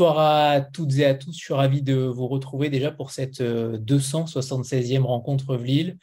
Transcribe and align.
Bonsoir 0.00 0.18
à 0.18 0.62
toutes 0.62 0.96
et 0.96 1.04
à 1.04 1.14
tous. 1.14 1.36
Je 1.36 1.44
suis 1.44 1.52
ravi 1.52 1.82
de 1.82 1.94
vous 1.94 2.26
retrouver 2.26 2.70
déjà 2.70 2.90
pour 2.90 3.10
cette 3.10 3.42
276e 3.42 5.00
euh, 5.00 5.02
rencontre 5.02 5.56
Vlille. 5.56 5.98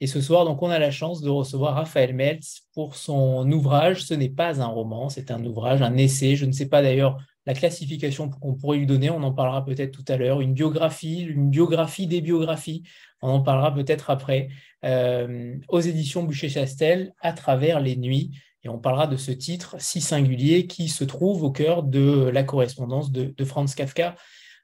Et 0.00 0.08
ce 0.08 0.20
soir, 0.20 0.44
donc, 0.44 0.64
on 0.64 0.68
a 0.68 0.80
la 0.80 0.90
chance 0.90 1.20
de 1.20 1.30
recevoir 1.30 1.76
Raphaël 1.76 2.12
Meltz 2.12 2.62
pour 2.74 2.96
son 2.96 3.48
ouvrage. 3.52 4.02
Ce 4.02 4.14
n'est 4.14 4.30
pas 4.30 4.60
un 4.60 4.66
roman, 4.66 5.10
c'est 5.10 5.30
un 5.30 5.44
ouvrage, 5.44 5.80
un 5.80 5.96
essai. 5.96 6.34
Je 6.34 6.44
ne 6.44 6.50
sais 6.50 6.68
pas 6.68 6.82
d'ailleurs 6.82 7.18
la 7.46 7.54
classification 7.54 8.28
qu'on 8.28 8.54
pourrait 8.54 8.78
lui 8.78 8.86
donner. 8.86 9.10
On 9.10 9.22
en 9.22 9.32
parlera 9.32 9.64
peut-être 9.64 9.92
tout 9.92 10.12
à 10.12 10.16
l'heure. 10.16 10.40
Une 10.40 10.52
biographie, 10.52 11.20
une 11.20 11.48
biographie 11.48 12.08
des 12.08 12.22
biographies. 12.22 12.82
On 13.22 13.28
en 13.28 13.42
parlera 13.42 13.72
peut-être 13.72 14.10
après. 14.10 14.48
Euh, 14.84 15.54
aux 15.68 15.80
éditions 15.80 16.24
Boucher-Chastel, 16.24 17.12
à 17.20 17.32
travers 17.32 17.78
les 17.78 17.94
nuits. 17.94 18.32
Et 18.62 18.68
on 18.68 18.78
parlera 18.78 19.06
de 19.06 19.16
ce 19.16 19.30
titre 19.30 19.76
si 19.78 20.00
singulier 20.00 20.66
qui 20.66 20.88
se 20.88 21.04
trouve 21.04 21.42
au 21.44 21.50
cœur 21.50 21.82
de 21.82 22.28
la 22.32 22.42
correspondance 22.42 23.12
de, 23.12 23.44
Franz 23.44 23.74
Kafka. 23.76 24.16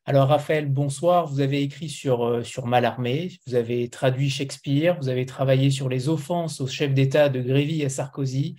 Alors 0.05 0.29
Raphaël, 0.29 0.69
bonsoir. 0.69 1.27
Vous 1.27 1.41
avez 1.41 1.63
écrit 1.63 1.89
sur, 1.89 2.25
euh, 2.25 2.43
sur 2.43 2.67
Malarmé, 2.67 3.31
vous 3.47 3.55
avez 3.55 3.89
traduit 3.89 4.31
Shakespeare, 4.31 4.99
vous 5.01 5.09
avez 5.09 5.27
travaillé 5.27 5.71
sur 5.71 5.89
les 5.89 6.09
offenses 6.09 6.61
au 6.61 6.67
chef 6.67 6.93
d'État 6.93 7.29
de 7.29 7.41
Grévy 7.41 7.85
à 7.85 7.89
Sarkozy. 7.89 8.57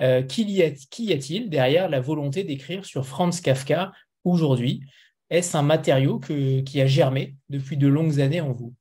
Euh, 0.00 0.22
qui 0.22 0.44
y 0.44 0.62
a-t-il 0.62 1.48
derrière 1.48 1.88
la 1.88 2.00
volonté 2.00 2.44
d'écrire 2.44 2.84
sur 2.84 3.06
Franz 3.06 3.40
Kafka 3.42 3.92
aujourd'hui? 4.24 4.82
Est-ce 5.30 5.56
un 5.56 5.62
matériau 5.62 6.20
qui 6.20 6.80
a 6.80 6.86
germé 6.86 7.34
depuis 7.48 7.76
de 7.76 7.88
longues 7.88 8.20
années 8.20 8.40
en 8.40 8.52
vous? 8.52 8.74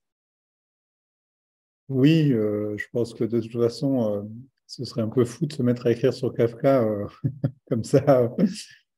Oui, 1.90 2.32
euh, 2.32 2.76
je 2.78 2.86
pense 2.92 3.14
que 3.14 3.24
de 3.24 3.40
toute 3.40 3.54
façon, 3.54 4.28
ce 4.76 4.84
serait 4.84 5.02
un 5.02 5.08
peu 5.08 5.23
fou 5.23 5.45
de 5.45 5.54
se 5.54 5.64
mettre 5.64 5.88
à 5.88 5.92
écrire 5.92 6.14
sur 6.14 6.34
Kafka 6.34 6.84
euh, 6.84 7.08
comme 7.70 7.86
ça, 7.86 8.30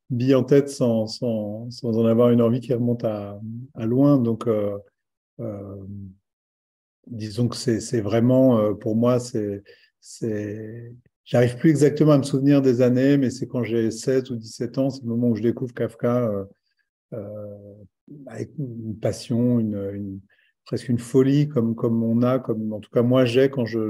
bille 0.09 0.33
en 0.33 0.44
tête, 0.44 0.70
sans, 0.70 1.06
sans, 1.06 1.70
sans, 1.70 1.97
en 2.00 2.06
avoir 2.06 2.31
une 2.31 2.42
envie 2.42 2.61
qui 2.61 2.73
remonte 2.73 3.03
à, 3.03 3.39
loin. 3.75 4.17
Donc, 4.17 4.48
euh, 4.48 4.75
euh, 5.39 5.75
disons 7.05 7.48
que 7.48 7.55
c'est 7.55 8.02
vraiment, 8.02 8.73
pour 8.75 8.95
moi, 8.95 9.20
c'est. 9.20 9.64
J'arrive 11.25 11.58
plus 11.58 11.70
exactement 11.70 12.14
à 12.14 12.17
me 12.17 12.23
souvenir 12.23 12.61
des 12.61 12.81
années, 12.81 13.17
mais 13.17 13.30
c'est 13.30 13.48
quand 13.48 13.64
j'ai 13.64 13.92
16 13.92 14.31
ou 14.31 14.38
17 14.38 14.78
ans, 14.78 14.89
c'est 14.89 15.03
le 15.03 15.09
moment 15.09 15.28
où 15.28 15.36
je 15.36 15.42
découvre 15.42 15.73
Kafka 15.73 16.31
avec 18.25 18.50
une 18.58 18.98
passion, 19.00 19.59
une 19.59 20.22
presque 20.68 20.90
une 20.90 21.00
folie 21.00 21.48
comme, 21.48 21.76
comme 21.76 22.04
on 22.04 22.22
a, 22.22 22.40
comme 22.40 22.73
en 22.73 22.80
tout 22.80 22.92
cas 22.92 23.02
moi 23.02 23.26
j'ai 23.26 23.50
quand 23.50 23.66
je, 23.66 23.90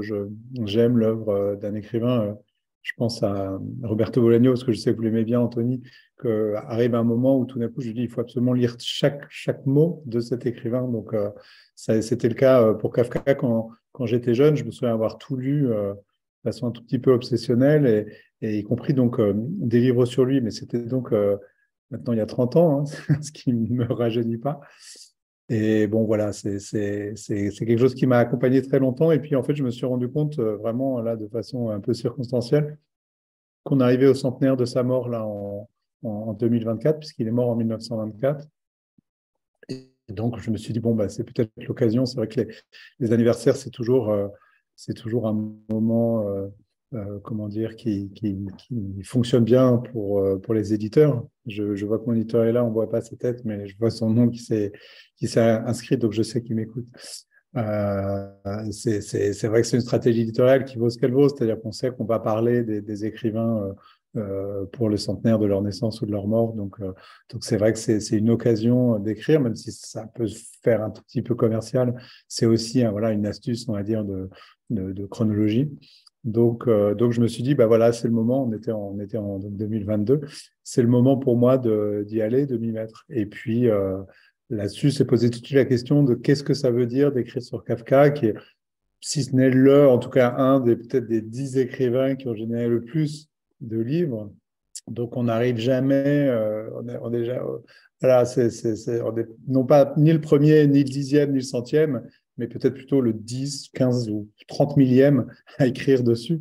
j'aime 0.64 0.96
l'œuvre 0.96 1.28
euh, 1.30 1.56
d'un 1.56 1.74
écrivain. 1.74 2.22
Euh, 2.22 2.34
je 2.82 2.92
pense 2.96 3.22
à 3.22 3.58
Roberto 3.82 4.22
Bolaño, 4.22 4.52
parce 4.52 4.64
que 4.64 4.72
je 4.72 4.78
sais 4.78 4.92
que 4.92 4.96
vous 4.96 5.02
l'aimez 5.02 5.24
bien, 5.24 5.40
Anthony, 5.40 5.82
qu'arrive 6.22 6.94
un 6.94 7.02
moment 7.02 7.38
où 7.38 7.44
tout 7.44 7.58
d'un 7.58 7.68
coup, 7.68 7.82
je 7.82 7.90
dis, 7.90 8.02
il 8.02 8.08
faut 8.08 8.22
absolument 8.22 8.54
lire 8.54 8.76
chaque, 8.78 9.26
chaque 9.28 9.66
mot 9.66 10.02
de 10.06 10.20
cet 10.20 10.46
écrivain. 10.46 10.88
Donc, 10.88 11.12
euh, 11.12 11.28
c'était 11.74 12.30
le 12.30 12.34
cas 12.34 12.72
pour 12.74 12.94
Kafka 12.94 13.34
quand, 13.34 13.68
quand 13.92 14.06
j'étais 14.06 14.32
jeune. 14.32 14.56
Je 14.56 14.64
me 14.64 14.70
souviens 14.70 14.94
avoir 14.94 15.18
tout 15.18 15.36
lu 15.36 15.64
de 15.64 15.94
façon 16.42 16.68
un 16.68 16.70
tout 16.70 16.82
petit 16.82 16.98
peu 16.98 17.12
obsessionnelle, 17.12 18.08
et, 18.40 18.58
y 18.58 18.62
compris 18.62 18.94
donc 18.94 19.20
des 19.20 19.80
livres 19.80 20.06
sur 20.06 20.24
lui, 20.24 20.40
mais 20.40 20.50
c'était 20.50 20.80
donc 20.80 21.12
maintenant 21.90 22.12
il 22.14 22.18
y 22.18 22.22
a 22.22 22.26
30 22.26 22.56
ans, 22.56 22.80
hein, 22.80 23.16
ce 23.20 23.32
qui 23.32 23.52
ne 23.52 23.68
me 23.68 23.92
rajeunit 23.92 24.38
pas. 24.38 24.60
Et 25.50 25.86
bon, 25.86 26.04
voilà, 26.04 26.32
c'est 26.32 26.58
quelque 26.58 27.78
chose 27.78 27.94
qui 27.94 28.06
m'a 28.06 28.18
accompagné 28.18 28.60
très 28.60 28.78
longtemps. 28.78 29.12
Et 29.12 29.18
puis, 29.18 29.34
en 29.34 29.42
fait, 29.42 29.54
je 29.54 29.62
me 29.62 29.70
suis 29.70 29.86
rendu 29.86 30.08
compte, 30.08 30.38
euh, 30.38 30.56
vraiment, 30.56 31.00
là, 31.00 31.16
de 31.16 31.26
façon 31.28 31.70
un 31.70 31.80
peu 31.80 31.94
circonstancielle, 31.94 32.78
qu'on 33.64 33.80
arrivait 33.80 34.06
au 34.08 34.14
centenaire 34.14 34.56
de 34.56 34.66
sa 34.66 34.82
mort, 34.82 35.08
là, 35.08 35.24
en, 35.24 35.68
en 36.02 36.32
2024, 36.34 36.98
puisqu'il 36.98 37.28
est 37.28 37.32
mort 37.32 37.48
en 37.48 37.56
1924. 37.56 38.46
Et 39.70 39.90
donc, 40.08 40.38
je 40.38 40.50
me 40.50 40.56
suis 40.56 40.72
dit, 40.72 40.80
bon, 40.80 40.94
bah, 40.94 41.08
c'est 41.08 41.24
peut-être 41.24 41.52
l'occasion. 41.66 42.04
C'est 42.04 42.16
vrai 42.16 42.28
que 42.28 42.42
les, 42.98 43.12
anniversaires, 43.12 43.56
c'est 43.56 43.70
toujours, 43.70 44.10
euh, 44.10 44.28
toujours 44.96 45.26
un 45.26 45.50
moment 45.70 46.28
euh, 46.28 46.48
euh, 46.94 47.18
comment 47.22 47.48
dire, 47.48 47.76
qui, 47.76 48.10
fonctionne 49.04 49.44
bien 49.44 49.76
pour, 49.76 50.20
euh, 50.20 50.38
pour 50.38 50.54
les 50.54 50.72
éditeurs. 50.72 51.22
Je, 51.46 51.84
vois 51.84 51.98
que 51.98 52.06
mon 52.06 52.14
éditeur 52.14 52.44
est 52.44 52.52
là, 52.52 52.64
on 52.64 52.68
ne 52.68 52.72
voit 52.72 52.88
pas 52.88 53.02
sa 53.02 53.14
tête, 53.14 53.44
mais 53.44 53.66
je 53.66 53.76
vois 53.76 53.90
son 53.90 54.08
nom 54.08 54.30
qui 54.30 54.38
s'est 54.38 54.72
inscrit, 55.36 55.98
donc 55.98 56.12
je 56.12 56.22
sais 56.22 56.42
qu'il 56.42 56.56
m'écoute. 56.56 56.86
Euh, 57.58 58.30
c'est 58.70 59.48
vrai 59.48 59.60
que 59.60 59.66
c'est 59.66 59.76
une 59.76 59.82
stratégie 59.82 60.22
éditoriale 60.22 60.64
qui 60.64 60.78
vaut 60.78 60.88
ce 60.88 60.96
qu'elle 60.96 61.12
vaut, 61.12 61.28
c'est-à-dire 61.28 61.60
qu'on 61.60 61.72
sait 61.72 61.90
qu'on 61.90 62.06
va 62.06 62.20
parler 62.20 62.62
des, 62.62 63.04
écrivains 63.04 63.74
pour 64.72 64.88
le 64.88 64.96
centenaire 64.96 65.38
de 65.38 65.44
leur 65.44 65.60
naissance 65.60 66.00
ou 66.00 66.06
de 66.06 66.12
leur 66.12 66.26
mort. 66.26 66.54
Donc, 66.54 66.80
donc 66.80 67.44
c'est 67.44 67.58
vrai 67.58 67.74
que 67.74 67.78
c'est 67.78 68.16
une 68.16 68.30
occasion 68.30 68.98
d'écrire, 68.98 69.42
même 69.42 69.56
si 69.56 69.72
ça 69.72 70.06
peut 70.14 70.26
faire 70.62 70.82
un 70.82 70.90
tout 70.90 71.02
petit 71.02 71.20
peu 71.20 71.34
commercial. 71.34 71.94
C'est 72.28 72.46
aussi 72.46 72.82
voilà 72.84 73.12
une 73.12 73.26
astuce, 73.26 73.68
on 73.68 73.74
va 73.74 73.82
dire, 73.82 74.06
de, 74.06 74.30
de, 74.70 75.06
chronologie. 75.06 75.70
Donc, 76.24 76.66
euh, 76.66 76.94
donc 76.94 77.12
je 77.12 77.20
me 77.20 77.28
suis 77.28 77.42
dit, 77.42 77.54
bah 77.54 77.66
voilà, 77.66 77.92
c'est 77.92 78.08
le 78.08 78.14
moment, 78.14 78.44
on 78.44 78.52
était 78.52 78.72
en, 78.72 78.92
on 78.94 79.00
était 79.00 79.18
en 79.18 79.38
2022, 79.38 80.20
c'est 80.64 80.82
le 80.82 80.88
moment 80.88 81.16
pour 81.16 81.36
moi 81.36 81.58
d'y 81.58 82.20
aller, 82.20 82.46
de 82.46 82.56
m'y 82.56 82.72
mettre. 82.72 83.04
Et 83.08 83.26
puis 83.26 83.68
euh, 83.68 83.98
là-dessus, 84.50 84.90
c'est 84.90 85.04
posé 85.04 85.30
tout 85.30 85.40
de 85.40 85.46
suite 85.46 85.56
la 85.56 85.64
question 85.64 86.02
de 86.02 86.14
qu'est-ce 86.14 86.42
que 86.42 86.54
ça 86.54 86.70
veut 86.70 86.86
dire 86.86 87.12
d'écrire 87.12 87.42
sur 87.42 87.64
Kafka, 87.64 88.10
qui 88.10 88.26
est, 88.26 88.34
si 89.00 89.22
ce 89.22 89.34
n'est 89.34 89.50
le, 89.50 89.88
en 89.88 89.98
tout 89.98 90.10
cas 90.10 90.34
un 90.36 90.60
des 90.60 90.76
peut-être 90.76 91.06
des 91.06 91.22
dix 91.22 91.56
écrivains 91.56 92.16
qui 92.16 92.28
ont 92.28 92.34
généré 92.34 92.68
le 92.68 92.82
plus 92.82 93.28
de 93.60 93.78
livres. 93.78 94.30
Donc 94.88 95.16
on 95.16 95.24
n'arrive 95.24 95.58
jamais, 95.58 96.28
euh, 96.28 96.68
on, 96.74 96.88
est, 96.88 96.98
on 97.00 97.12
est 97.12 97.18
déjà, 97.18 97.42
voilà, 98.00 98.24
c'est, 98.24 98.50
non 99.46 99.64
pas 99.64 99.92
ni 99.96 100.12
le 100.12 100.20
premier, 100.20 100.66
ni 100.66 100.78
le 100.78 100.88
dixième, 100.88 101.30
ni 101.30 101.38
le 101.38 101.44
centième, 101.44 102.02
mais 102.38 102.46
peut-être 102.46 102.74
plutôt 102.74 103.00
le 103.00 103.12
10, 103.12 103.70
15 103.74 104.10
ou 104.10 104.28
30 104.46 104.76
millième 104.76 105.26
à 105.58 105.66
écrire 105.66 106.02
dessus. 106.02 106.40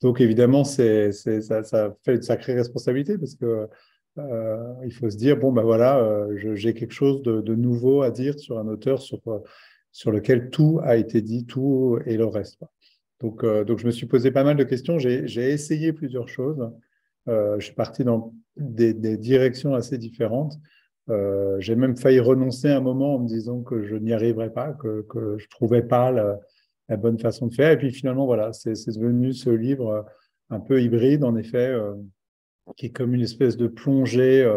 Donc 0.00 0.20
évidemment, 0.20 0.64
c'est, 0.64 1.12
ça, 1.12 1.62
ça, 1.62 1.96
fait 2.04 2.16
une 2.16 2.22
sacrée 2.22 2.54
responsabilité 2.54 3.16
parce 3.16 3.36
que 3.36 3.68
euh, 4.18 4.74
il 4.84 4.92
faut 4.92 5.10
se 5.10 5.16
dire 5.16 5.36
bon 5.36 5.52
ben 5.52 5.62
voilà, 5.62 5.98
euh, 5.98 6.54
j'ai 6.54 6.74
quelque 6.74 6.92
chose 6.92 7.22
de, 7.22 7.54
nouveau 7.54 8.02
à 8.02 8.10
dire 8.10 8.38
sur 8.38 8.58
un 8.58 8.68
auteur 8.68 9.00
sur 9.00 9.20
sur 9.92 10.10
lequel 10.10 10.50
tout 10.50 10.80
a 10.82 10.96
été 10.96 11.22
dit, 11.22 11.46
tout 11.46 11.98
et 12.04 12.16
le 12.16 12.26
reste. 12.26 12.64
Donc 13.20 13.44
euh, 13.44 13.64
donc 13.64 13.78
je 13.78 13.86
me 13.86 13.92
suis 13.92 14.06
posé 14.06 14.30
pas 14.30 14.44
mal 14.44 14.56
de 14.56 14.64
questions. 14.64 14.98
J'ai, 14.98 15.24
essayé 15.50 15.92
plusieurs 15.92 16.28
choses. 16.28 16.70
Euh, 17.28 17.58
je 17.58 17.66
suis 17.66 17.74
parti 17.74 18.04
dans 18.04 18.34
des 18.56 18.92
directions 19.16 19.74
assez 19.74 19.96
différentes. 19.96 20.58
Euh, 21.10 21.60
j'ai 21.60 21.76
même 21.76 21.96
failli 21.96 22.18
renoncer 22.18 22.68
un 22.70 22.80
moment 22.80 23.16
en 23.16 23.18
me 23.18 23.28
disant 23.28 23.60
que 23.62 23.84
je 23.84 23.94
n'y 23.96 24.12
arriverais 24.12 24.50
pas, 24.50 24.72
que, 24.72 25.04
je 25.36 25.46
trouvais 25.48 25.82
pas 25.82 26.10
la, 26.10 26.96
bonne 26.96 27.18
façon 27.18 27.46
de 27.46 27.54
faire. 27.54 27.72
Et 27.72 27.78
puis 27.78 27.92
finalement, 27.92 28.26
voilà, 28.26 28.52
c'est 28.52 28.72
devenu 28.72 29.32
ce 29.32 29.50
livre 29.50 29.88
euh, 29.88 30.02
un 30.50 30.60
peu 30.60 30.82
hybride, 30.82 31.24
en 31.24 31.36
effet, 31.36 31.68
euh, 31.68 31.94
qui 32.76 32.86
est 32.86 32.90
comme 32.90 33.14
une 33.14 33.22
espèce 33.22 33.56
de 33.56 33.66
plongée 33.66 34.50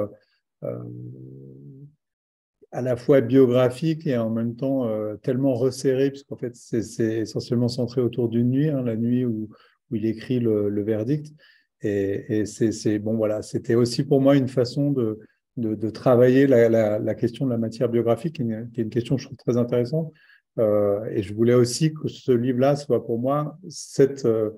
à 2.71 2.81
la 2.81 2.95
fois 2.95 3.21
biographique 3.21 4.05
et 4.07 4.17
en 4.17 4.29
même 4.29 4.55
temps 4.55 4.89
tellement 5.17 5.53
resserrée, 5.53 6.09
puisqu'en 6.09 6.37
fait, 6.37 6.55
c'est 6.55 7.19
essentiellement 7.19 7.67
centré 7.67 8.01
autour 8.01 8.29
d'une 8.29 8.49
nuit, 8.49 8.69
hein, 8.69 8.81
la 8.81 8.95
nuit 8.95 9.25
où, 9.25 9.49
il 9.91 10.05
écrit 10.05 10.39
le, 10.39 10.69
le 10.69 10.83
verdict. 10.83 11.33
Et, 11.81 12.39
et 12.39 12.45
c'est 12.45 12.99
bon, 12.99 13.15
voilà, 13.15 13.41
c'était 13.41 13.75
aussi 13.75 14.03
pour 14.03 14.21
moi 14.21 14.35
une 14.35 14.47
façon 14.47 14.91
de 14.91 15.19
de, 15.57 15.89
travailler 15.89 16.47
la, 16.47 17.15
question 17.15 17.45
de 17.45 17.51
la 17.51 17.57
matière 17.57 17.89
biographique, 17.89 18.35
qui 18.35 18.43
est, 18.43 18.81
une, 18.81 18.89
question 18.89 19.15
que 19.15 19.21
je 19.21 19.27
trouve 19.27 19.37
très 19.37 19.57
intéressante. 19.57 20.13
Euh, 20.59 21.05
et 21.11 21.21
je 21.21 21.33
voulais 21.33 21.53
aussi 21.53 21.93
que 21.93 22.07
ce 22.07 22.31
livre-là 22.31 22.75
soit 22.75 23.05
pour 23.05 23.19
moi 23.19 23.57
cette, 23.69 24.25
euh, 24.25 24.51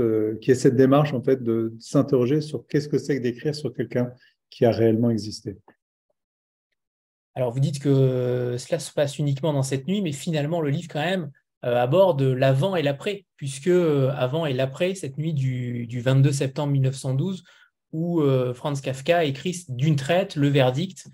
euh, 0.00 0.36
qui 0.40 0.50
est 0.50 0.54
cette 0.54 0.76
démarche 0.76 1.14
en 1.14 1.22
fait 1.22 1.42
de 1.42 1.72
s'interroger 1.78 2.40
sur 2.40 2.66
qu'est-ce 2.66 2.88
que 2.88 2.98
c'est 2.98 3.16
que 3.16 3.22
d'écrire 3.22 3.54
sur 3.54 3.72
quelqu'un 3.72 4.12
qui 4.50 4.64
a 4.66 4.70
réellement 4.70 5.10
existé. 5.10 5.56
Alors 7.34 7.52
vous 7.52 7.60
dites 7.60 7.80
que 7.80 8.56
cela 8.58 8.78
se 8.78 8.92
passe 8.92 9.18
uniquement 9.18 9.52
dans 9.52 9.62
cette 9.62 9.88
nuit, 9.88 10.02
mais 10.02 10.12
finalement 10.12 10.60
le 10.60 10.70
livre 10.70 10.88
quand 10.90 11.00
même 11.00 11.30
aborde 11.62 12.20
l'avant 12.20 12.76
et 12.76 12.82
l'après, 12.82 13.24
puisque 13.36 13.68
avant 13.68 14.44
et 14.44 14.52
l'après, 14.52 14.94
cette 14.94 15.16
nuit 15.16 15.32
du, 15.32 15.86
du 15.86 16.02
22 16.02 16.30
septembre 16.30 16.72
1912, 16.72 17.42
où 17.94 18.20
euh, 18.20 18.52
Franz 18.52 18.82
Kafka 18.82 19.24
écrit 19.24 19.64
d'une 19.68 19.94
traite 19.94 20.34
le 20.34 20.48
verdict 20.48 21.06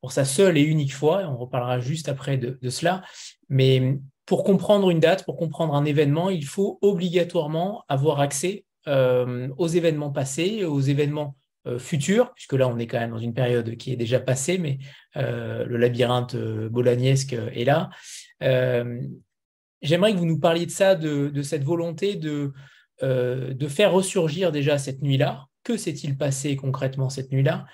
pour 0.00 0.12
sa 0.12 0.24
seule 0.24 0.56
et 0.56 0.62
unique 0.62 0.94
fois, 0.94 1.24
on 1.28 1.36
reparlera 1.36 1.80
juste 1.80 2.08
après 2.08 2.38
de, 2.38 2.70
cela, 2.70 3.02
mais 3.48 3.98
pour 4.24 4.44
comprendre 4.44 4.88
une 4.90 5.00
date, 5.00 5.24
pour 5.24 5.36
comprendre 5.36 5.74
un 5.74 5.84
événement, 5.84 6.30
il 6.30 6.44
faut 6.44 6.78
obligatoirement 6.80 7.84
avoir 7.88 8.20
accès 8.20 8.64
euh, 8.86 9.48
aux 9.58 9.66
événements 9.66 10.12
passés, 10.12 10.64
aux 10.64 10.80
événements 10.80 11.34
euh, 11.66 11.80
futurs, 11.80 12.32
puisque 12.34 12.52
là 12.52 12.68
on 12.68 12.78
est 12.78 12.86
quand 12.86 13.00
même 13.00 13.10
dans 13.10 13.18
une 13.18 13.34
période 13.34 13.76
qui 13.76 13.92
est 13.92 13.96
déjà 13.96 14.20
passée, 14.20 14.58
mais 14.58 14.78
le 15.16 15.76
labyrinthe 15.76 16.36
bolognesque 16.36 17.32
est 17.32 17.64
là. 17.64 17.90
J'aimerais 19.82 20.12
que 20.12 20.18
vous 20.18 20.26
nous 20.26 20.38
parliez 20.38 20.66
de 20.66 20.70
ça, 20.70 20.94
de, 20.94 21.42
cette 21.42 21.64
volonté 21.64 22.14
de 22.14 22.52
faire 23.68 23.90
ressurgir 23.90 24.52
déjà 24.52 24.78
cette 24.78 25.02
nuit-là, 25.02 25.47
que 25.68 25.76
s'est-il 25.76 26.16
passé 26.16 26.56
concrètement 26.56 27.10
cette 27.10 27.30
nuit-là 27.30 27.66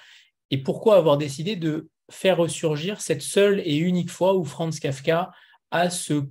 Et 0.51 0.59
pourquoi 0.59 0.97
avoir 0.97 1.17
décidé 1.17 1.55
de 1.55 1.89
faire 2.11 2.39
ressurgir 2.39 3.01
cette 3.01 3.23
seule 3.23 3.61
et 3.65 3.77
unique 3.77 4.11
fois 4.11 4.37
où 4.37 4.43
Franz 4.43 4.81
Kafka 4.81 5.31
a 5.71 5.91
ce 5.91 6.25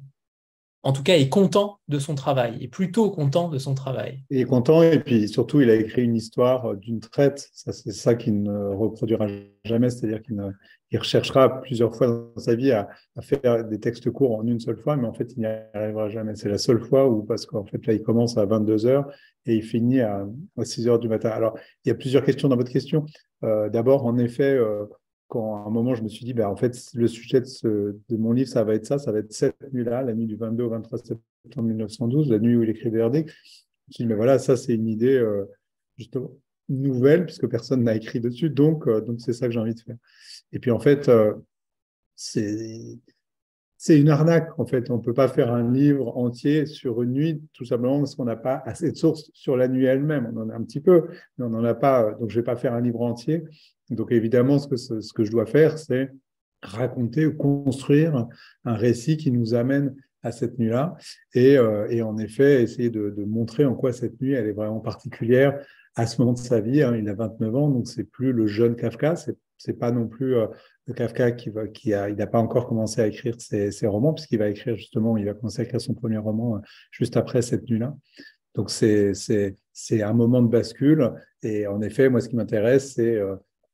en 0.86 0.92
tout 0.92 1.02
cas, 1.02 1.16
est 1.16 1.30
content 1.30 1.80
de 1.88 1.98
son 1.98 2.14
travail, 2.14 2.62
est 2.62 2.68
plutôt 2.68 3.10
content 3.10 3.48
de 3.48 3.58
son 3.58 3.74
travail. 3.74 4.22
Il 4.30 4.42
est 4.42 4.46
content 4.46 4.84
et 4.84 5.00
puis 5.00 5.30
surtout, 5.30 5.62
il 5.62 5.70
a 5.70 5.76
écrit 5.76 6.04
une 6.04 6.18
histoire 6.18 6.76
d'une 6.76 7.00
traite. 7.00 7.50
Ça, 7.54 7.72
c'est 7.72 7.94
ça 7.94 8.16
qu'il 8.16 8.44
ne 8.44 8.74
reproduira 8.74 9.28
jamais, 9.64 9.90
c'est-à-dire 9.90 10.22
qu'il 10.22 11.00
recherchera 11.00 11.62
plusieurs 11.62 11.96
fois 11.96 12.08
dans 12.08 12.38
sa 12.42 12.56
vie 12.56 12.74
à, 12.74 12.90
faire 13.22 13.64
des 13.64 13.80
textes 13.80 14.12
courts 14.12 14.36
en 14.36 14.46
une 14.46 14.60
seule 14.60 14.76
fois, 14.76 14.98
mais 14.98 15.08
en 15.08 15.14
fait, 15.14 15.32
il 15.38 15.40
n'y 15.40 15.46
arrivera 15.46 16.10
jamais. 16.10 16.36
C'est 16.36 16.50
la 16.50 16.58
seule 16.58 16.82
fois 16.82 17.08
où, 17.08 17.24
parce 17.24 17.46
qu'en 17.46 17.64
fait, 17.64 17.88
là, 17.88 17.94
il 17.94 18.04
commence 18.04 18.38
à 18.38 18.46
22 18.46 18.86
heures 18.86 19.10
et 19.46 19.56
il 19.56 19.64
finit 19.64 20.02
à, 20.02 20.26
6 20.62 20.88
heures 20.88 21.00
du 21.00 21.10
matin. 21.10 21.30
Alors, 21.30 21.58
il 21.84 21.90
y 21.90 21.92
a 21.92 21.96
plusieurs 21.96 22.24
questions 22.24 22.50
dans 22.50 22.56
votre 22.56 22.72
question. 22.72 23.06
Euh, 23.44 23.70
d'abord, 23.70 24.06
en 24.06 24.18
effet, 24.18 24.54
euh, 24.54 24.86
quand 25.28 25.64
à 25.64 25.68
un 25.68 25.70
moment 25.70 25.96
je 25.96 26.04
me 26.04 26.08
suis 26.08 26.26
dit, 26.26 26.34
ben, 26.34 26.48
en 26.48 26.56
fait, 26.56 26.78
le 26.94 27.08
sujet 27.08 27.42
de, 27.42 27.96
mon 28.12 28.32
livre, 28.32 28.50
ça 28.50 28.64
va 28.64 28.76
être 28.76 28.86
ça, 28.86 28.98
ça 29.00 29.12
va 29.12 29.20
être 29.20 29.34
cette 29.34 29.74
nuit-là, 29.74 30.04
la 30.04 30.14
nuit 30.14 30.28
du 30.28 30.36
22 30.36 30.64
au 30.64 30.70
23 30.70 31.00
septembre 31.00 31.68
1912, 31.68 32.32
la 32.32 32.40
nuit 32.40 32.56
où 32.56 32.64
il 32.64 32.70
écrit 32.70 32.90
Verdict. 32.90 33.30
Je 33.30 33.34
me 33.34 33.94
suis 33.94 34.04
dit, 34.06 34.08
mais 34.08 34.16
voilà, 34.16 34.40
ça 34.40 34.56
c'est 34.56 34.76
une 34.76 34.88
idée 34.88 35.18
euh, 35.18 35.46
justement 35.98 36.32
nouvelle, 36.70 37.26
puisque 37.26 37.48
personne 37.48 37.84
n'a 37.84 37.96
écrit 37.96 38.22
dessus, 38.22 38.50
donc 38.50 38.88
euh, 38.88 39.02
donc 39.02 39.20
c'est 39.20 39.34
ça 39.34 39.48
que 39.48 39.54
j'ai 39.54 39.60
envie 39.60 39.76
de 39.76 39.80
faire. 39.82 39.98
Et 40.54 40.60
puis 40.60 40.72
en 40.72 40.80
fait, 40.80 41.12
c'est 42.16 43.00
c'est 43.86 44.00
une 44.00 44.08
arnaque, 44.08 44.58
en 44.58 44.66
fait. 44.66 44.90
On 44.90 44.96
ne 44.96 45.02
peut 45.02 45.14
pas 45.14 45.28
faire 45.28 45.54
un 45.54 45.70
livre 45.70 46.18
entier 46.18 46.66
sur 46.66 47.02
une 47.02 47.12
nuit, 47.12 47.42
tout 47.52 47.66
simplement 47.66 48.00
parce 48.00 48.16
qu'on 48.16 48.24
n'a 48.24 48.38
pas 48.38 48.64
assez 48.66 48.90
de 48.90 48.96
sources 48.96 49.30
sur 49.34 49.58
la 49.58 49.68
nuit 49.68 49.84
elle-même. 49.84 50.32
On 50.34 50.44
en 50.44 50.50
a 50.50 50.56
un 50.56 50.64
petit 50.64 50.80
peu, 50.80 51.10
mais 51.38 51.44
on 51.44 51.50
n'en 51.50 51.66
a 51.66 51.74
pas. 51.74 52.14
Donc, 52.18 52.30
je 52.30 52.40
vais 52.40 52.46
pas 52.46 52.56
faire 52.56 52.74
un 52.74 52.80
livre 52.80 53.02
entier. 53.02 53.44
Donc 53.90 54.14
évidemment, 54.14 54.58
ce 54.58 54.68
que, 55.14 55.26
je 55.26 55.32
dois 55.32 55.46
faire, 55.46 55.78
c'est 55.78 56.14
raconter 56.62 57.26
ou 57.26 57.36
construire 57.36 58.26
un 58.64 58.74
récit 58.74 59.18
qui 59.18 59.34
nous 59.34 59.54
amène 59.54 59.94
à 60.22 60.32
cette 60.32 60.58
nuit-là 60.60 60.96
et, 61.34 61.58
euh, 61.58 62.06
en 62.06 62.18
effet 62.20 62.64
essayer 62.64 62.90
de, 62.90 63.14
montrer 63.28 63.66
en 63.66 63.76
quoi 63.76 63.92
cette 63.92 64.22
nuit 64.22 64.32
elle 64.32 64.48
est 64.48 64.54
vraiment 64.54 64.80
particulière 64.80 65.60
à 65.96 66.08
ce 66.08 66.22
moment 66.22 66.32
de 66.32 66.38
sa 66.38 66.62
vie. 66.62 66.82
Hein, 66.82 66.96
il 66.96 67.10
a 67.10 67.16
29 67.16 67.56
ans, 67.58 67.70
donc 67.70 67.90
c'est 67.90 68.06
plus 68.06 68.32
le 68.32 68.48
jeune 68.48 68.78
Kafka, 68.78 69.16
c'est 69.58 69.78
pas 69.78 69.92
non 69.92 70.08
plus 70.08 70.38
euh, 70.38 70.48
le 70.86 70.94
Kafka 70.94 71.32
qui 71.32 71.94
a, 71.94 72.10
il 72.10 72.16
n'a 72.16 72.28
pas 72.28 72.40
encore 72.40 72.68
commencé 72.68 73.02
à 73.02 73.08
écrire 73.08 73.36
ses, 73.40 73.88
romans 73.88 74.14
puisqu'il 74.14 74.40
va 74.40 74.50
écrire 74.50 74.76
justement, 74.76 75.18
il 75.18 75.26
va 75.26 75.34
commencer 75.34 75.62
à 75.62 75.64
écrire 75.64 75.82
son 75.82 75.94
premier 75.94 76.18
roman 76.18 76.58
euh, 76.58 76.60
juste 76.92 77.18
après 77.18 77.42
cette 77.42 77.70
nuit-là. 77.70 77.96
Donc 78.56 78.70
c'est 78.70 79.14
c'est 79.14 79.56
c'est 79.72 80.04
un 80.04 80.14
moment 80.14 80.42
de 80.42 80.48
bascule 80.48 81.12
et 81.42 81.66
en 81.68 81.82
effet 81.82 82.10
moi 82.10 82.22
ce 82.22 82.30
qui 82.30 82.36
m'intéresse 82.36 82.94
c'est 82.94 83.20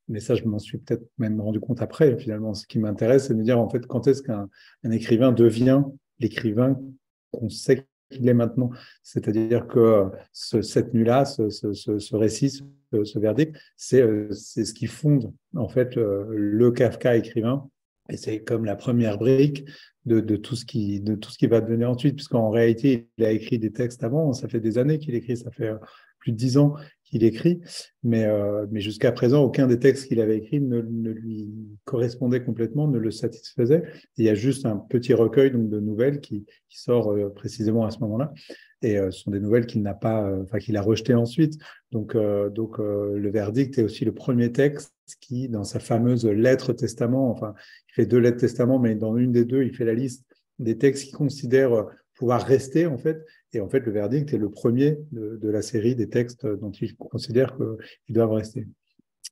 mais 0.10 0.20
ça, 0.20 0.36
je 0.36 0.44
m'en 0.44 0.60
suis 0.60 0.80
peut-être 0.80 1.08
même 1.20 1.40
rendu 1.40 1.60
compte 1.60 1.82
après, 1.82 2.18
finalement. 2.18 2.56
Ce 2.56 2.66
qui 2.66 2.80
m'intéresse, 2.80 3.28
c'est 3.28 3.34
de 3.34 3.40
me 3.40 3.44
dire, 3.44 3.60
en 3.60 3.70
fait, 3.70 3.86
quand 3.86 4.08
est-ce 4.08 4.24
qu'un 4.24 4.50
écrivain 4.92 5.32
devient 5.32 5.84
l'écrivain 6.20 6.82
qu'on 7.32 7.50
sait 7.50 7.86
qu'il 8.10 8.28
est 8.28 8.34
maintenant. 8.34 8.70
C'est-à-dire 9.04 9.68
que 9.68 10.06
cette 10.32 10.94
nuit-là, 10.94 11.26
ce, 11.26 12.16
récit, 12.16 12.64
ce, 12.92 13.20
verdict, 13.20 13.56
c'est 13.76 14.04
ce 14.34 14.74
qui 14.74 14.88
fonde, 14.88 15.34
en 15.56 15.70
fait, 15.70 15.96
le 15.96 16.72
Kafka 16.72 17.16
écrivain. 17.16 17.70
Et 18.10 18.18
c'est 18.18 18.44
comme 18.44 18.66
la 18.66 18.76
première 18.76 19.18
brique 19.18 19.66
de, 20.06 20.36
tout 20.36 20.56
ce 20.56 20.66
qui, 20.66 21.00
de 21.02 21.16
tout 21.16 21.30
ce 21.30 21.38
qui 21.38 21.48
va 21.48 21.62
devenir 21.62 21.92
ensuite, 21.92 22.16
puisqu'en 22.16 22.50
réalité, 22.50 23.08
il 23.18 23.26
a 23.26 23.32
écrit 23.32 23.60
des 23.60 23.72
textes 23.72 24.04
avant, 24.04 24.34
ça 24.34 24.48
fait 24.48 24.60
des 24.60 24.78
années 24.80 24.98
qu'il 24.98 25.14
écrit, 25.14 25.38
ça 25.38 25.52
fait 25.52 25.72
plus 26.18 26.32
de 26.32 26.38
dix 26.38 26.58
ans 26.58 26.76
qu'il 27.10 27.24
écrit, 27.24 27.60
mais, 28.04 28.26
euh, 28.26 28.66
mais 28.72 28.82
jusqu'à 28.82 29.12
présent, 29.12 29.44
aucun 29.44 29.68
des 29.68 29.80
textes 29.80 30.08
qu'il 30.08 30.22
avait 30.22 30.38
écrits 30.38 30.62
ne, 30.62 30.80
lui 30.80 31.50
correspondait 31.86 32.44
complètement, 32.44 32.88
ne 32.88 32.98
le 32.98 33.12
satisfaisait. 33.12 33.84
il 34.18 34.26
y 34.26 34.30
a 34.30 34.36
juste 34.36 34.66
un 34.66 34.78
petit 34.78 35.14
recueil 35.14 35.52
donc, 35.52 35.70
de 35.70 35.80
nouvelles 35.80 36.20
qui, 36.22 36.46
qui 36.70 36.80
sort 36.80 37.12
euh, 37.12 37.30
précisément 37.30 37.86
à 37.86 37.92
ce 37.92 38.00
moment-là. 38.00 38.32
Et 38.82 38.98
euh, 38.98 39.12
ce 39.12 39.24
sont 39.24 39.32
des 39.32 39.40
nouvelles 39.40 39.66
qu'il 39.66 39.82
n'a 39.82 39.94
pas, 39.94 40.32
enfin 40.44 40.60
qu'il 40.60 40.78
a 40.78 40.82
rejetées 40.82 41.16
ensuite. 41.16 41.58
Donc, 41.92 42.16
donc 42.54 42.78
le 42.78 43.30
verdict 43.32 43.80
est 43.80 43.84
aussi 43.84 44.06
le 44.06 44.14
premier 44.14 44.52
texte 44.52 44.94
qui, 45.20 45.50
dans 45.50 45.64
sa 45.64 45.80
fameuse 45.80 46.26
lettre 46.26 46.72
testament, 46.72 47.32
enfin, 47.32 47.56
il 47.90 47.94
fait 47.96 48.06
deux 48.06 48.20
lettres 48.20 48.38
testament, 48.38 48.78
mais 48.78 48.94
dans 48.94 49.18
une 49.18 49.32
des 49.32 49.44
deux, 49.44 49.64
il 49.64 49.76
fait 49.76 49.86
la 49.86 49.96
liste 49.96 50.24
des 50.60 50.78
textes 50.78 51.06
qu'il 51.06 51.16
considère 51.16 51.88
pouvoir 52.14 52.44
rester 52.44 52.86
en 52.86 52.98
fait. 52.98 53.26
Et 53.54 53.62
en 53.62 53.70
fait, 53.70 53.80
le 53.80 53.92
verdict 53.92 54.34
est 54.34 54.38
le 54.38 54.50
premier 54.50 55.00
de, 55.12 55.50
la 55.50 55.62
série 55.62 55.96
des 55.96 56.10
textes 56.10 56.46
dont 56.46 56.72
il 56.72 56.96
considère 56.96 57.56
qu'ils 58.06 58.16
doivent 58.16 58.34
rester. 58.34 58.68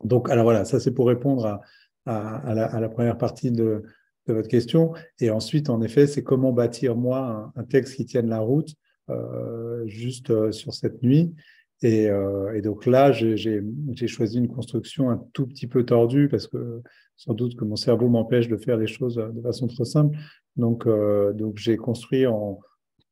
Donc, 0.04 0.30
alors 0.30 0.44
voilà, 0.44 0.66
ça 0.66 0.80
c'est 0.80 0.92
pour 0.92 1.08
répondre 1.08 1.62
à, 2.06 2.54
la, 2.54 2.90
première 2.90 3.18
partie 3.18 3.52
de, 3.52 3.84
votre 4.28 4.50
question. 4.50 4.94
Et 5.20 5.30
ensuite, 5.30 5.70
en 5.70 5.82
effet, 5.82 6.06
c'est 6.06 6.24
comment 6.24 6.52
bâtir 6.52 6.96
moi 6.96 7.52
un, 7.56 7.64
texte 7.64 7.96
qui 7.96 8.06
tienne 8.06 8.28
la 8.28 8.40
route 8.40 8.74
euh, 9.10 9.88
juste 9.88 10.32
euh, 10.32 10.52
sur 10.52 10.74
cette 10.74 11.02
nuit. 11.02 11.34
Et, 11.82 12.10
euh, 12.10 12.60
donc 12.62 12.86
là, 12.86 13.12
j'ai 13.14 13.62
choisi 14.08 14.38
une 14.38 14.50
construction 14.50 15.10
un 15.10 15.24
tout 15.32 15.48
petit 15.48 15.68
peu 15.68 15.86
tordue 15.86 16.28
parce 16.28 16.48
que 16.48 16.82
sans 17.16 17.34
doute 17.34 17.56
que 17.56 17.64
mon 17.64 17.78
cerveau 17.78 18.10
m'empêche 18.10 18.48
de 18.48 18.58
faire 18.58 18.78
les 18.78 18.88
choses 18.88 19.16
de 19.16 19.42
façon 19.42 19.68
trop 19.68 19.86
simple. 19.86 20.18
Donc, 20.56 20.88
donc 20.88 21.58
j'ai 21.58 21.78
construit 21.78 22.26
en, 22.26 22.60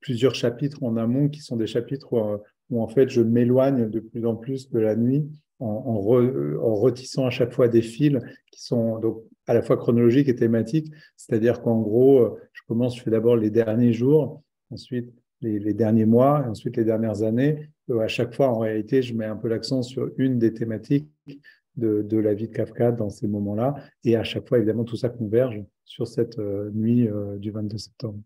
plusieurs 0.05 0.35
chapitres 0.35 0.83
en 0.83 0.97
amont 0.97 1.29
qui 1.29 1.41
sont 1.41 1.57
des 1.57 1.65
chapitres 1.65 2.39
où, 2.69 2.79
en 2.79 2.87
fait 2.87 3.09
je 3.09 3.21
m'éloigne 3.21 3.89
de 3.89 3.99
plus 3.99 4.23
en 4.27 4.35
plus 4.35 4.69
de 4.69 4.79
la 4.79 4.95
nuit 4.95 5.27
en, 5.59 5.65
en, 5.65 6.75
retissant 6.75 7.25
à 7.25 7.31
chaque 7.31 7.53
fois 7.53 7.67
des 7.67 7.81
fils 7.81 8.19
qui 8.51 8.63
sont 8.63 8.99
donc 8.99 9.23
à 9.47 9.55
la 9.55 9.63
fois 9.63 9.77
chronologiques 9.77 10.29
et 10.29 10.35
thématiques. 10.35 10.91
C'est-à-dire 11.17 11.61
qu'en 11.61 11.81
gros, 11.81 12.37
je 12.53 12.61
commence, 12.67 12.97
je 12.97 13.01
fais 13.01 13.09
d'abord 13.09 13.35
les 13.35 13.49
derniers 13.49 13.93
jours, 13.93 14.43
ensuite 14.69 15.11
les, 15.41 15.73
derniers 15.73 16.05
mois, 16.05 16.43
et 16.45 16.49
ensuite 16.49 16.77
les 16.77 16.85
dernières 16.85 17.23
années. 17.23 17.69
à 17.99 18.07
chaque 18.07 18.35
fois, 18.35 18.49
en 18.49 18.59
réalité, 18.59 19.01
je 19.01 19.15
mets 19.15 19.25
un 19.25 19.35
peu 19.35 19.47
l'accent 19.47 19.81
sur 19.81 20.11
une 20.17 20.37
des 20.37 20.53
thématiques 20.53 21.09
de, 21.77 22.17
la 22.17 22.33
vie 22.35 22.47
de 22.47 22.53
Kafka 22.53 22.91
dans 22.91 23.09
ces 23.09 23.27
moments-là. 23.27 23.75
Et 24.03 24.15
à 24.15 24.23
chaque 24.23 24.47
fois, 24.47 24.59
évidemment, 24.59 24.83
tout 24.83 24.97
ça 24.97 25.09
converge 25.09 25.63
sur 25.83 26.07
cette 26.07 26.39
euh, 26.39 26.69
nuit 26.73 27.07
euh, 27.07 27.37
du 27.37 27.51
22 27.51 27.77
septembre. 27.77 28.19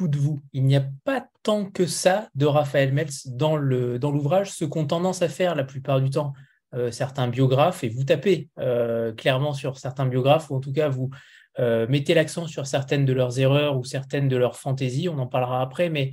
De 0.00 0.18
vous. 0.18 0.40
Il 0.52 0.64
n'y 0.64 0.76
a 0.76 0.84
pas 1.04 1.26
tant 1.42 1.66
que 1.66 1.86
ça 1.86 2.28
de 2.34 2.46
Raphaël 2.46 2.92
Meltz 2.92 3.26
dans 3.28 3.56
l'ouvrage, 3.56 4.48
dans 4.48 4.54
ce 4.54 4.64
qu'ont 4.64 4.86
tendance 4.86 5.22
à 5.22 5.28
faire 5.28 5.54
la 5.54 5.64
plupart 5.64 6.00
du 6.00 6.10
temps 6.10 6.32
euh, 6.74 6.90
certains 6.90 7.28
biographes, 7.28 7.84
et 7.84 7.88
vous 7.88 8.04
tapez 8.04 8.48
euh, 8.58 9.12
clairement 9.12 9.52
sur 9.52 9.76
certains 9.78 10.06
biographes, 10.06 10.50
ou 10.50 10.56
en 10.56 10.60
tout 10.60 10.72
cas 10.72 10.88
vous 10.88 11.10
euh, 11.58 11.86
mettez 11.88 12.14
l'accent 12.14 12.46
sur 12.46 12.66
certaines 12.66 13.04
de 13.04 13.12
leurs 13.12 13.38
erreurs 13.38 13.76
ou 13.76 13.84
certaines 13.84 14.28
de 14.28 14.36
leurs 14.36 14.56
fantaisies, 14.56 15.10
on 15.10 15.18
en 15.18 15.26
parlera 15.26 15.60
après, 15.60 15.90
mais 15.90 16.12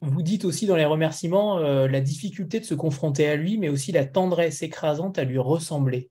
vous 0.00 0.22
dites 0.22 0.44
aussi 0.44 0.66
dans 0.66 0.76
les 0.76 0.84
remerciements 0.84 1.58
la 1.58 2.00
difficulté 2.00 2.60
de 2.60 2.64
se 2.64 2.74
confronter 2.74 3.28
à 3.28 3.34
lui, 3.34 3.58
mais 3.58 3.68
aussi 3.68 3.90
la 3.90 4.04
tendresse 4.04 4.62
écrasante 4.62 5.18
à 5.18 5.24
lui 5.24 5.38
ressembler. 5.38 6.08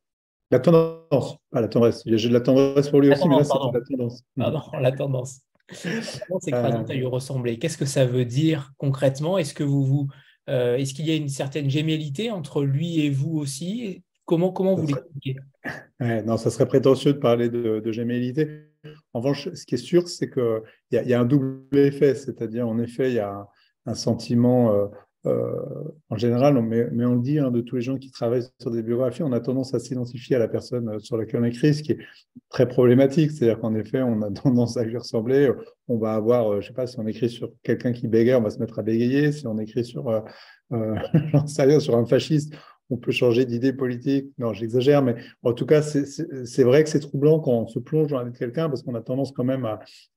La 0.52 0.60
tendance, 0.60 1.38
pas 1.52 1.62
la 1.62 1.70
tendresse. 1.70 2.04
J'ai 2.06 2.28
de 2.28 2.34
la 2.34 2.42
tendresse 2.42 2.90
pour 2.90 3.00
lui 3.00 3.12
aussi, 3.12 3.26
mais 3.30 3.38
là, 3.38 3.44
c'est 3.46 3.54
la 3.54 3.82
tendance. 3.82 4.24
Pardon, 4.36 4.62
la 4.78 4.92
tendance. 4.92 5.40
Comment 6.28 6.40
c'est 6.40 6.54
à 6.54 6.94
lui 6.94 7.06
ressembler 7.06 7.60
Qu'est-ce 7.60 7.78
que 7.78 7.86
ça 7.86 8.06
veut 8.06 8.26
dire 8.26 8.74
concrètement? 8.78 9.38
Est-ce 9.38 9.54
que 9.54 9.64
vous, 9.64 9.84
vous 9.84 10.08
euh, 10.50 10.78
est-ce 10.78 10.94
qu'il 10.94 11.06
y 11.06 11.12
a 11.12 11.16
une 11.16 11.30
certaine 11.30 11.70
gémellité 11.70 12.32
entre 12.32 12.64
lui 12.64 13.02
et 13.02 13.10
vous 13.10 13.38
aussi? 13.38 14.04
Comment, 14.26 14.52
comment 14.52 14.76
vous 14.76 14.88
l'expliquez? 14.88 15.36
Non, 16.00 16.38
ça 16.38 16.52
serait 16.52 16.68
prétentieux 16.68 17.14
de 17.14 17.18
parler 17.18 17.50
de, 17.50 17.80
de 17.80 17.92
gémellité. 17.92 18.68
En 19.14 19.20
revanche, 19.20 19.50
ce 19.54 19.66
qui 19.66 19.76
est 19.76 19.80
sûr, 19.80 20.08
c'est 20.08 20.30
qu'il 20.30 20.62
y, 20.92 20.96
y, 20.96 21.14
a 21.14 21.20
un 21.20 21.26
double 21.26 21.66
effet, 21.74 22.14
c'est-à-dire 22.14 22.68
en 22.68 22.78
effet, 22.78 23.10
il 23.10 23.16
y 23.16 23.20
a 23.20 23.48
un, 23.86 23.96
sentiment 23.96 24.72
euh, 24.72 24.86
euh, 24.86 24.88
en 26.10 26.18
général, 26.18 26.62
mais, 26.62 27.06
on 27.06 27.16
le 27.16 27.22
dit 27.22 27.40
hein, 27.40 27.52
de 27.52 27.62
tous 27.62 27.76
les 27.76 27.82
gens 27.82 27.98
qui 27.98 28.12
travaillent 28.12 28.44
sur 28.60 28.72
des 28.72 28.84
biographies, 28.84 29.24
on 29.24 29.32
a 29.32 29.40
tendance 29.40 29.74
à 29.74 29.80
s'identifier 29.80 30.36
à 30.36 30.40
la 30.40 30.48
personne 30.48 30.90
euh, 30.90 31.00
sur 31.00 31.18
laquelle 31.18 31.42
on 31.42 31.44
écrit, 31.44 31.74
ce 31.74 31.84
qui 31.84 31.94
est 31.94 32.00
très 32.50 32.68
problématique. 32.68 33.32
C'est-à-dire 33.32 33.60
qu'en 33.60 33.76
effet, 33.76 34.02
on 34.02 34.22
a 34.22 34.32
tendance 34.44 34.78
à 34.78 34.84
lui 34.84 34.98
ressembler. 34.98 35.52
On 35.88 35.98
va 35.98 36.14
avoir, 36.14 36.52
euh, 36.52 36.62
je 36.62 36.68
sais 36.68 36.74
pas, 36.74 36.88
si 36.88 37.00
on 37.00 37.08
écrit 37.08 37.30
sur 37.30 37.52
quelqu'un 37.64 37.94
qui 37.94 38.08
bégaye, 38.08 38.36
on 38.36 38.42
va 38.42 38.50
se 38.50 38.60
mettre 38.60 38.80
à 38.80 38.84
bégayer. 38.84 39.32
Si 39.32 39.48
on 39.48 39.58
écrit 39.58 39.86
sur, 39.86 40.10
euh, 40.10 40.22
euh, 40.74 40.96
sur 41.80 41.98
un 41.98 42.06
fasciste, 42.06 42.54
on 42.90 42.98
peut 42.98 43.12
changer 43.12 43.46
d'idée 43.46 43.74
politique. 43.74 44.32
Non, 44.38 44.54
j'exagère, 44.54 45.02
mais 45.02 45.16
en 45.44 45.54
tout 45.54 45.66
cas, 45.66 45.82
c'est 45.82 46.64
vrai 46.64 46.84
que 46.84 46.90
c'est 46.90 47.00
troublant 47.00 47.40
quand 47.40 47.52
on 47.52 47.68
se 47.68 47.80
plonge 47.80 48.12
de 48.12 48.38
quelqu'un 48.38 48.70
parce 48.70 48.82
qu'on 48.82 48.96
a 48.96 49.02
tendance 49.02 49.32
quand 49.32 49.44
même 49.44 49.66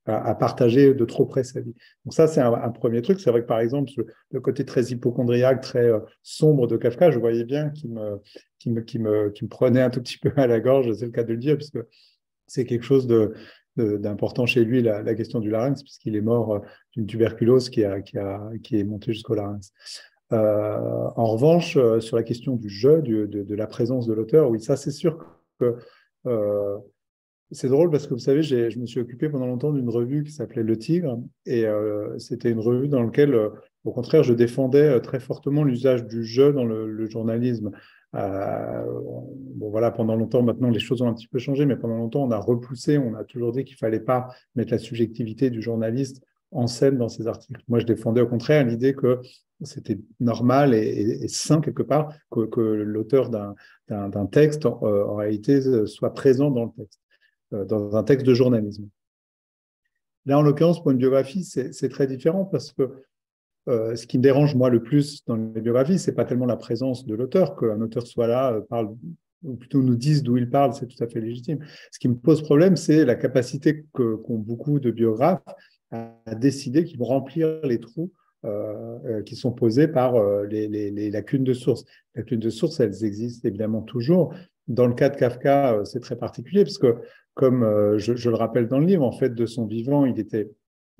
à, 0.07 0.35
partager 0.35 0.95
de 0.95 1.05
trop 1.05 1.27
près 1.27 1.45
sa 1.45 1.61
vie. 1.61 1.75
Donc 2.05 2.15
ça, 2.15 2.27
c'est 2.27 2.41
un, 2.41 2.71
premier 2.71 3.03
truc. 3.03 3.21
C'est 3.21 3.31
vrai 3.31 3.43
que 3.43 3.47
par 3.47 3.61
exemple, 3.61 3.91
le, 4.31 4.41
côté 4.41 4.65
très 4.65 4.85
hypochondriaque, 4.85 5.61
très 5.61 5.87
euh, 5.87 6.01
sombre 6.23 6.67
de 6.67 6.77
Kafka, 6.77 7.11
je 7.11 7.19
voyais 7.19 7.45
bien 7.45 7.71
qu'il 7.71 7.91
me, 7.91 9.47
prenait 9.49 9.83
un 9.83 9.91
tout 9.91 10.01
petit 10.01 10.19
peu 10.19 10.33
à 10.37 10.47
la 10.47 10.61
gorge, 10.61 10.93
c'est 10.95 11.07
le 11.07 11.13
cas 11.13 11.25
de 11.25 11.33
le 11.33 11.39
dire, 11.39 11.57
puisque 11.57 11.79
c'est 12.47 12.65
quelque 12.65 12.85
chose 12.85 13.07
d'important 13.77 14.47
chez 14.47 14.65
lui, 14.65 14.83
la, 14.83 15.15
question 15.15 15.41
du 15.41 15.51
larynx, 15.51 15.83
puisqu'il 15.83 16.17
est 16.17 16.21
mort 16.21 16.55
euh, 16.55 16.59
d'une 16.97 17.07
tuberculose 17.07 17.71
qui 17.71 17.83
est 17.83 18.85
montée 18.85 19.13
jusqu'au 19.13 19.35
larynx. 19.35 19.73
En 20.31 21.27
revanche, 21.27 21.79
sur 22.01 22.17
la 22.17 22.23
question 22.23 22.57
du 22.57 22.69
jeu, 22.69 23.03
de, 23.03 23.55
la 23.55 23.67
présence 23.67 24.07
de 24.07 24.13
l'auteur, 24.13 24.51
oui, 24.51 24.61
ça 24.61 24.77
c'est 24.77 24.93
sûr 24.93 25.19
que 25.59 25.77
c'est 27.53 27.69
drôle 27.69 27.91
parce 27.91 28.07
que 28.07 28.15
vous 28.15 28.21
savez, 28.21 28.43
je 28.43 28.79
me 28.79 28.87
suis 28.87 29.01
occupé 29.01 29.29
pendant 29.29 29.47
longtemps 29.47 29.73
d'une 29.73 29.89
revue 29.89 30.23
qui 30.23 30.31
s'appelait 30.31 30.63
Le 30.63 30.79
Tigre, 30.79 31.19
et 31.47 31.67
euh, 31.67 32.17
c'était 32.19 32.51
une 32.51 32.61
revue 32.61 32.89
dans 32.89 33.03
laquelle, 33.03 33.35
euh, 33.35 33.49
au 33.85 33.93
contraire, 33.93 34.23
je 34.23 34.35
défendais 34.35 34.89
euh, 34.89 35.01
très 35.01 35.19
fortement 35.19 35.65
l'usage 35.65 36.07
du 36.07 36.25
jeu 36.25 36.53
dans 36.53 36.65
le, 36.65 37.09
journalisme. 37.09 37.73
bon, 38.13 39.71
voilà, 39.71 39.91
pendant 39.91 40.15
longtemps, 40.15 40.43
maintenant, 40.43 40.71
les 40.71 40.79
choses 40.79 41.03
ont 41.03 41.09
un 41.09 41.15
petit 41.15 41.27
peu 41.27 41.39
changé, 41.39 41.67
mais 41.67 41.77
pendant 41.77 41.97
longtemps, 41.97 42.23
on 42.23 42.31
a 42.31 42.39
repoussé, 42.39 42.99
on 42.99 43.15
a 43.15 43.25
toujours 43.25 43.53
dit 43.53 43.65
qu'il 43.65 43.77
fallait 43.77 44.01
pas 44.01 44.29
mettre 44.55 44.71
la 44.71 44.79
subjectivité 44.79 45.51
du 45.51 45.61
journaliste 45.61 46.23
en 46.53 46.69
scène 46.69 46.99
dans 46.99 47.09
ses 47.09 47.27
articles. 47.27 47.63
Moi, 47.69 47.81
je 47.81 47.87
défendais 47.87 48.21
au 48.21 48.29
contraire 48.29 48.65
l'idée 48.65 48.95
que 48.95 49.21
c'était 49.63 49.99
normal 50.21 50.75
et, 50.75 51.29
sain 51.29 51.61
quelque 51.61 51.83
part 51.83 52.13
que, 52.31 52.61
l'auteur 52.61 53.31
d'un 53.31 54.27
texte, 54.27 54.67
en 54.67 55.17
réalité, 55.17 55.87
soit 55.87 56.15
présent 56.15 56.51
dans 56.51 56.65
le 56.67 56.71
texte. 56.77 57.01
Euh, 57.53 57.65
dans 57.65 57.97
un 57.97 58.05
texte 58.05 58.27
de 58.27 58.35
journalisme. 58.35 58.89
Là, 60.27 60.39
en 60.39 60.43
l'occurrence, 60.43 60.81
pour 60.81 60.93
une 60.93 60.99
biographie, 60.99 61.43
c'est 61.45 61.89
très 61.89 62.07
différent 62.07 62.45
parce 62.45 62.73
que 62.73 63.03
euh, 63.69 63.97
ce 63.97 64.07
qui 64.07 64.19
me 64.19 64.23
dérange, 64.23 64.55
moi, 64.55 64.71
le 64.71 64.83
plus 64.83 65.25
dans 65.27 65.35
les 65.35 65.61
biographies, 65.61 65.99
c'est 65.99 66.15
pas 66.15 66.25
tellement 66.25 66.47
la 66.47 66.57
présence 66.57 67.07
de 67.07 67.15
l'auteur, 67.15 67.57
qu'un 67.57 67.81
auteur 67.81 68.07
soit 68.07 68.29
là, 68.29 68.53
euh, 68.53 68.61
parle, 68.61 68.95
ou 69.43 69.57
plutôt 69.57 69.83
nous 69.83 69.97
dise 69.97 70.23
d'où 70.23 70.37
il 70.37 70.49
parle, 70.49 70.75
c'est 70.75 70.87
tout 70.87 71.03
à 71.03 71.09
fait 71.09 71.21
légitime. 71.21 71.59
Ce 71.91 71.99
qui 71.99 72.09
me 72.09 72.15
pose 72.15 72.43
problème, 72.43 72.77
c'est 72.77 73.05
la 73.05 73.17
capacité 73.17 73.85
qu'ont 73.93 74.39
beaucoup 74.39 74.79
de 74.79 74.93
biographes 74.93 75.43
à, 75.91 76.15
décider 76.37 76.85
qu'ils 76.85 76.99
vont 76.99 77.07
remplir 77.07 77.61
les 77.65 77.81
trous 77.81 78.13
qui 79.27 79.37
sont 79.37 79.53
posés 79.53 79.89
par 79.89 80.15
les, 80.45 80.67
les, 80.69 81.11
lacunes 81.11 81.45
de 81.45 81.53
source. 81.53 81.85
Les 82.15 82.23
lacunes 82.23 82.41
de 82.41 82.51
source, 82.51 82.81
elles 82.81 83.05
existent 83.05 83.47
évidemment 83.49 83.83
toujours. 83.83 84.35
Dans 84.67 84.87
le 84.87 84.95
cas 84.95 85.09
de 85.09 85.17
Kafka, 85.17 85.81
c'est 85.85 86.01
très 86.01 86.17
particulier 86.17 86.65
parce 86.65 86.79
que 86.79 86.97
comme 87.35 87.63
euh, 87.63 87.99
je, 87.99 88.29
le 88.29 88.37
rappelle 88.37 88.69
dans 88.69 88.79
le 88.79 88.87
livre, 88.87 89.05
en 89.05 89.13
fait, 89.13 89.35
de 89.35 89.47
son 89.47 89.67
vivant, 89.67 90.05
il 90.05 90.19
était 90.19 90.51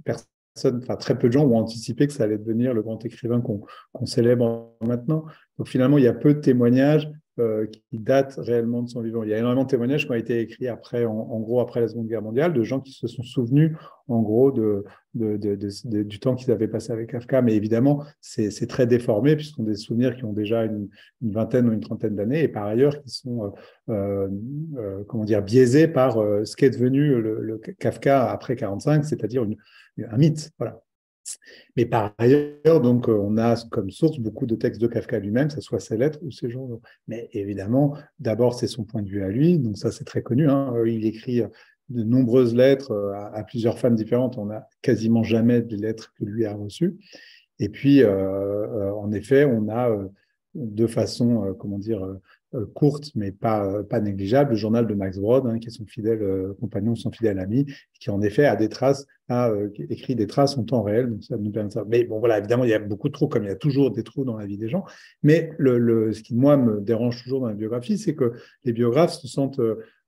personne, 0.05 0.81
enfin 0.83 0.97
très 0.97 1.19
peu 1.19 1.29
de 1.29 1.33
gens 1.33 1.45
ont 1.45 1.59
anticipé 1.59 2.07
que 2.07 2.13
ça 2.13 2.25
allait 2.25 2.39
devenir 2.39 2.73
le 2.75 2.83
grand 2.83 3.05
écrivain 3.05 3.41
qu'on 3.41 4.07
célèbre 4.07 4.75
maintenant. 4.81 5.25
Donc 5.59 5.69
finalement, 5.69 5.99
il 5.99 6.05
y 6.05 6.09
a 6.09 6.15
peu 6.15 6.35
de 6.35 6.41
témoignages 6.41 7.11
euh, 7.41 7.67
qui 7.67 7.99
datent 7.99 8.35
réellement 8.37 8.83
de 8.83 8.89
son 8.89 9.01
vivant. 9.01 9.23
Il 9.23 9.31
y 9.31 9.35
a 9.35 9.39
énormément 9.39 9.65
de 9.65 9.69
témoignages 9.69 10.05
qui 10.05 10.11
ont 10.13 10.15
été 10.15 10.41
écrits 10.41 10.69
après, 10.69 11.07
en, 11.07 11.41
gros, 11.41 11.61
après 11.61 11.81
la 11.81 11.89
Seconde 11.89 12.07
Guerre 12.07 12.21
mondiale, 12.21 12.53
de 12.53 12.63
gens 12.63 12.81
qui 12.81 12.93
se 12.93 13.07
sont 13.09 13.23
souvenus, 13.23 13.77
en 14.09 14.21
gros, 14.21 14.53
du 14.53 16.19
temps 16.21 16.35
qu'ils 16.35 16.53
avaient 16.53 16.69
passé 16.69 16.93
avec 16.93 17.11
Kafka. 17.11 17.41
Mais 17.41 17.55
évidemment, 17.57 18.05
c'est 18.21 18.67
très 18.69 18.87
déformé 18.87 19.37
puisqu'on 19.37 19.65
a 19.65 19.69
des 19.69 19.77
souvenirs 19.77 20.17
qui 20.17 20.25
ont 20.25 20.33
déjà 20.33 20.65
une, 20.65 20.89
une, 21.23 21.33
vingtaine 21.33 21.69
ou 21.69 21.73
une 21.73 21.81
trentaine 21.81 22.15
d'années 22.15 22.43
et 22.43 22.49
par 22.49 22.67
ailleurs 22.67 23.01
qui 23.03 23.11
sont, 23.11 23.53
euh, 23.89 24.29
euh, 24.77 25.03
comment 25.09 25.25
dire, 25.25 25.43
biaisés 25.43 25.89
par 25.89 26.15
ce 26.15 26.55
qu'est 26.57 26.71
devenu 26.71 27.21
le, 27.21 27.41
le, 27.41 27.59
Kafka 27.59 28.31
après 28.31 28.55
45, 28.55 29.05
c'est-à-dire 29.05 29.47
un 29.99 30.17
mythe. 30.19 30.51
Voilà. 30.59 30.83
Mais 31.77 31.87
par 31.87 32.15
ailleurs, 32.19 32.81
donc, 32.81 33.09
euh, 33.09 33.13
on 33.13 33.37
a 33.37 33.57
comme 33.71 33.91
source 33.91 34.19
beaucoup 34.19 34.47
de 34.47 34.55
textes 34.55 34.81
de 34.81 34.87
Kafka 34.87 35.19
lui-même, 35.19 35.49
que 35.49 35.55
ce 35.55 35.61
soit 35.61 35.81
ses 35.81 35.97
lettres 35.97 36.19
ou 36.23 36.31
ses 36.31 36.51
journaux. 36.51 36.81
Mais 37.09 37.29
évidemment, 37.33 37.97
d'abord, 38.19 38.55
c'est 38.55 38.67
son 38.67 38.85
point 38.85 39.03
de 39.03 39.09
vue 39.09 39.23
à 39.23 39.29
lui, 39.29 39.59
donc 39.59 39.79
ça, 39.79 39.91
c'est 39.93 40.05
très 40.05 40.23
connu. 40.23 40.49
Hein. 40.49 40.73
Euh, 40.77 40.89
il 40.89 41.07
écrit 41.07 41.43
de 41.89 42.03
nombreuses 42.03 42.55
lettres 42.55 42.93
euh, 42.93 43.13
à, 43.33 43.43
plusieurs 43.45 43.79
femmes 43.79 43.97
différentes. 43.97 44.39
On 44.39 44.47
n'a 44.47 44.69
quasiment 44.83 45.23
jamais 45.23 45.61
des 45.63 45.77
lettres 45.77 46.13
que 46.19 46.25
lui 46.25 46.47
a 46.47 46.55
reçues. 46.55 46.97
Et 47.59 47.69
puis, 47.69 48.03
en 48.07 49.13
effet, 49.13 49.45
on 49.45 49.69
a 49.69 49.95
de 50.55 50.87
façon, 50.87 51.55
comment 51.59 51.79
dire, 51.79 52.05
euh, 52.05 52.21
courte, 52.75 53.13
mais 53.15 53.31
pas, 53.31 53.65
euh, 53.65 53.83
pas 53.83 54.01
négligeable, 54.01 54.51
le 54.51 54.57
journal 54.57 54.87
de 54.87 54.95
Max 54.95 55.19
Brod, 55.19 55.47
hein, 55.47 55.59
qui 55.59 55.69
est 55.69 55.71
son 55.71 55.87
fidèle 55.87 56.23
euh, 56.23 56.55
compagnon, 56.61 56.95
son 56.97 57.11
fidèle 57.13 57.39
ami, 57.39 57.67
qui 58.01 58.11
en 58.11 58.21
effet 58.23 58.45
a 58.45 58.57
des 58.57 58.69
traces, 58.69 59.07
a 59.29 59.53
écrit 59.89 60.17
des 60.17 60.27
traces 60.27 60.59
en 60.59 60.65
temps 60.65 60.83
réel. 60.83 61.11
Donc 61.11 61.23
ça 61.23 61.37
nous 61.37 61.53
permet. 61.53 61.71
Mais 61.89 62.05
bon, 62.05 62.19
voilà, 62.19 62.39
évidemment, 62.39 62.65
il 62.65 62.71
y 62.71 62.75
a 62.75 62.81
beaucoup 62.81 63.09
de 63.09 63.13
trous, 63.13 63.29
comme 63.29 63.45
il 63.45 63.49
y 63.49 63.53
a 63.53 63.57
toujours 63.57 63.93
des 63.93 64.03
trous 64.03 64.25
dans 64.25 64.37
la 64.37 64.47
vie 64.47 64.59
des 64.59 64.69
gens. 64.69 64.85
Mais 65.23 65.53
le, 65.59 65.79
le 65.79 66.13
ce 66.13 66.23
qui, 66.23 66.35
moi, 66.35 66.57
me 66.57 66.81
dérange 66.81 67.23
toujours 67.23 67.41
dans 67.41 67.49
la 67.49 67.55
biographie, 67.55 67.99
c'est 67.99 68.15
que 68.15 68.33
les 68.65 68.73
biographes 68.73 69.13
se 69.13 69.29
sentent 69.29 69.61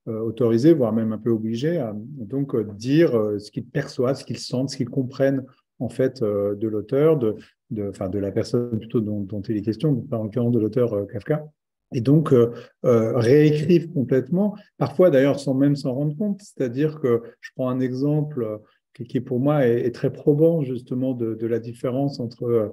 autorisés, 0.05 0.73
voire 0.73 0.91
même 0.91 1.13
un 1.13 1.17
peu 1.17 1.29
obligés 1.29 1.77
à 1.77 1.95
donc 1.95 2.57
dire 2.75 3.11
ce 3.39 3.49
qu'ils 3.51 3.65
perçoivent, 3.65 4.17
ce 4.17 4.25
qu'ils 4.25 4.39
sentent, 4.39 4.69
ce 4.69 4.75
qu'ils 4.75 4.89
comprennent 4.89 5.45
en 5.79 5.87
fait 5.87 6.21
de 6.21 6.67
l'auteur, 6.67 7.17
de, 7.17 7.35
de, 7.71 7.89
de 8.09 8.19
la 8.19 8.31
personne 8.31 8.77
plutôt 8.77 8.99
dont, 8.99 9.21
dont 9.21 9.41
il 9.41 9.55
est 9.55 9.61
question, 9.61 9.93
le 9.93 10.29
cas 10.29 10.41
de 10.41 10.59
l'auteur 10.59 11.07
Kafka 11.07 11.45
et 11.93 12.01
donc 12.01 12.33
euh, 12.33 12.51
euh, 12.85 13.17
réécrivent 13.17 13.91
complètement, 13.91 14.55
parfois 14.77 15.09
d'ailleurs 15.09 15.39
sans 15.39 15.53
même 15.53 15.75
s'en 15.75 15.93
rendre 15.93 16.17
compte. 16.17 16.41
C'est-à-dire 16.41 16.99
que 16.99 17.21
je 17.41 17.51
prends 17.55 17.69
un 17.69 17.79
exemple 17.79 18.43
euh, 18.43 18.57
qui, 19.03 19.19
pour 19.21 19.39
moi 19.39 19.65
est, 19.65 19.91
très 19.91 20.11
probant 20.11 20.63
justement 20.63 21.13
de, 21.13 21.35
de, 21.35 21.47
la 21.47 21.59
différence 21.59 22.19
entre 22.19 22.43
euh, 22.43 22.71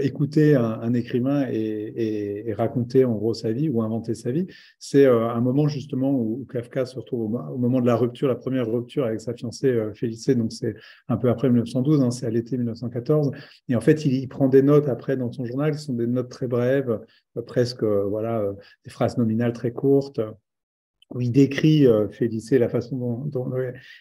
écouter 0.00 0.54
un, 0.54 0.94
écrivain 0.94 1.46
et, 1.50 2.52
raconter 2.56 3.04
en 3.04 3.14
gros 3.14 3.34
sa 3.34 3.50
vie 3.52 3.68
ou 3.68 3.82
inventer 3.82 4.14
sa 4.14 4.30
vie, 4.30 4.46
c'est 4.78 5.06
euh, 5.06 5.28
un 5.28 5.40
moment 5.40 5.66
justement 5.66 6.12
où, 6.12 6.46
Kafka 6.50 6.86
se 6.86 6.96
retrouve 6.96 7.34
au, 7.34 7.58
moment 7.58 7.80
de 7.80 7.86
la 7.86 7.96
rupture, 7.96 8.28
la 8.28 8.34
première 8.34 8.70
rupture 8.70 9.04
avec 9.04 9.20
sa 9.20 9.34
fiancée 9.34 9.68
euh, 9.68 9.92
donc 10.34 10.52
c'est 10.52 10.74
un 11.08 11.16
peu 11.16 11.28
après 11.28 11.48
1912, 11.48 12.00
hein, 12.02 12.10
c'est 12.10 12.26
à 12.26 12.30
l'été 12.30 12.56
1914, 12.56 13.32
et 13.68 13.76
en 13.76 13.80
fait 13.80 14.04
il, 14.04 14.28
prend 14.28 14.48
des 14.48 14.62
notes 14.62 14.88
après 14.88 15.16
dans 15.16 15.32
son 15.32 15.44
journal, 15.44 15.72
qui 15.72 15.82
sont 15.82 15.94
des 15.94 16.06
notes 16.06 16.28
très 16.28 16.46
brèves, 16.46 17.00
presque 17.46 17.82
voilà 17.82 18.44
des 18.84 18.90
phrases 18.90 19.18
nominales 19.18 19.52
très 19.52 19.72
courtes 19.72 20.20
où 21.10 21.20
il 21.20 21.30
décrit 21.30 21.86
Félicée, 22.10 22.58
la 22.58 22.68
façon 22.68 23.26
dont, 23.26 23.50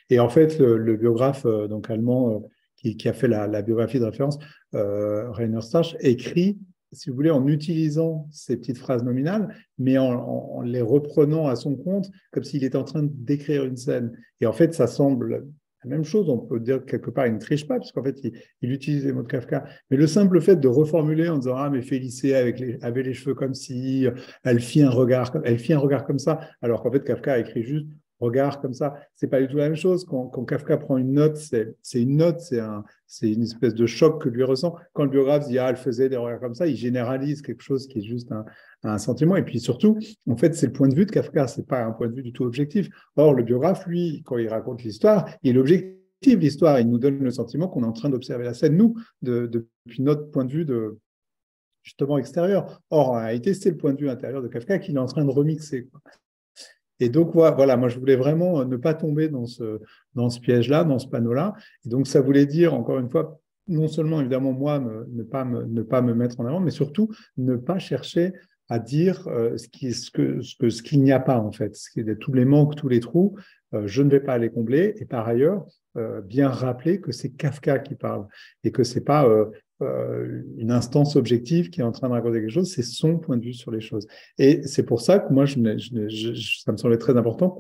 et 0.09 0.19
en 0.19 0.29
fait 0.29 0.59
le, 0.59 0.95
biographe 0.95 1.45
donc 1.45 1.89
allemand 1.89 2.43
qui, 2.81 3.09
a 3.09 3.13
fait 3.13 3.27
la, 3.27 3.61
biographie 3.61 3.99
de 3.99 4.05
référence, 4.05 4.37
euh, 4.75 5.29
Rainer 5.31 5.61
Starch, 5.61 5.95
écrit, 5.99 6.57
si 6.91 7.09
vous 7.09 7.15
voulez, 7.15 7.31
en 7.31 7.47
utilisant 7.47 8.27
ces 8.31 8.57
petites 8.57 8.77
phrases 8.77 9.03
nominales, 9.03 9.55
mais 9.77 9.97
en, 9.97 10.61
les 10.61 10.81
reprenant 10.81 11.47
à 11.47 11.55
son 11.55 11.75
compte, 11.75 12.09
comme 12.31 12.43
s'il 12.43 12.63
était 12.63 12.77
en 12.77 12.83
train 12.83 13.03
d'écrire 13.03 13.63
une 13.63 13.77
scène. 13.77 14.17
Et 14.41 14.45
en 14.45 14.53
fait, 14.53 14.73
ça 14.73 14.87
semble 14.87 15.45
la 15.83 15.89
même 15.89 16.03
chose, 16.03 16.29
on 16.29 16.37
peut 16.37 16.59
dire 16.59 16.85
quelque 16.85 17.09
part, 17.09 17.25
il 17.25 17.33
ne 17.33 17.39
triche 17.39 17.67
pas, 17.67 17.79
puisqu'en 17.79 18.03
fait, 18.03 18.19
il, 18.61 18.71
utilise 18.71 19.05
les 19.05 19.13
mots 19.13 19.23
de 19.23 19.27
Kafka. 19.27 19.65
Mais 19.89 19.97
le 19.97 20.05
simple 20.05 20.39
fait 20.39 20.55
de 20.55 20.67
reformuler 20.67 21.27
en 21.27 21.37
disant 21.37 21.55
Ah, 21.55 21.69
mais 21.71 21.81
Félicée 21.81 22.35
avec 22.35 22.59
les, 22.59 22.77
avait 22.83 23.01
les 23.01 23.13
cheveux 23.13 23.33
comme 23.33 23.55
si, 23.55 24.05
elle 24.43 24.59
fit 24.59 24.83
un 24.83 24.91
regard, 24.91 25.35
elle 25.43 25.57
fit 25.57 25.73
un 25.73 25.79
regard 25.79 26.05
comme 26.05 26.19
ça, 26.19 26.39
alors 26.61 26.83
qu'en 26.83 26.91
fait, 26.91 27.03
Kafka 27.03 27.33
a 27.33 27.39
écrit 27.39 27.63
juste 27.63 27.87
regard 28.21 28.61
comme 28.61 28.73
ça. 28.73 28.95
C'est 29.15 29.27
pas 29.27 29.41
du 29.41 29.47
tout 29.47 29.57
la 29.57 29.65
même 29.65 29.75
chose. 29.75 30.05
Quand, 30.05 30.29
Kafka 30.45 30.77
prend 30.77 30.97
une 30.97 31.13
note, 31.13 31.37
c'est 31.37 31.75
une 32.01 32.17
note, 32.17 32.39
c'est 32.39 32.59
un, 32.59 32.83
une 33.21 33.43
espèce 33.43 33.73
de 33.73 33.85
choc 33.85 34.21
que 34.21 34.29
lui 34.29 34.43
ressent. 34.43 34.75
Quand 34.93 35.03
le 35.03 35.09
biographe 35.09 35.47
dit 35.47 35.59
ah 35.59 35.69
elle 35.69 35.75
faisait 35.75 36.07
des 36.07 36.17
regards 36.17 36.39
comme 36.39 36.55
ça, 36.55 36.67
il 36.67 36.75
généralise 36.75 37.41
quelque 37.41 37.63
chose 37.63 37.87
qui 37.87 37.99
est 37.99 38.03
juste 38.03 38.31
un, 38.31 38.45
un 38.83 38.97
sentiment. 38.97 39.35
Et 39.35 39.43
puis 39.43 39.59
surtout, 39.59 39.97
en 40.29 40.37
fait, 40.37 40.55
c'est 40.55 40.67
le 40.67 40.73
point 40.73 40.87
de 40.87 40.95
vue 40.95 41.05
de 41.05 41.11
Kafka. 41.11 41.47
C'est 41.47 41.67
pas 41.67 41.83
un 41.83 41.91
point 41.91 42.07
de 42.07 42.13
vue 42.13 42.23
du 42.23 42.31
tout 42.31 42.43
objectif. 42.43 42.89
Or 43.15 43.33
le 43.33 43.43
biographe, 43.43 43.85
lui, 43.87 44.23
quand 44.25 44.37
il 44.37 44.47
raconte 44.47 44.83
l'histoire, 44.83 45.29
il 45.43 45.55
est 45.55 45.59
objectif 45.59 45.91
l'histoire. 46.39 46.79
Il 46.79 46.89
nous 46.89 46.99
donne 46.99 47.19
le 47.19 47.31
sentiment 47.31 47.67
qu'on 47.67 47.83
est 47.83 47.87
en 47.87 47.93
train 47.93 48.09
d'observer 48.09 48.45
la 48.45 48.53
scène 48.53 48.77
nous 48.77 48.95
de, 49.21 49.47
depuis 49.47 50.01
notre 50.01 50.29
point 50.29 50.45
de 50.45 50.51
vue 50.51 50.65
de 50.65 50.99
justement 51.83 52.17
extérieur. 52.17 52.81
Or, 52.89 53.09
en 53.09 53.19
réalité, 53.19 53.53
c'est 53.53 53.71
le 53.71 53.77
point 53.77 53.93
de 53.93 53.99
vue 53.99 54.09
intérieur 54.09 54.41
de 54.41 54.47
Kafka 54.47 54.79
qu'il 54.79 54.95
est 54.95 54.99
en 54.99 55.05
train 55.05 55.25
de 55.25 55.31
remixer. 55.31 55.89
Et 57.01 57.09
donc, 57.09 57.33
voilà, 57.33 57.75
moi, 57.77 57.89
je 57.89 57.99
voulais 57.99 58.15
vraiment 58.15 58.63
ne 58.63 58.77
pas 58.77 58.93
tomber 58.93 59.27
dans 59.27 59.47
ce, 59.47 59.79
dans 60.15 60.29
ce 60.29 60.39
piège-là, 60.39 60.83
dans 60.83 60.99
ce 60.99 61.07
panneau-là. 61.07 61.55
Et 61.85 61.89
donc, 61.89 62.07
ça 62.07 62.21
voulait 62.21 62.45
dire, 62.45 62.73
encore 62.73 62.99
une 62.99 63.09
fois, 63.09 63.41
non 63.67 63.87
seulement, 63.87 64.21
évidemment, 64.21 64.53
moi, 64.53 64.79
ne, 64.79 65.23
pas 65.23 65.43
me, 65.43 65.63
ne 65.65 65.81
pas 65.81 66.01
me 66.01 66.13
mettre 66.13 66.39
en 66.39 66.45
avant, 66.45 66.59
mais 66.59 66.71
surtout, 66.71 67.09
ne 67.37 67.55
pas 67.55 67.79
chercher 67.79 68.33
à 68.69 68.79
dire 68.79 69.27
euh, 69.27 69.57
ce 69.57 69.67
qu'il 69.67 69.93
ce 69.95 70.11
que, 70.11 70.41
ce 70.41 70.95
n'y 70.95 71.11
a 71.11 71.19
pas, 71.19 71.39
en 71.39 71.51
fait. 71.51 71.75
Tous 72.19 72.33
les 72.33 72.45
manques, 72.45 72.75
tous 72.75 72.87
les 72.87 72.99
trous, 72.99 73.35
euh, 73.73 73.87
je 73.87 74.03
ne 74.03 74.09
vais 74.09 74.19
pas 74.19 74.37
les 74.37 74.49
combler. 74.49 74.93
Et 74.99 75.05
par 75.05 75.27
ailleurs, 75.27 75.65
euh, 75.97 76.21
bien 76.21 76.49
rappeler 76.49 77.01
que 77.01 77.11
c'est 77.11 77.31
Kafka 77.31 77.79
qui 77.79 77.95
parle 77.95 78.25
et 78.63 78.71
que 78.71 78.83
c'est 78.83 79.03
pas 79.03 79.27
euh, 79.27 79.47
une 79.81 80.71
instance 80.71 81.15
objective 81.15 81.69
qui 81.69 81.81
est 81.81 81.83
en 81.83 81.91
train 81.91 82.07
de 82.07 82.13
raconter 82.13 82.39
quelque 82.39 82.49
chose, 82.51 82.71
c'est 82.71 82.83
son 82.83 83.17
point 83.17 83.37
de 83.37 83.43
vue 83.43 83.53
sur 83.53 83.71
les 83.71 83.81
choses. 83.81 84.07
Et 84.37 84.61
c'est 84.63 84.83
pour 84.83 85.01
ça 85.01 85.19
que 85.19 85.33
moi, 85.33 85.45
ça 85.47 85.57
me 85.57 86.77
semblait 86.77 86.97
très 86.97 87.17
important 87.17 87.57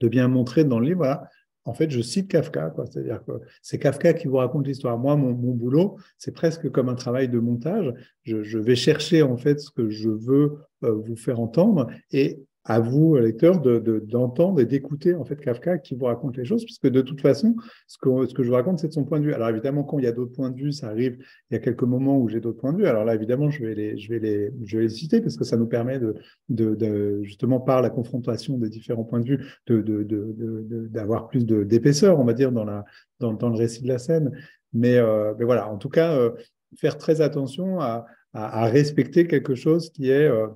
de 0.00 0.08
bien 0.08 0.28
montrer 0.28 0.64
dans 0.64 0.78
le 0.78 0.86
livre, 0.86 0.98
voilà, 0.98 1.28
en 1.64 1.74
fait, 1.74 1.90
je 1.90 2.00
cite 2.00 2.28
Kafka, 2.28 2.74
c'est-à-dire 2.90 3.22
que 3.24 3.32
c'est 3.60 3.78
Kafka 3.78 4.14
qui 4.14 4.28
vous 4.28 4.36
raconte 4.36 4.66
l'histoire. 4.66 4.98
Moi, 4.98 5.14
mon, 5.16 5.32
boulot, 5.32 5.98
c'est 6.16 6.32
presque 6.32 6.70
comme 6.70 6.88
un 6.88 6.94
travail 6.94 7.28
de 7.28 7.38
montage. 7.38 7.92
Je, 8.24 8.58
vais 8.58 8.76
chercher 8.76 9.22
en 9.22 9.36
fait 9.36 9.60
ce 9.60 9.70
que 9.70 9.90
je 9.90 10.08
veux 10.08 10.58
euh, 10.84 10.94
vous 10.94 11.16
faire 11.16 11.38
entendre, 11.38 11.88
et 12.12 12.42
à 12.64 12.78
vous, 12.78 13.16
lecteurs, 13.16 13.60
d'entendre 13.60 14.56
de, 14.56 14.62
et 14.62 14.66
d'écouter 14.66 15.14
en 15.14 15.24
fait 15.24 15.36
Kafka 15.36 15.78
qui 15.78 15.94
vous 15.94 16.04
raconte 16.04 16.36
les 16.36 16.44
choses, 16.44 16.64
puisque 16.64 16.88
de 16.88 17.00
toute 17.00 17.20
façon, 17.20 17.56
ce 17.86 17.96
que, 17.98 18.26
ce 18.26 18.34
que 18.34 18.42
je 18.42 18.48
vous 18.48 18.54
raconte, 18.54 18.78
c'est 18.78 18.88
de 18.88 18.92
son 18.92 19.04
point 19.04 19.18
de 19.18 19.24
vue. 19.24 19.34
Alors 19.34 19.48
évidemment, 19.48 19.82
quand 19.82 19.98
il 19.98 20.04
y 20.04 20.08
a 20.08 20.12
d'autres 20.12 20.32
points 20.32 20.50
de 20.50 20.56
vue, 20.56 20.72
ça 20.72 20.88
arrive, 20.88 21.16
il 21.50 21.54
y 21.54 21.56
a 21.56 21.58
quelques 21.58 21.84
moments 21.84 22.18
où 22.18 22.28
j'ai 22.28 22.40
d'autres 22.40 22.60
points 22.60 22.72
de 22.72 22.78
vue. 22.78 22.86
Alors 22.86 23.04
là, 23.04 23.14
évidemment, 23.14 23.50
je 23.50 23.64
vais 23.64 23.74
les, 23.74 23.98
je 23.98 24.08
vais 24.12 24.18
les, 24.18 24.52
je 24.64 24.76
vais 24.76 24.82
les 24.84 24.88
citer 24.90 25.20
parce 25.20 25.36
que 25.36 25.44
ça 25.44 25.56
nous 25.56 25.66
permet 25.66 25.98
de, 25.98 26.14
de, 26.48 27.22
justement 27.22 27.60
par 27.60 27.80
la 27.80 27.88
confrontation 27.88 28.58
des 28.58 28.68
différents 28.68 29.04
points 29.04 29.20
de 29.20 29.26
vue, 29.26 30.90
d'avoir 30.90 31.28
plus 31.28 31.46
d'épaisseur, 31.46 32.20
on 32.20 32.24
va 32.24 32.34
dire, 32.34 32.52
dans, 32.52 32.64
la, 32.64 32.84
dans, 33.20 33.48
le 33.48 33.56
récit 33.56 33.82
de 33.82 33.88
la 33.88 33.98
scène. 33.98 34.32
Mais, 34.72 34.96
euh, 34.96 35.34
mais 35.38 35.44
voilà, 35.44 35.68
en 35.68 35.78
tout 35.78 35.88
cas, 35.88 36.14
euh, 36.14 36.30
faire 36.76 36.98
très 36.98 37.20
attention 37.20 37.80
à, 37.80 38.06
à, 38.32 38.66
respecter 38.66 39.26
quelque 39.26 39.54
chose 39.54 39.90
qui 39.90 40.10
est 40.10 40.28
euh, 40.28 40.46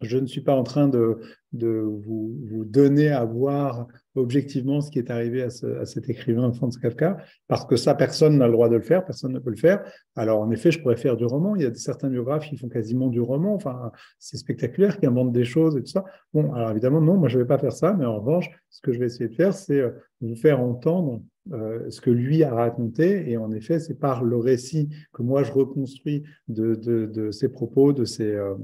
je 0.00 0.18
ne 0.18 0.26
suis 0.26 0.40
pas 0.40 0.54
en 0.54 0.62
train 0.62 0.88
de, 0.88 1.18
de 1.52 1.68
vous, 1.68 2.36
vous, 2.44 2.64
donner 2.64 3.10
à 3.10 3.24
voir 3.24 3.88
objectivement 4.14 4.80
ce 4.80 4.90
qui 4.90 4.98
est 4.98 5.10
arrivé 5.10 5.42
à, 5.42 5.50
ce, 5.50 5.66
à, 5.78 5.86
cet 5.86 6.08
écrivain 6.08 6.52
Franz 6.52 6.78
Kafka, 6.80 7.16
parce 7.46 7.64
que 7.64 7.76
ça, 7.76 7.94
personne 7.94 8.38
n'a 8.38 8.46
le 8.46 8.52
droit 8.52 8.68
de 8.68 8.76
le 8.76 8.82
faire, 8.82 9.04
personne 9.04 9.32
ne 9.32 9.38
peut 9.38 9.50
le 9.50 9.56
faire. 9.56 9.82
Alors, 10.14 10.40
en 10.40 10.50
effet, 10.50 10.70
je 10.70 10.80
pourrais 10.80 10.96
faire 10.96 11.16
du 11.16 11.24
roman. 11.24 11.56
Il 11.56 11.62
y 11.62 11.66
a 11.66 11.74
certains 11.74 12.10
biographes 12.10 12.48
qui 12.48 12.56
font 12.56 12.68
quasiment 12.68 13.08
du 13.08 13.20
roman. 13.20 13.54
Enfin, 13.54 13.90
c'est 14.18 14.36
spectaculaire, 14.36 14.98
qui 14.98 15.06
inventent 15.06 15.32
des 15.32 15.44
choses 15.44 15.76
et 15.76 15.80
tout 15.80 15.90
ça. 15.90 16.04
Bon, 16.32 16.52
alors 16.52 16.70
évidemment, 16.70 17.00
non, 17.00 17.16
moi, 17.16 17.28
je 17.28 17.38
ne 17.38 17.42
vais 17.42 17.48
pas 17.48 17.58
faire 17.58 17.72
ça, 17.72 17.94
mais 17.94 18.04
en 18.04 18.20
revanche, 18.20 18.50
ce 18.70 18.80
que 18.80 18.92
je 18.92 18.98
vais 18.98 19.06
essayer 19.06 19.28
de 19.28 19.34
faire, 19.34 19.54
c'est 19.54 19.80
euh, 19.80 19.90
vous 20.20 20.36
faire 20.36 20.60
entendre 20.60 21.22
euh, 21.52 21.88
ce 21.90 22.00
que 22.00 22.10
lui 22.10 22.42
a 22.42 22.54
raconté. 22.54 23.30
Et 23.30 23.36
en 23.36 23.50
effet, 23.52 23.78
c'est 23.78 23.98
par 23.98 24.22
le 24.22 24.36
récit 24.36 24.90
que 25.12 25.22
moi, 25.22 25.42
je 25.42 25.52
reconstruis 25.52 26.24
de, 26.48 26.74
de, 26.74 27.06
de 27.06 27.30
ses 27.30 27.48
propos, 27.48 27.92
de 27.92 28.04
ses... 28.04 28.32
Euh, 28.32 28.54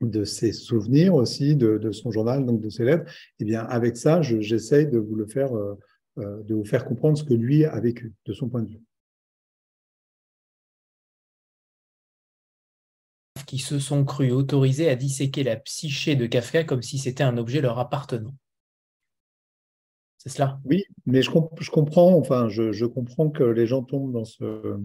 de 0.00 0.24
ses 0.24 0.52
souvenirs 0.52 1.14
aussi, 1.14 1.56
de, 1.56 1.90
son 1.92 2.10
journal, 2.10 2.44
donc 2.46 2.60
de 2.60 2.70
ses 2.70 2.84
lettres, 2.84 3.10
et 3.10 3.42
eh 3.42 3.44
bien 3.44 3.64
avec 3.64 3.96
ça, 3.96 4.22
j'essaye 4.22 4.86
de 4.86 4.98
vous 4.98 5.14
le 5.14 5.26
faire, 5.26 5.56
euh, 5.56 5.74
euh, 6.18 6.42
de 6.42 6.54
vous 6.54 6.64
faire 6.64 6.84
comprendre 6.84 7.18
ce 7.18 7.24
que 7.24 7.34
lui 7.34 7.64
a 7.64 7.78
vécu 7.80 8.12
de 8.26 8.32
son 8.32 8.48
point 8.48 8.62
de 8.62 8.68
vue. 8.68 8.82
Qui 13.46 13.58
se 13.58 13.78
sont 13.78 14.04
crus 14.04 14.32
autorisés 14.32 14.90
à 14.90 14.94
disséquer 14.94 15.42
la 15.42 15.56
psyché 15.56 16.16
de 16.16 16.26
Kafka 16.26 16.64
comme 16.64 16.82
si 16.82 16.98
c'était 16.98 17.24
un 17.24 17.38
objet 17.38 17.60
leur 17.60 17.78
appartenant. 17.78 18.34
C'est 20.18 20.28
cela? 20.28 20.60
Oui, 20.64 20.84
mais 21.06 21.22
je, 21.22 21.30
je 21.60 21.70
comprends, 21.70 22.14
enfin, 22.14 22.48
je, 22.48 22.72
je, 22.72 22.84
comprends 22.84 23.30
que 23.30 23.44
les 23.44 23.66
gens 23.66 23.82
tombent 23.84 24.12
dans 24.12 24.24
ce, 24.24 24.78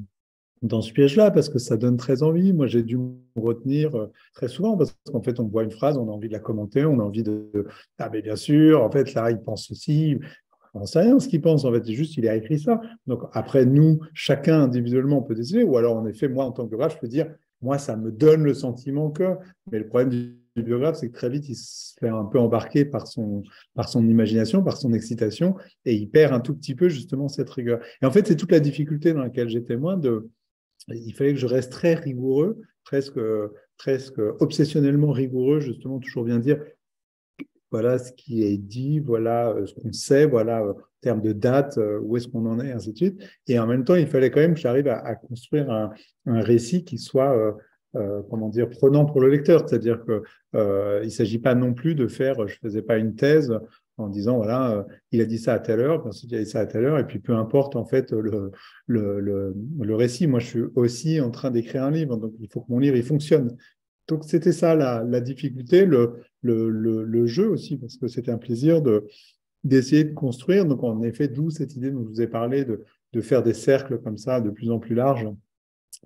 dans 0.64 0.82
ce 0.82 0.94
piège-là 0.94 1.30
parce 1.30 1.50
que 1.50 1.60
ça 1.60 1.78
donne 1.78 1.98
très 1.98 2.24
envie. 2.24 2.54
Moi, 2.54 2.68
j'ai 2.68 2.84
dû 2.84 2.98
me 2.98 3.12
retenir 3.36 3.96
euh, 3.96 4.12
très 4.34 4.48
souvent 4.48 4.78
parce 4.78 4.96
qu'en 5.12 5.22
fait, 5.22 5.40
on 5.40 5.48
voit 5.48 5.64
une 5.64 5.72
phrase, 5.72 5.98
on 5.98 6.08
a 6.08 6.12
envie 6.12 6.30
de 6.30 6.34
la 6.34 6.40
commenter, 6.40 6.86
on 6.86 7.00
a 7.00 7.04
envie 7.04 7.24
de 7.24 7.52
ah 8.00 8.10
mais 8.12 8.22
bien 8.22 8.38
sûr, 8.38 8.82
en 8.82 8.90
fait 8.90 9.14
là, 9.14 9.30
il 9.30 9.40
pense 9.40 9.68
ceci. 9.68 10.18
On 10.74 10.82
ne 10.82 10.86
sait 10.86 11.02
rien 11.02 11.20
ce 11.20 11.28
qu'il 11.28 11.42
pense, 11.42 11.66
en 11.66 11.72
fait, 11.72 11.86
c'est 11.86 11.94
juste 11.94 12.18
il 12.18 12.28
a 12.28 12.36
écrit 12.36 12.60
ça. 12.60 12.82
Donc 13.06 13.22
après, 13.34 13.66
nous, 13.66 14.00
chacun 14.14 14.64
individuellement, 14.64 15.20
on 15.20 15.22
peut 15.22 15.36
décider, 15.36 15.64
ou 15.64 15.78
alors 15.78 15.98
en 15.98 16.08
effet, 16.08 16.28
moi, 16.28 16.46
en 16.46 16.52
tant 16.52 16.64
que 16.64 16.70
biographe, 16.70 16.96
je 16.96 17.00
peux 17.00 17.08
dire, 17.08 17.28
moi, 17.62 17.78
ça 17.78 17.96
me 17.96 18.12
donne 18.12 18.44
le 18.44 18.54
sentiment 18.54 19.12
que, 19.12 19.36
mais 19.72 19.80
le 19.80 19.88
problème 19.88 20.10
du, 20.10 20.40
biographe, 20.56 20.98
c'est 20.98 21.10
que 21.10 21.14
très 21.14 21.30
vite, 21.30 21.50
il 21.50 21.56
se 21.56 21.96
fait 22.00 22.10
un 22.10 22.26
peu 22.26 22.40
embarquer 22.40 22.86
par 22.86 23.08
son, 23.08 23.42
par 23.74 23.90
son 23.90 24.08
imagination, 24.08 24.64
par 24.64 24.78
son 24.78 24.94
excitation, 24.94 25.56
et 25.84 25.96
il 25.96 26.08
perd 26.08 26.32
un 26.32 26.40
tout 26.40 26.54
petit 26.54 26.76
peu 26.76 26.90
justement 26.90 27.28
cette 27.28 27.50
rigueur. 27.50 27.80
Et 28.02 28.06
en 28.06 28.12
fait, 28.12 28.28
c'est 28.28 28.36
toute 28.36 28.52
la 28.52 28.60
difficulté 28.60 29.14
dans 29.14 29.22
laquelle 29.22 29.50
j'ai 29.50 29.64
témoin 29.64 29.98
de, 29.98 30.30
il 30.90 31.14
fallait 31.14 31.34
que 31.34 31.40
je 31.40 31.48
reste 31.48 31.72
très 31.72 31.96
rigoureux, 31.96 32.62
presque, 32.84 33.20
presque 33.78 34.20
obsessionnellement 34.40 35.12
rigoureux, 35.12 35.60
justement, 35.60 36.00
toujours 36.00 36.24
bien 36.24 36.40
dire 36.40 36.60
voilà 37.74 37.98
ce 37.98 38.12
qui 38.14 38.44
est 38.44 38.58
dit, 38.58 39.00
voilà 39.00 39.50
euh, 39.50 39.66
ce 39.66 39.74
qu'on 39.74 39.92
sait, 39.92 40.28
voilà 40.28 40.62
euh, 40.62 40.74
en 40.74 41.02
termes 41.02 41.22
de 41.22 41.34
date, 41.34 41.80
euh, 41.80 42.00
où 42.04 42.16
est-ce 42.16 42.28
qu'on 42.28 42.46
en 42.46 42.60
est, 42.60 42.72
ainsi 42.72 42.94
de 42.94 42.98
suite. 42.98 43.24
Et 43.48 43.58
en 43.58 43.66
même 43.66 43.84
temps, 43.84 43.96
il 43.96 44.06
fallait 44.06 44.30
quand 44.30 44.42
même 44.42 44.54
que 44.54 44.60
j'arrive 44.60 44.88
à, 44.88 45.16
construire 45.16 45.72
un, 45.72 45.92
récit 46.28 46.84
qui 46.84 47.00
soit, 47.00 47.36
comment 48.30 48.50
dire, 48.50 48.70
prenant 48.70 49.06
pour 49.06 49.22
le 49.22 49.30
lecteur. 49.30 49.68
C'est-à-dire 49.68 50.04
qu'il 50.06 50.22
ne 50.54 51.10
s'agit 51.10 51.40
pas 51.40 51.56
non 51.56 51.74
plus 51.74 51.96
de 51.96 52.08
faire, 52.08 52.36
je 52.48 52.54
ne 52.54 52.60
faisais 52.70 52.84
pas 52.84 52.98
une 52.98 53.16
thèse 53.16 53.52
en 54.04 54.10
disant 54.10 54.38
voilà, 54.38 54.72
euh, 54.72 54.84
il 55.12 55.22
a 55.22 55.26
dit 55.26 55.38
ça 55.38 55.54
à 55.54 55.60
telle 55.60 55.80
heure, 55.80 56.06
ensuite 56.06 56.32
il 56.32 56.38
a 56.38 56.44
dit 56.44 56.50
ça 56.50 56.60
à 56.60 56.66
telle 56.66 56.86
heure, 56.86 57.00
et 57.00 57.08
puis 57.08 57.20
peu 57.20 57.34
importe 57.34 57.76
en 57.76 57.86
fait 57.86 58.12
le, 58.12 58.52
le, 58.88 59.20
le, 59.20 59.56
le 59.80 59.96
récit. 59.96 60.28
Moi, 60.28 60.40
je 60.40 60.48
suis 60.48 60.64
aussi 60.76 61.20
en 61.22 61.32
train 61.32 61.52
d'écrire 61.52 61.84
un 61.84 61.92
livre, 61.92 62.18
donc 62.18 62.34
il 62.40 62.48
faut 62.50 62.62
que 62.62 62.72
mon 62.72 62.80
livre 62.80 62.96
il 62.96 63.04
fonctionne. 63.04 63.56
Donc 64.08 64.26
c'était 64.26 64.52
ça 64.52 64.76
la, 64.76 65.04
la 65.04 65.22
difficulté, 65.22 65.86
le, 65.86 66.24
le, 66.42 67.26
jeu 67.26 67.50
aussi, 67.50 67.78
parce 67.78 67.98
que 67.98 68.08
c'était 68.08 68.32
un 68.32 68.38
plaisir 68.38 68.82
de 68.82 69.08
d'essayer 69.64 70.04
de 70.04 70.14
construire. 70.14 70.66
Donc 70.66 70.84
en 70.84 71.02
effet, 71.04 71.30
d'où 71.30 71.50
cette 71.50 71.76
idée 71.76 71.90
dont 71.90 72.04
je 72.04 72.10
vous 72.10 72.22
ai 72.22 72.28
parlé 72.28 72.66
de, 72.66 72.84
de 73.14 73.22
faire 73.22 73.44
des 73.44 73.54
cercles 73.54 73.98
comme 74.00 74.18
ça 74.18 74.42
de 74.42 74.50
plus 74.50 74.70
en 74.72 74.80
plus 74.80 74.96
larges 74.96 75.28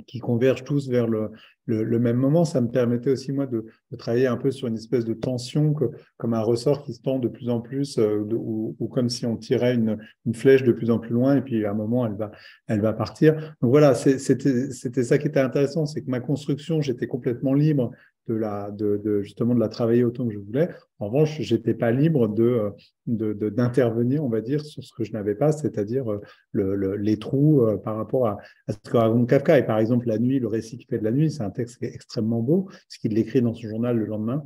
qui 0.06 0.20
convergent 0.20 0.64
tous 0.64 0.90
vers 0.90 1.08
le, 1.08 1.32
le, 1.68 2.00
même 2.00 2.18
moment. 2.18 2.46
Ça 2.46 2.62
me 2.62 2.70
permettait 2.70 3.12
aussi, 3.12 3.32
moi, 3.32 3.46
de, 3.46 3.66
travailler 3.98 4.28
un 4.28 4.38
peu 4.38 4.52
sur 4.52 4.68
une 4.68 4.76
espèce 4.76 5.06
de 5.06 5.14
tension, 5.14 5.74
que, 5.74 5.86
comme 6.18 6.34
un 6.34 6.42
ressort 6.42 6.84
qui 6.84 6.94
se 6.94 7.02
tend 7.02 7.20
de 7.20 7.28
plus 7.28 7.50
en 7.50 7.62
plus, 7.62 8.00
euh, 8.00 8.24
ou, 8.34 8.88
comme 8.88 9.10
si 9.10 9.26
on 9.26 9.38
tirait 9.38 9.76
une, 9.76 9.98
une, 10.26 10.34
flèche 10.34 10.64
de 10.64 10.72
plus 10.72 10.90
en 10.90 11.00
plus 11.00 11.14
loin, 11.14 11.36
et 11.36 11.42
puis 11.42 11.66
à 11.66 11.72
un 11.72 11.76
moment, 11.76 12.06
elle 12.06 12.16
va, 12.16 12.32
elle 12.68 12.82
va 12.82 12.94
partir. 12.94 13.36
Donc 13.62 13.72
voilà, 13.72 13.94
c'était 13.94 15.04
ça 15.04 15.18
qui 15.18 15.28
était 15.28 15.40
intéressant, 15.40 15.86
c'est 15.86 16.02
que 16.02 16.10
ma 16.10 16.20
construction, 16.20 16.82
j'étais 16.82 17.08
complètement 17.08 17.54
libre 17.54 17.92
de, 18.28 18.36
la, 18.36 18.72
de, 18.72 19.22
justement 19.22 19.56
de 19.56 19.60
la 19.60 19.70
travailler 19.70 20.04
autant 20.04 20.28
que 20.28 20.34
je 20.34 20.40
voulais. 20.40 20.70
En 21.00 21.08
revanche, 21.08 21.40
j'étais 21.42 21.74
pas 21.74 21.92
libre 21.92 22.28
de 22.28 22.72
d'intervenir, 23.06 24.24
on 24.24 24.30
va 24.30 24.42
dire, 24.42 24.66
sur 24.66 24.84
ce 24.84 24.92
que 24.94 25.04
je 25.04 25.14
n'avais 25.14 25.36
pas, 25.36 25.54
c'est-à-dire 25.54 26.12
euh, 26.12 26.22
le, 26.52 26.96
les 26.98 27.18
trous 27.18 27.62
euh, 27.62 27.78
par 27.78 27.96
rapport 27.96 28.28
à, 28.28 28.38
ce 28.68 28.90
que 28.90 28.98
raconte 28.98 29.30
Kafka. 29.30 29.58
Et 29.58 29.66
par 29.66 29.80
exemple, 29.80 30.08
la 30.08 30.20
nuit, 30.20 30.40
le 30.40 30.48
récit 30.48 30.78
qu'il 30.78 30.88
fait 30.88 31.00
de 31.00 31.06
la 31.06 31.12
nuit, 31.12 31.32
c'est 31.32 31.44
un 31.44 31.50
texte 31.50 31.82
extrêmement 31.82 32.42
beau, 32.42 32.70
ce 32.90 33.00
qu'il 33.00 33.18
écrit 33.18 33.42
dans 33.42 33.54
son 33.54 33.68
journal 33.70 33.98
le 33.98 34.06
lendemain. 34.06 34.44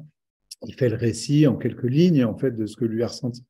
Il 0.63 0.75
fait 0.75 0.89
le 0.89 0.95
récit 0.95 1.47
en 1.47 1.55
quelques 1.55 1.89
lignes, 1.89 2.23
en 2.23 2.37
fait, 2.37 2.51
de 2.51 2.67
ce 2.67 2.75
que 2.75 2.85
lui 2.85 3.01
a 3.01 3.07
ressenti. 3.07 3.43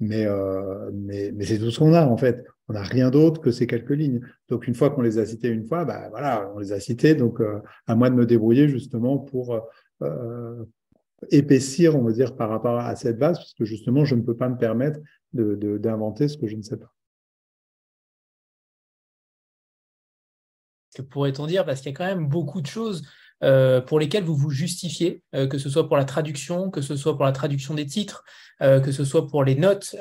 Mais, 0.00 0.26
euh, 0.26 0.90
mais, 0.92 1.32
mais 1.34 1.44
c'est 1.44 1.58
tout 1.58 1.70
ce 1.70 1.78
qu'on 1.78 1.92
a, 1.92 2.06
en 2.06 2.16
fait. 2.16 2.44
On 2.68 2.74
n'a 2.74 2.82
rien 2.82 3.10
d'autre 3.10 3.40
que 3.40 3.50
ces 3.50 3.66
quelques 3.66 3.90
lignes. 3.90 4.20
Donc, 4.48 4.68
une 4.68 4.74
fois 4.74 4.90
qu'on 4.90 5.02
les 5.02 5.18
a 5.18 5.26
citées 5.26 5.48
une 5.48 5.64
fois, 5.64 5.84
bah, 5.84 6.08
voilà, 6.10 6.52
on 6.54 6.58
les 6.58 6.72
a 6.72 6.80
citées. 6.80 7.14
Donc, 7.14 7.40
euh, 7.40 7.60
à 7.86 7.96
moi 7.96 8.10
de 8.10 8.14
me 8.14 8.26
débrouiller 8.26 8.68
justement 8.68 9.18
pour 9.18 9.58
euh, 10.02 10.64
épaissir, 11.30 11.96
on 11.96 12.02
va 12.02 12.12
dire, 12.12 12.36
par 12.36 12.50
rapport 12.50 12.78
à 12.78 12.94
cette 12.94 13.18
base, 13.18 13.38
parce 13.38 13.54
que 13.54 13.64
justement, 13.64 14.04
je 14.04 14.14
ne 14.14 14.22
peux 14.22 14.36
pas 14.36 14.48
me 14.48 14.56
permettre 14.56 15.00
d'inventer 15.32 16.24
de, 16.24 16.28
ce 16.28 16.38
que 16.38 16.46
je 16.46 16.56
ne 16.56 16.62
sais 16.62 16.76
pas. 16.76 16.92
Que 20.94 21.02
pourrait-on 21.02 21.46
dire? 21.46 21.64
Parce 21.64 21.80
qu'il 21.80 21.90
y 21.90 21.94
a 21.94 21.96
quand 21.96 22.06
même 22.06 22.28
beaucoup 22.28 22.60
de 22.60 22.66
choses 22.66 23.02
euh, 23.44 23.80
pour 23.80 24.00
lesquelles 24.00 24.24
vous 24.24 24.34
vous 24.34 24.50
justifiez, 24.50 25.22
euh, 25.34 25.46
que 25.46 25.58
ce 25.58 25.70
soit 25.70 25.86
pour 25.86 25.96
la 25.96 26.04
traduction, 26.04 26.70
que 26.70 26.80
ce 26.80 26.96
soit 26.96 27.16
pour 27.16 27.24
la 27.24 27.30
traduction 27.30 27.74
des 27.74 27.86
titres, 27.86 28.24
euh, 28.62 28.80
que 28.80 28.90
ce 28.90 29.04
soit 29.04 29.28
pour 29.28 29.44
les 29.44 29.54
notes 29.54 29.94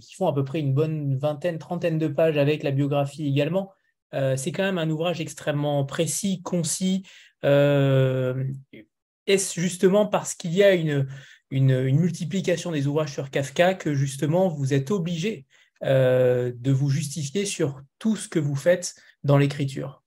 qui 0.00 0.14
font 0.14 0.26
à 0.26 0.34
peu 0.34 0.44
près 0.44 0.60
une 0.60 0.74
bonne 0.74 1.16
vingtaine, 1.16 1.58
trentaine 1.58 1.98
de 1.98 2.08
pages 2.08 2.36
avec 2.36 2.62
la 2.62 2.72
biographie 2.72 3.26
également. 3.26 3.72
c'est 4.12 4.52
quand 4.52 4.62
même 4.62 4.78
un 4.78 4.90
ouvrage 4.90 5.20
extrêmement 5.20 5.84
précis, 5.84 6.42
concis. 6.42 7.04
Est-ce 7.42 9.60
justement 9.60 10.06
parce 10.06 10.34
qu'il 10.34 10.52
y 10.52 10.62
a 10.62 10.74
une, 10.74 11.06
multiplication 11.50 12.72
des 12.72 12.86
ouvrages 12.86 13.12
sur 13.12 13.30
Kafka 13.30 13.74
que 13.74 13.94
justement 13.94 14.48
vous 14.48 14.74
êtes 14.74 14.90
obligé 14.90 15.46
de 15.82 16.72
vous 16.72 16.90
justifier 16.90 17.44
sur 17.44 17.80
tout 17.98 18.16
ce 18.16 18.28
que 18.28 18.38
vous 18.38 18.56
faites 18.56 18.94
dans 19.22 19.38
l'écriture? 19.38 20.03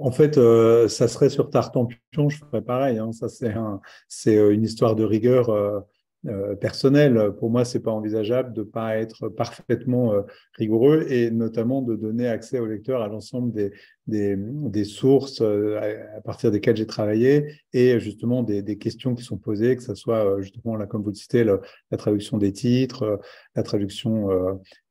En 0.00 0.10
fait, 0.10 0.38
euh, 0.38 0.88
ça 0.88 1.08
serait 1.08 1.28
sur 1.28 1.50
Tartampion, 1.50 2.28
je 2.28 2.38
ferais 2.38 2.62
pareil. 2.62 2.98
Hein. 2.98 3.12
Ça, 3.12 3.28
c'est 3.28 4.36
euh, 4.36 4.54
une 4.54 4.64
histoire 4.64 4.96
de 4.96 5.04
rigueur 5.04 5.50
euh, 6.26 6.54
personnel. 6.54 7.32
Pour 7.38 7.48
moi, 7.48 7.64
c'est 7.64 7.80
pas 7.80 7.92
envisageable 7.92 8.52
de 8.52 8.62
pas 8.62 8.98
être 8.98 9.30
parfaitement 9.30 10.12
euh, 10.12 10.20
rigoureux 10.58 11.06
et 11.08 11.30
notamment 11.30 11.80
de 11.80 11.96
donner 11.96 12.28
accès 12.28 12.58
au 12.58 12.66
lecteur 12.66 13.00
à 13.00 13.08
l'ensemble 13.08 13.54
des, 14.06 14.84
sources 14.84 15.40
euh, 15.40 15.80
à 16.14 16.20
partir 16.20 16.50
desquelles 16.50 16.76
j'ai 16.76 16.86
travaillé 16.86 17.54
et 17.72 17.98
justement 18.00 18.42
des, 18.42 18.76
questions 18.76 19.14
qui 19.14 19.24
sont 19.24 19.38
posées, 19.38 19.76
que 19.76 19.82
ce 19.82 19.94
soit 19.94 20.38
justement 20.42 20.76
là, 20.76 20.84
comme 20.84 21.02
vous 21.02 21.08
le 21.08 21.14
citez, 21.14 21.42
la 21.42 21.96
traduction 21.96 22.36
des 22.36 22.52
titres, 22.52 23.18
la 23.56 23.62
traduction, 23.62 24.28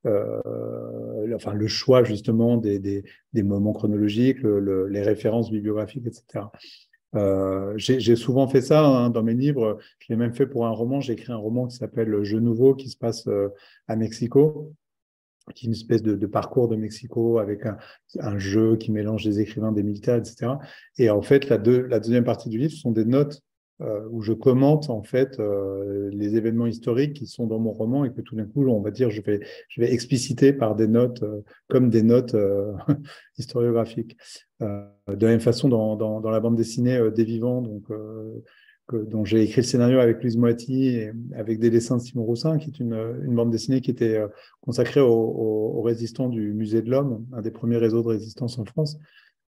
enfin 0.04 1.54
le 1.54 1.68
choix 1.68 2.02
justement 2.02 2.56
des, 2.56 3.04
moments 3.34 3.72
chronologiques, 3.72 4.40
le, 4.42 4.88
les 4.88 5.02
références 5.02 5.52
bibliographiques, 5.52 6.08
etc. 6.08 6.46
Euh, 7.16 7.74
j'ai 7.76 8.16
souvent 8.16 8.46
fait 8.46 8.60
ça 8.60 8.84
hein, 8.84 9.10
dans 9.10 9.22
mes 9.22 9.34
livres. 9.34 9.78
Je 9.98 10.06
l'ai 10.10 10.16
même 10.16 10.34
fait 10.34 10.46
pour 10.46 10.66
un 10.66 10.70
roman. 10.70 11.00
J'ai 11.00 11.14
écrit 11.14 11.32
un 11.32 11.36
roman 11.36 11.66
qui 11.66 11.76
s'appelle 11.76 12.22
Jeu 12.22 12.40
nouveau, 12.40 12.74
qui 12.74 12.88
se 12.88 12.96
passe 12.96 13.26
euh, 13.26 13.48
à 13.88 13.96
Mexico, 13.96 14.72
qui 15.54 15.66
est 15.66 15.68
une 15.68 15.74
espèce 15.74 16.02
de, 16.02 16.14
de 16.14 16.26
parcours 16.26 16.68
de 16.68 16.76
Mexico 16.76 17.38
avec 17.38 17.66
un, 17.66 17.78
un, 18.20 18.38
jeu 18.38 18.76
qui 18.76 18.92
mélange 18.92 19.24
des 19.24 19.40
écrivains, 19.40 19.72
des 19.72 19.82
militaires, 19.82 20.16
etc. 20.16 20.52
Et 20.98 21.10
en 21.10 21.22
fait, 21.22 21.48
la, 21.48 21.58
deux, 21.58 21.82
la 21.86 22.00
deuxième 22.00 22.24
partie 22.24 22.48
du 22.48 22.58
livre 22.58 22.72
sont 22.72 22.92
des 22.92 23.04
notes 23.04 23.42
euh, 23.82 24.06
où 24.10 24.20
je 24.20 24.34
commente 24.34 24.90
en 24.90 25.02
fait 25.02 25.40
euh, 25.40 26.10
les 26.12 26.36
événements 26.36 26.66
historiques 26.66 27.14
qui 27.14 27.26
sont 27.26 27.46
dans 27.46 27.58
mon 27.58 27.72
roman 27.72 28.04
et 28.04 28.12
que 28.12 28.20
tout 28.20 28.36
d'un 28.36 28.44
coup, 28.44 28.68
on 28.68 28.82
va 28.82 28.90
dire, 28.90 29.08
je 29.08 29.22
vais, 29.22 29.40
expliciter 29.78 30.52
par 30.52 30.76
des 30.76 30.86
notes 30.86 31.22
euh, 31.22 31.40
comme 31.68 31.88
des 31.88 32.02
notes 32.02 32.36
historiographiques. 33.38 34.18
de 34.60 34.66
la 35.08 35.28
même 35.28 35.40
façon, 35.40 35.70
dans, 35.70 36.20
la 36.30 36.40
bande 36.40 36.56
dessinée 36.56 37.00
Des 37.14 37.24
Vivants, 37.24 37.62
donc, 37.62 37.84
dont 38.92 39.24
j'ai 39.24 39.42
écrit 39.42 39.62
le 39.62 39.66
scénario 39.66 39.98
avec 39.98 40.22
Louise 40.22 40.36
Moiti 40.36 40.88
et 40.88 41.12
avec 41.34 41.58
des 41.58 41.70
dessins 41.70 41.96
de 41.96 42.02
Simon 42.02 42.24
Roussin, 42.24 42.58
qui 42.58 42.68
est 42.68 42.80
une, 42.80 43.34
bande 43.34 43.50
dessinée 43.50 43.80
qui 43.80 43.90
était 43.90 44.20
consacrée 44.60 45.00
aux 45.00 45.80
résistants 45.80 46.28
du 46.28 46.52
Musée 46.52 46.82
de 46.82 46.90
l'Homme, 46.90 47.24
un 47.32 47.40
des 47.40 47.50
premiers 47.50 47.78
réseaux 47.78 48.02
de 48.02 48.08
résistance 48.08 48.58
en 48.58 48.66
France. 48.66 48.98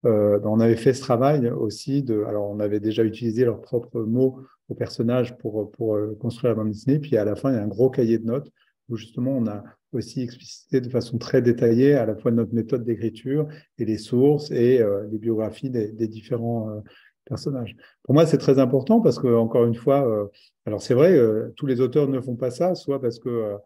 Euh, 0.05 0.39
on 0.45 0.61
avait 0.61 0.77
fait 0.77 0.95
ce 0.95 1.01
travail 1.01 1.49
aussi 1.51 2.03
de, 2.03 2.23
alors 2.25 2.49
on 2.49 2.61
avait 2.61 2.81
déjà 2.81 3.03
utilisé 3.03 3.45
leurs 3.45 3.61
propres 3.61 4.01
mots 4.01 4.41
aux 4.69 4.75
personnages 4.75 5.37
pour, 5.39 5.69
euh, 5.97 6.17
construire 6.21 6.55
la 6.55 6.63
bande 6.63 6.71
dessinée, 6.71 6.99
puis 6.99 7.17
à 7.17 7.25
la 7.25 7.35
fin 7.35 7.51
il 7.51 7.57
y 7.57 7.59
a 7.59 7.63
un 7.63 7.69
gros 7.69 7.91
cahier 7.91 8.19
de 8.19 8.25
notes 8.25 8.49
où 8.89 8.97
justement 8.97 9.33
on 9.33 9.47
a 9.49 9.65
aussi 9.93 10.23
explicité 10.23 10.81
de 10.81 10.89
façon 10.89 11.19
très 11.19 11.43
détaillée 11.43 11.95
à 11.95 12.07
la 12.07 12.15
fois 12.15 12.31
notre 12.31 12.55
méthode 12.55 12.85
d'écriture 12.85 13.49
et 13.79 13.85
les 13.85 13.99
sources 13.99 14.51
et 14.53 14.81
euh, 14.81 15.05
les 15.11 15.19
biographies 15.19 15.71
des, 15.71 16.09
différents 16.09 16.83
personnages. 17.25 17.75
Pour 18.05 18.15
moi 18.15 18.25
c'est 18.25 18.39
très 18.39 18.61
important 18.61 19.01
parce 19.01 19.19
que 19.19 19.35
encore 19.35 19.65
une 19.65 19.75
fois, 19.75 20.31
alors 20.65 20.81
c'est 20.81 20.95
vrai, 20.95 21.19
tous 21.57 21.67
les 21.67 21.81
auteurs 21.81 22.09
ne 22.09 22.21
font 22.21 22.37
pas 22.37 22.51
ça, 22.51 22.75
soit 22.75 23.01
parce 23.01 23.19
que 23.19 23.57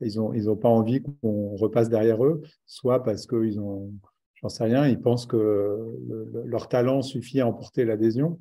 ils 0.00 0.18
pas 0.60 0.68
envie 0.68 1.02
qu'on 1.02 1.54
repasse 1.56 1.88
derrière 1.88 2.24
eux, 2.24 2.42
soit 2.66 3.02
parce 3.02 3.26
qu'ils 3.26 3.60
ont 3.60 3.92
ils 4.86 5.00
pensent 5.00 5.26
que 5.26 5.78
leur 6.44 6.68
talent 6.68 7.02
suffit 7.02 7.40
à 7.40 7.46
emporter 7.46 7.84
l'adhésion. 7.84 8.40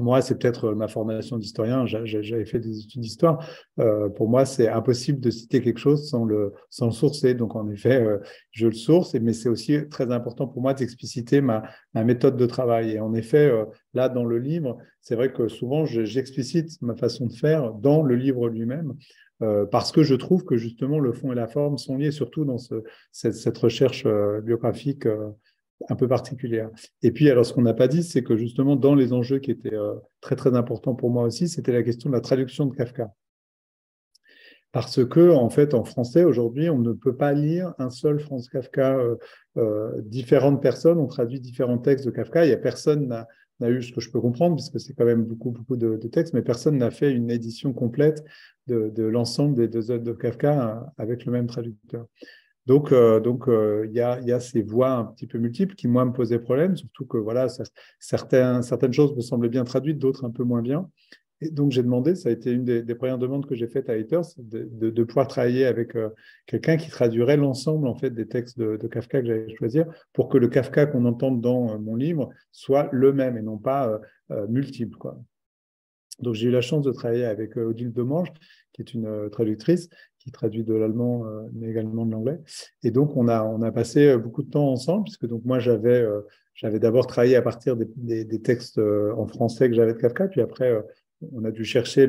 Moi, 0.00 0.22
c'est 0.22 0.38
peut-être 0.38 0.72
ma 0.72 0.88
formation 0.88 1.36
d'historien, 1.36 1.84
j'avais 1.84 2.46
fait 2.46 2.58
des 2.58 2.80
études 2.80 3.02
d'histoire. 3.02 3.46
Euh, 3.78 4.08
pour 4.08 4.26
moi, 4.26 4.46
c'est 4.46 4.68
impossible 4.68 5.20
de 5.20 5.28
citer 5.28 5.60
quelque 5.60 5.78
chose 5.78 6.08
sans 6.08 6.24
le, 6.24 6.54
sans 6.70 6.86
le 6.86 6.92
sourcer. 6.92 7.34
Donc, 7.34 7.54
en 7.56 7.68
effet, 7.68 8.02
euh, 8.02 8.18
je 8.52 8.68
le 8.68 8.72
source, 8.72 9.14
mais 9.14 9.34
c'est 9.34 9.50
aussi 9.50 9.86
très 9.90 10.10
important 10.10 10.46
pour 10.48 10.62
moi 10.62 10.72
d'expliciter 10.72 11.42
ma, 11.42 11.64
ma, 11.92 12.04
méthode 12.04 12.38
de 12.38 12.46
travail. 12.46 12.92
Et 12.92 13.00
en 13.00 13.12
effet, 13.12 13.50
euh, 13.50 13.66
là, 13.92 14.08
dans 14.08 14.24
le 14.24 14.38
livre, 14.38 14.78
c'est 15.02 15.14
vrai 15.14 15.30
que 15.30 15.48
souvent, 15.48 15.84
j'explicite 15.84 16.80
ma 16.80 16.94
façon 16.94 17.26
de 17.26 17.32
faire 17.34 17.74
dans 17.74 18.02
le 18.02 18.16
livre 18.16 18.48
lui-même. 18.48 18.94
Euh, 19.42 19.66
parce 19.66 19.90
que 19.90 20.02
je 20.02 20.14
trouve 20.14 20.44
que 20.44 20.56
justement 20.56 21.00
le 21.00 21.12
fond 21.12 21.32
et 21.32 21.34
la 21.34 21.48
forme 21.48 21.76
sont 21.76 21.96
liés, 21.96 22.12
surtout 22.12 22.44
dans 22.44 22.58
cette, 23.10 23.58
recherche 23.58 24.04
euh, 24.06 24.40
biographique 24.40 25.06
euh, 25.06 25.30
un 25.88 25.96
peu 25.96 26.08
particulière. 26.08 26.70
Et 27.02 27.10
puis, 27.10 27.28
alors, 27.30 27.44
ce 27.44 27.52
qu'on 27.52 27.62
n'a 27.62 27.74
pas 27.74 27.88
dit, 27.88 28.02
c'est 28.02 28.22
que 28.22 28.36
justement, 28.36 28.76
dans 28.76 28.94
les 28.94 29.12
enjeux 29.12 29.38
qui 29.38 29.50
étaient 29.50 29.76
très, 30.20 30.36
très 30.36 30.54
importants 30.56 30.94
pour 30.94 31.10
moi 31.10 31.24
aussi, 31.24 31.48
c'était 31.48 31.72
la 31.72 31.82
question 31.82 32.10
de 32.10 32.14
la 32.14 32.20
traduction 32.20 32.66
de 32.66 32.74
Kafka. 32.74 33.12
Parce 34.70 35.04
que, 35.04 35.30
en 35.30 35.50
fait, 35.50 35.74
en 35.74 35.84
français, 35.84 36.24
aujourd'hui, 36.24 36.70
on 36.70 36.78
ne 36.78 36.92
peut 36.92 37.16
pas 37.16 37.32
lire 37.32 37.74
un 37.78 37.90
seul 37.90 38.20
Franz 38.20 38.48
Kafka. 38.48 38.98
différentes 40.04 40.62
personnes 40.62 40.98
ont 40.98 41.08
traduit 41.08 41.40
différents 41.40 41.78
textes 41.78 42.06
de 42.06 42.10
Kafka. 42.10 42.46
Il 42.46 42.50
y 42.50 42.54
a 42.54 42.58
personne 42.58 43.24
n'a 43.62 43.70
eu 43.70 43.82
ce 43.82 43.92
que 43.92 44.00
je 44.00 44.10
peux 44.10 44.20
comprendre, 44.20 44.56
puisque 44.56 44.80
c'est 44.80 44.92
quand 44.92 45.04
même 45.04 45.24
beaucoup, 45.24 45.50
beaucoup 45.50 45.76
de, 45.76 45.96
textes, 46.08 46.34
mais 46.34 46.42
personne 46.42 46.76
n'a 46.78 46.90
fait 46.90 47.12
une 47.12 47.30
édition 47.30 47.72
complète 47.72 48.24
de, 48.66 49.02
l'ensemble 49.02 49.54
des 49.54 49.68
deux 49.68 49.90
œuvres 49.90 50.04
de 50.04 50.12
Kafka 50.12 50.68
euh, 50.68 50.80
avec 50.98 51.24
le 51.24 51.32
même 51.32 51.46
traducteur. 51.46 52.06
Donc, 52.66 52.92
euh, 52.92 53.18
donc 53.18 53.48
euh, 53.48 53.86
il 53.88 53.92
y, 53.92 54.00
a, 54.00 54.20
y, 54.20 54.32
a, 54.32 54.38
ces 54.38 54.62
voix 54.62 54.90
un 54.92 55.04
petit 55.04 55.26
peu 55.26 55.38
multiples 55.38 55.74
qui, 55.74 55.88
moi, 55.88 56.04
me 56.04 56.12
posaient 56.12 56.38
problème, 56.38 56.76
surtout 56.76 57.06
que 57.06 57.16
voilà, 57.16 57.48
certaines 57.98 58.92
choses 58.92 59.16
me 59.16 59.20
semblaient 59.20 59.48
bien 59.48 59.64
traduites, 59.64 59.98
d'autres 59.98 60.24
un 60.24 60.30
peu 60.30 60.44
moins 60.44 60.62
bien. 60.62 60.88
Et 61.40 61.50
donc, 61.50 61.72
j'ai 61.72 61.82
demandé, 61.82 62.14
ça 62.14 62.28
a 62.28 62.32
été 62.32 62.52
une 62.52 62.64
des, 62.64 62.94
premières 62.94 63.18
demandes 63.18 63.46
que 63.46 63.56
j'ai 63.56 63.66
faites 63.66 63.90
à 63.90 63.94
Haters, 63.94 64.26
de, 64.38 65.02
pouvoir 65.02 65.26
travailler 65.26 65.66
avec 65.66 65.96
euh, 65.96 66.10
quelqu'un 66.46 66.76
qui 66.76 66.88
traduirait 66.88 67.36
l'ensemble 67.36 67.88
en 67.88 67.96
fait 67.96 68.10
des 68.10 68.28
textes 68.28 68.60
de, 68.60 68.86
Kafka 68.86 69.22
que 69.22 69.26
j'allais 69.26 69.56
choisir 69.56 69.86
pour 70.12 70.28
que 70.28 70.38
le 70.38 70.46
Kafka 70.46 70.86
qu'on 70.86 71.04
entende 71.04 71.40
dans 71.40 71.76
mon 71.80 71.96
livre 71.96 72.30
soit 72.52 72.88
le 72.92 73.12
même 73.12 73.36
et 73.36 73.42
non 73.42 73.58
pas 73.58 74.00
multiple. 74.48 74.96
Donc, 76.20 76.34
j'ai 76.34 76.46
eu 76.46 76.52
la 76.52 76.60
chance 76.60 76.84
de 76.84 76.92
travailler 76.92 77.24
avec 77.24 77.56
Odile 77.56 77.92
Demange, 77.92 78.32
qui 78.72 78.82
est 78.82 78.94
une 78.94 79.28
traductrice 79.30 79.88
qui 80.22 80.30
traduit 80.30 80.64
de 80.64 80.74
l'allemand, 80.74 81.24
mais 81.52 81.68
également 81.68 82.06
de 82.06 82.12
l'anglais. 82.12 82.40
Et 82.82 82.90
donc, 82.90 83.16
on 83.16 83.28
a, 83.28 83.42
on 83.42 83.62
a 83.62 83.72
passé 83.72 84.16
beaucoup 84.16 84.42
de 84.42 84.50
temps 84.50 84.68
ensemble, 84.68 85.04
puisque 85.04 85.26
donc 85.26 85.44
moi, 85.44 85.58
j'avais 85.58 86.06
j'avais 86.54 86.78
d'abord 86.78 87.06
travaillé 87.06 87.36
à 87.36 87.42
partir 87.42 87.76
des, 87.76 88.42
textes 88.42 88.78
en 88.78 89.26
français 89.26 89.68
que 89.68 89.74
j'avais 89.74 89.94
de 89.94 89.98
Kafka, 89.98 90.28
puis 90.28 90.40
après, 90.40 90.82
on 91.32 91.44
a 91.44 91.50
dû 91.50 91.64
chercher 91.64 92.08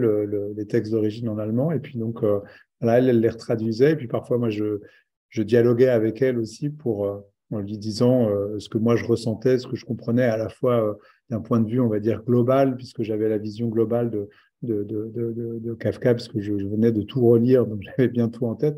les 0.56 0.66
textes 0.66 0.92
d'origine 0.92 1.30
en 1.30 1.38
allemand. 1.38 1.72
Et 1.72 1.80
puis 1.80 1.98
donc, 1.98 2.24
euh, 2.24 2.40
là, 2.82 2.98
elle, 2.98 3.20
les 3.20 3.30
retraduisait. 3.30 3.92
Et 3.92 3.96
puis 3.96 4.08
parfois, 4.08 4.38
moi, 4.38 4.50
je, 4.50 4.80
dialoguais 5.36 5.90
avec 5.90 6.22
elle 6.22 6.38
aussi 6.38 6.70
pour, 6.70 7.06
euh, 7.06 7.20
en 7.52 7.60
lui 7.60 7.78
disant 7.78 8.30
euh, 8.30 8.60
ce 8.60 8.70
que 8.70 8.78
moi 8.78 8.96
je 8.96 9.06
ressentais, 9.06 9.58
ce 9.58 9.68
que 9.68 9.76
je 9.76 9.86
comprenais 9.86 10.24
à 10.24 10.38
la 10.38 10.50
fois 10.50 10.98
d'un 11.30 11.42
point 11.42 11.60
de 11.60 11.70
vue, 11.70 11.80
on 11.80 11.90
va 11.90 12.00
dire, 12.00 12.24
global, 12.24 12.76
puisque 12.76 13.04
j'avais 13.04 13.30
la 13.30 13.38
vision 13.38 13.68
globale 13.70 14.10
de, 14.10 14.30
de, 14.64 15.74
Kafka, 15.80 16.16
puisque 16.16 16.40
je, 16.40 16.54
venais 16.54 16.92
de 16.92 17.02
tout 17.02 17.26
relire, 17.26 17.66
donc 17.66 17.82
j'avais 17.98 18.08
bien 18.10 18.30
tout 18.30 18.46
en 18.46 18.56
tête. 18.56 18.78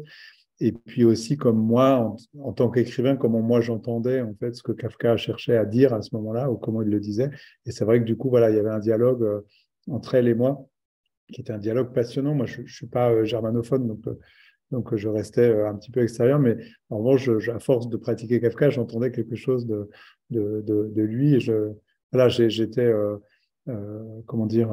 Et 0.62 0.72
puis 0.72 1.04
aussi, 1.04 1.36
comme 1.36 1.58
moi, 1.58 2.16
en, 2.40 2.54
tant 2.54 2.70
qu'écrivain, 2.70 3.18
comment 3.18 3.42
moi 3.42 3.60
j'entendais 3.60 4.22
en 4.22 4.34
fait 4.36 4.56
ce 4.56 4.64
que 4.64 4.72
Kafka 4.72 5.18
cherchait 5.18 5.58
à 5.58 5.66
dire 5.66 5.94
à 5.94 6.02
ce 6.02 6.16
moment-là, 6.16 6.50
ou 6.50 6.56
comment 6.56 6.82
il 6.82 6.90
le 6.90 7.00
disait. 7.00 7.30
Et 7.66 7.72
c'est 7.72 7.84
vrai 7.84 8.00
que 8.00 8.06
du 8.06 8.16
coup, 8.16 8.30
voilà, 8.30 8.50
il 8.50 8.56
y 8.56 8.60
avait 8.60 8.70
un 8.70 8.80
dialogue 8.80 9.44
entre 9.90 10.16
elle 10.16 10.28
et 10.28 10.34
moi, 10.34 10.66
qui 11.32 11.42
était 11.42 11.54
un 11.54 11.58
dialogue 11.58 11.94
passionnant. 11.94 12.36
Moi, 12.36 12.46
je 12.46 12.62
ne 12.62 12.68
suis 12.68 12.88
pas 12.88 13.12
euh, 13.12 13.26
germanophone, 13.26 13.88
donc, 13.88 14.08
euh, 14.08 14.20
donc 14.72 14.96
je 14.96 15.08
restais 15.08 15.50
euh, 15.50 15.70
un 15.70 15.76
petit 15.76 15.92
peu 15.92 16.02
extérieur, 16.02 16.40
mais 16.40 16.58
en 16.90 17.00
revanche, 17.00 17.30
à 17.50 17.60
force 17.60 17.90
de 17.90 17.98
pratiquer 17.98 18.40
Kafka, 18.40 18.70
j'entendais 18.70 19.12
quelque 19.12 19.36
chose 19.36 19.66
de, 19.66 19.90
de, 20.30 21.02
lui. 21.02 21.36
Et 21.36 21.40
j'étais, 22.50 22.94
comment 24.26 24.46
dire, 24.46 24.72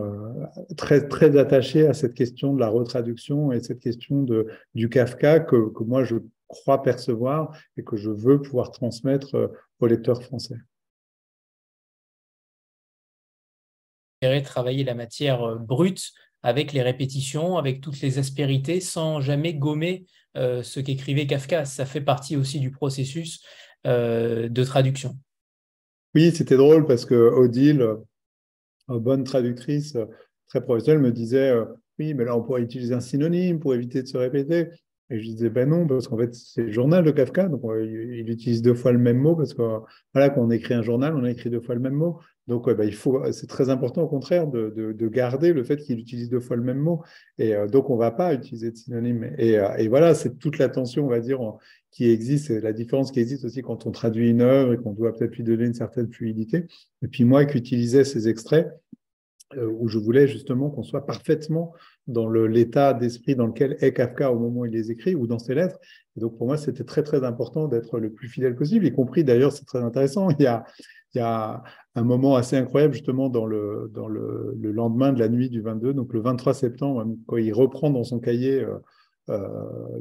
très, 0.76 1.08
très 1.08 1.36
attaché 1.38 1.86
à 1.86 1.94
cette 1.94 2.14
question 2.14 2.54
de 2.54 2.60
la 2.60 2.68
retraduction 2.68 3.50
et 3.52 3.60
cette 3.60 3.80
question 3.80 4.22
de, 4.22 4.46
du 4.74 4.88
Kafka 4.88 5.40
que, 5.40 5.70
que 5.70 5.82
moi, 5.82 6.04
je 6.04 6.16
crois 6.46 6.82
percevoir 6.82 7.56
et 7.76 7.84
que 7.84 7.96
je 7.96 8.10
veux 8.10 8.42
pouvoir 8.42 8.70
transmettre 8.70 9.50
aux 9.80 9.86
lecteurs 9.86 10.22
français. 10.22 10.56
travailler 14.44 14.84
la 14.84 14.94
matière 14.94 15.42
euh, 15.42 15.56
brute 15.56 16.12
avec 16.42 16.72
les 16.72 16.82
répétitions, 16.82 17.56
avec 17.56 17.80
toutes 17.80 18.00
les 18.00 18.18
aspérités, 18.18 18.80
sans 18.80 19.20
jamais 19.20 19.54
gommer 19.54 20.06
euh, 20.36 20.62
ce 20.62 20.80
qu'écrivait 20.80 21.26
Kafka. 21.26 21.64
Ça 21.64 21.86
fait 21.86 22.00
partie 22.00 22.36
aussi 22.36 22.58
du 22.58 22.70
processus 22.70 23.44
euh, 23.86 24.48
de 24.48 24.64
traduction. 24.64 25.16
Oui, 26.14 26.32
c'était 26.32 26.56
drôle 26.56 26.86
parce 26.86 27.04
que 27.04 27.14
Odile, 27.14 27.86
bonne 28.88 29.24
traductrice, 29.24 29.96
très 30.48 30.60
professionnelle, 30.62 31.02
me 31.02 31.12
disait 31.12 31.52
Oui, 31.98 32.14
mais 32.14 32.24
là, 32.24 32.36
on 32.36 32.42
pourrait 32.42 32.62
utiliser 32.62 32.94
un 32.94 33.00
synonyme 33.00 33.58
pour 33.60 33.74
éviter 33.74 34.02
de 34.02 34.08
se 34.08 34.16
répéter. 34.16 34.68
Et 35.10 35.20
je 35.20 35.24
disais, 35.24 35.50
ben 35.50 35.68
non, 35.68 35.86
parce 35.86 36.08
qu'en 36.08 36.16
fait, 36.16 36.34
c'est 36.34 36.62
le 36.62 36.72
journal 36.72 37.04
de 37.04 37.10
Kafka, 37.10 37.48
donc 37.48 37.60
il 37.66 38.30
utilise 38.30 38.62
deux 38.62 38.72
fois 38.72 38.92
le 38.92 38.98
même 38.98 39.18
mot, 39.18 39.36
parce 39.36 39.52
que 39.52 39.62
voilà, 40.14 40.30
quand 40.30 40.40
on 40.40 40.50
écrit 40.50 40.72
un 40.72 40.80
journal, 40.80 41.14
on 41.14 41.26
écrit 41.26 41.50
deux 41.50 41.60
fois 41.60 41.74
le 41.74 41.82
même 41.82 41.92
mot. 41.92 42.18
Donc, 42.48 42.68
ben, 42.70 42.84
il 42.84 42.94
faut, 42.94 43.22
c'est 43.30 43.46
très 43.46 43.68
important 43.68 44.02
au 44.02 44.08
contraire 44.08 44.48
de, 44.48 44.70
de, 44.70 45.08
garder 45.08 45.52
le 45.52 45.62
fait 45.62 45.76
qu'il 45.76 45.98
utilise 45.98 46.28
deux 46.28 46.40
fois 46.40 46.56
le 46.56 46.62
même 46.62 46.78
mot. 46.78 47.02
Et 47.38 47.54
euh, 47.54 47.68
donc, 47.68 47.88
on 47.88 47.94
ne 47.94 48.00
va 48.00 48.10
pas 48.10 48.34
utiliser 48.34 48.70
de 48.72 48.76
synonyme. 48.76 49.32
Et, 49.38 49.58
euh, 49.58 49.76
et 49.76 49.88
voilà, 49.88 50.14
c'est 50.14 50.38
toute 50.38 50.58
la 50.58 50.68
tension, 50.68 51.04
on 51.04 51.08
va 51.08 51.20
dire, 51.20 51.40
qui 51.92 52.10
existe, 52.10 52.50
la 52.50 52.72
différence 52.72 53.12
qui 53.12 53.20
existe 53.20 53.44
aussi 53.44 53.62
quand 53.62 53.86
on 53.86 53.90
traduit 53.90 54.30
une 54.30 54.40
œuvre 54.40 54.72
et 54.72 54.76
qu'on 54.78 54.92
doit 54.92 55.14
peut-être 55.14 55.36
lui 55.36 55.44
donner 55.44 55.66
une 55.66 55.74
certaine 55.74 56.10
fluidité. 56.10 56.66
Et 57.02 57.08
puis 57.08 57.24
moi 57.24 57.44
qui 57.44 57.58
utilisais 57.58 58.04
ces 58.04 58.28
extraits, 58.28 58.68
euh, 59.56 59.70
où 59.78 59.88
je 59.88 59.98
voulais 59.98 60.26
justement 60.26 60.70
qu'on 60.70 60.82
soit 60.82 61.04
parfaitement 61.04 61.74
dans 62.06 62.28
l'état 62.30 62.94
d'esprit 62.94 63.36
dans 63.36 63.46
lequel 63.46 63.76
est 63.80 63.92
Kafka 63.92 64.32
au 64.32 64.38
moment 64.38 64.60
où 64.60 64.66
il 64.66 64.72
les 64.72 64.90
écrit 64.90 65.14
ou 65.14 65.26
dans 65.26 65.38
ses 65.38 65.54
lettres. 65.54 65.78
Et 66.16 66.20
donc 66.20 66.38
pour 66.38 66.46
moi, 66.46 66.56
c'était 66.56 66.84
très 66.84 67.02
très 67.02 67.22
important 67.24 67.68
d'être 67.68 67.98
le 67.98 68.10
plus 68.10 68.28
fidèle 68.28 68.56
possible, 68.56 68.86
y 68.86 68.92
compris 68.92 69.24
d'ailleurs, 69.24 69.52
c'est 69.52 69.66
très 69.66 69.80
intéressant, 69.80 70.30
il 70.30 70.42
y, 70.42 70.46
a, 70.46 70.64
il 71.14 71.18
y 71.18 71.20
a 71.20 71.62
un 71.94 72.02
moment 72.02 72.36
assez 72.36 72.56
incroyable 72.56 72.94
justement 72.94 73.28
dans, 73.28 73.44
le, 73.44 73.90
dans 73.92 74.08
le, 74.08 74.56
lendemain 74.58 75.12
de 75.12 75.18
la 75.18 75.28
nuit 75.28 75.50
du 75.50 75.60
22, 75.60 75.92
donc 75.92 76.14
le 76.14 76.20
23 76.20 76.54
septembre, 76.54 77.06
quand 77.26 77.36
il 77.36 77.52
reprend 77.52 77.90
dans 77.90 78.04
son 78.04 78.20
cahier 78.20 78.60
euh, 78.60 78.78
euh, 79.28 79.40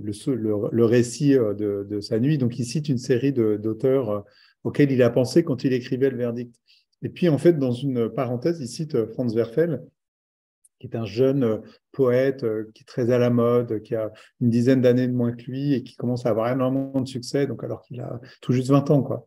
le, 0.01 0.86
récit 0.86 1.34
de, 1.34 1.86
de, 1.89 1.99
sa 1.99 2.19
nuit, 2.19 2.38
donc 2.38 2.57
il 2.57 2.65
cite 2.65 2.89
une 2.89 2.97
série 2.97 3.34
d'auteurs 3.34 4.25
auxquels 4.63 4.91
il 4.91 5.01
a 5.03 5.10
pensé 5.10 5.43
quand 5.43 5.63
il 5.63 5.73
écrivait 5.73 6.10
le 6.10 6.17
verdict. 6.17 6.55
Et 7.03 7.10
puis, 7.10 7.29
en 7.29 7.38
fait, 7.38 7.53
dans 7.53 7.71
une 7.71 8.10
parenthèse, 8.10 8.60
il 8.62 8.67
cite 8.67 8.95
euh, 8.95 9.07
Franz 9.07 9.36
Werfel, 9.36 9.84
qui 10.79 10.88
est 10.88 10.95
un 10.95 11.05
jeune 11.05 11.43
euh, 11.43 11.57
poète 11.91 12.43
euh, 12.43 12.69
qui 12.73 12.84
est 12.84 12.86
très 12.86 13.12
à 13.12 13.17
la 13.17 13.29
mode, 13.29 13.81
qui 13.81 13.95
a 13.95 14.12
une 14.39 14.49
dizaine 14.49 14.81
d'années 14.81 15.07
de 15.07 15.13
moins 15.13 15.31
que 15.31 15.43
lui 15.43 15.73
et 15.73 15.84
qui 15.84 15.95
commence 15.95 16.25
à 16.25 16.29
avoir 16.29 16.51
énormément 16.51 17.01
de 17.01 17.07
succès, 17.07 17.47
donc 17.47 17.63
alors 17.63 17.81
qu'il 17.81 17.99
a 18.01 18.19
tout 18.41 18.53
juste 18.53 18.69
20 18.69 18.89
ans. 18.91 19.01
Quoi. 19.01 19.25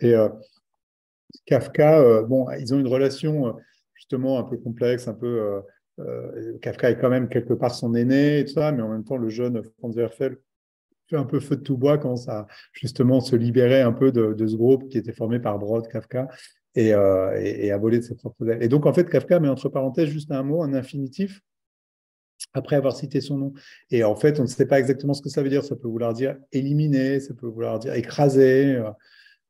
Et 0.00 0.14
Kafka, 1.46 2.22
bon, 2.24 2.50
ils 2.50 2.74
ont 2.74 2.78
une 2.78 2.86
relation 2.86 3.56
justement 3.94 4.38
un 4.38 4.42
peu 4.42 4.58
complexe, 4.58 5.08
un 5.08 5.14
peu. 5.14 5.62
Kafka 6.60 6.90
est 6.90 6.98
quand 6.98 7.08
même 7.08 7.28
quelque 7.28 7.54
part 7.54 7.74
son 7.74 7.94
aîné 7.94 8.40
et 8.40 8.44
tout 8.44 8.54
ça, 8.54 8.72
mais 8.72 8.82
en 8.82 8.88
même 8.88 9.04
temps, 9.04 9.16
le 9.16 9.28
jeune 9.28 9.62
Franz 9.78 9.96
Werfel 9.96 10.36
fait 11.08 11.16
un 11.16 11.24
peu 11.24 11.40
feu 11.40 11.56
de 11.56 11.62
tout 11.62 11.76
bois 11.76 11.98
quand 11.98 12.16
ça 12.16 12.46
justement 12.72 13.20
se 13.20 13.36
libérait 13.36 13.82
un 13.82 13.92
peu 13.92 14.12
de, 14.12 14.46
ce 14.46 14.56
groupe 14.56 14.88
qui 14.88 14.98
était 14.98 15.12
formé 15.12 15.38
par 15.38 15.58
Brod, 15.58 15.86
Kafka 15.88 16.28
et, 16.74 16.88
et, 16.88 17.70
a 17.70 17.78
volé 17.78 17.98
de 17.98 18.02
ses 18.02 18.14
propres 18.14 18.48
ailes. 18.48 18.62
Et 18.62 18.68
donc 18.68 18.86
en 18.86 18.92
fait, 18.92 19.08
Kafka 19.08 19.40
met 19.40 19.48
entre 19.48 19.68
parenthèses 19.68 20.08
juste 20.08 20.30
un 20.32 20.42
mot, 20.42 20.62
un 20.62 20.74
infinitif, 20.74 21.40
après 22.52 22.76
avoir 22.76 22.96
cité 22.96 23.20
son 23.20 23.38
nom. 23.38 23.52
Et 23.90 24.04
en 24.04 24.16
fait, 24.16 24.38
on 24.38 24.42
ne 24.42 24.48
sait 24.48 24.66
pas 24.66 24.78
exactement 24.78 25.14
ce 25.14 25.22
que 25.22 25.28
ça 25.28 25.42
veut 25.42 25.48
dire. 25.48 25.64
Ça 25.64 25.76
peut 25.76 25.88
vouloir 25.88 26.14
dire 26.14 26.36
éliminer, 26.52 27.20
ça 27.20 27.34
peut 27.34 27.46
vouloir 27.46 27.78
dire 27.78 27.94
écraser. 27.94 28.82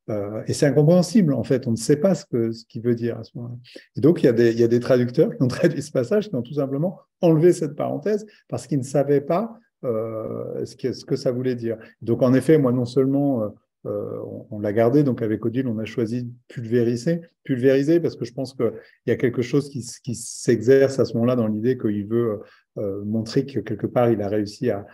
Euh, 0.08 0.14
euh, 0.14 0.42
et 0.46 0.52
c'est 0.52 0.66
incompréhensible, 0.66 1.34
en 1.34 1.42
fait. 1.42 1.66
On 1.66 1.72
ne 1.72 1.76
sait 1.76 1.96
pas 1.96 2.14
ce 2.14 2.24
qu'il 2.26 2.52
ce 2.52 2.86
veut 2.86 2.94
dire 2.94 3.18
à 3.18 3.24
ce 3.24 3.32
moment-là. 3.36 3.56
Et 3.96 4.00
donc, 4.00 4.22
il 4.22 4.26
y, 4.26 4.28
a 4.28 4.32
des, 4.32 4.52
il 4.52 4.60
y, 4.60 4.64
a 4.64 4.68
des, 4.68 4.80
traducteurs 4.80 5.34
qui 5.34 5.42
ont 5.42 5.48
traduit 5.48 5.82
ce 5.82 5.90
passage, 5.90 6.28
qui 6.28 6.34
ont 6.36 6.42
tout 6.42 6.54
simplement 6.54 7.00
enlevé 7.20 7.52
cette 7.52 7.74
parenthèse 7.74 8.26
parce 8.48 8.66
qu'ils 8.66 8.78
ne 8.78 8.84
savaient 8.84 9.20
pas 9.20 9.58
euh, 9.84 10.64
ce, 10.64 10.76
que, 10.76 10.92
ce, 10.92 11.04
que, 11.04 11.16
ça 11.16 11.32
voulait 11.32 11.54
dire. 11.54 11.76
Donc, 12.02 12.22
en 12.22 12.34
effet, 12.34 12.58
moi, 12.58 12.72
non 12.72 12.84
seulement 12.84 13.52
euh, 13.86 14.20
on, 14.50 14.58
l'a 14.58 14.72
gardé. 14.72 15.04
Donc 15.04 15.22
avec 15.22 15.44
Odile, 15.44 15.68
on 15.68 15.78
a 15.78 15.84
choisi 15.84 16.28
pulvériser, 16.48 17.20
pulvériser 17.44 18.00
parce 18.00 18.16
que 18.16 18.24
je 18.24 18.32
pense 18.32 18.52
qu'il 18.54 18.72
y 19.06 19.10
a 19.12 19.16
quelque 19.16 19.42
chose 19.42 19.68
qui, 19.70 19.82
s'exerce 20.14 20.98
à 20.98 21.04
ce 21.04 21.14
moment-là 21.14 21.36
dans 21.36 21.46
l'idée 21.46 21.78
qu'il 21.78 22.06
veut 22.06 22.40
euh, 22.78 23.04
montrer 23.04 23.46
que 23.46 23.60
quelque 23.60 23.86
part 23.86 24.10
il 24.10 24.22
a 24.22 24.28
réussi 24.28 24.70
à, 24.70 24.86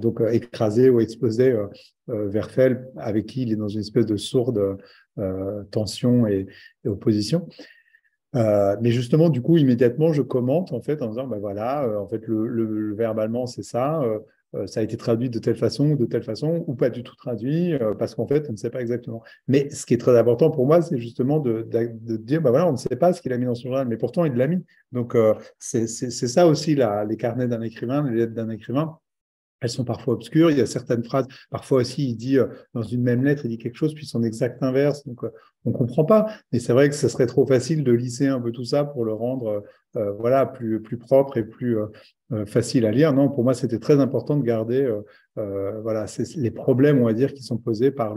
donc 0.00 0.20
écraser 0.30 0.90
ou 0.90 1.00
exploser 1.00 1.52
euh, 1.52 2.28
Verfel, 2.28 2.88
avec 2.96 3.26
qui 3.26 3.42
il 3.42 3.52
est 3.52 3.56
dans 3.56 3.68
une 3.68 3.80
espèce 3.80 4.06
de 4.06 4.16
sourde 4.16 4.78
tension 5.70 6.26
et, 6.26 6.46
opposition. 6.86 7.46
mais 8.34 8.90
justement, 8.90 9.28
du 9.28 9.42
coup, 9.42 9.58
immédiatement, 9.58 10.12
je 10.12 10.22
commente 10.22 10.72
en 10.72 10.80
fait 10.80 11.02
en 11.02 11.08
disant, 11.08 11.26
ben 11.26 11.38
voilà, 11.38 11.86
en 12.00 12.08
fait, 12.08 12.26
le, 12.26 12.46
le 12.46 12.94
verbalement, 12.94 13.46
c'est 13.46 13.62
ça. 13.62 14.02
Euh, 14.54 14.66
ça 14.66 14.80
a 14.80 14.82
été 14.82 14.96
traduit 14.96 15.30
de 15.30 15.38
telle 15.38 15.56
façon 15.56 15.90
ou 15.90 15.96
de 15.96 16.06
telle 16.06 16.22
façon, 16.22 16.64
ou 16.66 16.74
pas 16.74 16.90
du 16.90 17.02
tout 17.02 17.14
traduit, 17.14 17.74
euh, 17.74 17.94
parce 17.94 18.14
qu'en 18.14 18.26
fait, 18.26 18.46
on 18.48 18.52
ne 18.52 18.56
sait 18.56 18.70
pas 18.70 18.80
exactement. 18.80 19.22
Mais 19.48 19.70
ce 19.70 19.86
qui 19.86 19.94
est 19.94 19.98
très 19.98 20.18
important 20.18 20.50
pour 20.50 20.66
moi, 20.66 20.82
c'est 20.82 20.98
justement 20.98 21.38
de, 21.38 21.68
dire, 22.18 22.42
bah 22.42 22.50
voilà, 22.50 22.68
on 22.68 22.72
ne 22.72 22.76
sait 22.76 22.96
pas 22.96 23.12
ce 23.12 23.22
qu'il 23.22 23.32
a 23.32 23.38
mis 23.38 23.46
dans 23.46 23.54
son 23.54 23.68
journal, 23.68 23.86
mais 23.86 23.96
pourtant, 23.96 24.24
il 24.24 24.34
l'a 24.34 24.48
mis. 24.48 24.64
Donc, 24.92 25.14
euh, 25.14 25.34
c'est 25.58 25.86
ça 25.86 26.46
aussi, 26.46 26.74
les 26.74 27.16
carnets 27.16 27.46
d'un 27.46 27.62
écrivain, 27.62 28.08
les 28.10 28.16
lettres 28.18 28.34
d'un 28.34 28.50
écrivain 28.50 28.98
elles 29.60 29.70
sont 29.70 29.84
parfois 29.84 30.14
obscures. 30.14 30.50
Il 30.50 30.58
y 30.58 30.60
a 30.60 30.66
certaines 30.66 31.04
phrases, 31.04 31.26
parfois 31.50 31.80
aussi, 31.80 32.08
il 32.08 32.16
dit 32.16 32.38
dans 32.74 32.82
une 32.82 33.02
même 33.02 33.24
lettre, 33.24 33.44
il 33.44 33.48
dit 33.48 33.58
quelque 33.58 33.76
chose, 33.76 33.94
puis 33.94 34.06
son 34.06 34.22
exact 34.22 34.62
inverse. 34.62 35.06
Donc, 35.06 35.22
on 35.64 35.70
ne 35.70 35.74
comprend 35.74 36.04
pas. 36.04 36.26
Mais 36.52 36.58
c'est 36.58 36.72
vrai 36.72 36.88
que 36.88 36.94
ce 36.94 37.08
serait 37.08 37.26
trop 37.26 37.46
facile 37.46 37.84
de 37.84 37.92
lisser 37.92 38.26
un 38.26 38.40
peu 38.40 38.52
tout 38.52 38.64
ça 38.64 38.84
pour 38.84 39.04
le 39.04 39.12
rendre 39.12 39.62
euh, 39.96 40.12
voilà, 40.12 40.46
plus, 40.46 40.80
plus 40.80 40.98
propre 40.98 41.36
et 41.36 41.42
plus 41.42 41.76
euh, 41.76 41.86
euh, 42.30 42.46
facile 42.46 42.86
à 42.86 42.92
lire. 42.92 43.12
Non, 43.12 43.28
pour 43.28 43.42
moi, 43.42 43.54
c'était 43.54 43.80
très 43.80 43.98
important 43.98 44.36
de 44.36 44.44
garder 44.44 44.88
voilà, 45.36 46.04
les 46.36 46.50
problèmes, 46.50 47.00
on 47.00 47.06
va 47.06 47.14
dire, 47.14 47.32
qui 47.32 47.42
sont 47.42 47.56
posés 47.56 47.90
par 47.90 48.14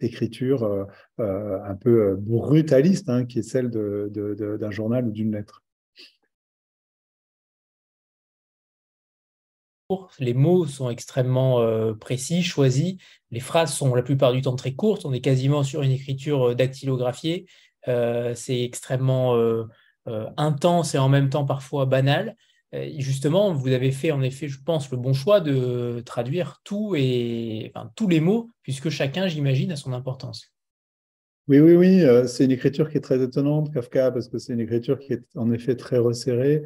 l'écriture 0.00 0.86
un 1.18 1.74
peu 1.74 2.14
brutaliste, 2.16 3.08
hein, 3.08 3.24
qui 3.24 3.40
est 3.40 3.42
celle 3.42 3.70
d'un 3.70 4.70
journal 4.70 5.08
ou 5.08 5.10
d'une 5.10 5.32
lettre. 5.32 5.64
Les 10.18 10.34
mots 10.34 10.66
sont 10.66 10.90
extrêmement 10.90 11.60
précis, 11.98 12.42
choisis. 12.42 12.96
Les 13.30 13.40
phrases 13.40 13.74
sont 13.74 13.94
la 13.94 14.02
plupart 14.02 14.32
du 14.32 14.42
temps 14.42 14.56
très 14.56 14.72
courtes. 14.74 15.04
On 15.04 15.12
est 15.12 15.20
quasiment 15.20 15.62
sur 15.62 15.82
une 15.82 15.90
écriture 15.90 16.54
dactylographiée. 16.54 17.46
c'est 17.86 18.62
extrêmement 18.62 19.36
euh, 20.08 20.26
intense 20.38 20.94
et 20.94 20.98
en 20.98 21.10
même 21.10 21.28
temps 21.28 21.44
parfois 21.44 21.84
banal. 21.84 22.34
Euh, 22.74 22.88
justement, 22.98 23.52
vous 23.52 23.68
avez 23.68 23.92
fait 23.92 24.12
en 24.12 24.22
effet, 24.22 24.48
je 24.48 24.58
pense, 24.62 24.90
le 24.90 24.96
bon 24.96 25.12
choix 25.12 25.40
de 25.40 26.02
traduire 26.06 26.60
tout 26.64 26.94
et 26.96 27.72
tous 27.96 28.08
les 28.08 28.20
mots, 28.20 28.50
puisque 28.62 28.88
chacun, 28.88 29.28
j'imagine, 29.28 29.72
a 29.72 29.76
son 29.76 29.92
importance. 29.92 30.52
Oui, 31.48 31.58
oui, 31.58 31.74
oui, 31.74 32.02
euh, 32.02 32.26
c'est 32.26 32.44
une 32.44 32.50
écriture 32.50 32.88
qui 32.88 32.96
est 32.96 33.02
très 33.02 33.22
étonnante, 33.22 33.74
Kafka, 33.74 34.10
parce 34.10 34.28
que 34.28 34.38
c'est 34.38 34.54
une 34.54 34.60
écriture 34.60 34.98
qui 34.98 35.12
est 35.12 35.24
en 35.36 35.52
effet 35.52 35.76
très 35.76 35.98
resserrée 35.98 36.62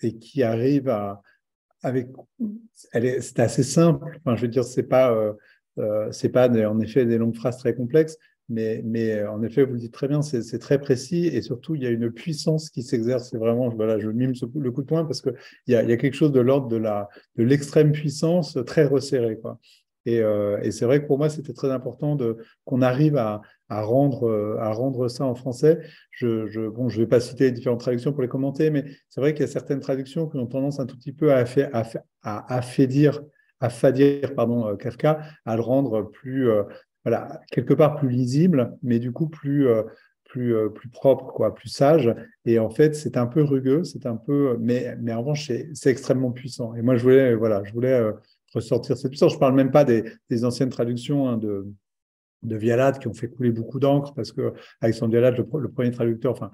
et 0.00 0.18
qui 0.18 0.42
arrive 0.42 0.88
à, 0.88 1.22
avec, 1.82 2.08
c'est 2.74 3.40
assez 3.40 3.62
simple. 3.62 4.18
Je 4.26 4.42
veux 4.42 4.48
dire, 4.48 4.64
c'est 4.64 4.82
pas, 4.82 5.34
c'est 6.10 6.30
pas 6.30 6.48
en 6.48 6.80
effet 6.80 7.06
des 7.06 7.18
longues 7.18 7.36
phrases 7.36 7.58
très 7.58 7.74
complexes, 7.74 8.16
mais, 8.48 8.80
mais, 8.84 9.12
euh, 9.12 9.30
en 9.30 9.42
effet, 9.42 9.64
vous 9.64 9.74
le 9.74 9.78
dites 9.78 9.92
très 9.92 10.08
bien, 10.08 10.22
c'est 10.22 10.58
très 10.58 10.80
précis 10.80 11.26
et 11.26 11.42
surtout, 11.42 11.74
il 11.74 11.82
y 11.82 11.86
a 11.86 11.90
une 11.90 12.10
puissance 12.10 12.70
qui 12.70 12.82
s'exerce. 12.82 13.30
C'est 13.30 13.36
vraiment, 13.36 13.68
voilà, 13.68 13.98
je 13.98 14.08
mime 14.08 14.32
le 14.54 14.70
coup 14.70 14.82
de 14.82 14.86
poing 14.86 15.04
parce 15.04 15.20
qu'il 15.20 15.34
y 15.66 15.74
a, 15.74 15.82
y 15.82 15.92
a 15.92 15.96
quelque 15.96 16.14
chose 16.14 16.32
de 16.32 16.40
l'ordre 16.40 16.68
de 16.68 17.42
l'extrême 17.42 17.88
de 17.88 17.98
puissance 17.98 18.58
très 18.66 18.86
resserré. 18.86 19.38
Quoi. 19.38 19.58
Et, 20.08 20.20
euh, 20.20 20.58
et 20.62 20.70
c'est 20.70 20.84
vrai 20.84 21.02
que 21.02 21.06
pour 21.06 21.18
moi, 21.18 21.28
c'était 21.28 21.52
très 21.52 21.70
important 21.70 22.16
qu'on 22.64 22.82
arrive 22.82 23.16
à, 23.16 23.42
à, 23.68 23.82
rendre, 23.82 24.28
euh, 24.28 24.56
à 24.58 24.72
rendre 24.72 25.08
ça 25.08 25.24
en 25.24 25.34
français. 25.34 25.80
Je, 26.10 26.68
bon, 26.68 26.88
je 26.88 27.00
vais 27.00 27.06
pas 27.06 27.20
citer 27.20 27.44
les 27.44 27.52
différentes 27.52 27.80
traductions 27.80 28.12
pour 28.12 28.22
les 28.22 28.28
commenter, 28.28 28.70
mais 28.70 28.84
c'est 29.08 29.20
vrai 29.20 29.34
qu'il 29.34 29.42
y 29.42 29.48
a 29.48 29.52
certaines 29.52 29.80
traductions 29.80 30.26
qui 30.28 30.36
ont 30.38 30.46
tendance 30.46 30.80
un 30.80 30.86
tout 30.86 30.96
petit 30.96 31.12
peu 31.12 31.32
à, 31.32 31.44
à, 31.72 32.56
à 32.56 32.62
fadir 32.62 33.22
pardon, 34.34 34.76
Kafka, 34.76 35.20
à 35.44 35.56
le 35.56 35.62
rendre 35.62 36.02
plus, 36.02 36.48
quelque 37.50 37.74
part 37.74 37.96
plus 37.96 38.08
lisible, 38.08 38.76
mais 38.82 38.98
du 38.98 39.12
coup 39.12 39.28
plus, 39.28 39.68
euh, 39.68 39.82
plus, 40.28 40.54
euh, 40.54 40.68
plus 40.68 40.88
propre, 40.88 41.32
quoi, 41.32 41.54
plus 41.54 41.68
sage. 41.68 42.14
Et 42.44 42.58
en 42.58 42.70
fait, 42.70 42.94
c'est 42.94 43.16
un 43.16 43.26
peu 43.26 43.42
rugueux, 43.42 43.84
c'est 43.84 44.06
un 44.06 44.16
peu, 44.16 44.56
mais, 44.60 44.96
mais 45.00 45.12
en 45.12 45.20
revanche, 45.20 45.50
c'est 45.74 45.90
extrêmement 45.90 46.30
puissant. 46.32 46.74
Et 46.74 46.82
moi, 46.82 46.96
je 46.96 47.02
voulais, 47.02 47.34
voilà, 47.34 47.62
je 47.64 47.72
voulais 47.72 47.92
euh, 47.92 48.12
ressortir 48.54 48.96
cette 48.96 49.10
puissance. 49.10 49.34
Je 49.34 49.38
parle 49.38 49.54
même 49.54 49.70
pas 49.70 49.84
des, 49.84 50.44
anciennes 50.44 50.70
traductions 50.70 51.28
hein, 51.28 51.36
de 51.36 51.66
de 52.42 52.98
qui 52.98 53.08
ont 53.08 53.14
fait 53.14 53.28
couler 53.28 53.50
beaucoup 53.50 53.80
d'encre 53.80 54.14
parce 54.14 54.32
que 54.32 54.52
Alexandre 54.80 55.10
Vialat, 55.10 55.32
le, 55.32 55.68
premier 55.68 55.90
traducteur, 55.90 56.32
enfin 56.32 56.50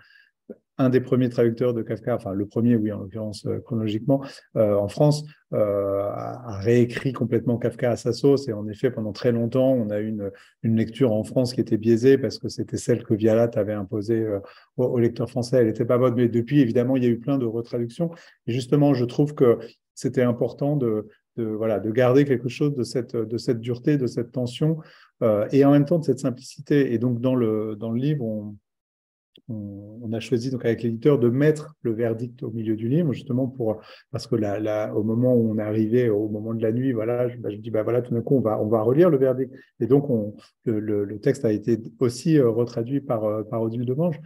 un 0.76 0.88
des 0.88 1.00
premiers 1.00 1.28
traducteurs 1.28 1.72
de 1.72 1.82
Kafka, 1.82 2.16
enfin 2.16 2.32
le 2.32 2.46
premier, 2.46 2.74
oui, 2.74 2.90
en 2.90 2.98
l'occurrence 2.98 3.46
euh, 3.46 3.60
chronologiquement, 3.60 4.24
euh, 4.56 4.74
en 4.74 4.88
France, 4.88 5.24
euh, 5.52 6.02
a, 6.02 6.58
réécrit 6.58 7.12
complètement 7.12 7.58
Kafka 7.58 7.92
à 7.92 7.96
sa 7.96 8.12
sauce. 8.12 8.48
Et 8.48 8.52
en 8.52 8.66
effet, 8.66 8.90
pendant 8.90 9.12
très 9.12 9.30
longtemps, 9.30 9.70
on 9.70 9.90
a 9.90 10.00
eu 10.00 10.08
une, 10.08 10.32
une 10.64 10.76
lecture 10.76 11.12
en 11.12 11.22
France 11.22 11.54
qui 11.54 11.60
était 11.60 11.76
biaisée 11.76 12.18
parce 12.18 12.38
que 12.38 12.48
c'était 12.48 12.76
celle 12.76 13.04
que 13.04 13.14
Vialat 13.14 13.50
avait 13.54 13.72
imposée 13.72 14.26
aux 14.76 14.84
au 14.84 14.98
lecteurs 14.98 15.30
français. 15.30 15.58
Elle 15.58 15.68
n'était 15.68 15.84
pas 15.84 15.98
bonne. 15.98 16.14
Mais 16.16 16.28
depuis, 16.28 16.60
évidemment, 16.60 16.96
il 16.96 17.04
y 17.04 17.06
a 17.06 17.10
eu 17.10 17.20
plein 17.20 17.38
de 17.38 17.46
retraductions. 17.46 18.10
Et 18.48 18.52
justement, 18.52 18.94
je 18.94 19.04
trouve 19.04 19.34
que 19.34 19.60
c'était 19.94 20.22
important 20.22 20.76
de, 20.76 21.06
de, 21.36 21.44
voilà, 21.44 21.80
de 21.80 21.90
garder 21.90 22.24
quelque 22.24 22.48
chose 22.48 22.74
de 22.74 22.82
cette, 22.82 23.16
de 23.16 23.38
cette 23.38 23.60
dureté, 23.60 23.96
de 23.98 24.06
cette 24.06 24.32
tension, 24.32 24.78
et 25.52 25.64
en 25.64 25.72
même 25.72 25.86
temps 25.86 25.98
de 25.98 26.04
cette 26.04 26.18
simplicité. 26.18 26.92
Et 26.92 26.98
donc, 26.98 27.20
dans 27.20 27.34
le, 27.34 27.76
dans 27.76 27.90
le 27.90 27.98
livre, 27.98 28.24
on 28.24 28.56
on, 29.48 30.12
a 30.12 30.20
choisi 30.20 30.50
donc 30.50 30.64
avec 30.64 30.82
l'éditeur 30.82 31.18
de 31.18 31.28
mettre 31.28 31.74
le 31.82 31.92
verdict 31.92 32.42
au 32.42 32.50
milieu 32.50 32.76
du 32.76 32.88
livre, 32.88 33.12
justement 33.12 33.46
pour 33.46 33.80
parce 34.10 34.26
que 34.26 34.36
là, 34.36 34.94
au 34.94 35.02
moment 35.02 35.34
où 35.34 35.50
on 35.50 35.58
arrivé, 35.58 36.08
au 36.08 36.28
moment 36.28 36.54
de 36.54 36.62
la 36.62 36.72
nuit, 36.72 36.92
voilà, 36.92 37.28
je, 37.28 37.36
bah, 37.38 37.50
dis 37.54 37.70
bah 37.70 37.82
voilà, 37.82 38.02
tout 38.02 38.14
d'un 38.14 38.22
coup 38.22 38.36
on 38.36 38.40
va 38.40 38.60
on 38.60 38.68
va 38.68 38.82
relire 38.82 39.10
le 39.10 39.18
verdict 39.18 39.52
et 39.80 39.86
donc 39.86 40.08
on, 40.08 40.34
le, 40.64 41.18
texte 41.20 41.44
a 41.44 41.52
été 41.52 41.78
aussi 42.00 42.38
euh, 42.38 42.48
retraduit 42.48 43.00
par 43.00 43.24
euh, 43.24 43.42
par 43.42 43.62
Odile 43.62 43.84
de 43.84 43.94
Mange 43.94 44.20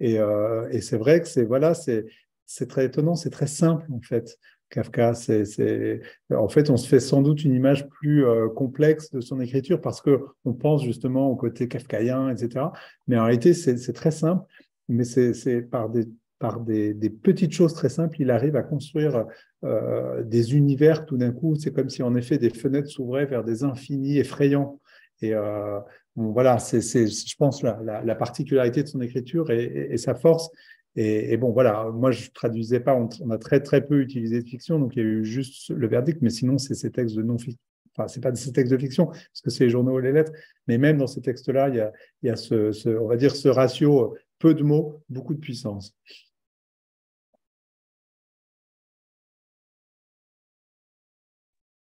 et, 0.00 0.18
euh, 0.18 0.68
et 0.70 0.80
c'est 0.80 0.98
vrai 0.98 1.20
que 1.20 1.28
c'est 1.28 1.44
voilà 1.44 1.74
c'est 1.74 2.06
c'est 2.46 2.68
très 2.68 2.86
étonnant, 2.86 3.14
c'est 3.14 3.30
très 3.30 3.46
simple 3.46 3.86
en 3.92 4.00
fait. 4.00 4.38
Kafka, 4.74 5.14
c'est, 5.14 6.00
en 6.34 6.48
fait, 6.48 6.68
on 6.68 6.76
se 6.76 6.88
fait 6.88 7.00
sans 7.00 7.22
doute 7.22 7.44
une 7.44 7.54
image 7.54 7.88
plus 7.88 8.24
complexe 8.56 9.10
de 9.12 9.20
son 9.20 9.40
écriture 9.40 9.80
parce 9.80 10.02
que 10.02 10.24
on 10.44 10.52
pense 10.52 10.82
justement 10.84 11.30
au 11.30 11.36
côté 11.36 11.68
kafkaïen, 11.68 12.28
etc. 12.28 12.66
Mais 13.06 13.16
en 13.16 13.24
réalité, 13.24 13.54
c'est 13.54 13.92
très 13.92 14.10
simple 14.10 14.44
mais 14.88 15.04
c'est 15.04 15.62
par, 15.62 15.88
des, 15.88 16.08
par 16.38 16.60
des, 16.60 16.94
petites 17.10 17.52
choses 17.52 17.74
très 17.74 17.88
simples, 17.88 18.20
il 18.20 18.30
arrive 18.30 18.56
à 18.56 18.62
construire 18.62 19.26
euh, 19.64 20.22
des 20.22 20.54
univers 20.54 21.06
tout 21.06 21.16
d'un 21.16 21.32
coup. 21.32 21.54
C'est 21.56 21.72
comme 21.72 21.88
si 21.88 22.02
en 22.02 22.14
effet 22.14 22.38
des 22.38 22.50
fenêtres 22.50 22.88
s'ouvraient 22.88 23.26
vers 23.26 23.44
des 23.44 23.64
infinis 23.64 24.18
effrayants. 24.18 24.80
Et 25.22 25.34
euh, 25.34 25.78
voilà, 26.16 26.58
c'est, 26.58 26.80
je 26.80 27.36
pense, 27.36 27.62
la, 27.62 28.14
particularité 28.14 28.82
de 28.82 28.88
son 28.88 29.00
écriture 29.00 29.50
et, 29.50 29.96
sa 29.96 30.14
force. 30.14 30.50
Et, 30.96 31.36
bon, 31.36 31.50
voilà, 31.50 31.90
moi 31.92 32.12
je 32.12 32.30
traduisais 32.30 32.78
pas, 32.78 32.94
on, 32.94 33.30
a 33.30 33.38
très 33.38 33.60
très 33.60 33.84
peu 33.84 34.00
utilisé 34.00 34.40
de 34.40 34.48
fiction, 34.48 34.78
donc 34.78 34.94
il 34.94 34.98
y 35.00 35.02
a 35.02 35.04
eu 35.04 35.24
juste 35.24 35.70
le 35.70 35.88
verdict, 35.88 36.22
mais 36.22 36.30
sinon 36.30 36.56
c'est 36.56 36.74
ces 36.74 36.92
textes 36.92 37.16
de 37.16 37.22
non-fiction. 37.22 37.58
Enfin, 37.96 38.08
c'est 38.08 38.20
pas 38.20 38.34
ces 38.34 38.52
textes 38.52 38.72
de 38.72 38.78
fiction, 38.78 39.06
parce 39.06 39.40
que 39.42 39.50
c'est 39.50 39.64
les 39.64 39.70
journaux 39.70 39.98
et 39.98 40.02
les 40.02 40.12
lettres, 40.12 40.32
mais 40.68 40.78
même 40.78 40.98
dans 40.98 41.06
ces 41.06 41.20
textes-là, 41.20 41.68
il 41.68 41.76
y 41.76 41.80
a, 41.80 41.92
il 42.22 42.28
y 42.28 42.30
a 42.30 42.36
ce, 42.36 42.96
on 42.96 43.08
va 43.08 43.16
dire, 43.16 43.34
ce 43.34 43.48
ratio 43.48 44.16
peu 44.38 44.54
de 44.54 44.62
mots, 44.62 45.02
beaucoup 45.08 45.34
de 45.34 45.40
puissance. 45.40 45.96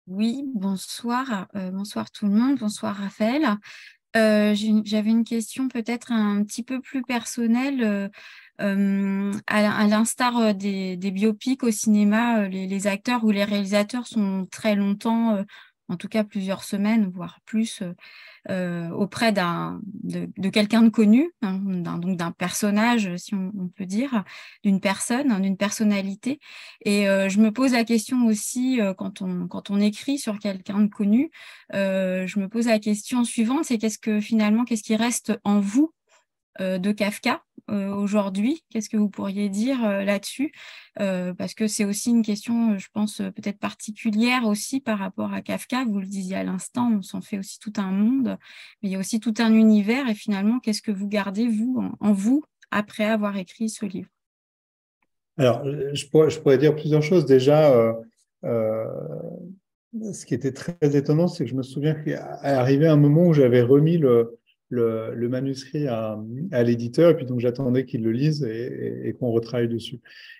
Oui, 0.07 0.43
bonsoir, 0.55 1.47
euh, 1.55 1.71
bonsoir 1.71 2.11
tout 2.11 2.25
le 2.27 2.33
monde, 2.33 2.59
bonsoir 2.59 2.95
Raphaël. 2.95 3.57
J'avais 4.13 5.09
une 5.09 5.23
question 5.23 5.67
peut-être 5.67 6.11
un 6.11 6.43
petit 6.43 6.63
peu 6.63 6.81
plus 6.81 7.01
personnelle. 7.03 8.09
à, 8.59 9.87
l'instar 9.87 10.53
des, 10.55 10.97
biopics 10.97 11.63
au 11.63 11.71
cinéma, 11.71 12.47
les, 12.47 12.87
acteurs 12.87 13.23
ou 13.23 13.31
les 13.31 13.43
réalisateurs 13.43 14.07
sont 14.07 14.47
très 14.51 14.75
longtemps, 14.75 15.43
en 15.91 15.97
tout 15.97 16.07
cas 16.07 16.23
plusieurs 16.23 16.63
semaines, 16.63 17.11
voire 17.13 17.39
plus, 17.45 17.83
euh, 18.49 18.89
auprès 18.91 19.31
d'un, 19.33 19.81
de, 19.83 20.49
quelqu'un 20.49 20.81
de 20.83 20.89
connu, 20.89 21.31
hein, 21.41 21.59
donc 21.59 22.15
d'un 22.17 22.31
personnage, 22.31 23.15
si 23.17 23.35
on, 23.35 23.67
peut 23.75 23.85
dire, 23.85 24.23
d'une 24.63 24.79
personne, 24.79 25.41
d'une 25.41 25.57
personnalité. 25.57 26.39
Et 26.85 27.09
euh, 27.09 27.27
je 27.27 27.39
me 27.39 27.51
pose 27.51 27.73
la 27.73 27.83
question 27.83 28.25
aussi, 28.25 28.79
euh, 28.81 28.93
quand, 28.93 29.21
on, 29.21 29.47
quand 29.47 29.69
on 29.69 29.81
écrit 29.81 30.17
sur 30.17 30.39
quelqu'un 30.39 30.79
de 30.79 30.87
connu, 30.87 31.29
je 31.73 32.39
me 32.39 32.47
pose 32.47 32.67
la 32.67 32.79
question 32.79 33.23
suivante, 33.25 33.65
c'est 33.65 33.77
qu'est-ce 33.77 33.99
que 33.99 34.21
finalement, 34.21 34.63
qu'est-ce 34.63 34.83
qui 34.83 34.95
reste 34.95 35.33
en 35.43 35.59
vous 35.59 35.93
de 36.59 36.91
Kafka? 36.91 37.33
euh, 37.35 37.50
aujourd'hui? 37.71 38.63
Qu'est-ce 38.69 38.89
que 38.89 38.97
vous 38.97 39.09
pourriez 39.09 39.49
dire 39.49 39.83
euh, 39.85 40.03
là-dessus? 40.03 40.51
Euh, 40.99 41.33
Parce 41.33 41.53
que 41.53 41.67
c'est 41.67 41.85
aussi 41.85 42.09
une 42.09 42.23
question, 42.23 42.77
je 42.77 42.87
pense, 42.93 43.17
peut-être 43.17 43.59
particulière 43.59 44.45
aussi 44.45 44.79
par 44.79 44.99
rapport 44.99 45.33
à 45.33 45.41
Kafka. 45.41 45.85
Vous 45.85 45.99
le 45.99 46.05
disiez 46.05 46.37
à 46.37 46.43
l'instant, 46.43 46.91
on 46.91 47.01
s'en 47.01 47.21
fait 47.21 47.39
aussi 47.39 47.59
tout 47.59 47.73
un 47.77 47.91
monde, 47.91 48.37
mais 48.81 48.89
il 48.89 48.91
y 48.91 48.95
a 48.95 48.99
aussi 48.99 49.19
tout 49.19 49.33
un 49.39 49.53
univers. 49.53 50.09
Et 50.09 50.15
finalement, 50.15 50.59
qu'est-ce 50.59 50.81
que 50.81 50.91
vous 50.91 51.07
gardez, 51.07 51.47
vous, 51.47 51.83
en, 51.99 52.13
vous, 52.13 52.43
après 52.71 53.05
avoir 53.05 53.37
écrit 53.37 53.69
ce 53.69 53.85
livre? 53.85 54.09
Alors, 55.37 55.63
je 55.65 56.05
pourrais, 56.39 56.57
dire 56.57 56.75
plusieurs 56.75 57.01
choses. 57.01 57.25
Déjà, 57.25 57.73
ce 58.43 60.25
qui 60.25 60.33
était 60.33 60.51
très 60.51 60.75
étonnant, 60.95 61.27
c'est 61.27 61.45
que 61.45 61.49
je 61.49 61.55
me 61.55 61.63
souviens 61.63 61.95
qu'il 61.95 62.13
arrivé 62.13 62.87
un 62.87 62.97
moment 62.97 63.27
où 63.27 63.33
j'avais 63.33 63.61
remis 63.61 63.97
le, 63.97 64.37
le, 64.71 65.27
manuscrit 65.27 65.87
à, 65.87 66.17
l'éditeur, 66.63 67.11
et 67.11 67.15
puis 67.15 67.25
donc 67.25 67.39
j'attendais 67.39 67.85
qu'il 67.85 68.03
le 68.03 68.11
lise 68.11 68.43
et, 68.43 69.15
qu'on 69.19 69.31
retravaille 69.31 69.67
dessus. 69.67 69.99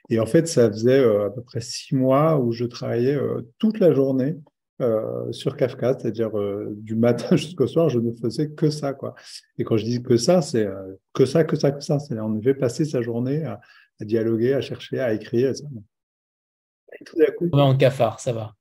Et 0.10 0.20
en 0.20 0.26
fait, 0.26 0.48
ça 0.48 0.70
faisait 0.72 1.00
euh, 1.00 1.28
à 1.28 1.30
peu 1.30 1.41
près 1.41 1.62
six 1.62 1.96
mois 1.96 2.39
où 2.39 2.52
je 2.52 2.65
travaillais 2.65 3.15
euh, 3.15 3.41
toute 3.60 3.80
la 3.80 3.94
journée 3.94 4.38
euh, 4.82 5.32
sur 5.32 5.56
Kafka, 5.56 5.98
c'est-à-dire 6.00 6.32
du 6.72 6.96
matin 6.96 7.36
jusqu'au 7.36 7.67
soir, 7.67 7.89
je 7.89 8.00
ne 8.00 8.12
faisais 8.13 8.50
que 8.50 8.70
ça. 8.70 8.94
Quoi. 8.94 9.15
Et 9.58 9.63
quand 9.63 9.78
je 9.78 9.86
dis 9.86 10.02
que 10.02 10.17
ça, 10.17 10.41
c'est 10.41 10.67
que 11.13 11.26
ça, 11.26 11.44
que 11.44 11.56
ça, 11.56 11.72
que 11.72 11.84
ça. 11.84 12.00
C'est 12.00 12.20
on 12.20 12.30
devait 12.30 12.56
passer 12.56 12.86
sa 12.86 13.02
journée 13.02 13.44
à, 13.44 13.60
dialoguer, 14.00 14.54
à 14.54 14.62
chercher, 14.62 15.00
à 15.00 15.13
écrire. 15.13 15.52
Et 15.52 17.04
tout 17.04 17.17
d'un 17.17 17.32
coup, 17.38 17.50
en 17.52 17.78
cafard, 17.78 18.20
ça 18.20 18.34
va. 18.34 18.56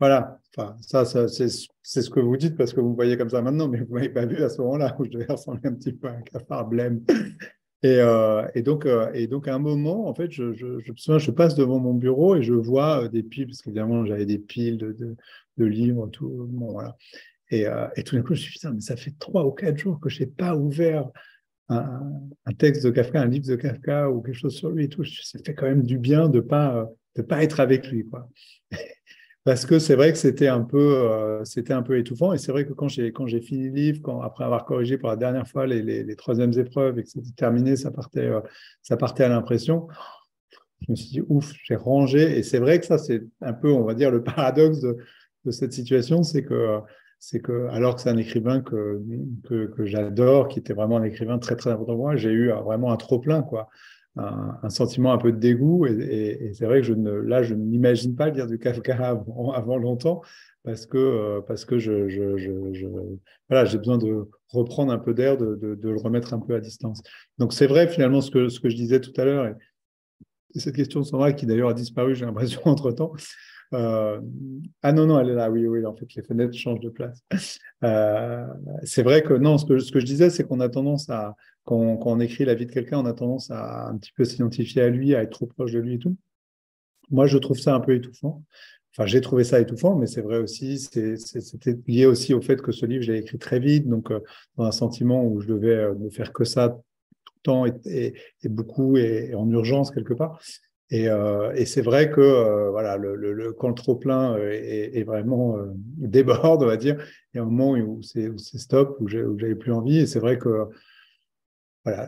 Voilà, 0.00 0.38
enfin, 0.56 0.76
ça, 0.80 1.04
c'est 1.04 1.48
ce 1.48 2.10
que 2.10 2.20
vous 2.20 2.36
dites 2.36 2.56
parce 2.56 2.72
que 2.72 2.80
vous 2.80 2.90
me 2.90 2.94
voyez 2.94 3.16
comme 3.16 3.30
ça 3.30 3.42
maintenant, 3.42 3.68
mais 3.68 3.78
vous 3.78 3.88
ne 3.88 3.94
m'avez 3.94 4.08
pas 4.08 4.26
vu 4.26 4.42
à 4.44 4.48
ce 4.48 4.60
moment-là 4.62 4.94
où 4.98 5.04
je 5.04 5.10
devais 5.10 5.26
ressembler 5.28 5.62
un 5.64 5.74
petit 5.74 5.92
peu 5.92 6.08
à 6.08 6.12
un 6.12 6.22
cafard 6.22 6.68
blême. 6.68 7.02
Et, 7.82 7.96
euh, 8.00 8.44
donc, 8.64 8.86
euh, 8.86 9.10
et 9.12 9.26
donc, 9.26 9.48
à 9.48 9.54
un 9.54 9.58
moment, 9.58 10.08
en 10.08 10.14
fait, 10.14 10.30
je, 10.30 10.52
je, 10.52 10.80
je, 10.80 11.18
je 11.18 11.30
passe 11.30 11.54
devant 11.54 11.80
mon 11.80 11.94
bureau 11.94 12.36
et 12.36 12.42
je 12.42 12.54
vois 12.54 13.04
euh, 13.04 13.08
des 13.08 13.22
piles, 13.22 13.46
parce 13.46 13.62
qu'évidemment, 13.62 14.04
j'avais 14.04 14.26
des 14.26 14.38
piles 14.38 14.78
de, 14.78 14.96
de, 15.56 15.64
livres, 15.64 16.08
tout. 16.08 16.46
Bon, 16.48 16.72
voilà. 16.72 16.96
Et, 17.50 17.66
tout 18.04 18.16
d'un 18.16 18.22
coup, 18.22 18.34
je 18.34 18.42
me 18.42 18.46
suis 18.46 18.60
dit, 18.60 18.66
mais 18.72 18.80
ça 18.80 18.96
fait 18.96 19.14
trois 19.18 19.44
ou 19.44 19.52
quatre 19.52 19.78
jours 19.78 20.00
que 20.00 20.08
je 20.08 20.20
n'ai 20.20 20.26
pas 20.26 20.54
ouvert 20.54 21.08
un, 21.68 22.02
un, 22.46 22.52
texte 22.52 22.84
de 22.84 22.90
Kafka, 22.90 23.20
un 23.20 23.26
livre 23.26 23.46
de 23.46 23.56
Kafka 23.56 24.10
ou 24.10 24.22
quelque 24.22 24.34
chose 24.34 24.54
sur 24.54 24.70
lui 24.70 24.84
et 24.84 24.88
tout. 24.88 25.04
Ça 25.04 25.38
fait 25.44 25.54
quand 25.54 25.66
même 25.66 25.82
du 25.82 25.98
bien 25.98 26.28
de 26.28 26.38
ne 26.38 26.42
pas, 26.42 26.88
de 27.16 27.22
pas 27.22 27.42
être 27.42 27.60
avec 27.60 27.88
lui. 27.88 28.06
Quoi 28.06 28.28
parce 29.48 29.64
que 29.64 29.78
c'est 29.78 29.94
vrai 29.94 30.12
que 30.12 30.18
c'était 30.18 30.48
un 30.48 30.60
peu, 30.60 30.98
euh, 30.98 31.42
c'était 31.46 31.72
un 31.72 31.80
peu 31.80 31.96
étouffant. 31.96 32.34
Et 32.34 32.38
c'est 32.38 32.52
vrai 32.52 32.66
que 32.66 32.74
quand 32.74 32.88
j'ai 32.88 33.12
quand 33.12 33.26
j'ai 33.26 33.40
fini 33.40 33.70
le 33.70 33.74
livre, 33.74 34.20
après 34.22 34.44
avoir 34.44 34.66
corrigé 34.66 34.98
pour 34.98 35.08
la 35.08 35.16
dernière 35.16 35.48
fois 35.48 35.66
les, 35.66 36.16
troisièmes 36.16 36.52
épreuves 36.58 36.98
et 36.98 37.02
que 37.02 37.08
c'était 37.08 37.30
terminé, 37.34 37.74
ça 37.74 37.90
partait, 37.90 38.26
euh, 38.26 38.42
ça 38.82 38.98
partait 38.98 39.24
à 39.24 39.30
l'impression. 39.30 39.88
Je 40.82 40.90
me 40.90 40.96
suis 40.96 41.08
dit 41.08 41.22
ouf, 41.30 41.54
j'ai 41.64 41.76
rangé. 41.76 42.38
Et 42.38 42.42
c'est 42.42 42.58
vrai 42.58 42.78
que 42.78 42.84
ça, 42.84 42.98
c'est 42.98 43.22
un 43.40 43.54
peu, 43.54 43.72
on 43.72 43.84
va 43.84 43.94
dire, 43.94 44.10
le 44.10 44.22
paradoxe 44.36 44.80
de, 44.82 44.98
cette 45.50 45.72
situation, 45.72 46.22
c'est 46.24 46.42
que 46.44 46.80
c'est 47.18 47.40
que 47.40 47.68
alors 47.68 47.94
que 47.94 48.02
c'est 48.02 48.10
un 48.10 48.18
écrivain 48.18 48.60
que, 48.60 49.00
que, 49.48 49.64
que 49.68 49.86
j'adore, 49.86 50.48
qui 50.48 50.58
était 50.58 50.74
vraiment 50.74 50.98
un 50.98 51.04
écrivain 51.04 51.38
très 51.38 51.56
très 51.56 51.70
important 51.70 51.94
pour 51.94 52.02
moi, 52.02 52.16
j'ai 52.16 52.32
eu 52.32 52.50
vraiment 52.50 52.92
un 52.92 52.98
trop 52.98 53.18
plein 53.18 53.40
quoi 53.40 53.70
un, 54.18 54.70
sentiment 54.70 55.12
un 55.12 55.18
peu 55.18 55.32
de 55.32 55.38
dégoût. 55.38 55.86
Et, 55.86 56.52
c'est 56.54 56.66
vrai 56.66 56.80
que 56.80 56.86
je 56.86 56.94
ne, 56.94 57.10
là, 57.10 57.42
je 57.42 57.54
n'imagine 57.54 58.16
pas 58.16 58.30
lire 58.30 58.46
du 58.46 58.58
Kafka 58.58 58.94
avant, 58.96 59.76
longtemps 59.78 60.22
parce 60.64 60.86
que, 60.86 60.98
euh, 60.98 61.40
parce 61.40 61.64
que 61.64 61.76
voilà, 63.48 63.64
j'ai 63.64 63.78
besoin 63.78 63.96
de 63.96 64.28
reprendre 64.50 64.92
un 64.92 64.98
peu 64.98 65.14
d'air, 65.14 65.36
de, 65.36 65.54
de, 65.54 65.88
le 65.88 65.96
remettre 65.96 66.34
un 66.34 66.40
peu 66.40 66.54
à 66.54 66.60
distance. 66.60 67.00
Donc 67.38 67.52
c'est 67.52 67.66
vrai 67.66 67.88
finalement 67.88 68.20
ce 68.20 68.30
que, 68.30 68.48
ce 68.48 68.60
que 68.60 68.68
je 68.68 68.76
disais 68.76 69.00
tout 69.00 69.18
à 69.18 69.24
l'heure, 69.24 69.46
et 70.54 70.58
cette 70.58 70.76
question 70.76 71.00
de 71.00 71.04
Sandra 71.04 71.32
qui 71.32 71.46
d'ailleurs 71.46 71.70
a 71.70 71.74
disparu, 71.74 72.14
j'ai 72.14 72.26
l'impression, 72.26 72.60
entre-temps. 72.66 73.12
Euh, 73.74 74.18
ah 74.82 74.92
non, 74.92 75.06
non, 75.06 75.20
elle 75.20 75.30
est 75.30 75.34
là, 75.34 75.50
oui, 75.50 75.66
oui, 75.66 75.84
en 75.84 75.94
fait, 75.94 76.06
les 76.14 76.22
fenêtres 76.22 76.56
changent 76.56 76.80
de 76.80 76.88
place. 76.88 77.22
Euh, 77.84 78.46
c'est 78.82 79.02
vrai 79.02 79.22
que 79.22 79.34
non, 79.34 79.58
ce 79.58 79.66
que, 79.66 79.78
ce 79.78 79.92
que 79.92 80.00
je 80.00 80.06
disais, 80.06 80.30
c'est 80.30 80.44
qu'on 80.44 80.60
a 80.60 80.68
tendance 80.68 81.08
à, 81.10 81.34
quand 81.68 82.06
on, 82.06 82.20
écrit 82.20 82.46
la 82.46 82.54
vie 82.54 82.64
de 82.64 82.72
quelqu'un, 82.72 82.98
on 83.00 83.04
a 83.04 83.12
tendance 83.12 83.50
à 83.50 83.88
un 83.88 83.98
petit 83.98 84.12
peu 84.12 84.24
s'identifier 84.24 84.80
à 84.80 84.88
lui, 84.88 85.14
à 85.14 85.22
être 85.22 85.32
trop 85.32 85.44
proche 85.44 85.72
de 85.72 85.78
lui 85.78 85.96
et 85.96 85.98
tout. 85.98 86.16
Moi, 87.10 87.26
je 87.26 87.36
trouve 87.36 87.58
ça 87.58 87.74
un 87.74 87.80
peu 87.80 87.94
étouffant. 87.94 88.42
Enfin, 88.92 89.04
j'ai 89.04 89.20
trouvé 89.20 89.44
ça 89.44 89.60
étouffant, 89.60 89.94
mais 89.94 90.06
c'est 90.06 90.22
vrai 90.22 90.38
aussi, 90.38 90.78
c'était 90.78 91.78
lié 91.86 92.06
aussi 92.06 92.32
au 92.32 92.40
fait 92.40 92.62
que 92.62 92.72
ce 92.72 92.86
livre, 92.86 93.02
je 93.02 93.12
l'ai 93.12 93.18
écrit 93.18 93.36
très 93.36 93.60
vite, 93.60 93.86
donc 93.86 94.10
euh, 94.10 94.20
dans 94.56 94.64
un 94.64 94.72
sentiment 94.72 95.22
où 95.26 95.42
je 95.42 95.46
devais 95.46 95.74
euh, 95.74 95.94
ne 95.94 96.08
faire 96.08 96.32
que 96.32 96.44
ça 96.44 96.70
tout 96.70 97.34
le 97.36 97.42
temps 97.42 97.66
et, 97.66 98.14
beaucoup 98.44 98.96
et, 98.96 99.34
en 99.34 99.46
urgence 99.50 99.90
quelque 99.90 100.14
part. 100.14 100.40
Et, 100.90 101.10
euh, 101.10 101.52
c'est 101.66 101.82
vrai 101.82 102.10
que 102.10 102.70
voilà, 102.70 102.98
quand 103.58 103.68
le 103.68 103.74
trop 103.74 103.94
plein 103.94 104.38
est, 104.38 105.04
vraiment 105.04 105.58
déborde, 105.98 106.62
on 106.62 106.66
va 106.66 106.78
dire, 106.78 106.96
il 107.34 107.36
y 107.36 107.40
a 107.40 107.42
un 107.42 107.46
moment 107.46 107.72
où 107.72 108.00
c'est 108.02 108.32
stop, 108.38 108.96
où 109.00 109.06
j'avais 109.06 109.54
plus 109.54 109.72
envie. 109.72 109.98
Et 109.98 110.06
c'est 110.06 110.18
vrai 110.18 110.38
que 110.38 110.70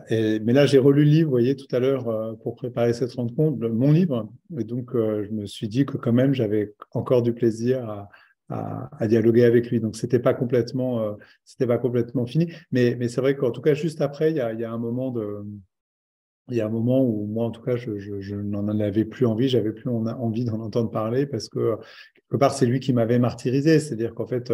mais 0.09 0.53
là, 0.53 0.65
j'ai 0.65 0.77
relu 0.77 1.03
le 1.03 1.09
livre, 1.09 1.25
vous 1.25 1.31
voyez, 1.31 1.55
tout 1.55 1.67
à 1.71 1.79
l'heure, 1.79 2.07
euh, 2.09 2.33
pour 2.43 2.55
préparer 2.55 2.93
cette 2.93 3.13
rencontre, 3.13 3.67
mon 3.67 3.91
livre. 3.91 4.29
Et 4.57 4.63
donc, 4.63 4.95
euh, 4.95 5.25
je 5.27 5.33
me 5.33 5.45
suis 5.45 5.67
dit 5.67 5.85
que 5.85 5.97
quand 5.97 6.13
même, 6.13 6.33
j'avais 6.33 6.73
encore 6.91 7.21
du 7.21 7.33
plaisir 7.33 8.07
à, 8.49 9.07
dialoguer 9.07 9.45
avec 9.45 9.69
lui. 9.69 9.79
Donc, 9.79 9.95
c'était 9.95 10.19
pas 10.19 10.33
complètement, 10.33 11.01
euh, 11.01 11.13
c'était 11.45 11.67
pas 11.67 11.77
complètement 11.77 12.25
fini. 12.25 12.51
Mais, 12.71 13.07
c'est 13.07 13.21
vrai 13.21 13.35
qu'en 13.35 13.51
tout 13.51 13.61
cas, 13.61 13.73
juste 13.73 14.01
après, 14.01 14.31
il 14.31 14.37
y 14.37 14.41
a, 14.41 14.71
un 14.71 14.77
moment 14.77 15.13
y 16.49 16.59
a 16.59 16.65
un 16.65 16.69
moment 16.69 17.01
où 17.01 17.27
moi, 17.27 17.45
en 17.45 17.51
tout 17.51 17.61
cas, 17.61 17.77
je, 17.77 18.35
n'en 18.35 18.67
avais 18.79 19.05
plus 19.05 19.25
envie, 19.25 19.47
j'avais 19.47 19.71
plus 19.71 19.89
envie 19.89 20.43
d'en 20.43 20.59
entendre 20.59 20.91
parler 20.91 21.25
parce 21.25 21.47
que 21.47 21.77
quelque 22.15 22.39
part, 22.39 22.53
c'est 22.53 22.65
lui 22.65 22.81
qui 22.81 22.91
m'avait 22.91 23.19
martyrisé. 23.19 23.79
C'est-à-dire 23.79 24.13
qu'en 24.13 24.27
fait, 24.27 24.51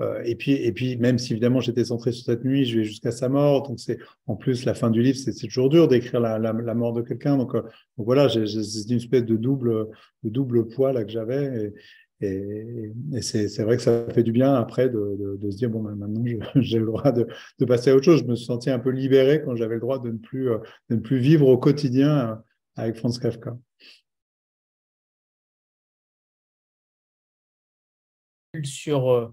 euh, 0.00 0.22
et, 0.24 0.34
puis, 0.34 0.52
et 0.52 0.72
puis, 0.72 0.96
même 0.96 1.18
si 1.18 1.32
évidemment 1.32 1.60
j'étais 1.60 1.84
centré 1.84 2.12
sur 2.12 2.24
cette 2.24 2.44
nuit, 2.44 2.64
je 2.64 2.78
vais 2.78 2.84
jusqu'à 2.84 3.10
sa 3.10 3.28
mort. 3.28 3.68
Donc, 3.68 3.80
c'est 3.80 3.98
en 4.26 4.36
plus 4.36 4.64
la 4.64 4.74
fin 4.74 4.90
du 4.90 5.02
livre, 5.02 5.18
c'est 5.18 5.34
toujours 5.46 5.68
dur 5.68 5.88
d'écrire 5.88 6.20
la, 6.20 6.74
mort 6.74 6.92
de 6.92 7.02
quelqu'un. 7.02 7.36
Donc, 7.36 7.54
euh, 7.54 7.62
voilà, 7.96 8.28
j'ai 8.28 8.40
une 8.40 8.96
espèce 8.96 9.24
de 9.24 9.36
double, 9.36 9.88
de 10.22 10.30
double 10.30 10.68
poids 10.68 10.92
là 10.92 11.04
que 11.04 11.10
j'avais. 11.10 11.72
Et, 12.22 12.92
c'est 13.22 13.62
vrai 13.62 13.76
que 13.76 13.82
ça 13.82 14.06
fait 14.10 14.22
du 14.22 14.32
bien 14.32 14.54
après 14.54 14.88
de, 14.88 15.38
se 15.50 15.56
dire 15.56 15.70
bon, 15.70 15.82
ben, 15.82 15.94
maintenant 15.94 16.22
j'ai 16.56 16.78
le 16.78 16.86
droit 16.86 17.12
de, 17.12 17.26
de, 17.58 17.64
passer 17.64 17.90
à 17.90 17.96
autre 17.96 18.04
chose. 18.04 18.20
Je 18.20 18.26
me 18.26 18.34
suis 18.36 18.46
senti 18.46 18.70
un 18.70 18.78
peu 18.78 18.90
libéré 18.90 19.42
quand 19.42 19.56
j'avais 19.56 19.74
le 19.74 19.80
droit 19.80 19.98
de 19.98 20.10
ne 20.10 20.18
plus, 20.18 20.50
euh, 20.50 20.58
de 20.88 20.96
ne 20.96 21.00
plus 21.00 21.18
vivre 21.18 21.46
au 21.46 21.58
quotidien 21.58 22.42
avec 22.76 22.96
Franz 22.96 23.18
Kafka. 23.20 23.56
Sur 28.64 29.30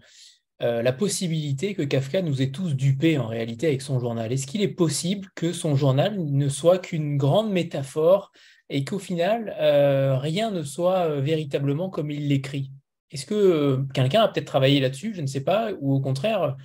euh, 0.63 0.81
la 0.81 0.91
possibilité 0.91 1.75
que 1.75 1.83
Kafka 1.83 2.23
nous 2.23 2.41
ait 2.41 2.49
tous 2.49 2.73
dupés 2.75 3.19
en 3.19 3.27
réalité 3.27 3.67
avec 3.67 3.83
son 3.83 3.99
journal. 3.99 4.31
Est-ce 4.31 4.47
qu'il 4.47 4.63
est 4.63 4.67
possible 4.67 5.27
que 5.35 5.53
son 5.53 5.75
journal 5.75 6.17
ne 6.19 6.49
soit 6.49 6.79
qu'une 6.79 7.15
grande 7.15 7.51
métaphore 7.51 8.31
et 8.69 8.83
qu'au 8.83 8.97
final, 8.97 9.55
euh, 9.59 10.17
rien 10.17 10.49
ne 10.49 10.63
soit 10.63 11.09
euh, 11.09 11.21
véritablement 11.21 11.91
comme 11.91 12.09
il 12.09 12.27
l'écrit? 12.27 12.71
Est-ce 13.11 13.27
que 13.27 13.83
quelqu'un 13.93 14.23
a 14.23 14.27
peut-être 14.27 14.47
travaillé 14.47 14.79
là-dessus 14.79 15.13
Je 15.13 15.21
ne 15.21 15.27
sais 15.27 15.41
pas. 15.41 15.71
Ou 15.79 15.93
au 15.93 16.01
contraire, 16.01 16.57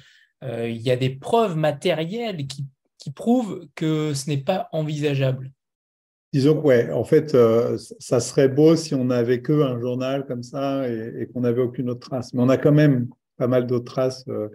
il 0.42 0.80
y 0.82 0.90
a 0.90 0.96
des 0.96 1.10
preuves 1.10 1.56
matérielles 1.56 2.48
qui, 2.48 2.66
prouvent 3.14 3.68
que 3.76 4.12
ce 4.12 4.28
n'est 4.28 4.38
pas 4.38 4.68
envisageable? 4.72 5.52
Disons 6.32 6.54
que, 6.54 6.66
ouais, 6.66 6.90
en 6.90 7.04
fait, 7.04 7.36
ça 8.00 8.18
serait 8.18 8.48
beau 8.48 8.74
si 8.74 8.92
on 8.96 9.04
n'avait 9.04 9.40
qu'un 9.40 9.78
journal 9.78 10.26
comme 10.26 10.42
ça 10.42 10.88
et, 10.88 11.12
et 11.20 11.26
qu'on 11.26 11.42
n'avait 11.42 11.62
aucune 11.62 11.90
autre 11.90 12.08
trace. 12.08 12.34
Mais 12.34 12.42
on 12.42 12.48
a 12.48 12.56
quand 12.56 12.72
même 12.72 13.08
pas 13.36 13.46
mal 13.46 13.66
d'autres 13.66 13.92
traces 13.92 14.24
euh, 14.28 14.48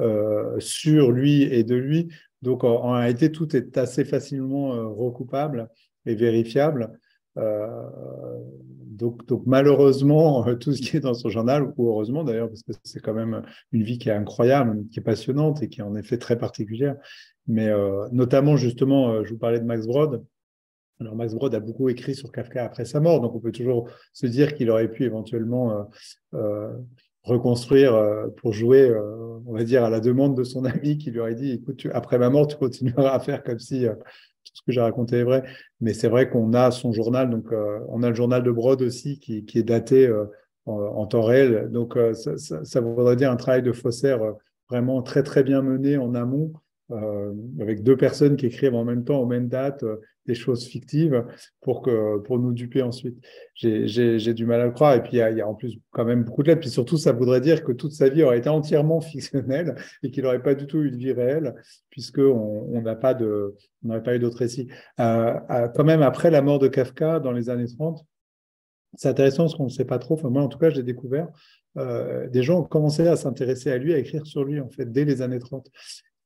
euh, 0.00 0.58
sur 0.60 1.10
lui 1.10 1.42
et 1.42 1.64
de 1.64 1.74
lui. 1.74 2.08
Donc, 2.42 2.64
en, 2.64 2.92
réalité, 2.92 3.32
tout 3.32 3.56
est 3.56 3.78
assez 3.78 4.04
facilement 4.04 4.74
euh, 4.74 4.86
recoupable 4.86 5.68
et 6.04 6.14
vérifiable. 6.14 6.98
donc, 7.36 9.26
donc, 9.26 9.42
malheureusement, 9.46 10.44
tout 10.56 10.72
ce 10.72 10.80
qui 10.80 10.96
est 10.96 11.00
dans 11.00 11.14
son 11.14 11.28
journal, 11.28 11.72
ou 11.76 11.88
heureusement 11.88 12.24
d'ailleurs, 12.24 12.48
parce 12.48 12.62
que 12.62 12.72
c'est 12.82 13.00
quand 13.00 13.14
même 13.14 13.42
une 13.72 13.82
vie 13.82 13.98
qui 13.98 14.08
est 14.08 14.12
incroyable, 14.12 14.84
qui 14.90 15.00
est 15.00 15.02
passionnante 15.02 15.62
et 15.62 15.68
qui 15.68 15.80
est 15.80 15.84
en 15.84 15.96
effet 15.96 16.18
très 16.18 16.38
particulière. 16.38 16.96
Mais 17.46 17.70
notamment, 18.12 18.56
justement, 18.56 19.22
je 19.24 19.32
vous 19.32 19.38
parlais 19.38 19.60
de 19.60 19.64
Max 19.64 19.86
Brod. 19.86 20.24
Alors 20.98 21.14
Max 21.14 21.34
Brod 21.34 21.54
a 21.54 21.60
beaucoup 21.60 21.90
écrit 21.90 22.14
sur 22.14 22.32
Kafka 22.32 22.64
après 22.64 22.86
sa 22.86 23.00
mort, 23.00 23.20
donc 23.20 23.34
on 23.34 23.40
peut 23.40 23.52
toujours 23.52 23.90
se 24.14 24.26
dire 24.26 24.54
qu'il 24.54 24.70
aurait 24.70 24.90
pu 24.90 25.04
éventuellement 25.04 25.90
reconstruire 27.26 27.94
euh, 27.94 28.28
pour 28.36 28.52
jouer, 28.52 28.88
euh, 28.88 29.38
on 29.46 29.52
va 29.52 29.64
dire, 29.64 29.84
à 29.84 29.90
la 29.90 30.00
demande 30.00 30.36
de 30.36 30.44
son 30.44 30.64
ami 30.64 30.96
qui 30.96 31.10
lui 31.10 31.20
aurait 31.20 31.34
dit, 31.34 31.52
écoute, 31.52 31.86
après 31.92 32.18
ma 32.18 32.30
mort, 32.30 32.46
tu 32.46 32.56
continueras 32.56 33.10
à 33.10 33.20
faire 33.20 33.42
comme 33.42 33.58
si 33.58 33.86
euh, 33.86 33.94
tout 33.94 34.52
ce 34.54 34.62
que 34.62 34.72
j'ai 34.72 34.80
raconté 34.80 35.18
est 35.18 35.24
vrai. 35.24 35.42
Mais 35.80 35.92
c'est 35.92 36.08
vrai 36.08 36.30
qu'on 36.30 36.54
a 36.54 36.70
son 36.70 36.92
journal, 36.92 37.28
donc 37.28 37.52
on 37.88 38.02
a 38.02 38.08
le 38.08 38.14
journal 38.14 38.42
de 38.42 38.50
Brod 38.50 38.80
aussi 38.80 39.18
qui, 39.18 39.44
qui 39.44 39.58
est 39.58 39.64
daté 39.64 40.10
en, 40.64 41.06
temps 41.06 41.22
réel. 41.22 41.68
Donc 41.70 41.98
ça, 42.14 42.38
ça, 42.38 42.64
ça, 42.64 42.80
voudrait 42.80 43.16
dire 43.16 43.30
un 43.30 43.36
travail 43.36 43.62
de 43.62 43.72
faussaire 43.72 44.20
vraiment 44.70 45.02
très 45.02 45.24
très 45.24 45.42
bien 45.42 45.62
mené 45.62 45.98
en 45.98 46.14
amont 46.14 46.52
euh, 46.92 47.32
avec 47.60 47.82
deux 47.82 47.96
personnes 47.96 48.36
qui 48.36 48.46
écrivent 48.46 48.74
en 48.74 48.84
même 48.84 49.04
temps, 49.04 49.20
aux 49.20 49.26
mêmes 49.26 49.48
dates, 49.48 49.82
euh, 49.82 50.00
des 50.26 50.34
choses 50.34 50.66
fictives 50.66 51.24
pour, 51.60 51.82
que, 51.82 52.18
pour 52.18 52.38
nous 52.38 52.52
duper 52.52 52.82
ensuite. 52.82 53.16
J'ai 53.54 54.34
du 54.34 54.46
mal 54.46 54.60
à 54.60 54.66
le 54.66 54.72
croire. 54.72 54.94
Et 54.94 55.02
puis, 55.02 55.18
il 55.18 55.36
y, 55.36 55.40
a, 55.40 55.48
en 55.48 55.54
plus 55.54 55.78
quand 55.90 56.04
même 56.04 56.24
beaucoup 56.24 56.42
de 56.42 56.48
lettres. 56.48 56.60
Puis 56.60 56.70
surtout, 56.70 56.96
ça 56.96 57.12
voudrait 57.12 57.40
dire 57.40 57.64
que 57.64 57.72
toute 57.72 57.92
sa 57.92 58.08
vie 58.08 58.22
aurait 58.22 58.38
été 58.38 58.48
entièrement 58.48 59.00
fictionnelle 59.00 59.76
et 60.02 60.10
qu'il 60.10 60.24
n'aurait 60.24 60.42
pas 60.42 60.54
du 60.54 60.66
tout 60.66 60.82
eu 60.82 60.90
de 60.90 60.96
vie 60.96 61.12
réelle, 61.12 61.54
puisqu'on 61.90 62.68
on 62.72 62.82
n'a 62.82 62.96
pas 62.96 63.14
de, 63.14 63.54
on 63.84 63.88
n'aurait 63.88 64.02
pas 64.02 64.16
eu 64.16 64.18
d'autres 64.18 64.38
récits. 64.38 64.68
Euh, 65.00 65.34
quand 65.74 65.84
même, 65.84 66.02
après 66.02 66.30
la 66.30 66.42
mort 66.42 66.58
de 66.58 66.68
Kafka 66.68 67.20
dans 67.20 67.32
les 67.32 67.50
années 67.50 67.68
30, 67.68 68.04
c'est 68.96 69.08
intéressant 69.08 69.44
parce 69.44 69.54
qu'on 69.54 69.64
ne 69.64 69.70
sait 69.70 69.84
pas 69.84 69.98
trop. 69.98 70.14
Enfin, 70.14 70.30
moi, 70.30 70.42
en 70.42 70.48
tout 70.48 70.58
cas, 70.58 70.70
j'ai 70.70 70.82
découvert. 70.82 71.28
Euh, 71.76 72.28
des 72.28 72.42
gens 72.42 72.60
ont 72.60 72.64
commencé 72.64 73.06
à 73.06 73.16
s'intéresser 73.16 73.70
à 73.70 73.76
lui, 73.76 73.92
à 73.92 73.98
écrire 73.98 74.26
sur 74.26 74.44
lui, 74.44 74.60
en 74.60 74.70
fait, 74.70 74.90
dès 74.90 75.04
les 75.04 75.20
années 75.20 75.38
30 75.38 75.68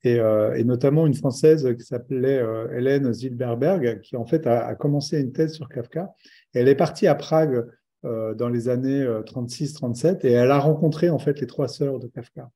et, 0.02 0.18
euh, 0.18 0.54
et, 0.54 0.64
notamment 0.64 1.06
une 1.06 1.14
Française 1.14 1.68
qui 1.76 1.84
s'appelait 1.84 2.38
euh, 2.38 2.72
Hélène 2.76 3.12
Zilberberg, 3.12 4.00
qui 4.00 4.16
en 4.16 4.24
fait 4.24 4.46
a, 4.46 4.74
commencé 4.74 5.20
une 5.20 5.32
thèse 5.32 5.54
sur 5.54 5.68
Kafka. 5.68 6.14
elle 6.54 6.68
est 6.68 6.74
partie 6.74 7.06
à 7.06 7.14
Prague 7.14 7.66
euh, 8.06 8.34
dans 8.34 8.48
les 8.48 8.68
années 8.68 9.04
36-37 9.04 10.06
euh, 10.06 10.18
et 10.22 10.32
elle 10.32 10.50
a 10.50 10.58
rencontré 10.58 11.10
en 11.10 11.18
fait 11.18 11.40
les 11.40 11.46
trois 11.46 11.68
sœurs 11.68 11.98
de 11.98 12.08
Kafka. 12.08 12.50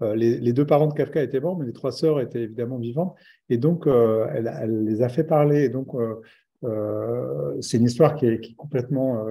Les, 0.00 0.52
deux 0.52 0.66
parents 0.66 0.88
de 0.88 0.92
Kafka 0.92 1.22
étaient 1.22 1.40
morts, 1.40 1.56
mais 1.56 1.64
les 1.64 1.72
trois 1.72 1.92
sœurs 1.92 2.20
étaient 2.20 2.42
évidemment 2.42 2.76
vivantes. 2.76 3.14
Et 3.48 3.56
donc, 3.56 3.86
elle, 3.86 4.84
les 4.84 5.00
a 5.00 5.08
fait 5.08 5.24
parler. 5.24 5.70
Donc, 5.70 5.92
c'est 7.60 7.78
une 7.78 7.84
histoire 7.84 8.14
qui 8.14 8.26
est, 8.26 8.54
complètement, 8.56 9.24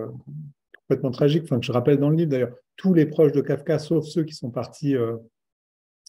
complètement 0.80 1.12
tragique, 1.12 1.44
enfin, 1.44 1.60
je 1.62 1.72
rappelle 1.72 1.98
dans 1.98 2.10
le 2.10 2.16
livre 2.16 2.32
d'ailleurs. 2.32 2.56
Tous 2.76 2.96
les 2.96 3.06
proches 3.06 3.34
de 3.34 3.42
Kafka, 3.42 3.78
sauf 3.78 4.06
ceux 4.06 4.24
qui 4.24 4.34
sont 4.34 4.50
partis 4.50 4.96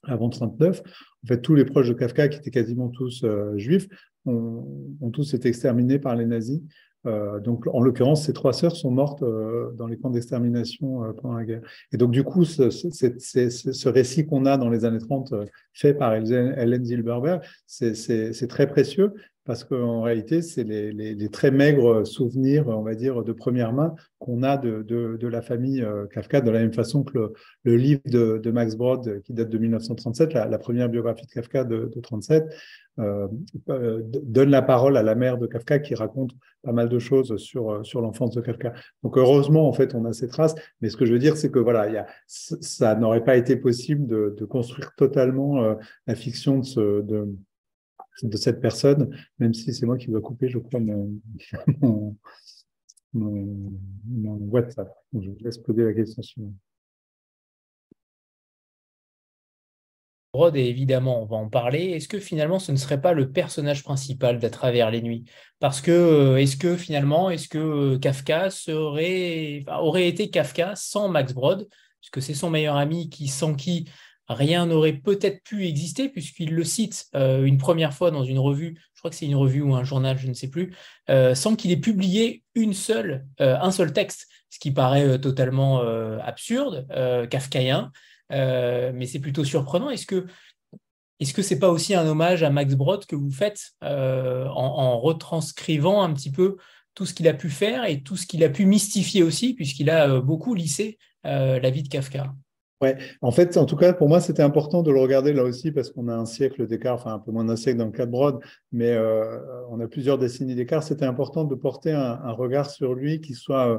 avant 0.07 0.29
39, 0.29 0.81
en 0.81 1.27
fait, 1.27 1.41
tous 1.41 1.55
les 1.55 1.65
proches 1.65 1.89
de 1.89 1.95
Kafka, 1.95 2.29
qui 2.29 2.39
étaient 2.39 2.51
quasiment 2.51 2.89
tous 2.89 3.23
euh, 3.25 3.57
juifs, 3.57 3.89
ont, 4.27 5.11
tous 5.13 5.35
été 5.35 5.49
exterminés 5.49 5.99
par 5.99 6.17
les 6.17 6.27
nazis. 6.27 6.61
Euh, 7.07 7.39
donc, 7.41 7.67
en 7.67 7.81
l'occurrence, 7.81 8.25
ces 8.25 8.33
trois 8.33 8.53
sœurs 8.53 8.77
sont 8.77 8.91
mortes 8.91 9.23
euh, 9.23 9.73
dans 9.73 9.87
les 9.87 9.99
camps 9.99 10.11
d'extermination 10.11 11.03
pendant 11.21 11.35
la 11.35 11.45
guerre. 11.45 11.61
Et 11.93 11.97
donc, 11.97 12.11
du 12.11 12.25
coup, 12.25 12.45
ce, 12.45 12.71
ce, 12.71 13.89
récit 13.89 14.27
qu'on 14.27 14.47
a 14.47 14.57
dans 14.57 14.71
les 14.71 14.85
années 14.85 14.99
30, 14.99 15.33
euh, 15.33 15.45
fait 15.73 15.95
par 15.95 16.15
Hélène 16.15 16.85
Zilberberg, 16.85 17.43
c'est 17.67 18.49
très 18.49 18.67
précieux 18.67 19.13
parce 19.45 19.65
qu'en 19.65 20.03
réalité, 20.03 20.43
c'est 20.43 20.65
les, 20.65 21.29
très 21.29 21.51
maigres 21.51 22.07
souvenirs, 22.07 22.69
on 22.69 22.83
va 22.83 22.95
dire, 22.95 23.23
de 23.23 23.33
première 23.33 23.73
main 23.73 23.95
qu'on 24.19 24.43
a 24.43 24.57
de, 24.57 24.83
de, 24.83 25.29
la 25.29 25.43
famille 25.43 25.83
euh, 25.83 26.07
Kafka, 26.07 26.41
de 26.41 26.51
la 26.51 26.61
même 26.61 26.73
façon 26.73 27.03
que 27.03 27.33
le, 27.65 27.77
livre 27.77 28.01
de, 28.07 28.51
Max 28.51 28.77
Brod, 28.77 29.21
qui 29.23 29.33
date 29.33 29.51
de 29.51 29.59
1937, 29.59 30.33
la, 30.35 30.59
première 30.59 30.89
biographie 30.89 31.27
de 31.27 31.31
Kafka 31.31 31.65
de, 31.65 31.91
de 31.95 32.01
37, 32.01 32.45
euh, 33.01 33.27
euh, 33.71 34.03
donne 34.05 34.51
la 34.51 34.63
parole 34.63 34.97
à 34.97 35.03
la 35.03 35.17
mère 35.17 35.37
de 35.37 35.49
Kafka 35.49 35.81
qui 35.81 35.97
raconte 35.97 36.31
pas 36.63 36.71
mal 36.71 36.89
de 36.89 36.99
choses 37.01 37.37
sur, 37.39 37.73
euh, 37.73 37.83
sur 37.83 38.01
l'enfance 38.01 38.31
de 38.37 38.41
Kafka. 38.41 38.73
Donc 39.03 39.19
heureusement, 39.19 39.69
en 39.69 39.73
fait, 39.73 39.97
on 39.97 40.05
a 40.05 40.13
ces 40.13 40.29
traces, 40.29 40.55
mais 40.81 40.91
ce 40.91 40.97
que 40.97 41.05
je 41.05 41.13
veux 41.13 41.19
dire, 41.19 41.37
c'est 41.37 41.51
que 41.51 41.59
voilà, 41.59 42.07
ça 42.27 42.95
n'aurait 42.95 43.25
pas 43.25 43.37
été 43.37 43.57
possible 43.57 44.07
de, 44.07 44.45
construire 44.45 44.93
totalement 44.97 45.63
euh, 45.63 45.75
la 46.07 46.15
fiction 46.15 46.59
de 46.59 46.65
ce... 46.65 47.03
De, 47.03 47.29
de 48.23 48.37
cette 48.37 48.61
personne, 48.61 49.17
même 49.39 49.55
si 49.55 49.73
c'est 49.75 49.87
moi 49.87 49.97
qui 49.99 50.09
dois 50.09 50.21
couper, 50.21 50.49
je 50.49 50.59
crois, 50.59 50.81
mon, 50.81 51.21
WhatsApp. 54.51 54.93
Je 55.13 55.31
vous 55.31 55.37
laisse 55.41 55.59
poser 55.59 55.85
la 55.85 55.95
question 55.95 56.23
suivante. 56.23 56.55
Brod, 60.33 60.57
et 60.57 60.65
évidemment, 60.69 61.23
on 61.23 61.27
va 61.27 61.37
en 61.37 61.49
parler. 61.49 61.91
Est-ce 61.91 62.09
que 62.09 62.19
finalement, 62.19 62.59
ce 62.59 62.73
ne 62.73 62.77
serait 62.77 63.01
pas 63.01 63.13
le 63.13 63.31
personnage 63.31 63.85
principal 63.85 64.41
d'À 64.41 64.51
travers 64.51 64.91
les 64.91 65.01
nuits? 65.01 65.25
Parce 65.61 65.81
que, 65.81 65.93
euh, 65.93 66.37
est-ce 66.39 66.57
que 66.57 66.77
finalement, 66.77 67.31
est-ce 67.31 67.49
que 67.49 67.59
euh, 67.59 67.99
Kafka 68.01 68.49
aurait 69.79 70.09
été 70.09 70.31
Kafka 70.31 70.75
sans 70.75 71.09
Max 71.09 71.33
Brod? 71.35 71.69
Puisque 72.01 72.21
c'est 72.21 72.35
son 72.35 72.51
meilleur 72.51 72.75
ami 72.75 73.09
qui, 73.11 73.29
sans 73.29 73.55
qui 73.55 73.89
rien 74.29 74.67
n'aurait 74.67 74.95
peut-être 74.95 75.43
pu 75.43 75.67
exister, 75.67 76.09
puisqu'il 76.09 76.55
le 76.55 76.65
cite 76.65 77.07
euh, 77.15 77.45
une 77.45 77.59
première 77.59 77.93
fois 77.93 78.11
dans 78.11 78.25
une 78.25 78.39
revue, 78.39 78.81
je 78.95 79.01
crois 79.01 79.11
que 79.11 79.17
c'est 79.17 79.27
une 79.27 79.37
revue 79.37 79.63
ou 79.63 79.75
un 79.75 79.85
journal, 79.85 80.19
je 80.19 80.29
ne 80.29 80.35
sais 80.35 80.49
plus, 80.49 80.75
euh, 81.11 81.35
sans 81.35 81.57
qu'il 81.57 81.71
ait 81.71 81.77
publié 81.77 82.43
euh, 82.57 83.19
un 83.39 83.71
seul 83.71 83.93
texte, 83.93 84.27
ce 84.49 84.59
qui 84.59 84.71
paraît 84.71 85.19
totalement 85.19 85.81
absurde, 86.21 86.87
kafkaïen, 87.29 87.91
mais 88.31 89.07
c'est 89.07 89.19
plutôt 89.19 89.45
surprenant. 89.45 89.91
Est-ce 89.91 90.07
que 90.07 90.27
est-ce 91.19 91.35
que 91.35 91.43
c'est 91.43 91.59
pas 91.59 91.71
aussi 91.71 91.95
un 91.95 92.07
hommage 92.07 92.43
à 92.43 92.51
Max 92.51 92.75
Brod 92.75 93.05
que 93.07 93.17
vous 93.17 93.33
faites 93.33 93.73
en, 93.83 95.01
retranscrivant 95.01 96.03
un 96.03 96.13
petit 96.13 96.31
peu 96.31 96.57
tout 96.95 97.05
ce 97.05 97.15
qu'il 97.15 97.27
a 97.27 97.35
pu 97.35 97.51
faire 97.51 97.85
et 97.85 98.03
tout 98.03 98.17
ce 98.17 98.29
qu'il 98.29 98.45
a 98.45 98.49
pu 98.49 98.65
mystifier 98.65 99.25
aussi, 99.25 99.55
puisqu'il 99.55 99.91
a 99.91 100.21
beaucoup 100.21 100.55
lissé 100.55 100.99
la 101.25 101.71
vie 101.71 101.83
de 101.83 101.89
Kafka? 101.89 102.33
Ouais, 102.81 102.97
en 103.23 103.31
fait, 103.31 103.57
en 103.57 103.67
tout 103.67 103.77
cas, 103.77 103.93
pour 103.93 104.09
moi, 104.09 104.21
c'était 104.21 104.43
important 104.43 104.83
de 104.83 104.91
le 104.91 104.99
regarder 104.99 105.33
là 105.33 105.45
aussi 105.45 105.71
parce 105.71 105.91
qu'on 105.91 106.09
a 106.09 106.15
un 106.15 106.27
siècle 106.27 106.67
d'écart, 106.67 106.95
enfin 106.95 107.15
un 107.15 107.19
peu 107.19 107.31
moins 107.31 107.45
d'un 107.45 107.57
siècle 107.57 107.79
dans 107.79 107.87
le 107.87 107.93
cas 107.93 108.05
de 108.05 108.11
Brod, 108.11 108.41
mais 108.73 108.91
euh, 108.91 109.39
on 109.71 109.81
a 109.81 109.87
plusieurs 109.87 110.19
décennies 110.19 110.57
d'écart. 110.57 110.83
C'était 110.83 111.05
important 111.05 111.45
de 111.45 111.55
porter 111.55 111.93
un, 111.93 112.33
regard 112.33 112.69
sur 112.69 112.95
lui 112.95 113.21
qui 113.21 113.35
soit 113.35 113.69
euh, 113.69 113.79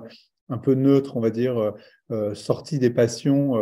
un 0.49 0.57
peu 0.57 0.75
neutre, 0.75 1.17
on 1.17 1.19
va 1.19 1.29
dire, 1.29 1.73
euh, 2.11 2.33
sorti 2.35 2.79
des 2.79 2.89
passions 2.89 3.53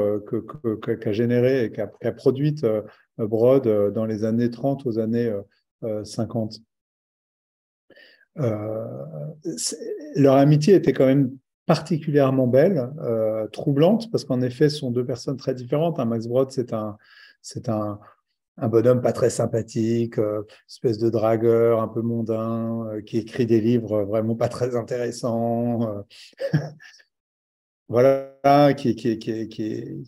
qu'a 0.81 0.95
que, 0.95 1.11
générées 1.11 1.65
et 1.65 1.71
qu'a 1.71 1.87
qu 1.87 2.15
produites 2.15 2.63
euh, 2.63 2.81
Brod 3.17 3.67
dans 3.93 4.05
les 4.05 4.25
années 4.25 4.51
30 4.51 4.85
aux 4.85 4.99
années 4.99 5.31
50. 6.03 6.59
leur 10.15 10.35
amitié 10.35 10.75
était 10.75 10.93
quand 10.93 11.05
même 11.05 11.35
particulièrement 11.65 12.47
belle, 12.47 12.91
euh, 13.01 13.47
troublante, 13.47 14.11
parce 14.11 14.25
qu'en 14.25 14.41
effet, 14.41 14.69
ce 14.69 14.77
sont 14.79 14.91
deux 14.91 15.05
personnes 15.05 15.37
très 15.37 15.53
différentes. 15.53 15.99
Hein. 15.99 16.05
Max 16.05 16.27
Brod, 16.27 16.51
c'est 16.51 16.73
un, 16.73 16.97
c'est 17.41 17.69
un, 17.69 17.99
bonhomme 18.57 19.01
pas 19.01 19.13
très 19.13 19.29
sympathique, 19.29 20.19
euh, 20.19 20.43
espèce 20.69 20.97
de 20.99 21.09
dragueur 21.09 21.81
un 21.81 21.87
peu 21.87 22.01
mondain, 22.01 22.85
euh, 22.87 23.01
qui 23.01 23.17
écrit 23.19 23.45
des 23.45 23.61
livres 23.61 24.03
vraiment 24.03 24.35
pas 24.35 24.49
très 24.49 24.75
intéressants. 24.75 26.05
Voilà, 27.89 28.73
qui, 28.75 28.95
qui, 28.95 29.19
qui, 29.19 29.49
qui, 29.49 30.03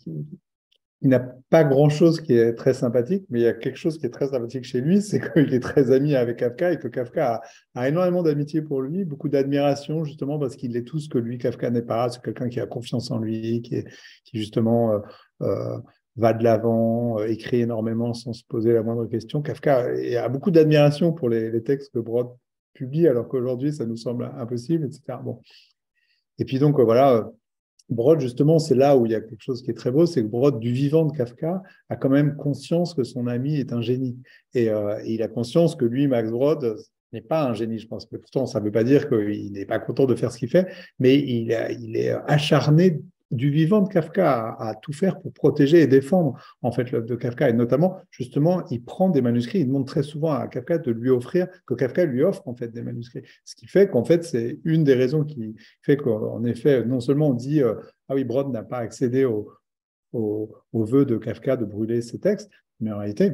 il 1.02 1.10
n'a 1.10 1.20
pas 1.50 1.64
grand-chose 1.64 2.20
qui 2.20 2.32
est 2.32 2.54
très 2.54 2.72
sympathique, 2.72 3.24
mais 3.28 3.40
il 3.40 3.42
y 3.42 3.46
a 3.48 3.52
quelque 3.52 3.76
chose 3.76 3.98
qui 3.98 4.06
est 4.06 4.10
très 4.10 4.28
sympathique 4.28 4.64
chez 4.64 4.80
lui, 4.80 5.02
c'est 5.02 5.20
qu'il 5.20 5.52
est 5.52 5.60
très 5.60 5.90
ami 5.90 6.14
avec 6.14 6.38
Kafka 6.38 6.72
et 6.72 6.78
que 6.78 6.88
Kafka 6.88 7.42
a, 7.74 7.88
énormément 7.88 8.22
d'amitié 8.22 8.62
pour 8.62 8.80
lui, 8.80 9.04
beaucoup 9.04 9.28
d'admiration 9.28 10.04
justement 10.04 10.38
parce 10.38 10.56
qu'il 10.56 10.76
est 10.76 10.82
tout 10.82 10.98
ce 10.98 11.08
que 11.08 11.18
lui, 11.18 11.38
Kafka 11.38 11.70
n'est 11.70 11.82
pas. 11.82 12.08
C'est 12.08 12.22
quelqu'un 12.22 12.48
qui 12.48 12.60
a 12.60 12.66
confiance 12.66 13.10
en 13.10 13.18
lui, 13.18 13.62
qui 13.62 13.84
justement 14.32 14.92
euh, 14.92 14.98
euh, 15.42 15.78
va 16.16 16.32
de 16.32 16.42
l'avant, 16.42 17.20
euh, 17.20 17.26
écrit 17.26 17.60
énormément 17.60 18.14
sans 18.14 18.32
se 18.32 18.44
poser 18.44 18.72
la 18.72 18.82
moindre 18.82 19.06
question. 19.06 19.42
Kafka 19.42 19.88
a 20.18 20.28
beaucoup 20.28 20.50
d'admiration 20.50 21.12
pour 21.12 21.28
les, 21.28 21.50
les, 21.50 21.62
textes 21.62 21.92
que 21.92 21.98
Brod 21.98 22.28
publie, 22.72 23.06
alors 23.06 23.28
qu'aujourd'hui, 23.28 23.72
ça 23.72 23.84
nous 23.84 23.96
semble 23.96 24.30
impossible, 24.36 24.86
etc. 24.86 25.18
Bon. 25.22 25.40
Et 26.38 26.44
puis 26.44 26.58
donc, 26.58 26.80
voilà 26.80 27.30
Brod, 27.88 28.20
justement, 28.20 28.58
c'est 28.58 28.74
là 28.74 28.96
où 28.96 29.06
il 29.06 29.12
y 29.12 29.14
a 29.14 29.20
quelque 29.20 29.42
chose 29.42 29.62
qui 29.62 29.70
est 29.70 29.74
très 29.74 29.90
beau, 29.90 30.06
c'est 30.06 30.22
que 30.22 30.26
Brod, 30.28 30.58
du 30.58 30.72
vivant 30.72 31.04
de 31.04 31.16
Kafka, 31.16 31.62
a 31.88 31.96
quand 31.96 32.08
même 32.08 32.36
conscience 32.36 32.94
que 32.94 33.04
son 33.04 33.26
ami 33.26 33.56
est 33.56 33.72
un 33.72 33.80
génie. 33.80 34.18
Et, 34.54 34.70
euh, 34.70 35.00
il 35.04 35.22
a 35.22 35.28
conscience 35.28 35.76
que 35.76 35.84
lui, 35.84 36.08
Max 36.08 36.30
Brod, 36.30 36.76
n'est 37.12 37.20
pas 37.20 37.44
un 37.44 37.54
génie, 37.54 37.78
je 37.78 37.86
pense. 37.86 38.10
Mais 38.10 38.18
pourtant, 38.18 38.46
ça 38.46 38.58
ne 38.58 38.64
veut 38.64 38.72
pas 38.72 38.84
dire 38.84 39.08
qu'il 39.08 39.52
n'est 39.52 39.66
pas 39.66 39.78
content 39.78 40.06
de 40.06 40.14
faire 40.16 40.32
ce 40.32 40.38
qu'il 40.38 40.48
fait, 40.48 40.66
mais 40.98 41.16
il 41.16 41.50
est 41.50 42.10
acharné 42.26 43.00
du 43.30 43.50
vivant 43.50 43.82
de 43.82 43.88
Kafka 43.88 44.56
à, 44.58 44.74
tout 44.74 44.92
faire 44.92 45.20
pour 45.20 45.32
protéger 45.32 45.80
et 45.80 45.86
défendre 45.86 46.38
en 46.62 46.70
fait 46.70 46.90
l'œuvre 46.92 47.06
de 47.06 47.16
Kafka. 47.16 47.50
Et 47.50 47.52
notamment, 47.52 47.98
justement, 48.10 48.64
il 48.70 48.84
prend 48.84 49.08
des 49.08 49.20
manuscrits, 49.20 49.60
il 49.60 49.66
demande 49.66 49.86
très 49.86 50.02
souvent 50.02 50.32
à 50.32 50.46
Kafka 50.46 50.78
de 50.78 50.90
lui 50.90 51.10
offrir, 51.10 51.48
que 51.66 51.74
Kafka 51.74 52.04
lui 52.04 52.22
offre 52.22 52.46
en 52.46 52.54
fait 52.54 52.68
des 52.68 52.82
manuscrits. 52.82 53.22
Ce 53.44 53.56
qui 53.56 53.66
fait 53.66 53.88
qu'en 53.88 54.04
fait, 54.04 54.24
c'est 54.24 54.60
une 54.64 54.84
des 54.84 54.94
raisons 54.94 55.24
qui 55.24 55.56
fait 55.82 55.96
qu'en 55.96 56.44
effet, 56.44 56.84
non 56.84 57.00
seulement 57.00 57.30
on 57.30 57.34
dit 57.34 57.62
euh, 57.62 57.74
ah 58.08 58.14
oui, 58.14 58.24
Brod 58.24 58.50
n'a 58.50 58.62
pas 58.62 58.78
accédé 58.78 59.24
au, 59.24 59.50
au, 60.12 60.54
au 60.72 60.84
vœu 60.84 61.04
de 61.04 61.16
Kafka 61.16 61.56
de 61.56 61.64
brûler 61.64 62.02
ses 62.02 62.20
textes, 62.20 62.50
mais 62.80 62.92
en 62.92 62.98
réalité, 62.98 63.32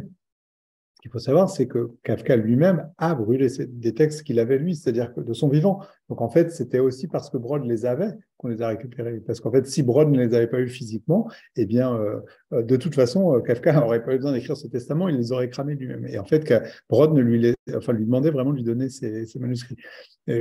qu'il 1.03 1.11
faut 1.11 1.19
savoir, 1.19 1.51
c'est 1.51 1.67
que 1.67 1.91
Kafka 2.05 2.37
lui-même 2.37 2.89
a 2.97 3.17
brûlé 3.17 3.49
des 3.69 3.93
textes 3.93 4.23
qu'il 4.23 4.39
avait 4.39 4.57
lui, 4.57 4.77
c'est-à-dire 4.77 5.13
de 5.17 5.33
son 5.33 5.49
vivant. 5.49 5.81
Donc 6.09 6.21
en 6.21 6.29
fait, 6.29 6.53
c'était 6.53 6.79
aussi 6.79 7.09
parce 7.09 7.29
que 7.29 7.37
Brod 7.37 7.65
les 7.65 7.85
avait 7.87 8.13
qu'on 8.37 8.47
les 8.47 8.63
a 8.63 8.69
récupérés. 8.69 9.21
Parce 9.27 9.41
qu'en 9.41 9.51
fait, 9.51 9.67
si 9.67 9.83
Brod 9.83 10.09
ne 10.11 10.25
les 10.25 10.33
avait 10.33 10.47
pas 10.47 10.61
eu 10.61 10.69
physiquement, 10.69 11.29
eh 11.57 11.67
bien, 11.67 11.97
euh, 11.97 12.21
euh, 12.53 12.63
de 12.63 12.77
toute 12.77 12.95
façon, 12.95 13.35
euh, 13.35 13.41
Kafka 13.41 13.73
n'aurait 13.81 14.05
pas 14.05 14.15
eu 14.15 14.19
besoin 14.19 14.33
d'écrire 14.33 14.57
ce 14.57 14.69
testament, 14.69 15.09
il 15.09 15.17
les 15.17 15.33
aurait 15.33 15.51
cramés 15.51 15.75
lui-même. 15.75 16.07
Et 16.07 16.21
en 16.21 16.25
fait, 16.25 16.55
Brod 16.89 17.13
ne 17.13 17.21
lui, 17.21 17.53
demandait 17.67 18.31
vraiment 18.31 18.53
de 18.53 18.57
lui 18.57 18.65
donner 18.65 18.89
ses, 18.89 19.27
manuscrits. 19.41 19.77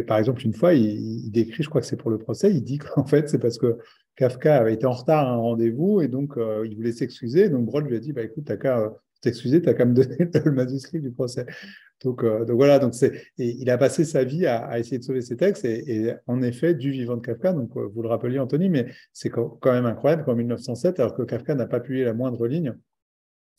Par 0.05 0.20
exemple, 0.20 0.45
une 0.45 0.53
fois, 0.53 0.76
il, 0.76 1.32
décrit, 1.32 1.64
je 1.64 1.70
crois 1.70 1.82
que 1.82 1.88
c'est 1.88 1.97
pour 1.97 2.12
le 2.12 2.20
procès, 2.20 2.51
il 2.51 2.64
dit 2.64 2.78
qu'en 2.78 3.05
fait, 3.05 3.30
c'est 3.30 3.39
parce 3.39 3.57
que 3.57 3.80
Kafka 4.16 4.57
avait 4.57 4.76
été 4.76 4.86
en 4.86 4.91
retard 4.91 5.28
à 5.28 5.32
un 5.32 5.38
rendez-vous 5.38 6.01
et 6.01 6.07
donc 6.07 6.36
il 6.38 6.76
voulait 6.76 6.91
s'excuser. 6.91 7.49
Donc 7.49 7.66
Brod 7.66 7.84
lui 7.88 7.95
a 7.95 7.99
dit, 7.99 8.14
bah, 8.14 8.22
écoute, 8.22 8.43
t'as 8.45 8.57
qu'à 8.57 8.93
t'excuser, 9.22 9.62
tu 9.62 9.70
as 9.70 9.74
quand 9.74 9.86
même 9.86 9.94
donné 9.94 10.18
le 10.46 10.52
manuscrit 10.52 11.00
du 11.00 11.12
procès. 11.12 11.46
Donc, 12.04 12.24
euh, 12.24 12.46
donc 12.46 12.56
voilà, 12.56 12.80
donc 12.80 12.94
c'est, 12.94 13.22
il 13.38 13.70
a 13.70 13.78
passé 13.78 14.06
sa 14.06 14.24
vie 14.24 14.46
à, 14.48 14.80
essayer 14.80 14.98
de 14.98 15.04
sauver 15.04 15.22
ses 15.22 15.38
textes 15.38 15.66
et, 15.66 16.14
en 16.28 16.42
effet, 16.42 16.74
du 16.74 16.92
vivant 16.92 17.16
de 17.16 17.22
Kafka, 17.22 17.54
donc 17.54 17.76
euh, 17.78 17.88
vous 17.94 18.02
le 18.02 18.08
rappeliez 18.08 18.40
Anthony, 18.40 18.70
mais 18.70 18.88
c'est 19.14 19.30
quand 19.30 19.60
même 19.66 19.86
incroyable 19.86 20.24
qu'en 20.24 20.36
1907, 20.36 21.00
alors 21.00 21.16
que 21.16 21.24
Kafka 21.24 21.56
n'a 21.56 21.68
pas 21.68 21.80
publié 21.80 22.04
la 22.04 22.14
moindre 22.14 22.48
ligne, 22.48 22.74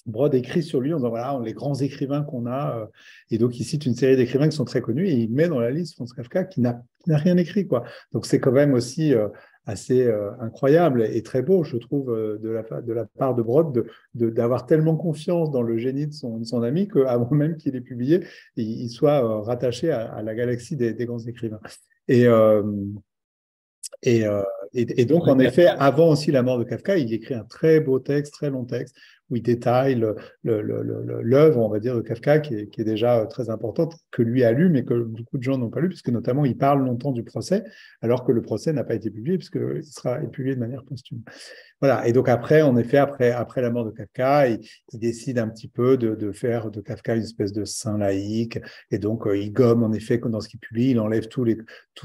Brod 0.04 0.34
écrit 0.34 0.64
sur 0.64 0.80
lui 0.80 0.92
en 0.92 0.96
disant 0.96 1.10
voilà 1.10 1.38
les 1.44 1.52
grands 1.52 1.76
écrivains 1.76 2.24
qu'on 2.24 2.46
a 2.46 2.76
euh, 2.76 2.86
et 3.30 3.38
donc 3.38 3.60
il 3.60 3.64
cite 3.64 3.86
une 3.86 3.94
série 3.94 4.16
d'écrivains 4.16 4.48
qui 4.48 4.56
sont 4.56 4.64
très 4.64 4.80
connus 4.80 5.06
et 5.06 5.12
il 5.12 5.30
met 5.30 5.46
dans 5.46 5.60
la 5.60 5.70
liste 5.70 5.94
Franz 5.94 6.12
Kafka 6.12 6.42
qui 6.42 6.60
n'a 6.60 6.82
rien 7.06 7.36
écrit 7.36 7.68
quoi 7.68 7.84
donc 8.10 8.26
c'est 8.26 8.40
quand 8.40 8.50
même 8.50 8.74
aussi 8.74 9.14
assez 9.66 10.06
euh, 10.06 10.30
incroyable 10.40 11.02
et 11.02 11.22
très 11.22 11.42
beau, 11.42 11.62
je 11.62 11.76
trouve, 11.76 12.10
euh, 12.10 12.38
de, 12.38 12.48
la, 12.48 12.80
de 12.80 12.92
la 12.92 13.06
part 13.06 13.34
de 13.34 13.42
Brod, 13.42 13.86
d'avoir 14.14 14.66
tellement 14.66 14.96
confiance 14.96 15.50
dans 15.50 15.62
le 15.62 15.78
génie 15.78 16.06
de 16.06 16.12
son, 16.12 16.38
de 16.38 16.44
son 16.44 16.62
ami 16.62 16.88
qu'avant 16.88 17.30
même 17.34 17.56
qu'il 17.56 17.76
ait 17.76 17.80
publié, 17.80 18.26
il, 18.56 18.88
soit 18.90 19.24
euh, 19.24 19.40
rattaché 19.40 19.90
à, 19.92 20.20
la 20.22 20.34
galaxie 20.34 20.76
des, 20.76 20.94
grands 21.06 21.20
écrivains. 21.20 21.60
Et, 22.08 22.26
et, 24.02 24.24
et, 24.74 25.04
donc, 25.04 25.28
en 25.28 25.38
effet, 25.38 25.66
avant 25.66 26.10
aussi 26.10 26.32
la 26.32 26.42
mort 26.42 26.58
de 26.58 26.64
Kafka, 26.64 26.96
il 26.96 27.12
écrit 27.12 27.34
un 27.34 27.44
très 27.44 27.78
beau 27.78 28.00
texte, 28.00 28.32
très 28.32 28.50
long 28.50 28.64
texte, 28.64 28.96
où 29.32 29.36
il 29.36 29.42
détaille 29.42 30.04
l'œuvre, 30.44 31.58
on 31.58 31.68
va 31.68 31.80
dire, 31.80 31.96
de 31.96 32.02
Kafka, 32.02 32.40
qui 32.40 32.54
est, 32.54 32.84
déjà 32.84 33.24
très 33.26 33.48
importante, 33.48 33.96
que 34.10 34.22
lui 34.22 34.44
a 34.44 34.52
lu, 34.52 34.68
mais 34.68 34.84
que 34.84 34.94
beaucoup 34.94 35.38
de 35.38 35.42
gens 35.42 35.56
n'ont 35.56 35.70
pas 35.70 35.80
lu, 35.80 35.88
puisque 35.88 36.10
notamment 36.10 36.44
il 36.44 36.56
parle 36.56 36.84
longtemps 36.84 37.12
du 37.12 37.24
procès, 37.24 37.64
alors 38.02 38.24
que 38.24 38.32
le 38.32 38.42
procès 38.42 38.74
n'a 38.74 38.84
pas 38.84 38.94
été 38.94 39.10
publié, 39.10 39.38
puisqu'il 39.38 39.82
sera 39.84 40.18
publié 40.18 40.54
de 40.54 40.60
manière 40.60 40.84
posthume. 40.84 41.22
Voilà. 41.80 42.06
Et 42.06 42.12
donc 42.12 42.28
après, 42.28 42.62
en 42.62 42.76
effet, 42.76 42.98
après, 42.98 43.32
la 43.62 43.70
mort 43.70 43.86
de 43.86 43.90
Kafka, 43.90 44.48
il, 44.48 44.60
décide 44.92 45.38
un 45.38 45.48
petit 45.48 45.66
peu 45.66 45.96
de, 45.96 46.30
faire 46.32 46.70
de 46.70 46.80
Kafka 46.82 47.16
une 47.16 47.22
espèce 47.22 47.52
de 47.52 47.64
saint 47.64 47.96
laïque. 47.96 48.60
Et 48.90 48.98
donc, 48.98 49.26
euh, 49.26 49.36
il 49.36 49.52
gomme, 49.52 49.82
en 49.82 49.92
effet, 49.92 50.18
dans 50.18 50.40
ce 50.40 50.48
qu'il 50.48 50.60
publie, 50.60 50.90
il 50.90 51.00
enlève 51.00 51.26
tout, 51.28 51.46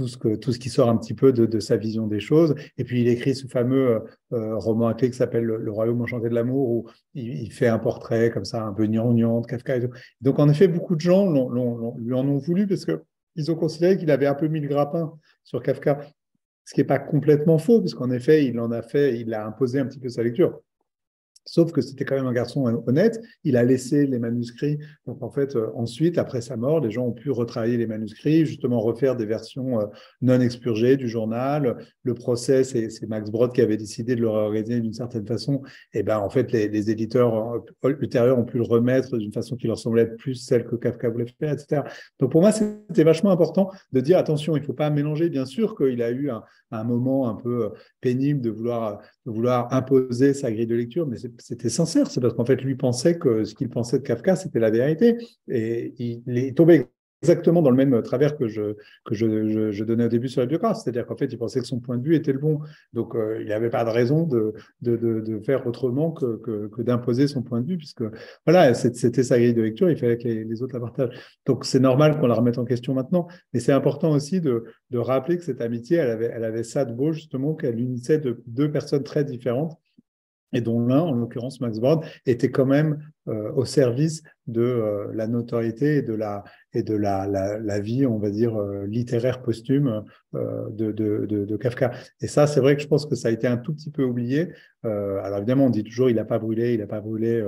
ce 0.08 0.58
qui 0.58 0.70
sort 0.70 0.90
un 0.90 0.98
petit 0.98 1.14
peu 1.14 1.34
de, 1.34 1.46
de 1.46 1.60
sa 1.60 1.76
vision 1.76 2.08
des 2.08 2.22
choses. 2.22 2.56
Et 2.78 2.86
puis, 2.86 3.02
il 3.02 3.08
écrit 3.10 3.36
ce 3.36 3.48
fameux 3.48 4.02
euh, 4.34 4.58
roman 4.58 4.94
clé 4.94 5.10
qui 5.10 5.18
s'appelle 5.18 5.44
le, 5.44 5.72
Royaume 5.72 6.02
enchanté 6.02 6.30
de 6.30 6.36
l'amour, 6.36 6.70
où 6.70 6.90
il, 7.14 7.52
fait 7.52 7.68
un 7.68 7.80
portrait 7.80 8.30
comme 8.32 8.46
ça, 8.46 8.64
un 8.64 8.74
peu 8.74 8.86
gnangnan 8.86 9.42
de 9.42 9.48
Kafka. 9.48 9.78
Et 9.78 9.90
Donc, 10.22 10.40
en 10.40 10.50
effet, 10.50 10.68
beaucoup 10.68 10.96
de 10.96 11.02
gens 11.02 11.32
lui 11.32 12.14
en 12.14 12.28
ont 12.28 12.38
voulu 12.38 12.68
parce 12.68 12.86
que 12.86 13.04
ils 13.36 13.52
ont 13.52 13.56
considéré 13.56 13.98
qu'il 13.98 14.10
avait 14.10 14.26
un 14.26 14.34
peu 14.34 14.48
mis 14.48 14.60
le 14.60 14.68
grappin 14.68 15.14
sur 15.44 15.62
Kafka 15.62 16.00
ce 16.68 16.74
qui 16.74 16.82
n'est 16.82 16.88
pas 16.88 17.00
complètement 17.00 17.58
faux, 17.60 17.80
puisqu'en 17.80 18.12
effet, 18.12 18.46
il 18.46 18.60
en 18.60 18.72
a 18.72 18.82
fait, 18.82 19.18
il 19.18 19.34
a 19.34 19.48
imposé 19.48 19.80
un 19.80 19.86
petit 19.86 20.00
peu 20.00 20.10
sa 20.10 20.22
lecture. 20.22 20.60
Sauf 21.48 21.72
que 21.72 21.80
c'était 21.80 22.04
quand 22.04 22.16
même 22.16 22.28
un 22.28 22.34
garçon 22.34 22.84
honnête. 22.88 23.22
Il 23.46 23.56
a 23.56 23.64
laissé 23.64 24.06
les 24.06 24.20
manuscrits. 24.20 24.80
Donc, 25.06 25.24
en 25.24 25.32
fait, 25.32 25.56
euh, 25.56 25.70
ensuite, 25.76 26.18
après 26.18 26.42
sa 26.42 26.58
mort, 26.58 26.82
les 26.82 26.92
gens 26.92 27.06
ont 27.06 27.14
pu 27.14 27.32
retravailler 27.32 27.78
les 27.78 27.88
manuscrits, 27.88 28.46
justement 28.46 28.82
refaire 28.82 29.16
des 29.16 29.26
versions 29.26 29.80
euh, 29.80 29.86
non 30.22 30.42
expurgées 30.42 30.98
du 30.98 31.08
journal. 31.08 31.78
Le 32.04 32.14
procès, 32.14 32.66
c'est 32.66 33.08
Max 33.08 33.32
Brod 33.32 33.54
qui 33.54 33.62
avait 33.62 33.78
décidé 33.78 34.16
de 34.16 34.22
le 34.22 34.30
réorganiser 34.30 34.82
d'une 34.82 34.94
certaine 34.94 35.26
façon. 35.26 35.62
Et 35.94 36.04
ben, 36.04 36.18
en 36.18 36.30
fait, 36.30 36.52
les, 36.52 36.92
éditeurs 36.92 37.64
euh, 37.86 37.96
ultérieurs 38.02 38.38
ont 38.38 38.46
pu 38.46 38.58
le 38.58 38.64
remettre 38.64 39.18
d'une 39.18 39.32
façon 39.32 39.56
qui 39.56 39.68
leur 39.68 39.80
semblait 39.80 40.02
être 40.02 40.18
plus 40.18 40.36
celle 40.36 40.66
que 40.66 40.76
Kafka 40.76 41.10
voulait 41.10 41.28
faire, 41.40 41.54
etc. 41.54 41.84
Donc, 42.20 42.32
pour 42.32 42.42
moi, 42.42 42.52
c'était 42.52 43.06
vachement 43.06 43.32
important 43.32 43.72
de 43.94 44.02
dire 44.02 44.18
attention, 44.18 44.58
il 44.58 44.62
ne 44.62 44.66
faut 44.66 44.74
pas 44.74 44.90
mélanger. 44.90 45.30
Bien 45.30 45.46
sûr 45.46 45.78
qu'il 45.78 46.02
a 46.02 46.12
eu 46.12 46.30
un, 46.30 46.44
un, 46.72 46.84
moment 46.84 47.30
un 47.30 47.36
peu 47.36 47.72
pénible 48.02 48.42
de 48.42 48.50
vouloir, 48.50 49.00
de 49.26 49.32
vouloir 49.32 49.74
imposer 49.74 50.34
sa 50.34 50.52
grille 50.52 50.68
de 50.68 50.76
lecture, 50.76 51.08
mais 51.08 51.16
c'est 51.16 51.37
c'était 51.40 51.70
sincère, 51.70 52.10
c'est 52.10 52.22
parce 52.22 52.34
qu'en 52.34 52.46
fait, 52.46 52.62
lui 52.62 52.76
pensait 52.76 53.18
que 53.18 53.44
ce 53.44 53.56
qu'il 53.56 53.70
pensait 53.70 54.00
de 54.00 54.04
Kafka, 54.04 54.36
c'était 54.36 54.60
la 54.60 54.70
vérité. 54.70 55.18
Et 55.48 55.94
il 55.98 56.38
est 56.38 56.56
tombé 56.56 56.88
exactement 57.22 57.62
dans 57.62 57.72
le 57.72 57.76
même 57.76 58.02
travers 58.04 58.38
que 58.38 58.48
je, 58.48 58.76
que 59.04 59.16
je, 59.16 59.72
je, 59.72 59.84
donnais 59.84 60.06
au 60.06 60.08
début 60.08 60.30
sur 60.30 60.42
la 60.42 60.48
biographie, 60.48 60.82
c'est-à-dire 60.84 61.06
qu'en 61.06 61.18
fait, 61.18 61.26
il 61.26 61.38
pensait 61.38 61.60
que 61.60 61.66
son 61.66 61.80
point 61.80 61.98
de 61.98 62.04
vue 62.04 62.16
était 62.16 62.32
le 62.32 62.40
bon. 62.40 62.60
Donc, 62.94 63.16
euh, 63.16 63.42
il 63.42 63.48
n'avait 63.48 63.70
pas 63.70 63.84
de 63.84 63.90
raison 63.90 64.24
de, 64.24 64.54
de, 64.82 64.96
de, 64.98 65.40
faire 65.40 65.66
autrement 65.66 66.12
que, 66.12 66.38
que, 66.70 66.82
d'imposer 66.82 67.28
son 67.28 67.42
point 67.42 67.62
de 67.62 67.68
vue, 67.68 67.78
puisque 67.78 68.04
voilà, 68.46 68.74
c'était 68.74 69.24
sa 69.24 69.40
grille 69.40 69.54
de 69.54 69.62
lecture, 69.62 69.90
il 69.90 69.98
fallait 69.98 70.18
que 70.18 70.28
les, 70.28 70.62
autres 70.62 70.76
la 70.76 70.82
partagent. 70.82 71.18
Donc, 71.46 71.66
c'est 71.66 71.80
normal 71.80 72.20
qu'on 72.20 72.28
la 72.28 72.36
remette 72.36 72.60
en 72.60 72.66
question 72.66 72.94
maintenant, 72.94 73.28
mais 73.54 73.60
c'est 73.60 73.74
important 73.74 74.12
aussi 74.12 74.40
de, 74.42 74.64
rappeler 74.94 75.38
que 75.38 75.44
cette 75.44 75.62
amitié, 75.62 75.98
elle 75.98 76.12
avait, 76.12 76.32
elle 76.34 76.44
avait 76.44 76.64
ça 76.64 76.86
de 76.86 76.94
beau, 76.94 77.12
justement, 77.12 77.56
qu'elle 77.56 77.80
unissait 77.80 78.20
de 78.20 78.44
deux 78.48 78.72
personnes 78.72 79.04
très 79.04 79.24
différentes 79.24 79.78
et 80.54 80.62
dont 80.62 80.80
l'un, 80.86 81.02
en 81.02 81.14
l'occurrence 81.14 81.62
Max 81.62 81.80
Brod, 81.80 82.06
était 82.26 82.52
quand 82.52 82.66
même 82.66 83.00
euh, 83.28 83.52
au 83.54 83.66
service 83.66 84.24
de 84.48 84.62
euh, 84.62 85.12
la 85.14 85.28
notoriété 85.28 85.98
et 85.98 86.02
de 86.02 86.14
la, 86.14 86.44
et 86.78 86.84
de 86.84 86.96
la, 86.96 87.80
vie, 87.80 88.06
on 88.06 88.18
va 88.18 88.30
dire, 88.30 88.56
euh, 88.56 88.86
littéraire 88.86 89.42
posthume 89.42 90.04
de, 90.34 90.92
de, 90.92 91.58
Kafka. 91.58 91.92
Et 92.22 92.28
ça, 92.28 92.48
c'est 92.48 92.60
vrai 92.60 92.76
que 92.76 92.82
je 92.82 92.88
pense 92.88 93.06
que 93.06 93.16
ça 93.16 93.30
a 93.30 93.32
été 93.32 93.48
un 93.48 93.58
tout 93.58 93.74
petit 93.74 93.92
peu 93.92 94.04
oublié. 94.04 94.50
alors 94.84 95.38
évidemment, 95.38 95.66
on 95.66 95.70
dit 95.70 95.84
toujours, 95.84 96.10
il 96.10 96.16
n'a 96.16 96.26
pas 96.26 96.40
brûlé, 96.40 96.74
il 96.74 96.80
n'a 96.80 96.88
pas 96.88 97.02
brûlé 97.02 97.44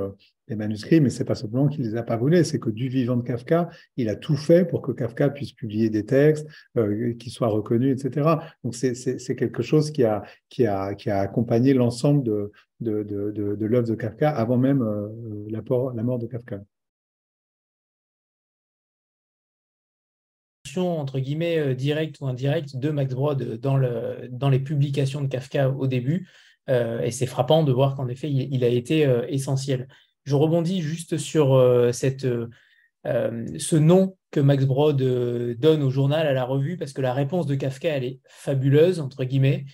les 0.50 0.56
manuscrits, 0.56 1.00
mais 1.00 1.10
c'est 1.10 1.24
pas 1.24 1.36
simplement 1.36 1.68
qu'il 1.68 1.84
les 1.84 1.96
a 1.96 2.04
pas 2.04 2.18
brûlés, 2.18 2.44
c'est 2.44 2.60
que 2.60 2.70
du 2.70 2.90
vivant 2.90 3.16
de 3.16 3.22
Kafka, 3.22 3.70
il 3.98 4.10
a 4.10 4.16
tout 4.16 4.36
fait 4.36 4.66
pour 4.66 4.82
que 4.82 4.92
Kafka 4.92 5.30
puisse 5.30 5.54
publier 5.54 5.90
des 5.90 6.06
textes, 6.06 6.48
euh, 6.78 7.14
qui 7.14 7.30
soient 7.30 7.48
reconnus, 7.48 8.04
etc. 8.04 8.28
Donc 8.64 8.76
c'est 8.76 9.36
quelque 9.36 9.62
chose 9.62 9.92
qui 9.92 10.04
a, 10.04 10.24
accompagné 11.08 11.74
l'ensemble 11.74 12.24
de, 12.24 12.52
de, 12.82 13.66
l'œuvre 13.66 13.88
de 13.88 13.96
Kafka 13.96 14.30
avant 14.30 14.58
même 14.58 14.82
euh, 14.82 15.48
la 15.52 16.04
mort 16.04 16.20
de 16.20 16.28
Kafka. 16.28 16.62
Entre 20.78 21.20
guillemets 21.20 21.58
euh, 21.58 21.74
directe 21.76 22.22
ou 22.22 22.28
indirecte 22.28 22.76
de 22.76 22.90
Max 22.90 23.14
Brod 23.14 23.60
dans, 23.60 23.78
le, 23.78 24.28
dans 24.32 24.50
les 24.50 24.60
publications 24.60 25.22
de 25.22 25.28
Kafka 25.28 25.70
au 25.70 25.88
début. 25.88 26.28
Euh, 26.70 27.02
et 27.02 27.12
c'est 27.12 27.26
frappant 27.26 27.64
de 27.64 27.72
voir 27.72 27.96
qu'en 27.96 28.08
effet, 28.08 28.30
il, 28.30 28.64
a 28.64 28.68
été 28.68 29.10
essentiel. 29.28 29.88
Je 30.30 30.36
rebondis 30.36 30.82
juste 30.82 31.18
sur 31.18 31.54
euh, 31.56 31.92
cette, 31.92 32.26
euh, 32.26 32.50
euh, 33.08 33.48
ce 33.58 33.76
nom 33.76 34.16
que 34.30 34.40
Max 34.40 34.66
Brod 34.66 35.02
donne 35.58 35.82
au 35.82 35.90
journal, 35.90 36.28
à 36.28 36.34
la 36.34 36.44
revue, 36.44 36.78
parce 36.78 36.94
que 36.94 37.02
la 37.02 37.14
réponse 37.14 37.48
de 37.48 37.56
Kafka, 37.56 37.90
elle 37.90 38.04
est 38.04 38.20
fabuleuse, 38.28 39.00
entre 39.00 39.24
guillemets, 39.24 39.66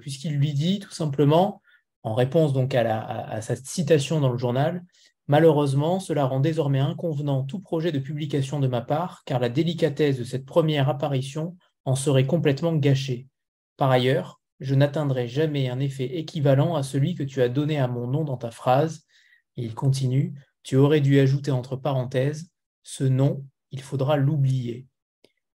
puisqu'il 0.00 0.32
lui 0.38 0.52
dit 0.54 0.80
tout 0.80 0.90
simplement, 0.90 1.62
en 2.02 2.14
réponse 2.14 2.52
donc 2.52 2.74
à, 2.74 2.82
la, 2.82 3.00
à, 3.00 3.40
sa 3.42 3.54
citation 3.54 4.18
dans 4.18 4.32
le 4.32 4.38
journal, 4.38 4.82
Malheureusement, 5.28 5.98
cela 5.98 6.24
rend 6.24 6.40
désormais 6.40 6.78
inconvenant 6.78 7.42
tout 7.42 7.60
projet 7.60 7.90
de 7.90 7.98
publication 7.98 8.60
de 8.60 8.68
ma 8.68 8.80
part, 8.80 9.22
car 9.24 9.40
la 9.40 9.48
délicatesse 9.48 10.18
de 10.18 10.24
cette 10.24 10.46
première 10.46 10.88
apparition 10.88 11.56
en 11.84 11.96
serait 11.96 12.26
complètement 12.26 12.74
gâchée. 12.74 13.26
Par 13.76 13.90
ailleurs, 13.90 14.40
je 14.60 14.74
n'atteindrai 14.74 15.28
jamais 15.28 15.68
un 15.68 15.80
effet 15.80 16.18
équivalent 16.18 16.76
à 16.76 16.82
celui 16.82 17.14
que 17.14 17.22
tu 17.22 17.42
as 17.42 17.48
donné 17.48 17.78
à 17.78 17.88
mon 17.88 18.06
nom 18.06 18.24
dans 18.24 18.36
ta 18.36 18.50
phrase, 18.50 19.04
il 19.56 19.74
continue, 19.74 20.34
tu 20.62 20.76
aurais 20.76 21.00
dû 21.00 21.18
ajouter 21.18 21.50
entre 21.50 21.76
parenthèses, 21.76 22.50
ce 22.82 23.04
nom, 23.04 23.44
il 23.70 23.80
faudra 23.80 24.16
l'oublier. 24.16 24.86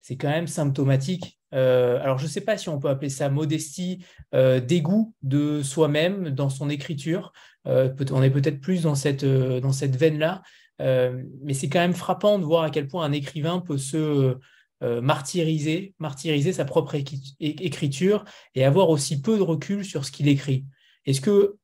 C'est 0.00 0.16
quand 0.16 0.30
même 0.30 0.46
symptomatique. 0.46 1.37
Euh, 1.54 2.00
alors, 2.02 2.18
je 2.18 2.24
ne 2.24 2.28
sais 2.28 2.40
pas 2.40 2.58
si 2.58 2.68
on 2.68 2.78
peut 2.78 2.88
appeler 2.88 3.08
ça 3.08 3.28
modestie, 3.28 4.04
euh, 4.34 4.60
dégoût 4.60 5.14
de 5.22 5.62
soi-même 5.62 6.30
dans 6.30 6.50
son 6.50 6.70
écriture. 6.70 7.32
Euh, 7.66 7.92
on 8.10 8.22
est 8.22 8.30
peut-être 8.30 8.60
plus 8.60 8.82
dans 8.82 8.94
cette, 8.94 9.24
dans 9.24 9.72
cette 9.72 9.96
veine-là. 9.96 10.42
mais 10.80 11.54
c'est 11.54 11.68
quand 11.68 11.80
même 11.80 11.94
frappant 11.94 12.38
de 12.38 12.44
voir 12.44 12.64
à 12.64 12.70
quel 12.70 12.88
point 12.88 13.04
un 13.04 13.12
écrivain 13.12 13.60
peut 13.60 13.78
se, 13.78 14.36
martyriser, 14.80 15.94
martyriser 15.98 16.52
sa 16.52 16.64
propre 16.64 16.94
écriture 17.40 18.24
et 18.54 18.64
avoir 18.64 18.90
aussi 18.90 19.20
peu 19.20 19.36
de 19.36 19.42
recul 19.42 19.84
sur 19.84 20.04
ce 20.04 20.12
qu'il 20.12 20.28
écrit. 20.28 20.64
Est-ce 21.04 21.20
que 21.20 21.56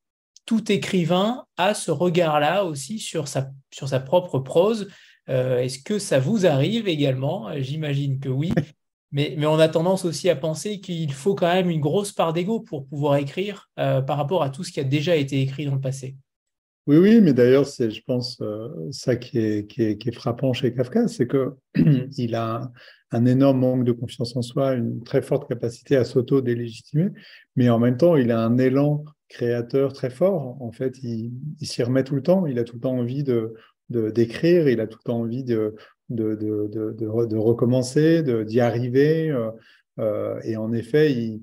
tout 0.47 0.73
écrivain 0.73 1.45
a 1.57 1.75
ce 1.75 1.93
regard-là 1.93 2.65
aussi 2.65 2.99
sur 2.99 3.29
sa, 3.29 3.51
sur 3.71 3.89
sa 3.89 4.01
propre 4.01 4.41
prose? 4.41 4.89
Est-ce 5.29 5.79
que 5.79 6.01
ça 6.01 6.19
vous 6.19 6.45
arrive 6.45 6.89
également? 6.89 7.49
J'imagine 7.61 8.19
que 8.19 8.29
oui. 8.29 8.53
Mais, 9.13 9.37
on 9.47 9.59
a 9.59 9.69
tendance 9.69 10.05
aussi 10.05 10.29
à 10.29 10.37
penser 10.37 10.81
qu'il 10.81 11.13
faut 11.13 11.35
quand 11.35 11.53
même 11.53 11.71
une 11.71 11.81
grosse 11.81 12.13
part 12.13 12.33
d'ego 12.33 12.61
pour 12.61 12.87
pouvoir 12.87 13.17
écrire 13.17 13.71
par 13.77 14.17
rapport 14.17 14.43
à 14.43 14.51
tout 14.51 14.65
ce 14.65 14.73
qui 14.73 14.81
a 14.81 14.85
déjà 14.85 15.15
été 15.15 15.41
écrit 15.41 15.67
dans 15.67 15.75
le 15.75 15.81
passé. 15.81 16.17
Oui, 16.87 16.99
oui, 16.99 17.21
mais 17.23 17.33
d'ailleurs, 17.33 17.67
c'est, 17.67 17.91
je 17.91 18.03
pense, 18.03 18.39
euh, 18.43 18.69
ça 18.91 19.17
qui 19.17 19.39
est, 19.39 19.67
qui, 19.67 19.83
est, 19.83 19.97
qui 19.97 20.11
est, 20.11 20.13
frappant 20.13 20.53
chez 20.53 20.75
Kafka, 20.75 21.09
c'est 21.09 21.27
qu'il 21.27 22.35
a 22.35 22.71
un 23.11 23.25
énorme 23.25 23.61
manque 23.61 23.85
de 23.85 23.93
confiance 23.93 24.37
en 24.37 24.43
soi, 24.43 24.75
une 24.75 25.03
très 25.03 25.23
forte 25.23 25.49
capacité 25.49 25.97
à 25.97 26.05
s'auto-délégitimer, 26.05 27.09
mais 27.57 27.71
en 27.71 27.79
même 27.79 27.97
temps, 27.97 28.17
il 28.17 28.31
a 28.31 28.41
un 28.41 28.59
élan 28.59 29.03
créateur 29.29 29.95
très 29.95 30.11
fort. 30.11 30.61
En 30.61 30.73
fait, 30.73 30.99
il, 31.03 31.33
s'y 31.63 31.83
remet 31.83 32.05
tout 32.05 32.17
le 32.17 32.23
temps, 32.23 32.45
il 32.47 32.59
a 32.59 32.65
tout 32.65 32.75
le 32.75 32.81
temps 32.83 32.99
envie 32.99 33.25
de, 33.25 33.55
de, 33.89 34.11
d'écrire, 34.11 34.69
il 34.69 34.81
a 34.81 34.87
tout 34.87 34.99
le 35.03 35.11
temps 35.11 35.21
envie 35.21 35.43
de, 35.45 35.77
de, 36.11 36.35
de, 36.35 36.69
de, 36.69 37.27
de 37.27 37.37
recommencer, 37.37 38.23
d'y 38.45 38.61
arriver. 38.61 39.31
Euh, 39.31 39.51
euh, 39.99 40.41
et 40.43 40.57
en 40.57 40.73
effet, 40.73 41.41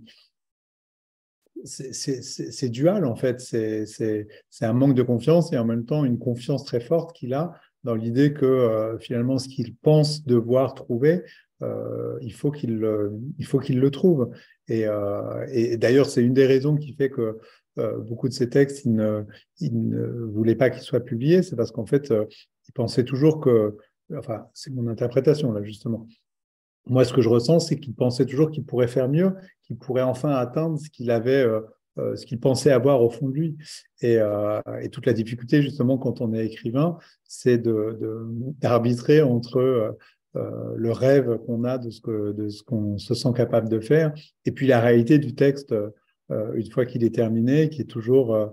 c'est 1.64 2.70
dual 2.70 3.05
en 3.05 3.16
fait. 3.16 3.39
C'est 3.39 4.26
un 4.62 4.74
manque 4.74 4.95
de 4.95 5.03
confiance 5.03 5.53
et 5.53 5.57
en 5.57 5.66
même 5.66 5.86
temps 5.86 6.05
une 6.05 6.20
confiance 6.20 6.66
très 6.66 6.82
forte 6.82 7.16
qu'il 7.16 7.34
a 7.34 7.53
dans 7.84 7.95
l'idée 7.95 8.34
que 8.34 8.45
euh, 8.45 8.99
finalement 8.99 9.39
ce 9.39 9.47
qu'il 9.47 9.76
pense 9.76 10.24
devoir 10.26 10.76
trouver, 10.76 11.24
euh, 11.64 12.18
il 12.22 12.34
faut 12.34 12.51
qu'il 12.51 12.78
le 12.80 13.89
trouve. 13.89 14.32
Et, 14.68 14.86
et 15.51 15.78
d'ailleurs, 15.78 16.09
c'est 16.09 16.24
une 16.24 16.34
des 16.34 16.45
raisons 16.45 16.78
qui 16.78 16.93
fait 16.93 17.09
que 17.09 17.39
beaucoup 17.76 18.30
de 18.30 18.34
ces 18.34 18.49
textes, 18.49 18.86
il 18.86 18.93
ne, 18.93 19.24
il 19.59 19.89
ne 19.89 20.05
voulait 20.26 20.55
pas 20.55 20.70
qu'ils 20.70 20.84
soient 20.84 20.99
publiés. 20.99 21.41
C'est 21.41 21.55
parce 21.55 21.72
qu'en 21.72 21.86
fait, 21.86 22.14
il 22.68 22.74
pensait 22.74 23.03
toujours 23.03 23.39
que, 23.39 23.76
enfin, 24.18 24.47
c'est 24.53 24.72
mon 24.72 24.88
interprétation 24.88 25.51
là 25.51 25.64
justement, 25.64 26.07
moi, 26.88 27.05
ce 27.05 27.14
que 27.14 27.22
je 27.22 27.30
ressens, 27.30 27.59
c'est 27.59 27.80
qu'il 27.80 27.93
pensait 27.93 28.26
toujours 28.26 28.49
qu'il 28.49 28.66
pourrait 28.66 28.88
faire 28.88 29.07
mieux, 29.07 29.34
qu'il 29.64 29.78
pourrait 29.78 30.01
enfin 30.01 30.32
atteindre 30.32 30.80
ce 30.80 30.89
qu'il 30.89 31.12
avait, 31.12 31.43
euh, 31.43 31.62
euh, 31.99 32.16
ce 32.16 32.26
qu'il 32.26 32.39
pensait 32.39 32.72
avoir 32.72 33.01
au 33.03 33.09
fond 33.09 33.30
de 33.30 33.34
lui. 33.34 33.57
Et, 34.01 34.18
euh, 34.18 34.59
et, 34.82 34.89
toute 34.89 35.05
la 35.05 35.14
difficulté, 35.14 35.62
justement, 35.62 35.97
quand 35.97 36.22
on 36.22 36.34
est 36.34 36.45
écrivain, 36.45 36.97
c'est 37.24 37.59
d'arbitrer 37.59 39.20
de, 39.20 39.24
entre 39.24 39.97
le 40.34 40.91
rêve 40.91 41.38
qu'on 41.45 41.66
a 41.66 41.78
de 41.78 41.89
ce 41.89 42.32
de 42.32 42.47
ce 42.47 42.64
qu'on 42.64 42.97
se 42.97 43.14
sent 43.14 43.34
capable 43.36 43.68
de 43.68 43.82
faire, 43.82 44.14
et 44.45 44.51
puis 44.51 44.66
la 44.66 44.80
réalité 44.80 45.20
du 45.20 45.36
texte 45.36 45.76
une 46.30 46.72
fois 46.72 46.86
qu'il 46.86 47.03
est 47.03 47.14
terminé, 47.14 47.68
qui 47.68 47.82
est 47.82 47.89
toujours 47.89 48.49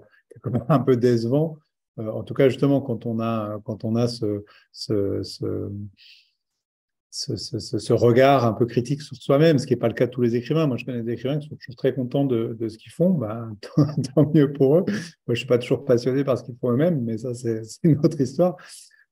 un 0.69 0.79
peu 0.81 0.97
décevant. 0.97 1.57
En 1.99 2.23
tout 2.23 2.35
cas, 2.35 2.49
justement, 2.49 2.81
quand 2.81 3.07
on 3.07 3.21
a 3.21 3.61
quand 3.65 3.85
on 3.85 3.97
a 3.97 4.09
ce, 4.09 4.45
ce, 4.73 5.23
ce 5.23 5.71
ce, 7.11 7.93
regard 7.93 8.45
un 8.45 8.53
peu 8.53 8.67
critique 8.67 9.03
sur 9.03 9.17
soi-même, 9.17 9.59
ce 9.59 9.67
qui 9.67 9.73
n'est 9.73 9.79
pas 9.79 9.89
le 9.89 9.95
cas 9.95 10.07
de 10.07 10.11
tous 10.11 10.23
les 10.23 10.37
écrivains. 10.37 10.67
Moi, 10.67 10.77
je 10.77 10.85
connais 10.85 11.03
des 11.03 11.13
écrivains 11.13 11.39
qui 11.39 11.49
sont 11.49 11.57
toujours 11.57 11.77
très 11.77 11.95
contents 11.95 12.25
de, 12.25 12.57
ce 12.69 12.79
qu'ils 12.79 12.93
font, 12.93 13.11
bah, 13.11 13.49
tant, 14.15 14.31
mieux 14.35 14.53
pour 14.53 14.77
eux. 14.79 14.85
Moi, 14.87 14.95
je 15.29 15.33
ne 15.33 15.37
suis 15.37 15.47
pas 15.47 15.59
toujours 15.59 15.85
passionné 15.85 16.25
par 16.25 16.39
ce 16.39 16.45
qu'ils 16.45 16.57
font 16.61 16.71
eux-mêmes, 16.71 17.03
mais 17.03 17.19
ça, 17.19 17.35
c'est 17.35 17.63
une 17.83 17.99
autre 18.05 18.21
histoire. 18.21 18.57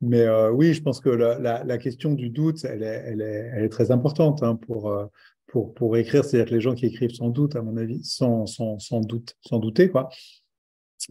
Mais 0.03 0.21
euh, 0.21 0.51
oui, 0.51 0.75
je 0.75 0.83
pense 0.83 1.01
que 1.01 1.09
la, 1.09 1.65
la, 1.65 1.79
question 1.79 2.13
du 2.13 2.29
doute, 2.29 2.65
elle 2.65 2.83
est, 2.83 3.03
elle 3.07 3.23
est, 3.65 3.69
très 3.71 3.91
importante 3.91 4.43
hein, 4.43 4.57
pour, 4.57 4.91
euh, 4.91 5.07
pour, 5.47 5.73
pour 5.73 5.97
écrire. 5.97 6.23
C'est-à-dire 6.23 6.51
que 6.51 6.55
les 6.55 6.61
gens 6.61 6.75
qui 6.75 6.85
écrivent 6.85 7.15
sans 7.15 7.31
doute, 7.31 7.57
à 7.57 7.63
mon 7.63 7.79
avis, 7.79 8.05
sans, 8.05 8.45
sans, 8.45 8.79
sans, 8.79 9.01
doute, 9.01 9.37
sans 9.41 9.59
douter, 9.59 9.89
quoi. 9.89 10.11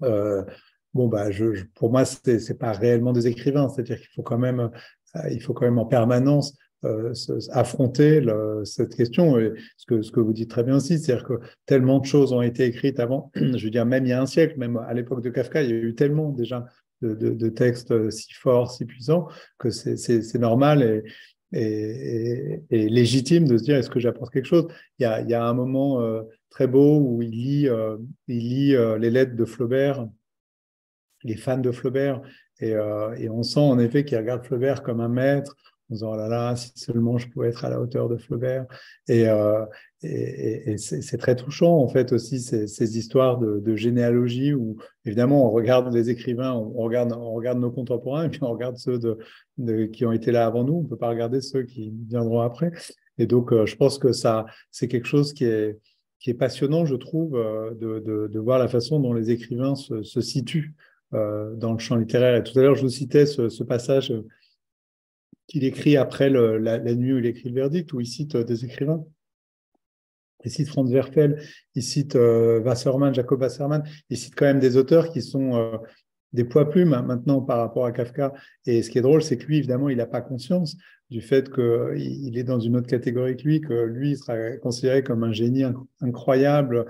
Euh, 0.04 0.44
bon, 0.96 1.08
bah, 1.08 1.28
pour 1.76 1.92
moi, 1.92 2.06
ce 2.06 2.18
n'est 2.32 2.58
pas 2.58 2.72
réellement 2.72 3.14
des 3.14 3.28
écrivains. 3.28 3.70
C'est-à-dire 3.70 3.98
qu'il 3.98 4.10
faut 4.16 4.24
quand 4.24 4.40
même, 4.40 4.72
euh, 5.16 5.30
il 5.30 5.42
faut 5.42 5.54
quand 5.54 5.66
même 5.66 5.78
en 5.78 5.86
permanence 5.86 6.58
euh, 6.86 7.14
affronter 7.52 8.26
cette 8.64 8.96
question. 8.96 9.38
Et 9.38 9.52
ce 9.78 9.86
que, 9.86 10.20
vous 10.20 10.34
dites 10.34 10.50
très 10.50 10.64
bien 10.64 10.78
aussi, 10.78 10.98
c'est-à-dire 10.98 11.26
que 11.26 11.34
tellement 11.66 12.00
de 12.00 12.06
choses 12.06 12.32
ont 12.32 12.42
été 12.42 12.66
écrites 12.66 13.00
avant, 13.00 13.30
je 13.36 13.64
veux 13.64 13.70
dire, 13.70 13.86
même 13.86 14.06
il 14.06 14.10
y 14.10 14.14
a 14.14 14.22
un 14.22 14.26
siècle, 14.26 14.58
même 14.58 14.78
à 14.78 14.94
l'époque 14.94 15.22
de 15.22 15.30
Kafka, 15.30 15.62
il 15.62 15.70
y 15.70 15.74
a 15.74 15.76
eu 15.76 15.96
tellement 15.96 16.32
déjà 16.32 16.66
de, 17.02 17.50
textes 17.50 18.10
si 18.10 18.34
forts, 18.34 18.72
si 18.72 18.86
puissants, 18.86 19.28
que 19.60 19.70
c'est 19.70 20.40
normal 20.40 21.04
et, 21.52 22.64
légitime 22.72 23.48
de 23.48 23.58
se 23.58 23.64
dire 23.64 23.76
est-ce 23.76 23.90
que 23.90 24.00
j'apporte 24.00 24.34
quelque 24.34 24.48
chose? 24.48 24.68
Il 25.00 25.04
y 25.04 25.34
a, 25.34 25.46
un 25.46 25.54
moment 25.54 26.02
euh, 26.02 26.22
très 26.50 26.68
beau 26.68 27.00
où 27.00 27.22
il 27.22 27.32
lit, 27.32 27.68
euh, 27.68 27.98
il 28.28 28.40
lit 28.40 28.76
les 29.00 29.12
lettres 29.12 29.36
de 29.36 29.46
Flaubert, 29.46 30.08
les 31.26 31.36
fans 31.36 31.58
de 31.58 31.72
Flaubert, 31.72 32.22
et, 32.62 32.70
et 32.70 33.30
on 33.30 33.44
sent 33.44 33.60
en 33.60 33.78
effet 33.80 34.06
qu'il 34.06 34.18
regarde 34.18 34.46
Flaubert 34.46 34.82
comme 34.82 35.02
un 35.02 35.10
maître 35.10 35.56
en 35.90 35.94
disant 35.94 36.14
oh 36.14 36.18
là 36.18 36.28
là, 36.28 36.56
si 36.56 36.72
seulement 36.76 37.18
je 37.18 37.30
pouvais 37.30 37.50
être 37.50 37.64
à 37.64 37.70
la 37.70 37.80
hauteur 37.80 38.10
de 38.10 38.18
Flaubert. 38.18 38.66
Et, 39.08 39.28
euh, 39.28 39.66
c'est 40.78 41.18
très 41.18 41.36
touchant, 41.36 41.78
en 41.78 41.88
fait, 41.88 42.12
aussi, 42.12 42.40
ces, 42.40 42.98
histoires 42.98 43.40
de, 43.40 43.76
généalogie 43.76 44.54
où, 44.54 44.78
évidemment, 45.04 45.48
on 45.48 45.52
regarde 45.52 45.94
les 45.94 46.10
écrivains, 46.10 46.54
on 46.54 46.84
regarde, 46.84 47.60
nos 47.60 47.72
contemporains, 47.72 48.26
et 48.26 48.30
puis 48.30 48.40
on 48.44 48.52
regarde 48.52 48.78
ceux 48.78 49.00
qui 49.92 50.06
ont 50.06 50.12
été 50.12 50.32
là 50.32 50.46
avant 50.46 50.64
nous. 50.64 50.76
On 50.76 50.84
ne 50.84 50.88
peut 50.88 50.98
pas 50.98 51.10
regarder 51.10 51.42
ceux 51.42 51.64
qui 51.64 51.94
viendront 52.08 52.42
après. 52.42 52.72
Et 53.18 53.26
donc, 53.26 53.52
euh, 53.52 53.66
je 53.66 53.76
pense 53.76 53.98
que 53.98 54.12
ça, 54.12 54.46
c'est 54.72 54.88
quelque 54.88 55.08
chose 55.08 55.34
qui 55.34 55.46
est, 55.46 55.80
est 56.28 56.34
passionnant, 56.34 56.86
je 56.86 56.96
trouve, 56.96 57.36
euh, 57.36 57.74
de, 57.76 58.40
voir 58.40 58.60
la 58.60 58.68
façon 58.68 59.00
dont 59.00 59.14
les 59.14 59.32
écrivains 59.32 59.76
se, 59.76 60.22
situent 60.22 60.74
euh, 60.74 60.85
dans 61.12 61.74
le 61.74 61.80
champ 61.80 61.96
littéraire. 61.96 62.36
Et 62.36 62.44
tout 62.44 62.58
à 62.60 62.62
l'heure, 62.62 62.76
je 62.76 62.82
vous 62.82 62.90
citais 62.90 63.26
ce, 63.26 63.64
passage 63.64 64.14
qu'il 65.48 65.64
écrit 65.64 65.98
après 65.98 66.30
la, 66.30 66.96
nuit 66.96 67.14
où 67.14 67.18
il 67.20 67.26
écrit 67.26 67.50
le 67.50 67.56
verdict, 67.56 67.94
où 67.94 68.02
il 68.02 68.08
cite 68.08 68.36
euh, 68.36 68.44
des 68.44 68.66
écrivains. 68.66 69.04
Il 70.44 70.52
cite 70.52 70.68
Franz 70.68 70.92
Werfel, 70.92 71.42
il 71.74 71.82
cite 71.82 72.16
euh, 72.16 72.60
Wassermann, 72.62 73.14
Jacob 73.14 73.42
Wassermann, 73.42 73.84
il 74.10 74.18
cite 74.18 74.36
quand 74.36 74.46
même 74.46 74.60
des 74.60 74.78
auteurs 74.78 75.12
qui 75.12 75.22
sont 75.24 75.56
euh, 75.56 75.78
des 76.34 76.44
poids 76.44 76.70
plumes 76.70 76.94
hein, 76.94 77.02
maintenant 77.02 77.42
par 77.42 77.60
rapport 77.60 77.86
à 77.86 77.92
Kafka. 77.92 78.34
Et 78.68 78.84
ce 78.84 78.92
qui 78.92 79.00
est 79.00 79.02
drôle, 79.02 79.24
c'est 79.24 79.38
que 79.38 79.46
lui, 79.46 79.58
évidemment, 79.58 79.90
il 79.90 79.98
n'a 79.98 80.06
pas 80.06 80.22
conscience 80.22 80.78
du 81.10 81.22
fait 81.22 81.52
qu'il 81.52 82.38
est 82.38 82.44
dans 82.44 82.60
une 82.60 82.78
autre 82.78 82.88
catégorie 82.88 83.38
que 83.38 83.44
lui, 83.44 83.62
que 83.62 83.74
lui 83.86 84.18
sera 84.18 84.58
considéré 84.58 85.04
comme 85.04 85.24
un 85.24 85.32
génie 85.32 85.64
incroyable, 86.02 86.86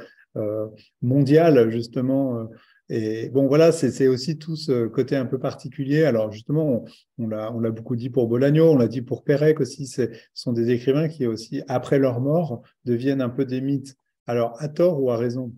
mondial, 1.01 1.69
justement, 1.69 2.49
et 2.89 3.29
bon, 3.29 3.47
voilà, 3.47 3.71
c'est 3.71 4.07
aussi 4.07 4.37
tout 4.37 4.55
ce 4.55 4.85
côté 4.87 5.15
un 5.15 5.25
peu 5.25 5.39
particulier. 5.39 6.03
Alors 6.03 6.31
justement, 6.31 6.85
on, 7.17 7.27
l'a 7.27 7.71
beaucoup 7.71 7.95
dit 7.95 8.09
pour 8.09 8.27
Bolagno, 8.27 8.71
on 8.71 8.77
l'a 8.77 8.87
dit 8.87 9.01
pour 9.01 9.23
Pérec 9.23 9.59
aussi, 9.59 9.87
ce 9.87 10.09
sont 10.33 10.53
des 10.53 10.69
écrivains 10.69 11.07
qui 11.07 11.25
aussi, 11.25 11.63
après 11.67 11.97
leur 11.97 12.21
mort, 12.21 12.61
deviennent 12.85 13.21
un 13.21 13.29
peu 13.29 13.45
des 13.45 13.61
mythes. 13.61 13.95
Alors, 14.27 14.55
à 14.61 14.69
tort 14.69 15.01
ou 15.01 15.11
à 15.11 15.17
raison 15.17 15.51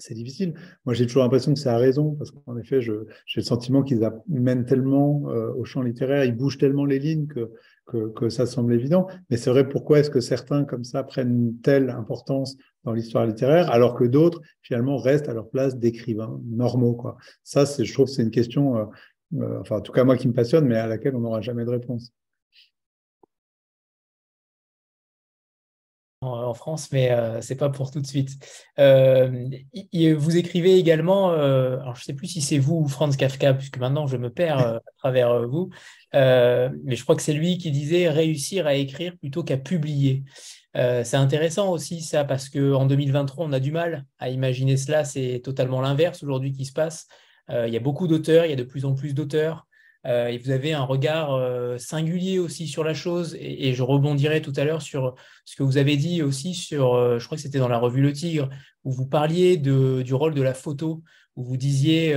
c'est 0.00 0.14
difficile. 0.14 0.54
Moi, 0.84 0.94
j'ai 0.94 1.06
toujours 1.06 1.22
l'impression 1.22 1.52
que 1.54 1.60
c'est 1.60 1.68
à 1.68 1.76
raison, 1.76 2.14
parce 2.14 2.30
qu'en 2.30 2.56
effet, 2.56 2.80
j'ai 2.80 2.92
le 3.36 3.42
sentiment 3.42 3.82
qu'ils 3.82 4.02
amènent 4.04 4.64
tellement 4.64 5.30
euh, 5.30 5.52
au 5.52 5.64
champ 5.64 5.82
littéraire, 5.82 6.24
ils 6.24 6.34
bougent 6.34 6.58
tellement 6.58 6.84
les 6.84 6.98
lignes 6.98 7.26
que, 7.26 7.50
que, 7.90 8.28
ça 8.28 8.46
semble 8.46 8.74
évident. 8.74 9.06
Mais 9.28 9.36
c'est 9.36 9.50
vrai, 9.50 9.68
pourquoi 9.68 10.00
est-ce 10.00 10.10
que 10.10 10.20
certains, 10.20 10.64
comme 10.64 10.84
ça, 10.84 11.02
prennent 11.02 11.54
telle 11.62 11.90
importance 11.90 12.56
dans 12.84 12.92
l'histoire 12.92 13.26
littéraire, 13.26 13.70
alors 13.70 13.94
que 13.94 14.04
d'autres, 14.04 14.40
finalement, 14.62 14.96
restent 14.96 15.28
à 15.28 15.34
leur 15.34 15.48
place 15.48 15.76
d'écrivains 15.76 16.40
normaux. 16.46 16.96
Ça, 17.44 17.64
je 17.64 17.92
trouve 17.92 18.08
c'est 18.08 18.22
une 18.22 18.30
question, 18.30 18.78
euh, 18.78 18.84
euh, 19.34 19.60
enfin, 19.60 19.76
en 19.76 19.80
tout 19.80 19.92
cas, 19.92 20.04
moi 20.04 20.16
qui 20.16 20.28
me 20.28 20.32
passionne, 20.32 20.66
mais 20.66 20.76
à 20.76 20.86
laquelle 20.86 21.14
on 21.14 21.20
n'aura 21.20 21.40
jamais 21.40 21.64
de 21.64 21.70
réponse. 21.70 22.12
En, 26.22 26.52
France, 26.54 26.92
mais 26.92 27.10
euh, 27.10 27.40
c'est 27.40 27.56
pas 27.56 27.70
pour 27.70 27.90
tout 27.90 28.00
de 28.00 28.06
suite. 28.06 28.30
Euh, 28.78 29.48
vous 30.18 30.36
écrivez 30.36 30.76
également, 30.76 31.32
euh, 31.32 31.78
alors 31.80 31.96
je 31.96 32.04
sais 32.04 32.12
plus 32.12 32.26
si 32.26 32.42
c'est 32.42 32.58
vous 32.58 32.76
ou 32.76 32.88
Franz 32.88 33.16
Kafka, 33.16 33.54
puisque 33.54 33.78
maintenant 33.78 34.06
je 34.06 34.18
me 34.18 34.30
perds 34.30 34.58
à 34.58 34.80
travers 34.98 35.48
vous, 35.48 35.70
mais 36.12 36.96
je 36.96 37.02
crois 37.02 37.16
que 37.16 37.22
c'est 37.22 37.32
lui 37.32 37.56
qui 37.56 37.70
disait 37.70 38.10
réussir 38.10 38.66
à 38.66 38.74
écrire 38.74 39.16
plutôt 39.18 39.42
qu'à 39.42 39.56
publier. 39.56 40.24
c'est 40.74 41.14
intéressant 41.14 41.70
aussi 41.70 42.02
ça, 42.02 42.24
parce 42.24 42.50
qu'en 42.50 42.84
2023, 42.84 43.46
on 43.46 43.52
a 43.52 43.60
du 43.60 43.72
mal 43.72 44.04
à 44.18 44.28
imaginer 44.28 44.76
cela, 44.76 45.04
c'est 45.04 45.40
totalement 45.42 45.80
l'inverse 45.80 46.22
aujourd'hui 46.22 46.52
qui 46.52 46.66
se 46.66 46.72
passe. 46.72 47.08
il 47.48 47.72
y 47.72 47.76
a 47.76 47.80
beaucoup 47.80 48.06
d'auteurs, 48.08 48.44
il 48.44 48.50
y 48.50 48.54
a 48.54 48.56
de 48.56 48.62
plus 48.62 48.84
en 48.84 48.94
plus 48.94 49.14
d'auteurs. 49.14 49.66
Euh, 50.06 50.28
et 50.28 50.38
vous 50.38 50.50
avez 50.50 50.72
un 50.72 50.82
regard 50.82 51.34
euh, 51.34 51.76
singulier 51.78 52.38
aussi 52.38 52.66
sur 52.66 52.84
la 52.84 52.94
chose. 52.94 53.36
Et, 53.38 53.74
je 53.74 53.82
rebondirai 53.82 54.40
tout 54.42 54.52
à 54.56 54.64
l'heure 54.64 54.82
sur 54.82 55.14
ce 55.44 55.56
que 55.56 55.62
vous 55.62 55.76
avez 55.76 55.96
dit 55.96 56.22
aussi 56.22 56.54
sur, 56.54 56.94
euh, 56.94 57.18
je 57.18 57.26
crois 57.26 57.36
que 57.36 57.42
c'était 57.42 57.58
dans 57.58 57.68
la 57.68 57.78
revue 57.78 58.00
Le 58.00 58.12
Tigre, 58.12 58.48
où 58.84 58.92
vous 58.92 59.06
parliez 59.06 59.56
de, 59.56 60.02
du 60.02 60.14
rôle 60.14 60.34
de 60.34 60.42
la 60.42 60.54
photo, 60.54 61.02
où 61.36 61.44
vous 61.44 61.56
disiez 61.56 62.14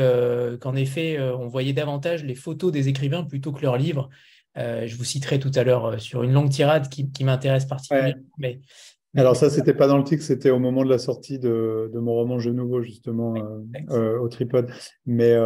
qu'en 0.59 0.75
effet, 0.75 1.19
on 1.19 1.47
voyait 1.47 1.71
davantage 1.71 2.23
les 2.23 2.35
photos 2.35 2.71
des 2.71 2.87
écrivains 2.87 3.23
plutôt 3.23 3.51
que 3.51 3.61
leurs 3.61 3.77
livres. 3.77 4.09
je 4.55 4.95
vous 4.95 5.03
citerai 5.03 5.39
tout 5.39 5.51
à 5.55 5.63
l'heure 5.63 6.01
sur 6.01 6.23
une 6.23 6.33
longue 6.33 6.49
tirade 6.49 6.89
qui, 6.89 7.23
m'intéresse 7.23 7.65
particulièrement. 7.65 8.23
Mais, 8.37 8.59
Alors 9.15 9.35
ça, 9.35 9.49
c'était 9.49 9.75
pas 9.75 9.87
dans 9.87 9.97
le 9.97 10.03
titre, 10.03 10.23
c'était 10.23 10.49
au 10.49 10.59
moment 10.59 10.83
de 10.83 10.89
la 10.89 10.97
sortie 10.97 11.37
de, 11.37 11.91
mon 11.93 12.13
roman 12.13 12.39
Jeu 12.39 12.51
Nouveau, 12.51 12.81
justement, 12.81 13.35
au 13.89 14.27
tripode. 14.29 14.71
Mais, 15.05 15.37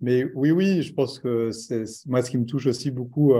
mais 0.00 0.24
oui, 0.34 0.50
oui, 0.50 0.82
je 0.82 0.92
pense 0.92 1.18
que 1.18 1.50
c'est 1.50 1.84
moi 2.06 2.22
ce 2.22 2.30
qui 2.30 2.38
me 2.38 2.46
touche 2.46 2.66
aussi 2.66 2.90
beaucoup 2.90 3.34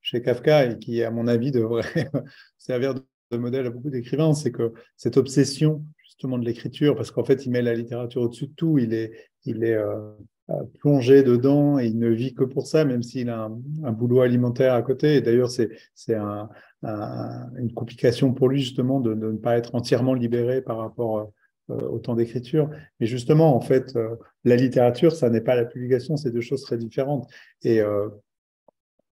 chez 0.00 0.22
Kafka 0.22 0.66
et 0.66 0.78
qui, 0.78 1.02
à 1.02 1.10
mon 1.10 1.26
avis, 1.26 1.50
devrait 1.52 2.10
servir 2.58 2.94
de 2.94 3.36
modèle 3.36 3.66
à 3.66 3.70
beaucoup 3.70 3.90
d'écrivains, 3.90 4.34
c'est 4.34 4.52
que 4.52 4.72
cette 4.96 5.16
obsession 5.16 5.84
justement 6.04 6.38
de 6.38 6.44
l'écriture, 6.44 6.94
parce 6.94 7.10
qu'en 7.10 7.24
fait, 7.24 7.44
il 7.44 7.50
met 7.50 7.62
la 7.62 7.74
littérature 7.74 8.22
au-dessus 8.22 8.46
de 8.46 8.52
tout, 8.52 8.78
il 8.78 8.94
est, 8.94 9.12
il 9.44 9.64
est 9.64 9.74
euh, 9.74 10.12
euh, 10.50 10.62
plongé 10.78 11.24
dedans 11.24 11.78
et 11.78 11.86
il 11.86 11.98
ne 11.98 12.08
vit 12.08 12.34
que 12.34 12.44
pour 12.44 12.68
ça, 12.68 12.84
même 12.84 13.02
s'il 13.02 13.30
a 13.30 13.50
un, 13.82 13.92
boulot 13.92 14.20
alimentaire 14.20 14.74
à 14.74 14.82
côté. 14.82 15.16
Et 15.16 15.20
d'ailleurs, 15.20 15.50
c'est 15.50 16.14
un, 16.14 16.48
une 16.82 17.72
complication 17.74 18.32
pour 18.32 18.48
lui 18.48 18.60
justement 18.60 19.00
de, 19.00 19.14
ne 19.14 19.36
pas 19.36 19.56
être 19.56 19.74
entièrement 19.74 20.14
libéré 20.14 20.62
par 20.62 20.78
rapport 20.78 21.32
euh, 21.70 21.88
au 21.88 21.98
temps 21.98 22.14
d'écriture. 22.14 22.70
Mais 23.00 23.06
justement, 23.06 23.56
en 23.56 23.60
fait, 23.60 23.98
la 24.44 24.56
littérature, 24.56 25.12
ça 25.12 25.30
n'est 25.30 25.40
pas 25.40 25.56
la 25.56 25.64
publication, 25.64 26.16
c'est 26.16 26.30
deux 26.30 26.40
choses 26.40 26.62
très 26.62 26.76
différentes. 26.76 27.28
Et 27.62 27.80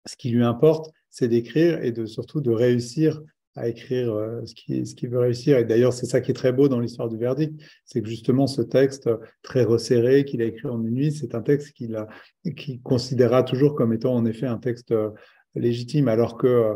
ce 0.05 0.15
qui 0.15 0.29
lui 0.29 0.43
importe, 0.43 0.91
c'est 1.09 1.27
d'écrire 1.27 1.83
et 1.83 1.91
de 1.91 2.05
surtout 2.05 2.41
de 2.41 2.51
réussir 2.51 3.21
à 3.57 3.67
écrire 3.67 4.13
euh, 4.13 4.45
ce 4.45 4.53
qu'il 4.53 4.83
qui 4.83 5.07
veut 5.07 5.19
réussir. 5.19 5.57
Et 5.57 5.65
d'ailleurs, 5.65 5.91
c'est 5.91 6.05
ça 6.05 6.21
qui 6.21 6.31
est 6.31 6.35
très 6.35 6.53
beau 6.53 6.69
dans 6.69 6.79
l'histoire 6.79 7.09
du 7.09 7.17
verdict, 7.17 7.59
c'est 7.85 8.01
que 8.01 8.07
justement 8.07 8.45
ce 8.45 8.61
texte 8.61 9.09
très 9.41 9.63
resserré 9.63 10.25
qu'il 10.25 10.41
a 10.43 10.45
écrit 10.45 10.67
en 10.67 10.81
une 10.83 10.93
nuit, 10.93 11.11
c'est 11.11 11.33
un 11.33 11.41
texte 11.41 11.71
qu'il 11.71 11.97
qu'il 12.55 12.81
considérera 12.81 13.43
toujours 13.43 13.73
comme 13.75 13.93
étant 13.93 14.13
en 14.13 14.25
effet 14.25 14.45
un 14.45 14.59
texte 14.59 14.91
euh, 14.91 15.09
légitime, 15.55 16.07
alors 16.07 16.37
que 16.37 16.47
euh, 16.47 16.75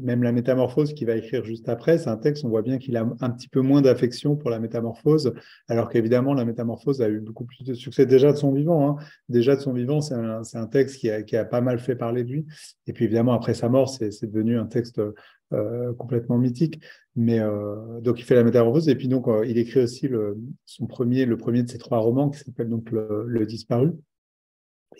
même 0.00 0.22
la 0.22 0.32
métamorphose 0.32 0.92
qu'il 0.92 1.06
va 1.06 1.16
écrire 1.16 1.44
juste 1.44 1.68
après, 1.68 1.98
c'est 1.98 2.10
un 2.10 2.16
texte, 2.16 2.44
on 2.44 2.48
voit 2.48 2.62
bien 2.62 2.78
qu'il 2.78 2.96
a 2.96 3.08
un 3.20 3.30
petit 3.30 3.48
peu 3.48 3.60
moins 3.60 3.80
d'affection 3.80 4.36
pour 4.36 4.50
la 4.50 4.58
métamorphose, 4.58 5.32
alors 5.68 5.88
qu'évidemment, 5.88 6.34
la 6.34 6.44
métamorphose 6.44 7.00
a 7.00 7.08
eu 7.08 7.20
beaucoup 7.20 7.44
plus 7.44 7.64
de 7.64 7.74
succès 7.74 8.04
déjà 8.04 8.32
de 8.32 8.36
son 8.36 8.52
vivant. 8.52 8.88
Hein. 8.88 8.96
Déjà 9.28 9.56
de 9.56 9.60
son 9.60 9.72
vivant, 9.72 10.00
c'est 10.00 10.14
un, 10.14 10.66
texte 10.66 10.96
qui 10.96 11.36
a, 11.36 11.44
pas 11.44 11.60
mal 11.60 11.78
fait 11.78 11.96
parler 11.96 12.24
de 12.24 12.30
lui. 12.30 12.46
Et 12.86 12.92
puis 12.92 13.06
évidemment, 13.06 13.32
après 13.32 13.54
sa 13.54 13.68
mort, 13.68 13.88
c'est 13.88 14.26
devenu 14.30 14.58
un 14.58 14.66
texte 14.66 15.00
euh, 15.52 15.92
complètement 15.94 16.38
mythique. 16.38 16.80
Mais 17.16 17.40
euh, 17.40 18.00
donc 18.00 18.20
il 18.20 18.22
fait 18.22 18.36
la 18.36 18.44
métamorphose 18.44 18.88
et 18.88 18.94
puis 18.94 19.08
donc 19.08 19.26
euh, 19.26 19.44
il 19.44 19.58
écrit 19.58 19.80
aussi 19.80 20.06
le, 20.06 20.38
son 20.64 20.86
premier, 20.86 21.26
le 21.26 21.36
premier 21.36 21.64
de 21.64 21.68
ses 21.68 21.78
trois 21.78 21.98
romans 21.98 22.30
qui 22.30 22.38
s'appelle 22.38 22.68
donc 22.68 22.88
le, 22.92 23.44
Disparu. 23.46 23.90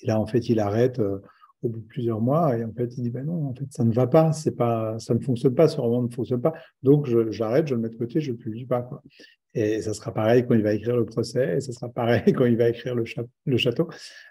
Et 0.03 0.09
là 0.09 0.19
en 0.19 0.27
fait 0.27 0.49
il 0.49 0.59
arrête 0.59 1.01
au 1.63 1.69
bout 1.69 1.81
de 1.81 1.87
plusieurs 1.87 2.21
mois 2.21 2.57
et 2.57 2.65
en 2.65 2.73
fait 2.73 2.97
il 2.97 3.03
dit 3.03 3.11
ben 3.11 3.25
non 3.25 3.49
en 3.49 3.55
fait 3.55 3.67
ça 3.71 3.85
ne 3.85 3.93
va 3.93 4.07
pas, 4.07 4.33
c'est 4.33 4.57
pas, 4.57 4.99
ça 4.99 5.15
ne 5.15 5.21
fonctionne 5.21 5.55
pas, 5.55 5.69
ce 5.69 5.81
roman 5.81 6.03
ne 6.03 6.09
fonctionne 6.09 6.41
pas. 6.41 6.55
Donc 6.83 7.07
j'arrête, 7.31 7.67
je, 7.67 7.75
le 7.75 7.81
mets 7.81 7.89
de 7.89 7.97
côté, 7.97 8.21
je 8.21 8.33
ne 8.33 8.37
publie 8.37 8.67
pas. 8.67 8.83
Quoi. 8.83 9.03
Et 9.55 9.83
ça 9.83 9.95
sera 9.95 10.15
pareil 10.15 10.47
quand 10.47 10.55
il 10.55 10.63
va 10.63 10.73
écrire 10.73 10.97
le 10.97 11.05
procès, 11.05 11.57
et 11.57 11.61
ça 11.61 11.73
sera 11.73 11.89
pareil 11.89 12.33
quand 12.33 12.47
il 12.47 12.57
va 12.57 12.69
écrire 12.69 12.95
le, 12.95 13.05
le 13.47 13.57
château. 13.57 13.89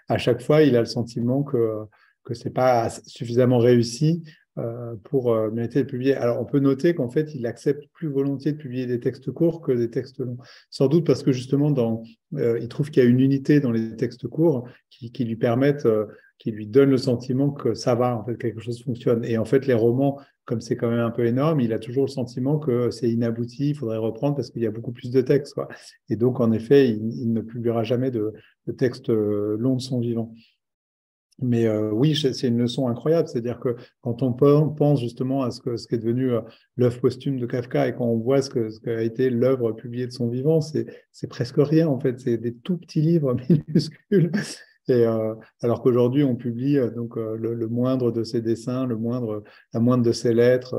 À 0.08 0.18
chaque 0.18 0.40
fois, 0.42 0.62
il 0.62 0.76
a 0.76 0.80
le 0.80 0.86
sentiment 0.86 1.42
que 1.42 1.84
que 2.24 2.34
c'est 2.34 2.50
pas 2.50 2.90
suffisamment 3.06 3.58
réussi 3.58 4.22
pour 5.04 5.32
euh, 5.32 5.50
mériter 5.50 5.82
de 5.82 5.88
publier. 5.88 6.14
Alors, 6.14 6.40
on 6.40 6.44
peut 6.44 6.58
noter 6.58 6.94
qu'en 6.94 7.08
fait, 7.08 7.34
il 7.34 7.46
accepte 7.46 7.84
plus 7.92 8.08
volontiers 8.08 8.52
de 8.52 8.56
publier 8.56 8.86
des 8.86 9.00
textes 9.00 9.30
courts 9.30 9.60
que 9.60 9.72
des 9.72 9.90
textes 9.90 10.18
longs. 10.18 10.38
Sans 10.70 10.88
doute 10.88 11.06
parce 11.06 11.22
que 11.22 11.32
justement, 11.32 11.70
dans, 11.70 12.02
euh, 12.34 12.58
il 12.60 12.68
trouve 12.68 12.90
qu'il 12.90 13.02
y 13.02 13.06
a 13.06 13.08
une 13.08 13.20
unité 13.20 13.60
dans 13.60 13.70
les 13.70 13.96
textes 13.96 14.26
courts 14.26 14.68
qui, 14.90 15.24
lui 15.24 15.36
permettent, 15.36 15.88
qui 16.38 16.50
lui 16.50 16.66
donne 16.66 16.90
le 16.90 16.98
sentiment 16.98 17.50
que 17.50 17.74
ça 17.74 17.94
va, 17.94 18.16
en 18.16 18.24
fait, 18.24 18.36
quelque 18.36 18.60
chose 18.60 18.82
fonctionne. 18.82 19.24
Et 19.24 19.38
en 19.38 19.44
fait, 19.44 19.66
les 19.66 19.74
romans, 19.74 20.18
comme 20.44 20.60
c'est 20.60 20.76
quand 20.76 20.90
même 20.90 20.98
un 20.98 21.10
peu 21.10 21.24
énorme, 21.24 21.60
il 21.60 21.72
a 21.72 21.78
toujours 21.78 22.04
le 22.04 22.10
sentiment 22.10 22.58
que 22.58 22.90
c'est 22.90 23.08
inabouti, 23.08 23.70
il 23.70 23.74
faudrait 23.74 23.98
reprendre 23.98 24.34
parce 24.34 24.50
qu'il 24.50 24.62
y 24.62 24.66
a 24.66 24.70
beaucoup 24.70 24.92
plus 24.92 25.10
de 25.10 25.20
textes. 25.20 25.54
Et 26.08 26.16
donc, 26.16 26.40
en 26.40 26.52
effet, 26.52 26.88
il, 26.88 27.22
il 27.22 27.32
ne 27.32 27.40
publiera 27.40 27.84
jamais 27.84 28.10
de, 28.10 28.34
de 28.66 28.72
textes 28.72 29.08
longs 29.08 29.76
de 29.76 29.80
son 29.80 30.00
vivant. 30.00 30.34
Mais 31.42 31.66
euh, 31.66 31.90
oui, 31.90 32.16
c'est 32.16 32.48
une 32.48 32.58
leçon 32.58 32.88
incroyable. 32.88 33.28
C'est-à-dire 33.28 33.60
que 33.60 33.76
quand 34.02 34.22
on 34.22 34.32
pense 34.32 35.00
justement 35.00 35.42
à 35.42 35.50
ce, 35.50 35.60
que, 35.60 35.76
ce 35.76 35.86
qui 35.86 35.94
est 35.94 35.98
devenu 35.98 36.32
euh, 36.32 36.40
l'œuvre 36.76 37.00
posthume 37.00 37.38
de 37.38 37.46
Kafka 37.46 37.88
et 37.88 37.94
quand 37.94 38.06
on 38.06 38.18
voit 38.18 38.42
ce 38.42 38.50
que 38.50 38.70
ce 38.70 38.80
qu'a 38.80 39.02
été 39.02 39.30
l'œuvre 39.30 39.72
publiée 39.72 40.06
de 40.06 40.12
son 40.12 40.28
vivant, 40.28 40.60
c'est 40.60 40.86
presque 41.28 41.56
rien 41.58 41.88
en 41.88 41.98
fait. 41.98 42.20
C'est 42.20 42.36
des 42.36 42.54
tout 42.54 42.76
petits 42.76 43.00
livres 43.00 43.36
minuscules. 43.48 44.30
Et, 44.88 45.06
euh, 45.06 45.34
alors 45.62 45.82
qu'aujourd'hui, 45.82 46.24
on 46.24 46.34
publie 46.34 46.78
donc 46.96 47.14
le, 47.16 47.68
moindre 47.68 48.10
de 48.10 48.24
ses 48.24 48.40
dessins, 48.40 48.86
le 48.86 48.96
moindre, 48.96 49.44
la 49.72 49.78
moindre 49.78 50.02
de 50.02 50.10
ses 50.10 50.34
lettres, 50.34 50.76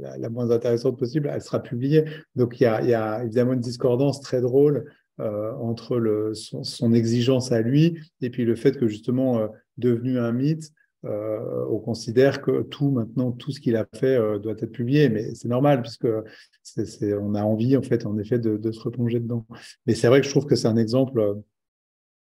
la, 0.00 0.18
la, 0.18 0.28
moins 0.28 0.50
intéressante 0.50 0.98
possible, 0.98 1.30
elle 1.32 1.40
sera 1.40 1.60
publiée. 1.60 2.04
Donc 2.36 2.60
il 2.60 2.64
y 2.64 2.66
a, 2.66 2.82
y 2.82 2.92
a 2.92 3.24
évidemment 3.24 3.54
une 3.54 3.60
discordance 3.60 4.20
très 4.20 4.42
drôle 4.42 4.84
euh, 5.20 5.52
entre 5.60 5.98
le, 5.98 6.32
son, 6.32 6.94
exigence 6.94 7.52
à 7.52 7.60
lui 7.60 7.98
et 8.22 8.30
puis 8.30 8.46
le 8.46 8.56
fait 8.56 8.78
que 8.78 8.88
justement, 8.88 9.40
euh, 9.40 9.46
devenu 9.78 10.18
un 10.18 10.32
mythe, 10.32 10.70
euh, 11.04 11.66
on 11.68 11.78
considère 11.78 12.42
que 12.42 12.62
tout 12.62 12.90
maintenant, 12.90 13.32
tout 13.32 13.50
ce 13.50 13.60
qu'il 13.60 13.76
a 13.76 13.86
fait 13.94 14.18
doit 14.38 14.52
être 14.52 14.72
publié, 14.72 15.08
mais 15.08 15.34
c'est 15.34 15.48
normal 15.48 15.82
puisque 15.82 16.06
on 16.06 17.34
a 17.34 17.42
envie 17.42 17.76
en 17.76 17.82
fait, 17.82 18.06
en 18.06 18.16
effet, 18.18 18.38
de, 18.38 18.72
se 18.72 18.80
replonger 18.80 19.20
dedans. 19.20 19.46
Mais 19.86 19.94
c'est 19.94 20.08
vrai 20.08 20.20
que 20.20 20.26
je 20.26 20.30
trouve 20.30 20.46
que 20.46 20.54
c'est 20.54 20.68
un 20.68 20.76
exemple, 20.76 21.42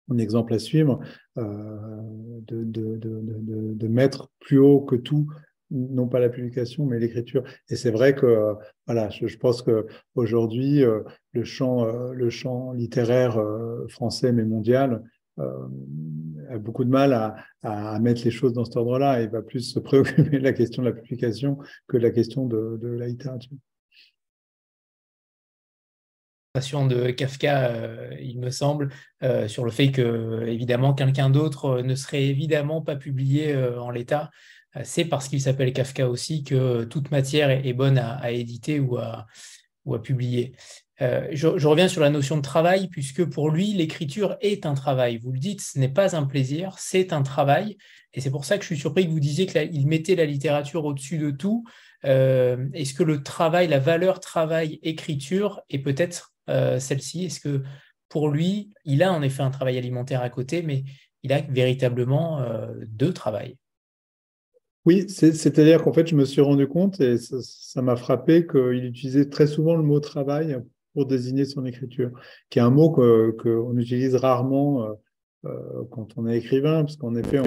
un 0.09 0.17
exemple 0.17 0.53
à 0.53 0.59
suivre 0.59 0.99
de, 1.37 2.57
mettre 3.87 4.29
plus 4.39 4.57
haut 4.57 4.81
que 4.81 4.97
tout 4.97 5.27
non 5.71 6.07
pas 6.07 6.19
la 6.19 6.29
publication, 6.29 6.85
mais 6.85 6.99
l'écriture. 6.99 7.43
Et 7.69 7.75
c'est 7.75 7.91
vrai 7.91 8.15
que, 8.15 8.25
euh, 8.25 8.53
voilà, 8.85 9.09
je, 9.09 9.37
pense 9.37 9.61
que 9.61 9.87
aujourd'hui, 10.15 10.83
euh, 10.83 11.01
le 11.33 11.43
champ, 11.43 11.85
euh, 11.85 12.13
le 12.13 12.29
champ 12.29 12.73
littéraire 12.73 13.41
français 13.89 14.31
mais 14.31 14.45
mondial 14.45 15.03
a 15.37 16.57
beaucoup 16.57 16.83
de 16.85 16.89
mal 16.89 17.13
à, 17.63 17.99
mettre 17.99 18.23
les 18.23 18.31
choses 18.31 18.53
dans 18.53 18.65
cet 18.65 18.77
ordre-là 18.77 19.21
et 19.21 19.27
va 19.27 19.41
plus 19.41 19.61
se 19.61 19.79
préoccuper 19.89 20.37
de 20.37 20.43
la 20.43 20.53
question 20.53 20.83
de 20.83 20.89
la 20.89 20.93
publication 20.93 21.57
que 21.87 21.97
de 21.97 22.03
la 22.03 22.11
question 22.11 22.45
de, 22.45 22.79
de 22.81 22.87
la 22.87 23.07
littérature 23.07 23.51
de 26.55 27.11
Kafka, 27.11 28.13
il 28.21 28.39
me 28.39 28.49
semble, 28.49 28.87
sur 29.47 29.65
le 29.65 29.71
fait 29.71 29.91
que 29.91 30.45
évidemment 30.47 30.93
quelqu'un 30.93 31.29
d'autre 31.29 31.81
ne 31.81 31.95
serait 31.95 32.23
évidemment 32.27 32.81
pas 32.81 32.95
publié 32.95 33.53
en 33.77 33.89
l'état 33.89 34.31
euh, 34.77 34.81
c'est 34.83 35.05
parce 35.05 35.27
qu'il 35.27 35.41
s'appelle 35.41 35.73
Kafka 35.73 36.09
aussi 36.09 36.43
que 36.43 36.83
toute 36.83 37.11
matière 37.11 37.49
est, 37.49 37.73
bonne 37.73 37.97
à, 37.97 38.31
éditer 38.31 38.79
ou 38.79 38.97
à 38.97 39.27
publier. 40.03 40.55
Euh, 41.01 41.27
je, 41.31 41.67
reviens 41.67 41.87
sur 41.87 42.01
la 42.01 42.09
notion 42.09 42.37
de 42.37 42.41
travail, 42.41 42.87
puisque 42.87 43.25
pour 43.25 43.49
lui, 43.49 43.73
l'écriture 43.73 44.37
est 44.41 44.65
un 44.65 44.73
travail. 44.75 45.17
Vous 45.17 45.31
le 45.31 45.39
dites, 45.39 45.61
ce 45.61 45.77
n'est 45.77 45.89
pas 45.89 46.15
un 46.15 46.23
plaisir, 46.23 46.75
c'est 46.79 47.11
un 47.11 47.21
travail. 47.21 47.77
Et 48.13 48.21
c'est 48.21 48.31
pour 48.31 48.45
ça 48.45 48.57
que 48.57 48.63
je 48.63 48.67
suis 48.67 48.77
surpris 48.77 49.05
que 49.05 49.11
vous 49.11 49.19
disiez 49.19 49.45
qu'il 49.45 49.87
mettait 49.87 50.15
la 50.15 50.25
littérature 50.25 50.85
au-dessus 50.85 51.17
de 51.17 51.31
tout. 51.31 51.65
Euh, 52.05 52.67
est-ce 52.73 52.93
que 52.93 53.03
le 53.03 53.23
travail, 53.23 53.67
la 53.67 53.79
valeur 53.79 54.19
travail-écriture 54.19 55.61
est 55.69 55.79
peut-être 55.79 56.33
celle-ci? 56.47 57.25
Est-ce 57.25 57.39
que 57.39 57.63
pour 58.07 58.29
lui, 58.29 58.73
il 58.85 59.03
a 59.03 59.11
en 59.11 59.21
effet 59.21 59.41
un 59.41 59.51
travail 59.51 59.77
alimentaire 59.77 60.21
à 60.21 60.29
côté, 60.29 60.61
mais 60.61 60.83
il 61.23 61.33
a 61.33 61.41
véritablement 61.41 62.45
deux 62.87 63.11
travails? 63.11 63.57
Oui, 64.85 65.09
c'est-à-dire 65.09 65.83
qu'en 65.83 65.91
fait, 65.91 66.07
je 66.07 66.15
me 66.15 66.23
suis 66.23 66.41
rendu 66.41 66.67
compte, 66.67 67.01
et 67.01 67.17
ça 67.17 67.81
m'a 67.81 67.95
frappé, 67.95 68.45
qu'il 68.45 68.85
utilisait 68.85 69.27
très 69.27 69.47
souvent 69.47 69.75
le 69.75 69.81
mot 69.81 69.99
travail 69.99 70.61
pour 70.95 71.05
désigner 71.05 71.43
son 71.43 71.65
écriture, 71.65 72.09
qui 72.49 72.59
est 72.59 72.61
un 72.61 72.71
mot 72.71 72.89
qu'on 72.89 73.77
utilise 73.77 74.15
rarement 74.15 74.83
euh, 74.83 74.93
euh, 75.45 75.83
quand 75.91 76.17
on 76.17 76.25
est 76.25 76.37
écrivain, 76.37 76.83
parce 76.83 76.95
qu'en 76.95 77.15
effet, 77.15 77.41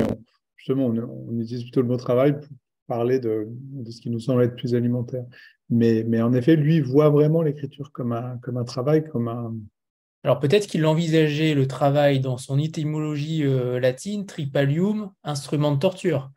justement, 0.56 0.86
on, 0.86 1.40
utilise 1.40 1.62
plutôt 1.62 1.80
le 1.80 1.88
mot 1.88 1.96
travail 1.96 2.38
pour 2.38 2.48
parler 2.86 3.18
de, 3.18 3.48
ce 3.90 4.00
qui 4.00 4.10
nous 4.10 4.20
semble 4.20 4.42
être 4.44 4.54
plus 4.54 4.74
alimentaire. 4.74 5.24
Mais, 5.70 6.04
mais 6.06 6.20
en 6.20 6.34
effet, 6.34 6.56
lui 6.56 6.80
voit 6.80 7.08
vraiment 7.08 7.42
l'écriture 7.42 7.90
comme 7.90 8.12
un, 8.12 8.36
comme 8.42 8.58
un 8.58 8.64
travail, 8.64 9.04
comme 9.08 9.28
un, 9.28 9.54
alors 10.24 10.40
peut-être 10.40 10.66
qu'il 10.66 10.84
envisageait 10.84 11.54
le 11.54 11.66
travail 11.66 12.20
dans 12.20 12.38
son 12.38 12.58
étymologie 12.58 13.44
euh, 13.44 13.78
latine, 13.78 14.26
tripalium, 14.26 15.12
instrument 15.22 15.72
de 15.72 15.78
torture 15.78 16.30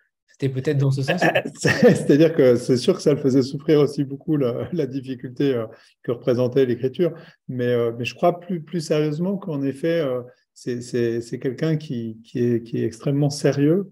peut-être 0.50 0.78
dans 0.78 0.92
ce 0.92 1.04
sens 1.04 1.22
C'est-à-dire 1.60 2.34
que 2.34 2.56
c'est 2.56 2.78
sûr 2.78 2.96
que 2.96 3.02
ça 3.02 3.14
le 3.14 3.20
faisait 3.20 3.42
souffrir 3.42 3.80
aussi 3.80 4.04
beaucoup 4.04 4.38
la, 4.38 4.86
difficulté 4.88 5.54
euh, 5.54 5.68
que 6.04 6.12
représentait 6.12 6.66
l'écriture, 6.66 7.14
mais, 7.48 7.68
euh, 7.68 7.92
je 8.00 8.14
crois 8.14 8.40
plus, 8.40 8.82
sérieusement 8.82 9.38
qu'en 9.38 9.62
effet, 9.62 10.02
euh, 10.02 10.22
c'est 10.54 11.40
quelqu'un 11.40 11.78
qui, 11.78 12.20
est, 12.36 12.74
extrêmement 12.74 13.30
sérieux 13.30 13.92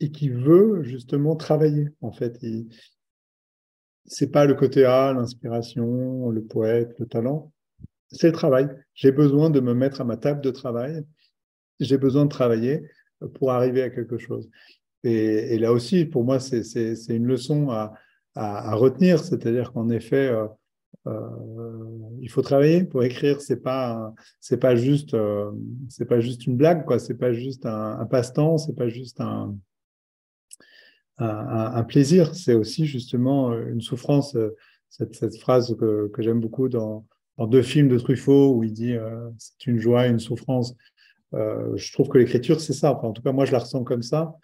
et 0.00 0.10
qui 0.10 0.28
veut 0.28 0.82
justement 0.82 1.36
travailler. 1.36 1.88
En 2.00 2.12
fait, 2.12 2.38
c'est 4.04 4.30
pas 4.30 4.44
le 4.44 4.54
côté 4.54 4.84
A, 4.84 5.12
l'inspiration, 5.12 6.30
le 6.30 6.42
poète, 6.44 6.94
le 6.98 7.06
talent, 7.06 7.52
c'est 8.10 8.28
le 8.28 8.32
travail. 8.32 8.68
J'ai 8.94 9.12
besoin 9.12 9.50
de 9.50 9.60
me 9.60 9.74
mettre 9.74 10.00
à 10.00 10.04
ma 10.04 10.16
table 10.16 10.40
de 10.40 10.50
travail, 10.50 11.04
j'ai 11.80 11.98
besoin 11.98 12.24
de 12.24 12.30
travailler 12.30 12.82
pour 13.34 13.52
arriver 13.52 13.82
à 13.82 13.90
quelque 13.90 14.18
chose. 14.18 14.48
Et, 15.04 15.58
là 15.58 15.72
aussi, 15.72 16.04
pour 16.04 16.24
moi, 16.24 16.40
c'est 16.40 16.62
une 17.08 17.26
leçon 17.26 17.70
à, 17.70 18.74
retenir, 18.74 19.22
c'est-à-dire 19.22 19.72
qu'en 19.72 19.88
effet, 19.88 20.28
euh, 20.28 20.46
euh, 21.06 22.18
il 22.20 22.28
faut 22.28 22.42
travailler 22.42 22.84
pour 22.84 23.02
écrire. 23.02 23.40
C'est 23.40 23.62
pas 23.62 24.12
pas 24.60 24.76
juste 24.76 25.14
euh, 25.14 25.50
c'est 25.88 26.04
pas 26.04 26.20
juste 26.20 26.46
une 26.46 26.56
blague 26.56 26.84
quoi. 26.84 26.98
C'est 26.98 27.14
pas 27.14 27.32
juste 27.32 27.64
un, 27.66 28.04
passe-temps. 28.06 28.58
C'est 28.58 28.74
pas 28.74 28.88
juste 28.88 29.20
un 29.20 29.56
plaisir. 31.84 32.34
C'est 32.34 32.54
aussi 32.54 32.86
justement 32.86 33.56
une 33.58 33.80
souffrance. 33.80 34.36
Cette, 34.88 35.36
phrase 35.38 35.76
que, 35.78 36.10
j'aime 36.18 36.40
beaucoup 36.40 36.68
dans 36.68 37.06
deux 37.38 37.62
films 37.62 37.88
de 37.88 37.98
Truffaut 37.98 38.54
où 38.54 38.64
il 38.64 38.72
dit 38.72 38.94
c'est 39.38 39.66
une 39.66 39.78
joie, 39.78 40.06
une 40.06 40.18
souffrance. 40.18 40.74
je 41.32 41.92
trouve 41.92 42.08
que 42.08 42.18
l'écriture 42.18 42.60
c'est 42.60 42.72
ça. 42.72 42.92
en 42.92 43.12
tout 43.12 43.22
cas, 43.22 43.32
moi 43.32 43.44
je 43.44 43.52
la 43.52 43.60
ressens 43.60 43.84
comme 43.84 44.02
ça. 44.02 44.34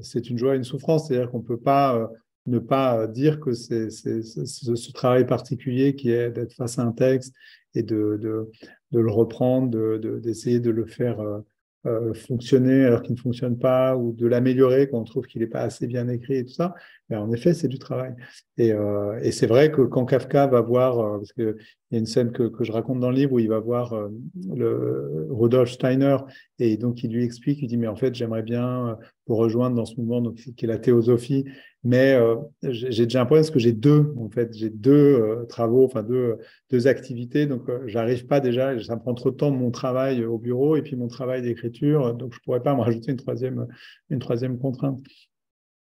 C'est 0.00 0.28
une 0.30 0.38
joie, 0.38 0.56
une 0.56 0.64
souffrance. 0.64 1.08
C'est-à-dire 1.08 1.30
qu'on 1.30 1.40
peut 1.40 1.60
pas 1.60 2.10
ne 2.46 2.58
pas 2.58 3.06
dire 3.06 3.40
que 3.40 3.52
c'est 3.52 3.90
ce 3.90 4.92
travail 4.92 5.26
particulier 5.26 5.94
qui 5.94 6.10
est 6.10 6.30
d'être 6.30 6.54
face 6.54 6.78
à 6.78 6.82
un 6.82 6.92
texte 6.92 7.34
et 7.74 7.82
de, 7.82 8.48
le 8.92 9.10
reprendre, 9.10 9.98
d'essayer 10.18 10.60
de, 10.60 10.70
le 10.70 10.86
faire 10.86 11.20
euh, 11.20 11.40
euh, 11.86 12.14
fonctionner 12.14 12.84
alors 12.84 13.02
qu'il 13.02 13.14
ne 13.14 13.20
fonctionne 13.20 13.58
pas 13.58 13.96
ou 13.96 14.12
de 14.12 14.26
l'améliorer 14.26 14.88
quand 14.88 14.98
on 14.98 15.04
trouve 15.04 15.26
qu'il 15.26 15.40
n'est 15.40 15.48
pas 15.48 15.62
assez 15.62 15.86
bien 15.86 16.08
écrit 16.08 16.36
et 16.36 16.44
tout 16.44 16.52
ça. 16.52 16.74
En 17.20 17.30
effet, 17.32 17.54
c'est 17.54 17.68
du 17.68 17.78
travail. 17.78 18.14
Et, 18.58 18.72
euh, 18.72 19.18
et 19.22 19.32
c'est 19.32 19.46
vrai 19.46 19.70
que 19.70 19.80
quand 19.80 20.04
Kafka 20.04 20.46
va 20.46 20.60
voir, 20.60 20.98
euh, 20.98 21.18
parce 21.18 21.32
qu'il 21.32 21.54
y 21.90 21.96
a 21.96 21.98
une 21.98 22.06
scène 22.06 22.30
que, 22.32 22.52
je 22.60 22.70
raconte 22.70 23.00
dans 23.00 23.10
le 23.10 23.16
livre 23.16 23.32
où 23.32 23.38
il 23.38 23.48
va 23.48 23.60
voir 23.60 23.94
euh, 23.94 25.26
Rudolf 25.30 25.70
Steiner 25.70 26.18
et 26.58 26.76
donc 26.76 27.02
il 27.02 27.12
lui 27.12 27.24
explique, 27.24 27.60
il 27.62 27.68
dit 27.68 27.78
mais 27.78 27.86
en 27.88 27.96
fait 27.96 28.14
j'aimerais 28.14 28.42
bien 28.42 28.98
pour 29.26 29.38
rejoindre 29.38 29.74
dans 29.74 29.86
ce 29.86 29.98
mouvement 29.98 30.22
qui 30.32 30.64
est 30.64 30.68
la 30.68 30.78
théosophie, 30.78 31.44
mais 31.82 32.16
j'ai 32.62 33.06
déjà 33.06 33.22
un 33.22 33.24
problème 33.24 33.42
parce 33.42 33.50
que 33.50 33.58
j'ai 33.58 33.72
deux 33.72 34.14
en 34.18 34.28
fait, 34.28 34.54
j'ai 34.54 34.70
deux 34.70 35.44
travaux, 35.48 35.84
enfin 35.84 36.02
deux, 36.02 36.38
deux 36.70 36.86
activités, 36.86 37.46
donc 37.46 37.62
j'arrive 37.86 38.26
pas 38.26 38.40
déjà, 38.40 38.78
ça 38.82 38.94
me 38.94 39.00
prend 39.00 39.14
trop 39.14 39.30
de 39.30 39.36
temps 39.36 39.50
mon 39.50 39.70
travail 39.70 40.24
au 40.24 40.38
bureau 40.38 40.76
et 40.76 40.82
puis 40.82 40.94
mon 40.94 41.08
travail 41.08 41.42
d'écriture, 41.42 42.14
donc 42.14 42.34
je 42.34 42.40
pourrais 42.44 42.62
pas 42.62 42.74
me 42.76 42.80
rajouter 42.82 43.10
une 43.10 43.18
troisième, 43.18 43.66
une 44.10 44.18
troisième 44.18 44.58
contrainte. 44.58 45.00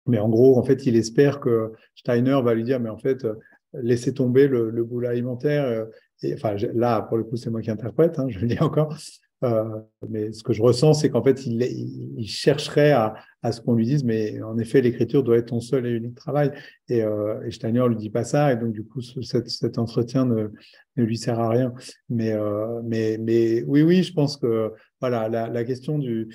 Mais 0.07 0.19
en 0.19 0.29
gros, 0.29 0.57
en 0.57 0.63
fait, 0.63 0.85
il 0.85 0.95
espère 0.95 1.39
que 1.39 1.73
Steiner 1.95 2.39
va 2.43 2.53
lui 2.53 2.63
dire, 2.63 2.79
mais 2.79 2.89
en 2.89 2.97
fait, 2.97 3.25
laissez 3.73 4.13
tomber 4.13 4.47
le, 4.47 4.83
boulot 4.83 5.07
alimentaire. 5.07 5.87
Et, 6.23 6.33
enfin, 6.33 6.55
là, 6.73 7.01
pour 7.01 7.17
le 7.17 7.23
coup, 7.23 7.35
c'est 7.35 7.49
moi 7.49 7.61
qui 7.61 7.71
interprète, 7.71 8.19
hein, 8.19 8.27
je 8.29 8.39
le 8.39 8.47
dis 8.47 8.59
encore. 8.59 8.95
Euh, 9.43 9.81
mais 10.09 10.31
ce 10.31 10.43
que 10.43 10.53
je 10.53 10.61
ressens, 10.61 10.95
c'est 10.95 11.09
qu'en 11.09 11.23
fait, 11.23 11.45
il, 11.45 12.27
chercherait 12.27 12.91
à, 12.91 13.15
ce 13.51 13.61
qu'on 13.61 13.75
lui 13.75 13.85
dise, 13.85 14.03
mais 14.03 14.41
en 14.41 14.57
effet, 14.57 14.81
l'écriture 14.81 15.23
doit 15.23 15.37
être 15.37 15.47
ton 15.47 15.61
seul 15.61 15.85
et 15.85 15.91
unique 15.91 16.15
travail. 16.15 16.51
Et, 16.89 17.03
euh, 17.03 17.41
et 17.45 17.51
Steiner 17.51 17.79
ne 17.79 17.87
lui 17.89 17.95
dit 17.95 18.09
pas 18.09 18.23
ça, 18.23 18.51
et 18.51 18.57
donc 18.57 18.73
du 18.73 18.83
coup, 18.83 19.01
cet, 19.01 19.77
entretien 19.77 20.25
ne, 20.25 20.49
lui 20.97 21.17
sert 21.17 21.39
à 21.39 21.49
rien. 21.49 21.73
Mais, 22.09 22.33
euh, 22.33 22.81
mais, 22.83 23.63
oui, 23.67 23.83
oui, 23.83 24.03
je 24.03 24.11
pense 24.11 24.37
que 24.37 24.73
voilà, 24.99 25.29
la, 25.29 25.63
question 25.63 25.99
de 25.99 26.27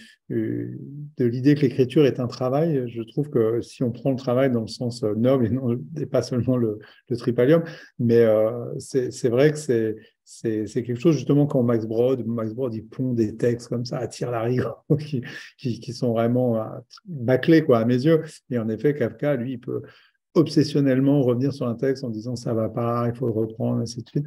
l'idée 1.19 1.55
que 1.57 1.63
l'écriture 1.63 2.07
est 2.07 2.21
un 2.21 2.29
travail, 2.29 2.85
je 2.89 3.03
trouve 3.03 3.29
que 3.29 3.61
si 3.61 3.83
on 3.83 3.91
prend 3.91 4.11
le 4.11 4.17
travail 4.17 4.51
dans 4.51 4.61
le 4.61 4.69
sens 4.69 5.03
noble 5.03 5.51
et, 5.99 6.07
pas 6.07 6.23
seulement 6.23 6.57
le, 6.57 6.79
tripalium, 7.19 7.65
mais 7.99 8.21
euh, 8.21 8.79
c'est 8.79 9.29
vrai 9.29 9.51
que 9.51 9.59
c'est 9.59 9.97
c'est 10.25 10.67
quelque 10.67 11.01
chose 11.01 11.17
justement 11.17 11.47
quand 11.47 11.63
Max 11.63 11.87
Brod, 11.87 12.25
Max 12.27 12.53
Brod, 12.55 12.75
il 12.75 12.87
pond 12.87 13.13
des 13.13 13.37
textes 13.37 13.69
comme 13.69 13.85
ça, 13.85 13.99
attire 13.99 14.31
la 14.31 14.43
rigueur, 14.43 14.85
qui, 14.99 15.23
qui, 15.81 15.93
sont 15.93 16.13
vraiment 16.13 16.57
euh, 16.57 16.65
bâclés 17.05 17.65
quoi 17.65 17.79
à 17.79 17.85
mes 17.85 18.05
yeux. 18.05 18.23
Et 18.51 18.59
en 18.59 18.69
effet, 18.69 18.95
Kafka, 18.95 19.37
lui, 19.37 19.53
il 19.53 19.61
peut 19.61 19.83
obsessionnellement 20.35 21.23
revenir 21.23 21.53
sur 21.53 21.67
un 21.67 21.75
texte 21.75 22.05
en 22.05 22.11
disant 22.11 22.37
ça 22.37 22.55
va 22.55 22.69
pas, 22.69 23.07
il 23.09 23.15
faut 23.15 23.27
le 23.27 23.33
reprendre, 23.33 23.81
et 23.81 23.83
ainsi 23.83 24.03
de. 24.03 24.23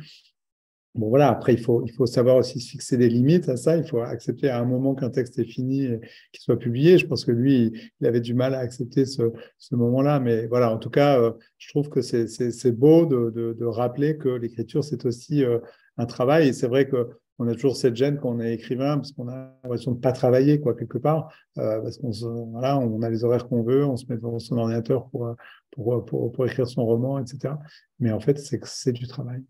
Bon 0.93 1.09
voilà, 1.09 1.29
après 1.29 1.53
il 1.53 1.59
faut, 1.59 1.83
il 1.85 1.91
faut 1.91 2.05
savoir 2.05 2.37
aussi 2.37 2.61
se 2.61 2.69
fixer 2.69 2.95
des 2.95 3.09
limites 3.09 3.49
à 3.49 3.57
ça. 3.57 3.75
Il 3.75 3.85
faut 3.85 3.99
accepter 3.99 4.47
à 4.47 4.61
un 4.61 4.63
moment 4.63 4.95
qu'un 4.95 5.09
texte 5.09 5.37
est 5.37 5.43
fini 5.43 5.83
et 5.83 5.99
qu'il 6.31 6.41
soit 6.41 6.57
publié. 6.57 6.97
Je 6.97 7.05
pense 7.05 7.25
que 7.25 7.33
lui, 7.33 7.73
il 7.99 8.07
avait 8.07 8.21
du 8.21 8.33
mal 8.33 8.53
à 8.53 8.59
accepter 8.59 9.05
ce, 9.05 9.23
ce 9.57 9.75
moment-là. 9.75 10.21
Mais 10.21 10.47
voilà, 10.47 10.73
en 10.73 10.77
tout 10.77 10.89
cas, 10.89 11.19
euh, 11.19 11.31
je 11.57 11.67
trouve 11.67 11.89
que 11.89 12.01
c'est 12.01 12.71
beau 12.71 13.05
de, 13.05 13.29
de, 13.29 13.51
de, 13.51 13.65
rappeler 13.65 14.15
que 14.15 14.29
l'écriture, 14.29 14.85
c'est 14.85 15.05
aussi 15.05 15.43
euh, 15.43 15.59
un 15.97 16.05
travail. 16.05 16.49
Et 16.49 16.53
c'est 16.53 16.67
vrai 16.67 16.87
que 16.87 17.09
on 17.37 17.47
a 17.49 17.53
toujours 17.53 17.75
cette 17.75 17.97
gêne 17.97 18.17
quand 18.17 18.29
on 18.29 18.39
est 18.39 18.53
écrivain, 18.53 18.95
parce 18.95 19.11
qu'on 19.11 19.27
a 19.27 19.51
l'impression 19.63 19.91
de 19.91 19.97
ne 19.97 20.01
pas 20.01 20.13
travailler, 20.13 20.61
quoi, 20.61 20.73
quelque 20.73 20.97
part, 20.97 21.33
euh, 21.57 21.81
parce 21.81 21.97
qu'on 21.97 22.11
voilà, 22.51 22.79
on 22.79 23.01
a 23.01 23.09
les 23.09 23.25
horaires 23.25 23.47
qu'on 23.49 23.61
veut, 23.61 23.85
on 23.85 23.97
se 23.97 24.05
met 24.07 24.15
devant 24.15 24.39
son 24.39 24.57
ordinateur 24.57 25.09
pour, 25.09 25.35
pour, 25.71 26.05
pour, 26.05 26.31
pour 26.31 26.45
écrire 26.45 26.67
son 26.67 26.85
roman, 26.85 27.19
etc. 27.19 27.55
Mais 27.99 28.11
en 28.11 28.21
fait, 28.21 28.39
c'est 28.39 28.63
c'est 28.65 28.93
du 28.93 29.07
travail. 29.07 29.43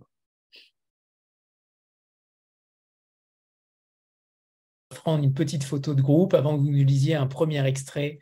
prendre 4.95 5.23
une 5.23 5.33
petite 5.33 5.63
photo 5.63 5.93
de 5.93 6.01
groupe 6.01 6.33
avant 6.33 6.57
que 6.57 6.61
vous 6.61 6.71
nous 6.71 6.83
lisiez 6.83 7.13
un 7.15 7.27
premier 7.27 7.63
extrait 7.67 8.17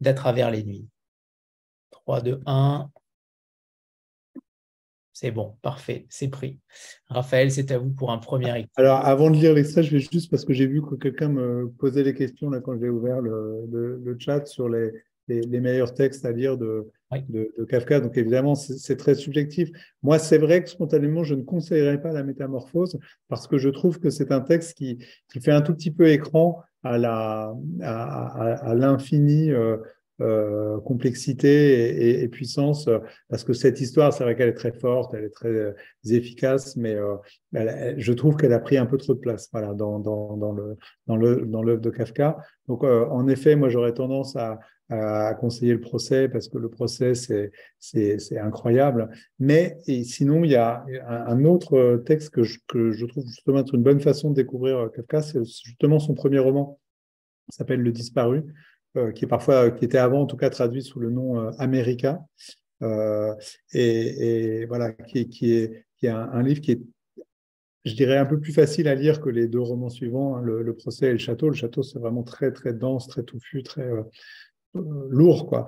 d'À 0.00 0.14
travers 0.14 0.50
les 0.50 0.62
nuits. 0.62 0.86
3, 1.90 2.20
2, 2.20 2.42
1. 2.46 2.90
C'est 5.14 5.30
bon, 5.30 5.54
parfait, 5.62 6.06
c'est 6.08 6.26
pris. 6.26 6.58
Raphaël, 7.06 7.52
c'est 7.52 7.70
à 7.70 7.78
vous 7.78 7.90
pour 7.90 8.10
un 8.10 8.18
premier 8.18 8.50
extrait. 8.50 8.82
Alors, 8.82 9.06
avant 9.06 9.30
de 9.30 9.36
lire 9.36 9.54
l'extrait, 9.54 9.84
je 9.84 9.92
vais 9.92 10.00
juste 10.00 10.28
parce 10.28 10.44
que 10.44 10.52
j'ai 10.52 10.66
vu 10.66 10.82
que 10.82 10.96
quelqu'un 10.96 11.28
me 11.28 11.70
posait 11.78 12.02
les 12.02 12.14
questions 12.14 12.50
là, 12.50 12.58
quand 12.58 12.76
j'ai 12.80 12.88
ouvert 12.88 13.20
le, 13.20 13.64
le, 13.70 14.16
chat 14.18 14.44
sur 14.44 14.68
les, 14.68 14.90
les, 15.28 15.60
meilleurs 15.60 15.94
textes 15.94 16.24
à 16.24 16.32
lire 16.32 16.58
de, 16.58 16.90
de, 17.28 17.64
Kafka. 17.68 18.00
Donc, 18.00 18.18
évidemment, 18.18 18.56
c'est 18.56 18.96
très 18.96 19.14
subjectif. 19.14 19.70
Moi, 20.02 20.18
c'est 20.18 20.38
vrai 20.38 20.64
que 20.64 20.68
spontanément, 20.68 21.22
je 21.22 21.36
ne 21.36 21.42
conseillerais 21.42 22.02
pas 22.02 22.10
la 22.12 22.24
métamorphose 22.24 22.98
parce 23.28 23.46
que 23.46 23.56
je 23.56 23.68
trouve 23.68 24.00
que 24.00 24.10
c'est 24.10 24.32
un 24.32 24.40
texte 24.40 24.76
qui, 24.76 24.98
qui 25.32 25.40
fait 25.40 25.52
un 25.52 25.62
tout 25.62 25.74
petit 25.74 25.92
peu 25.92 26.08
écran 26.08 26.60
à 26.82 26.98
l'infini. 28.74 29.52
À, 29.52 29.54
à, 29.54 29.60
euh, 29.60 29.78
euh, 30.20 30.78
complexité 30.82 32.22
et, 32.22 32.28
puissance, 32.28 32.86
euh, 32.86 33.00
parce 33.28 33.42
que 33.42 33.52
cette 33.52 33.80
histoire, 33.80 34.12
c'est 34.12 34.22
vrai 34.22 34.36
qu'elle 34.36 34.50
est 34.50 34.54
très 34.54 34.70
forte, 34.70 35.12
elle 35.12 35.24
est 35.24 35.30
très 35.30 35.48
euh, 35.48 35.72
efficace, 36.08 36.76
mais 36.76 36.96
je 37.52 38.12
trouve 38.12 38.36
qu'elle 38.36 38.52
a 38.52 38.60
pris 38.60 38.76
un 38.76 38.86
peu 38.86 38.96
trop 38.96 39.14
de 39.14 39.18
place 39.18 39.48
voilà, 39.50 39.74
dans, 39.74 39.98
dans, 39.98 40.36
dans 40.36 40.52
le 40.52 40.76
dans 41.46 41.62
l'œuvre 41.62 41.80
de 41.80 41.90
Kafka. 41.90 42.36
Donc, 42.68 42.84
en 42.84 43.26
effet, 43.26 43.56
moi, 43.56 43.68
j'aurais 43.68 43.92
tendance 43.92 44.36
à, 44.36 44.60
conseiller 45.40 45.72
le 45.72 45.80
procès 45.80 46.28
parce 46.28 46.46
que 46.46 46.58
le 46.58 46.68
procès, 46.68 47.14
c'est 47.14 48.38
incroyable. 48.38 49.10
Mais 49.40 49.78
et 49.88 50.04
sinon, 50.04 50.44
il 50.44 50.52
y 50.52 50.56
a 50.56 50.84
un, 51.08 51.44
autre 51.44 52.02
texte 52.06 52.30
que 52.30 52.44
je, 52.44 52.60
que 52.68 52.92
je 52.92 53.04
trouve 53.06 53.26
justement 53.26 53.58
être 53.58 53.74
une 53.74 53.82
bonne 53.82 54.00
façon 54.00 54.30
de 54.30 54.36
découvrir 54.36 54.90
Kafka, 54.94 55.22
c'est 55.22 55.44
justement 55.44 55.98
son 55.98 56.14
premier 56.14 56.38
roman, 56.38 56.78
s'appelle 57.48 57.80
Le 57.80 57.90
Disparu 57.90 58.44
qui 59.14 59.24
est 59.24 59.28
parfois, 59.28 59.70
qui 59.70 59.84
était 59.84 59.98
avant 59.98 60.22
en 60.22 60.26
tout 60.26 60.36
cas 60.36 60.50
traduit 60.50 60.82
sous 60.82 61.00
le 61.00 61.10
nom 61.10 61.40
euh, 61.40 61.50
America, 61.58 62.20
euh, 62.82 63.34
et, 63.72 64.66
voilà, 64.66 64.92
qui, 64.92 65.18
est, 65.18 65.28
qui 65.28 65.52
est 65.52 66.08
un, 66.08 66.42
livre 66.42 66.60
qui 66.60 66.72
est 66.72 66.80
je 67.84 67.94
dirais, 67.94 68.16
un 68.16 68.24
peu 68.24 68.40
plus 68.40 68.52
facile 68.52 68.88
à 68.88 68.94
lire 68.94 69.20
que 69.20 69.28
les 69.28 69.46
deux 69.46 69.60
romans 69.60 69.90
suivants, 69.90 70.36
hein, 70.36 70.42
le, 70.42 70.74
procès 70.74 71.08
et 71.08 71.12
le 71.12 71.18
château. 71.18 71.48
Le 71.50 71.54
château, 71.54 71.82
c'est 71.82 71.98
vraiment 71.98 72.22
très, 72.22 72.50
très 72.50 72.72
dense, 72.72 73.08
très 73.08 73.22
touffu, 73.22 73.62
très 73.62 73.86
lourd, 74.72 75.46
quoi. 75.46 75.66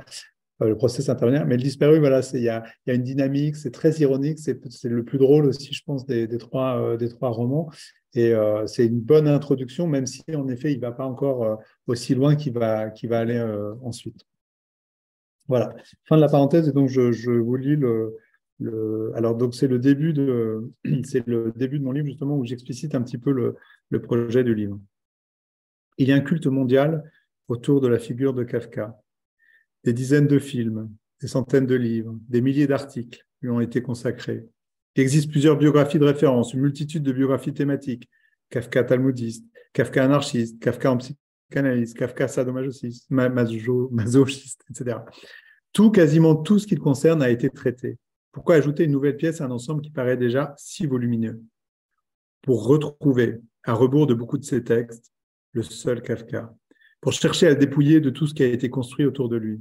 le 0.61 0.75
procès, 0.77 1.03
c'est 1.03 1.11
intervenir. 1.11 1.45
Mais 1.45 1.59
le 1.59 1.63
disparu, 1.63 1.99
voilà, 1.99 2.23
il 2.33 2.41
y 2.41 2.49
a, 2.49 2.65
y 2.87 2.91
a, 2.91 2.95
une 2.95 3.03
dynamique, 3.03 3.57
c'est 3.57 3.71
très 3.71 3.93
ironique, 3.99 4.39
c'est 4.39 4.85
le 4.85 5.05
plus 5.05 5.19
drôle 5.19 5.45
aussi, 5.45 5.75
je 5.75 5.83
pense, 5.85 6.07
des 6.07 6.27
trois, 6.39 6.97
des 6.97 7.11
trois 7.11 7.29
romans. 7.29 7.71
Et 8.17 8.33
euh, 8.33 8.67
c'est 8.67 8.87
une 8.87 9.01
bonne 9.01 9.29
introduction, 9.29 9.87
même 9.87 10.07
si 10.07 10.25
en 10.35 10.49
effet, 10.49 10.73
il 10.73 10.77
ne 10.77 10.81
va 10.81 10.91
pas 10.91 11.05
encore 11.05 11.45
euh, 11.45 11.57
aussi 11.87 12.15
loin 12.15 12.35
qu'il 12.35 12.55
va, 12.55 12.91
aller 13.11 13.37
euh, 13.37 13.75
ensuite. 13.83 14.27
Voilà, 15.49 15.77
fin 16.07 16.17
de 16.17 16.23
la 16.23 16.29
parenthèse. 16.29 16.67
Et 16.67 16.73
donc, 16.73 16.89
je, 16.89 17.31
vous 17.31 17.57
lis 17.57 17.77
le, 17.77 18.17
alors 19.15 19.37
donc 19.37 19.55
c'est 19.55 19.69
le 19.69 19.79
début 19.79 20.15
de 20.15 20.73
début 20.85 21.79
de 21.79 21.85
mon 21.85 21.93
livre 21.93 22.07
justement 22.07 22.39
où 22.39 22.45
j'explicite 22.47 22.95
un 22.95 23.03
petit 23.03 23.19
peu 23.19 23.31
le, 23.33 24.01
projet 24.01 24.43
du 24.43 24.55
livre. 24.55 24.81
Il 25.99 26.09
y 26.09 26.13
a 26.13 26.17
un 26.17 26.21
culte 26.21 26.47
mondial 26.47 27.05
autour 27.49 27.83
de 27.83 27.89
la 27.89 27.99
figure 27.99 28.33
de 28.33 28.45
Kafka. 28.45 28.99
Des 29.85 29.93
dizaines 29.93 30.27
de 30.27 30.39
films, 30.39 30.91
des 31.21 31.29
centaines 31.29 31.67
de 31.67 31.75
livres, 31.75 32.17
des 32.29 32.41
milliers 32.41 32.67
d'articles 32.67 33.27
lui 33.43 33.51
ont 33.51 33.61
été 33.61 33.83
consacrés. 33.83 34.49
Il 34.97 35.03
existe 35.03 35.31
plusieurs 35.31 35.59
biographies 35.59 35.99
de 35.99 36.07
référence, 36.07 36.55
une 36.55 36.61
multitude 36.61 37.03
de 37.03 37.13
biographies 37.13 37.53
thématiques. 37.53 38.09
Kafka 38.49 38.83
talmudiste, 38.83 39.45
Kafka 39.75 40.05
anarchiste, 40.05 40.59
Kafka 40.59 40.91
en 40.91 40.97
psychanalyse, 40.97 41.93
Kafka 41.93 42.29
sadomasochiste, 42.29 43.11
masochiste, 43.11 44.65
etc. 44.71 44.99
Tout, 45.75 45.91
quasiment 45.91 46.35
tout 46.35 46.59
ce 46.59 46.67
qui 46.67 46.77
le 46.77 46.81
concerne 46.81 47.23
a 47.23 47.29
été 47.29 47.51
traité. 47.51 47.99
Pourquoi 48.33 48.55
ajouter 48.55 48.85
une 48.85 48.93
nouvelle 48.93 49.19
pièce 49.19 49.43
à 49.43 49.45
un 49.45 49.51
ensemble 49.51 49.83
qui 49.83 49.91
paraît 49.91 50.17
déjà 50.17 50.55
si 50.57 50.87
volumineux? 50.87 51.43
Pour 52.41 52.67
retrouver, 52.67 53.41
à 53.65 53.75
rebours 53.75 54.07
de 54.07 54.15
beaucoup 54.15 54.39
de 54.39 54.45
ses 54.45 54.65
textes, 54.65 55.13
le 55.53 55.63
seul 55.63 56.01
Kafka. 56.01 56.55
pour 57.03 57.13
chercher 57.13 57.49
à 57.49 57.51
le 57.51 57.57
dépouiller 57.57 58.01
de 58.01 58.09
tout 58.09 58.27
ce 58.27 58.33
qui 58.33 58.43
a 58.43 58.47
été 58.47 58.71
construit 58.71 59.05
autour 59.05 59.29
de 59.29 59.37
lui, 59.37 59.61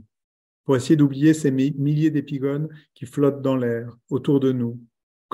pour 0.63 0.77
essayer 0.77 0.95
d'oublier 0.95 1.33
ces 1.33 1.51
milliers 1.51 2.09
d'épigones 2.09 2.69
qui 2.93 3.05
flottent 3.05 3.41
dans 3.41 3.57
l'air, 3.57 3.97
autour 4.09 4.39
de 4.39 4.53
nous, 4.53 4.79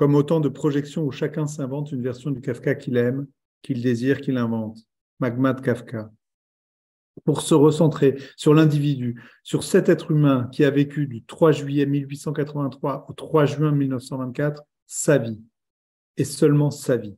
comme 0.02 0.16
autant 0.16 0.39
de 0.39 0.49
projections 0.49 1.06
où 1.06 1.12
chacun 1.12 1.45
s'invente 1.45 1.91
une 1.91 2.02
version 2.02 2.32
du 2.32 2.41
Kafka 2.41 2.74
qu'il 2.74 2.97
aime, 2.97 3.28
qu'il 3.62 3.84
désire, 3.84 4.20
qu'il 4.20 4.36
invente. 4.36 4.80
Magma 5.20 5.54
de 5.54 5.62
Kafka. 5.62 6.10
Pour 7.24 7.41
se 7.41 7.54
recentrer 7.54 8.18
sur 8.36 8.56
l'individu, 8.56 9.22
sur 9.43 9.64
cet 9.64 9.89
être 9.89 10.10
humain 10.10 10.49
qui 10.52 10.66
a 10.66 10.72
vécu 10.72 11.06
du 11.06 11.24
3 11.24 11.52
juillet 11.52 11.86
1883 11.86 13.06
au 13.10 13.14
3 13.14 13.45
juin 13.45 13.72
1924 13.72 14.64
sa 14.88 15.20
vie, 15.20 15.39
et 16.18 16.24
seulement 16.24 16.72
sa 16.72 16.97
vie. 16.97 17.16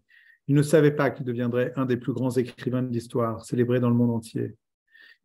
Il 0.50 0.56
ne 0.56 0.62
savait 0.62 0.92
pas 0.92 1.10
qu'il 1.10 1.26
deviendrait 1.26 1.72
un 1.78 1.86
des 1.86 1.96
plus 1.96 2.12
grands 2.12 2.32
écrivains 2.32 2.84
de 2.84 2.92
l'histoire, 2.92 3.46
célébré 3.46 3.80
dans 3.80 3.90
le 3.90 3.96
monde 3.96 4.12
entier. 4.12 4.58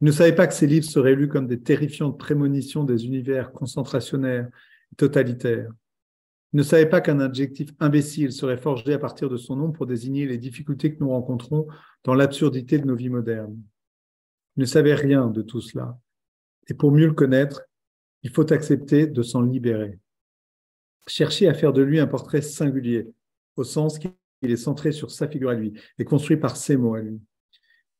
Il 0.01 0.05
ne 0.05 0.13
savait 0.13 0.37
pas 0.37 0.47
que 0.47 0.55
ses 0.55 0.69
livres 0.69 0.87
seraient 0.87 1.17
lus 1.17 1.27
comme 1.27 1.49
des 1.49 1.61
terrifiantes 1.61 2.21
prémonitions 2.21 2.85
des 2.85 3.05
univers 3.05 3.51
concentrationnaires 3.51 4.49
et 4.93 4.95
totalitaires. 4.95 5.73
Il 6.53 6.57
ne 6.57 6.63
savait 6.63 6.89
pas 6.89 7.03
qu'un 7.03 7.21
adjectif 7.21 7.71
imbécile 7.79 8.33
serait 8.33 8.57
forgé 8.57 8.95
à 8.95 8.99
partir 8.99 9.29
de 9.29 9.37
son 9.37 9.57
nom 9.57 9.71
pour 9.71 9.87
désigner 9.87 10.27
les 10.27 10.39
difficultés 10.39 10.95
que 10.95 11.01
nous 11.01 11.11
rencontrons 11.11 11.67
dans 12.05 12.15
l'absurdité 12.15 12.79
de 12.79 12.87
nos 12.87 12.97
vies 12.97 13.11
modernes. 13.11 13.61
Il 14.57 14.61
ne 14.61 14.67
savait 14.67 14.95
rien 14.95 15.27
de 15.27 15.43
tout 15.43 15.61
cela. 15.61 15.99
Et 16.69 16.75
pour 16.75 16.91
mieux 16.91 17.07
le 17.07 17.13
connaître, 17.13 17.63
il 18.23 18.31
faut 18.31 18.51
accepter 18.53 19.07
de 19.07 19.23
s'en 19.23 19.43
libérer. 19.43 19.99
Chercher 21.07 21.49
à 21.49 21.55
faire 21.55 21.73
de 21.73 21.83
lui 21.83 22.01
un 22.01 22.07
portrait 22.07 22.43
singulier, 22.43 23.07
au 23.57 23.65
sens 23.65 23.99
qu'il 23.99 24.13
est 24.43 24.57
centré 24.57 24.93
sur 24.93 25.11
sa 25.11 25.29
figure 25.29 25.51
à 25.51 25.55
lui 25.55 25.75
et 25.99 26.05
construit 26.05 26.37
par 26.37 26.57
ses 26.57 26.77
mots 26.77 26.95
à 26.95 27.01
lui. 27.01 27.21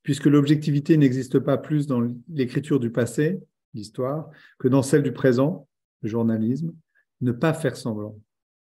Puisque 0.03 0.25
l'objectivité 0.25 0.97
n'existe 0.97 1.39
pas 1.39 1.57
plus 1.57 1.85
dans 1.85 2.01
l'écriture 2.29 2.79
du 2.79 2.91
passé, 2.91 3.39
l'histoire, 3.73 4.29
que 4.57 4.67
dans 4.67 4.81
celle 4.81 5.03
du 5.03 5.13
présent, 5.13 5.67
le 6.01 6.09
journalisme, 6.09 6.73
ne 7.21 7.31
pas 7.31 7.53
faire 7.53 7.77
semblant. 7.77 8.17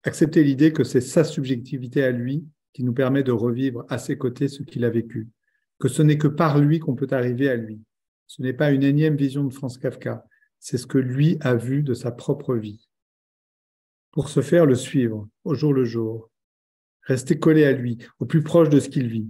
Accepter 0.03 0.43
l'idée 0.43 0.71
que 0.71 0.83
c'est 0.83 1.01
sa 1.01 1.23
subjectivité 1.23 2.03
à 2.03 2.11
lui 2.11 2.45
qui 2.73 2.83
nous 2.83 2.93
permet 2.93 3.23
de 3.23 3.31
revivre 3.31 3.85
à 3.89 3.97
ses 3.97 4.17
côtés 4.17 4.47
ce 4.47 4.63
qu'il 4.63 4.85
a 4.85 4.89
vécu, 4.89 5.27
que 5.79 5.87
ce 5.87 6.01
n'est 6.01 6.17
que 6.17 6.27
par 6.27 6.59
lui 6.59 6.79
qu'on 6.79 6.95
peut 6.95 7.07
arriver 7.11 7.49
à 7.49 7.55
lui. 7.55 7.81
Ce 8.27 8.41
n'est 8.41 8.53
pas 8.53 8.71
une 8.71 8.83
énième 8.83 9.15
vision 9.15 9.43
de 9.43 9.53
Franz 9.53 9.79
Kafka, 9.79 10.25
c'est 10.59 10.77
ce 10.77 10.87
que 10.87 10.97
lui 10.97 11.37
a 11.41 11.55
vu 11.55 11.83
de 11.83 11.93
sa 11.93 12.11
propre 12.11 12.55
vie. 12.55 12.87
Pour 14.11 14.29
ce 14.29 14.41
faire, 14.41 14.65
le 14.65 14.75
suivre 14.75 15.27
au 15.43 15.55
jour 15.55 15.73
le 15.73 15.83
jour, 15.85 16.29
rester 17.03 17.39
collé 17.39 17.65
à 17.65 17.71
lui, 17.71 17.97
au 18.19 18.25
plus 18.25 18.43
proche 18.43 18.69
de 18.69 18.79
ce 18.79 18.89
qu'il 18.89 19.07
vit, 19.07 19.29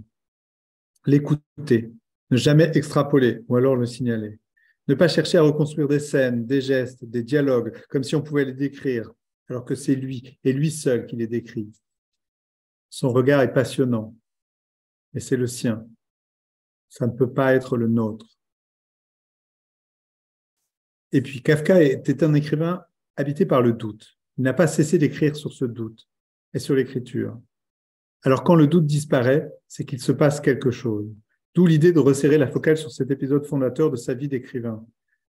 l'écouter, 1.06 1.92
ne 2.30 2.36
jamais 2.36 2.70
extrapoler 2.74 3.40
ou 3.48 3.56
alors 3.56 3.76
le 3.76 3.86
signaler, 3.86 4.38
ne 4.88 4.94
pas 4.94 5.08
chercher 5.08 5.38
à 5.38 5.42
reconstruire 5.42 5.88
des 5.88 5.98
scènes, 5.98 6.46
des 6.46 6.60
gestes, 6.60 7.04
des 7.04 7.22
dialogues, 7.22 7.72
comme 7.88 8.04
si 8.04 8.14
on 8.14 8.22
pouvait 8.22 8.44
les 8.44 8.54
décrire, 8.54 9.12
alors 9.50 9.64
que 9.64 9.74
c'est 9.74 9.96
lui 9.96 10.38
et 10.44 10.52
lui 10.52 10.70
seul 10.70 11.06
qui 11.06 11.16
les 11.16 11.26
décrit. 11.26 11.72
Son 12.88 13.12
regard 13.12 13.42
est 13.42 13.52
passionnant, 13.52 14.16
et 15.14 15.20
c'est 15.20 15.36
le 15.36 15.48
sien. 15.48 15.86
Ça 16.88 17.06
ne 17.06 17.12
peut 17.12 17.32
pas 17.32 17.54
être 17.54 17.76
le 17.76 17.88
nôtre. 17.88 18.26
Et 21.12 21.20
puis 21.20 21.42
Kafka 21.42 21.82
était 21.82 22.22
un 22.22 22.34
écrivain 22.34 22.84
habité 23.16 23.44
par 23.44 23.60
le 23.60 23.72
doute. 23.72 24.18
Il 24.38 24.44
n'a 24.44 24.54
pas 24.54 24.68
cessé 24.68 24.98
d'écrire 24.98 25.34
sur 25.34 25.52
ce 25.52 25.64
doute 25.64 26.08
et 26.54 26.60
sur 26.60 26.76
l'écriture. 26.76 27.38
Alors 28.22 28.44
quand 28.44 28.54
le 28.54 28.68
doute 28.68 28.86
disparaît, 28.86 29.52
c'est 29.66 29.84
qu'il 29.84 30.00
se 30.00 30.12
passe 30.12 30.40
quelque 30.40 30.70
chose. 30.70 31.12
D'où 31.54 31.66
l'idée 31.66 31.92
de 31.92 31.98
resserrer 31.98 32.38
la 32.38 32.46
focale 32.46 32.76
sur 32.76 32.92
cet 32.92 33.10
épisode 33.10 33.44
fondateur 33.44 33.90
de 33.90 33.96
sa 33.96 34.14
vie 34.14 34.28
d'écrivain. 34.28 34.86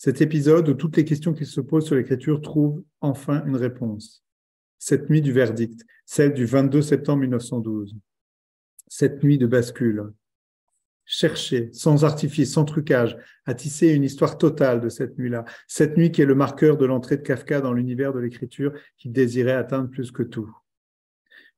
Cet 0.04 0.20
épisode 0.20 0.68
où 0.68 0.74
toutes 0.74 0.96
les 0.96 1.04
questions 1.04 1.32
qu'il 1.32 1.46
se 1.46 1.60
pose 1.60 1.86
sur 1.86 1.94
l'écriture 1.94 2.40
trouvent 2.40 2.82
enfin 3.00 3.46
une 3.46 3.54
réponse. 3.54 4.24
Cette 4.76 5.08
nuit 5.08 5.22
du 5.22 5.30
verdict, 5.30 5.84
celle 6.06 6.34
du 6.34 6.44
22 6.44 6.82
septembre 6.82 7.20
1912. 7.20 7.94
Cette 8.88 9.22
nuit 9.22 9.38
de 9.38 9.46
bascule. 9.46 10.12
Chercher, 11.04 11.70
sans 11.72 12.02
artifice, 12.02 12.52
sans 12.52 12.64
trucage, 12.64 13.16
à 13.46 13.54
tisser 13.54 13.90
une 13.90 14.02
histoire 14.02 14.38
totale 14.38 14.80
de 14.80 14.88
cette 14.88 15.16
nuit-là. 15.18 15.44
Cette 15.68 15.96
nuit 15.96 16.10
qui 16.10 16.20
est 16.20 16.26
le 16.26 16.34
marqueur 16.34 16.76
de 16.76 16.84
l'entrée 16.84 17.18
de 17.18 17.22
Kafka 17.22 17.60
dans 17.60 17.72
l'univers 17.72 18.12
de 18.12 18.18
l'écriture 18.18 18.72
qu'il 18.98 19.12
désirait 19.12 19.52
atteindre 19.52 19.88
plus 19.88 20.10
que 20.10 20.24
tout. 20.24 20.52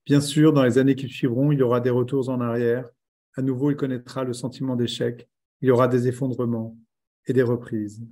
Bien 0.05 0.21
sûr, 0.21 0.53
dans 0.53 0.63
les 0.63 0.77
années 0.77 0.95
qui 0.95 1.09
suivront, 1.09 1.51
il 1.51 1.57
y 1.57 1.63
aura 1.63 1.79
des 1.79 1.89
retours 1.89 2.29
en 2.29 2.39
arrière. 2.41 2.87
À 3.33 3.41
nouveau, 3.41 3.71
il 3.71 3.75
connaîtra 3.75 4.23
le 4.23 4.33
sentiment 4.33 4.75
d'échec. 4.75 5.27
Il 5.61 5.69
y 5.69 5.71
aura 5.71 5.87
des 5.87 6.07
effondrements 6.07 6.77
et 7.25 7.33
des 7.33 7.41
reprises. 7.41 8.05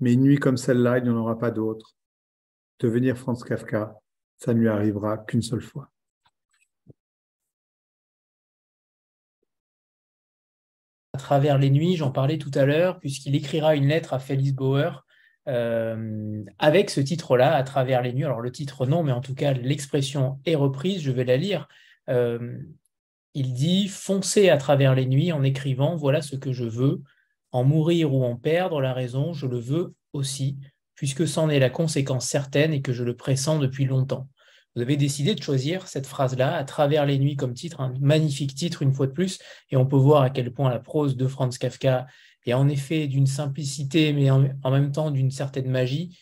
Mais 0.00 0.14
une 0.14 0.22
nuit 0.22 0.38
comme 0.38 0.56
celle-là, 0.56 0.98
il 0.98 1.04
n'y 1.04 1.10
en 1.10 1.16
aura 1.16 1.38
pas 1.38 1.50
d'autre. 1.50 1.94
Devenir 2.78 3.18
Franz 3.18 3.44
Kafka, 3.44 3.94
ça 4.38 4.54
ne 4.54 4.60
lui 4.60 4.68
arrivera 4.68 5.18
qu'une 5.18 5.42
seule 5.42 5.60
fois. 5.60 5.90
À 11.12 11.18
travers 11.18 11.58
les 11.58 11.70
nuits, 11.70 11.96
j'en 11.96 12.10
parlais 12.10 12.38
tout 12.38 12.50
à 12.54 12.64
l'heure, 12.64 12.98
puisqu'il 12.98 13.34
écrira 13.34 13.76
une 13.76 13.88
lettre 13.88 14.14
à 14.14 14.18
Félix 14.18 14.52
Bauer 14.52 15.04
euh, 15.48 16.44
avec 16.58 16.90
ce 16.90 17.00
titre-là, 17.00 17.54
à 17.54 17.62
travers 17.62 18.02
les 18.02 18.12
nuits. 18.12 18.24
Alors 18.24 18.40
le 18.40 18.52
titre 18.52 18.86
non, 18.86 19.02
mais 19.02 19.12
en 19.12 19.20
tout 19.20 19.34
cas 19.34 19.52
l'expression 19.52 20.38
est 20.46 20.54
reprise, 20.54 21.02
je 21.02 21.10
vais 21.10 21.24
la 21.24 21.36
lire. 21.36 21.68
Euh, 22.08 22.58
il 23.34 23.52
dit 23.52 23.88
Foncer 23.88 24.48
à 24.48 24.56
travers 24.56 24.94
les 24.94 25.06
nuits 25.06 25.32
en 25.32 25.42
écrivant 25.42 25.96
Voilà 25.96 26.22
ce 26.22 26.36
que 26.36 26.52
je 26.52 26.64
veux, 26.64 27.02
en 27.52 27.64
mourir 27.64 28.12
ou 28.14 28.24
en 28.24 28.36
perdre 28.36 28.80
la 28.80 28.92
raison, 28.92 29.32
je 29.32 29.46
le 29.46 29.58
veux 29.58 29.94
aussi, 30.12 30.58
puisque 30.94 31.26
c'en 31.26 31.48
est 31.48 31.58
la 31.58 31.70
conséquence 31.70 32.26
certaine 32.26 32.72
et 32.72 32.82
que 32.82 32.92
je 32.92 33.04
le 33.04 33.16
pressens 33.16 33.58
depuis 33.58 33.84
longtemps. 33.84 34.28
Vous 34.76 34.82
avez 34.82 34.96
décidé 34.96 35.34
de 35.34 35.42
choisir 35.42 35.88
cette 35.88 36.06
phrase-là, 36.06 36.54
à 36.54 36.64
travers 36.64 37.04
les 37.04 37.18
nuits 37.18 37.36
comme 37.36 37.54
titre, 37.54 37.80
un 37.80 37.92
magnifique 38.00 38.54
titre 38.54 38.82
une 38.82 38.92
fois 38.92 39.08
de 39.08 39.12
plus, 39.12 39.40
et 39.70 39.76
on 39.76 39.86
peut 39.86 39.96
voir 39.96 40.22
à 40.22 40.30
quel 40.30 40.52
point 40.52 40.70
la 40.70 40.78
prose 40.78 41.16
de 41.16 41.26
Franz 41.26 41.58
Kafka 41.58 42.06
est 42.46 42.52
en 42.52 42.68
effet 42.68 43.06
d'une 43.08 43.26
simplicité, 43.26 44.12
mais 44.12 44.30
en, 44.30 44.70
même 44.70 44.92
temps 44.92 45.10
d'une 45.10 45.30
certaine 45.30 45.68
magie. 45.68 46.18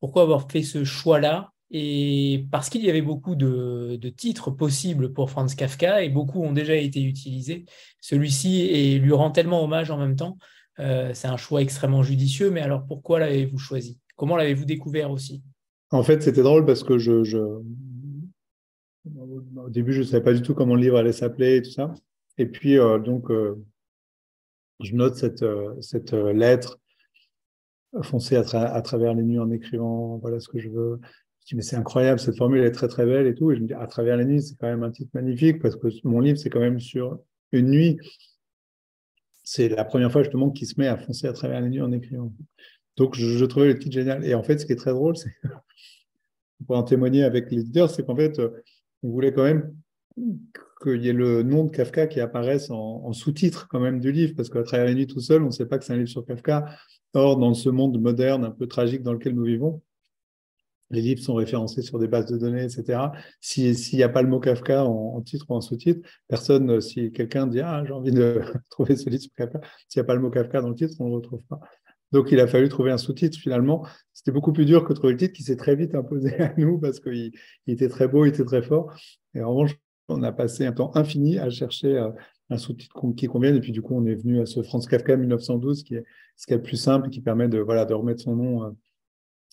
Pourquoi 0.00 0.22
avoir 0.22 0.50
fait 0.50 0.62
ce 0.62 0.84
choix-là 0.84 1.52
et 1.70 2.46
parce 2.50 2.70
qu'il 2.70 2.82
y 2.82 2.88
avait 2.88 3.02
beaucoup 3.02 3.34
de, 3.34 3.98
titres 4.16 4.50
possibles 4.50 5.12
pour 5.12 5.30
Franz 5.30 5.54
Kafka 5.54 6.02
et 6.02 6.08
beaucoup 6.08 6.42
ont 6.42 6.52
déjà 6.52 6.74
été 6.74 7.02
utilisés, 7.02 7.66
celui-ci 8.00 8.98
lui 8.98 9.12
rend 9.12 9.30
tellement 9.30 9.62
hommage 9.62 9.90
en 9.90 9.98
même 9.98 10.16
temps. 10.16 10.38
Euh, 10.80 11.10
c'est 11.12 11.28
un 11.28 11.36
choix 11.36 11.60
extrêmement 11.60 12.02
judicieux, 12.02 12.50
mais 12.50 12.60
alors 12.60 12.86
pourquoi 12.86 13.18
l'avez-vous 13.18 13.58
choisi? 13.58 13.98
Comment 14.16 14.36
l'avez-vous 14.36 14.64
découvert 14.64 15.10
aussi? 15.10 15.42
En 15.90 16.02
fait, 16.02 16.22
c'était 16.22 16.42
drôle 16.42 16.64
parce 16.64 16.84
que 16.84 16.98
je, 16.98 17.12
au 19.56 19.68
début, 19.68 19.92
je 19.92 20.00
ne 20.00 20.04
savais 20.04 20.22
pas 20.22 20.34
du 20.34 20.42
tout 20.42 20.54
comment 20.54 20.74
le 20.74 20.82
livre 20.82 20.96
allait 20.96 21.12
s'appeler 21.12 21.56
et 21.56 21.62
tout 21.62 21.70
ça. 21.70 21.94
Et 22.38 22.46
puis, 22.46 22.78
euh, 22.78 22.98
donc, 22.98 23.30
euh, 23.30 23.62
je 24.80 24.94
note 24.94 25.16
cette, 25.16 25.44
cette 25.80 26.12
lettre 26.12 26.78
foncée 28.02 28.36
à, 28.36 28.82
travers 28.82 29.14
les 29.14 29.22
nuits 29.22 29.38
en 29.38 29.50
écrivant 29.50 30.18
voilà 30.18 30.40
ce 30.40 30.48
que 30.48 30.60
je 30.60 30.68
veux 30.68 31.00
dis, 31.48 31.56
mais 31.56 31.62
c'est 31.62 31.76
incroyable, 31.76 32.20
cette 32.20 32.36
formule 32.36 32.62
est 32.62 32.72
très 32.72 32.88
très 32.88 33.06
belle 33.06 33.26
et 33.26 33.34
tout. 33.34 33.50
Et 33.50 33.56
je 33.56 33.62
me 33.62 33.66
dis, 33.66 33.74
à 33.74 33.86
travers 33.86 34.16
la 34.16 34.24
nuit, 34.24 34.42
c'est 34.42 34.56
quand 34.56 34.66
même 34.66 34.82
un 34.82 34.90
titre 34.90 35.10
magnifique 35.14 35.60
parce 35.60 35.76
que 35.76 35.88
mon 36.04 36.20
livre, 36.20 36.38
c'est 36.38 36.50
quand 36.50 36.60
même 36.60 36.80
sur 36.80 37.18
une 37.52 37.70
nuit. 37.70 37.98
C'est 39.44 39.68
la 39.68 39.84
première 39.84 40.12
fois 40.12 40.22
justement 40.22 40.50
qu'il 40.50 40.66
se 40.66 40.78
met 40.78 40.88
à 40.88 40.98
foncer 40.98 41.26
à 41.26 41.32
travers 41.32 41.60
la 41.60 41.68
nuit 41.68 41.80
en 41.80 41.92
écrivant. 41.92 42.32
Donc, 42.96 43.14
je, 43.14 43.44
trouvais 43.44 43.68
le 43.68 43.78
titre 43.78 43.94
génial. 43.94 44.24
Et 44.24 44.34
en 44.34 44.42
fait, 44.42 44.58
ce 44.58 44.66
qui 44.66 44.72
est 44.72 44.76
très 44.76 44.92
drôle, 44.92 45.16
c'est 45.16 45.32
pour 46.66 46.76
en 46.76 46.82
témoigner 46.82 47.24
avec 47.24 47.50
l'éditeur, 47.50 47.88
c'est 47.90 48.04
qu'en 48.04 48.16
fait, 48.16 48.38
on 49.02 49.08
voulait 49.08 49.32
quand 49.32 49.44
même 49.44 49.74
qu'il 50.82 51.02
y 51.02 51.08
ait 51.08 51.12
le 51.12 51.42
nom 51.42 51.64
de 51.64 51.70
Kafka 51.70 52.06
qui 52.08 52.20
apparaisse 52.20 52.70
en, 52.70 53.12
sous-titre 53.12 53.68
quand 53.68 53.80
même 53.80 54.00
du 54.00 54.12
livre, 54.12 54.34
parce 54.36 54.50
qu'à 54.50 54.62
travers 54.62 54.86
la 54.86 54.94
nuit 54.94 55.06
tout 55.06 55.20
seul, 55.20 55.42
on 55.42 55.46
ne 55.46 55.50
sait 55.50 55.66
pas 55.66 55.78
que 55.78 55.84
c'est 55.84 55.92
un 55.92 55.96
livre 55.96 56.08
sur 56.08 56.26
Kafka. 56.26 56.66
Or, 57.14 57.38
dans 57.38 57.54
ce 57.54 57.70
monde 57.70 57.98
moderne, 58.00 58.44
un 58.44 58.50
peu 58.50 58.66
tragique 58.66 59.02
dans 59.02 59.12
lequel 59.12 59.34
nous 59.34 59.44
vivons, 59.44 59.80
les 60.90 61.00
livres 61.00 61.22
sont 61.22 61.34
référencés 61.34 61.82
sur 61.82 61.98
des 61.98 62.08
bases 62.08 62.26
de 62.26 62.36
données, 62.36 62.64
etc. 62.64 63.00
S'il 63.40 63.74
n'y 63.92 64.02
a 64.02 64.08
pas 64.08 64.22
le 64.22 64.28
mot 64.28 64.40
Kafka 64.40 64.84
en, 64.84 65.20
titre 65.22 65.46
ou 65.48 65.54
en 65.54 65.60
sous-titre, 65.60 66.08
personne, 66.28 66.70
euh, 66.70 66.80
si 66.80 67.12
quelqu'un 67.12 67.46
dit 67.46 67.60
Ah, 67.60 67.84
j'ai 67.86 67.92
envie 67.92 68.12
de 68.12 68.40
trouver 68.70 68.96
ce 68.96 69.10
livre 69.10 69.22
sur 69.22 69.32
Kafka, 69.34 69.60
s'il 69.88 70.00
n'y 70.00 70.04
a 70.04 70.06
pas 70.06 70.14
le 70.14 70.20
mot 70.20 70.30
Kafka 70.30 70.60
dans 70.60 70.70
le 70.70 70.74
titre, 70.74 70.94
on 71.00 71.04
ne 71.04 71.10
le 71.10 71.16
retrouve 71.16 71.42
pas. 71.44 71.60
Donc, 72.12 72.32
il 72.32 72.40
a 72.40 72.46
fallu 72.46 72.68
trouver 72.68 72.90
un 72.90 72.98
sous-titre 72.98 73.38
finalement. 73.38 73.86
C'était 74.14 74.32
beaucoup 74.32 74.52
plus 74.52 74.64
dur 74.64 74.84
que 74.84 74.92
trouver 74.94 75.12
le 75.12 75.18
titre 75.18 75.34
qui 75.34 75.42
s'est 75.42 75.56
très 75.56 75.76
vite 75.76 75.94
imposé 75.94 76.34
à 76.40 76.54
nous 76.56 76.78
parce 76.78 77.00
qu'il 77.00 77.32
était 77.66 77.88
très 77.88 78.08
beau, 78.08 78.24
il 78.24 78.30
était 78.30 78.44
très 78.44 78.62
fort. 78.62 78.92
Et 79.34 79.42
en 79.42 79.50
revanche, 79.50 79.76
on 80.08 80.22
a 80.22 80.32
passé 80.32 80.64
un 80.64 80.72
temps 80.72 80.90
infini 80.94 81.38
à 81.38 81.50
chercher 81.50 81.98
euh, 81.98 82.10
un 82.48 82.56
sous-titre 82.56 82.94
qui 83.14 83.26
convienne. 83.26 83.56
Et 83.56 83.60
puis, 83.60 83.72
du 83.72 83.82
coup, 83.82 83.94
on 83.94 84.06
est 84.06 84.14
venu 84.14 84.40
à 84.40 84.46
ce 84.46 84.62
Franz 84.62 84.88
Kafka 84.88 85.16
1912 85.16 85.82
qui 85.82 85.96
est 85.96 86.04
ce 86.38 86.46
qui 86.46 86.54
est 86.54 86.56
le 86.56 86.62
plus 86.62 86.76
simple 86.76 87.08
et 87.08 87.10
qui 87.10 87.20
permet 87.20 87.48
de, 87.48 87.58
voilà, 87.58 87.84
de 87.84 87.94
remettre 87.94 88.22
son 88.22 88.36
nom 88.36 88.64
euh, 88.64 88.70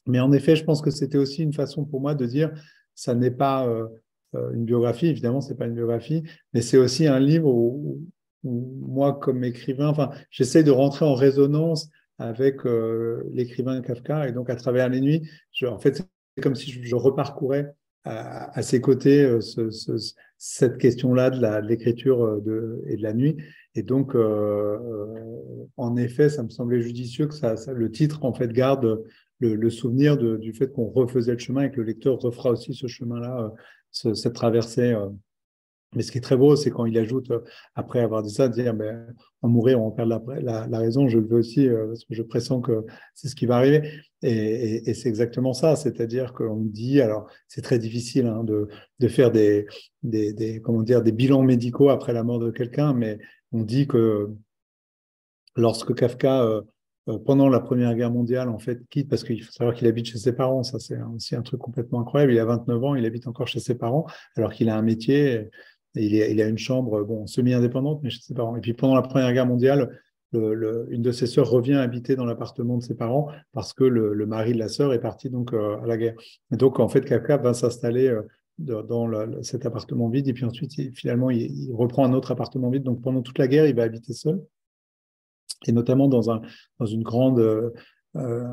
mais 0.07 0.19
en 0.19 0.31
effet, 0.31 0.55
je 0.55 0.63
pense 0.63 0.81
que 0.81 0.91
c'était 0.91 1.17
aussi 1.17 1.41
une 1.41 1.53
façon 1.53 1.85
pour 1.85 2.01
moi 2.01 2.15
de 2.15 2.25
dire, 2.25 2.51
ça 2.93 3.15
n'est 3.15 3.31
pas 3.31 3.67
euh, 3.67 3.87
euh, 4.35 4.51
une 4.53 4.65
biographie, 4.65 5.07
évidemment, 5.07 5.41
c'est 5.41 5.55
pas 5.55 5.65
une 5.65 5.75
biographie, 5.75 6.23
mais 6.53 6.61
c'est 6.61 6.77
aussi 6.77 7.07
un 7.07 7.19
livre 7.19 7.53
où, 7.53 8.01
moi, 8.43 9.13
comme 9.13 9.43
écrivain, 9.43 9.87
enfin, 9.87 10.11
j'essaie 10.29 10.63
de 10.63 10.71
rentrer 10.71 11.05
en 11.05 11.15
résonance 11.15 11.89
avec 12.19 12.65
euh, 12.65 13.23
l'écrivain 13.33 13.81
Kafka. 13.81 14.27
Et 14.27 14.31
donc, 14.31 14.49
à 14.49 14.55
travers 14.55 14.87
les 14.87 15.01
nuits, 15.01 15.27
je, 15.51 15.65
en 15.65 15.79
fait, 15.79 16.07
c'est 16.35 16.43
comme 16.43 16.55
si 16.55 16.71
je, 16.71 16.95
reparcourais 16.95 17.73
à, 18.03 18.61
ses 18.61 18.81
côtés 18.81 19.41
ce, 19.41 19.71
ce, 19.71 19.93
cette 20.37 20.77
question-là 20.77 21.31
de 21.31 21.67
l'écriture 21.67 22.39
et 22.85 22.97
de 22.97 23.01
la 23.01 23.13
nuit. 23.13 23.35
Et 23.73 23.81
donc, 23.81 24.15
en 25.75 25.95
effet, 25.97 26.29
ça 26.29 26.43
me 26.43 26.49
semblait 26.49 26.81
judicieux 26.81 27.25
que 27.25 27.33
ça, 27.33 27.55
le 27.73 27.91
titre, 27.91 28.23
en 28.23 28.33
fait, 28.33 28.53
garde 28.53 29.03
le, 29.39 29.69
souvenir 29.69 30.17
du 30.17 30.53
fait 30.53 30.71
qu'on 30.71 30.89
refaisait 30.89 31.33
le 31.33 31.39
chemin 31.39 31.63
et 31.63 31.71
que 31.71 31.77
le 31.77 31.87
lecteur 31.87 32.19
refera 32.19 32.51
aussi 32.51 32.73
ce 32.73 32.87
chemin-là, 32.87 33.51
cette 33.91 34.33
traversée 34.33 34.95
mais 35.95 36.03
ce 36.03 36.11
qui 36.11 36.17
est 36.17 36.21
très 36.21 36.37
beau, 36.37 36.55
c'est 36.55 36.71
quand 36.71 36.85
il 36.85 36.97
ajoute, 36.97 37.31
euh, 37.31 37.39
après 37.73 38.01
avoir 38.01 38.21
dit 38.21 38.29
ça, 38.29 38.49
dire 38.49 38.73
ben, 38.73 39.15
en 39.41 39.47
mourir, 39.47 39.81
on 39.81 39.91
perd 39.91 40.09
la, 40.09 40.67
la, 40.67 40.77
raison, 40.77 41.07
je 41.07 41.19
le 41.19 41.27
veux 41.27 41.37
aussi, 41.37 41.67
euh, 41.67 41.87
parce 41.87 42.03
que 42.03 42.13
je 42.13 42.21
pressens 42.21 42.61
que 42.61 42.85
c'est 43.13 43.29
ce 43.29 43.35
qui 43.35 43.45
va 43.45 43.57
arriver. 43.57 43.89
Et, 44.21 44.93
c'est 44.93 45.07
exactement 45.07 45.53
ça, 45.53 45.75
c'est-à-dire 45.75 46.33
qu'on 46.33 46.61
dit, 46.61 46.99
alors 47.01 47.27
c'est 47.47 47.61
très 47.61 47.79
difficile 47.79 48.25
hein, 48.27 48.43
de, 48.43 48.67
faire 49.07 49.31
des, 49.31 49.67
des, 50.03 50.61
comment 50.63 50.81
dire, 50.81 51.01
des 51.01 51.11
bilans 51.11 51.43
médicaux 51.43 51.89
après 51.89 52.11
la 52.13 52.23
mort 52.23 52.39
de 52.39 52.51
quelqu'un, 52.51 52.93
mais 52.93 53.19
on 53.51 53.61
dit 53.61 53.87
que 53.87 54.29
lorsque 55.55 55.93
Kafka, 55.93 56.43
euh, 56.43 56.61
pendant 57.25 57.49
la 57.49 57.59
Première 57.59 57.93
Guerre 57.95 58.11
mondiale, 58.11 58.49
en 58.49 58.59
fait, 58.59 58.79
quitte, 58.89 59.09
parce 59.09 59.23
qu'il 59.23 59.43
faut 59.43 59.51
savoir 59.51 59.75
qu'il 59.75 59.87
habite 59.87 60.07
chez 60.07 60.17
ses 60.17 60.33
parents, 60.33 60.63
ça 60.63 60.79
c'est 60.79 60.97
aussi 61.15 61.35
un 61.35 61.41
truc 61.41 61.59
complètement 61.59 62.01
incroyable, 62.01 62.33
il 62.33 62.39
a 62.39 62.45
29 62.45 62.83
ans, 62.83 62.95
il 62.95 63.05
habite 63.05 63.27
encore 63.27 63.47
chez 63.47 63.59
ses 63.59 63.75
parents, 63.75 64.05
alors 64.35 64.51
qu'il 64.51 64.69
a 64.69 64.77
un 64.77 64.81
métier 64.81 65.49
il, 65.95 66.41
a 66.41 66.47
une 66.47 66.57
chambre 66.57 67.03
bon, 67.03 67.25
semi-indépendante, 67.25 68.01
mais 68.03 68.09
chez 68.09 68.21
ses 68.21 68.33
parents. 68.33 68.55
Et 68.55 68.61
puis 68.61 68.73
pendant 68.73 68.95
la 68.95 69.01
Première 69.01 69.31
Guerre 69.33 69.45
mondiale, 69.45 70.01
une 70.33 71.01
de 71.01 71.11
ses 71.11 71.27
sœurs 71.27 71.49
revient 71.49 71.75
habiter 71.75 72.17
dans 72.17 72.25
l'appartement 72.25 72.77
de 72.77 72.83
ses 72.83 72.95
parents 72.95 73.29
parce 73.53 73.73
que 73.73 73.85
le, 73.85 74.25
mari 74.25 74.53
de 74.53 74.59
la 74.59 74.67
sœur 74.67 74.93
est 74.93 74.99
parti 74.99 75.29
donc 75.29 75.53
euh, 75.53 75.79
à 75.81 75.87
la 75.87 75.95
guerre. 75.95 76.15
Et 76.51 76.57
donc 76.57 76.79
en 76.79 76.89
fait, 76.89 77.01
Kafka 77.05 77.37
va 77.37 77.53
s'installer 77.53 78.09
euh, 78.09 78.21
dans 78.57 79.09
cet 79.43 79.65
appartement 79.65 80.09
vide 80.09 80.27
et 80.27 80.33
puis 80.33 80.43
ensuite 80.43 80.73
finalement 80.93 81.29
il, 81.29 81.71
reprend 81.73 82.05
un 82.05 82.13
autre 82.13 82.31
appartement 82.31 82.69
vide. 82.69 82.83
Donc 82.83 83.01
pendant 83.01 83.21
toute 83.21 83.37
la 83.37 83.47
guerre, 83.47 83.65
il 83.65 83.75
va 83.75 83.83
habiter 83.83 84.11
seul 84.13 84.41
et 85.67 85.71
notamment 85.71 86.07
dans, 86.07 86.31
un, 86.31 86.41
dans 86.79 86.85
une 86.85 87.03
grande 87.03 87.39
euh, 87.39 87.71
euh, 88.15 88.43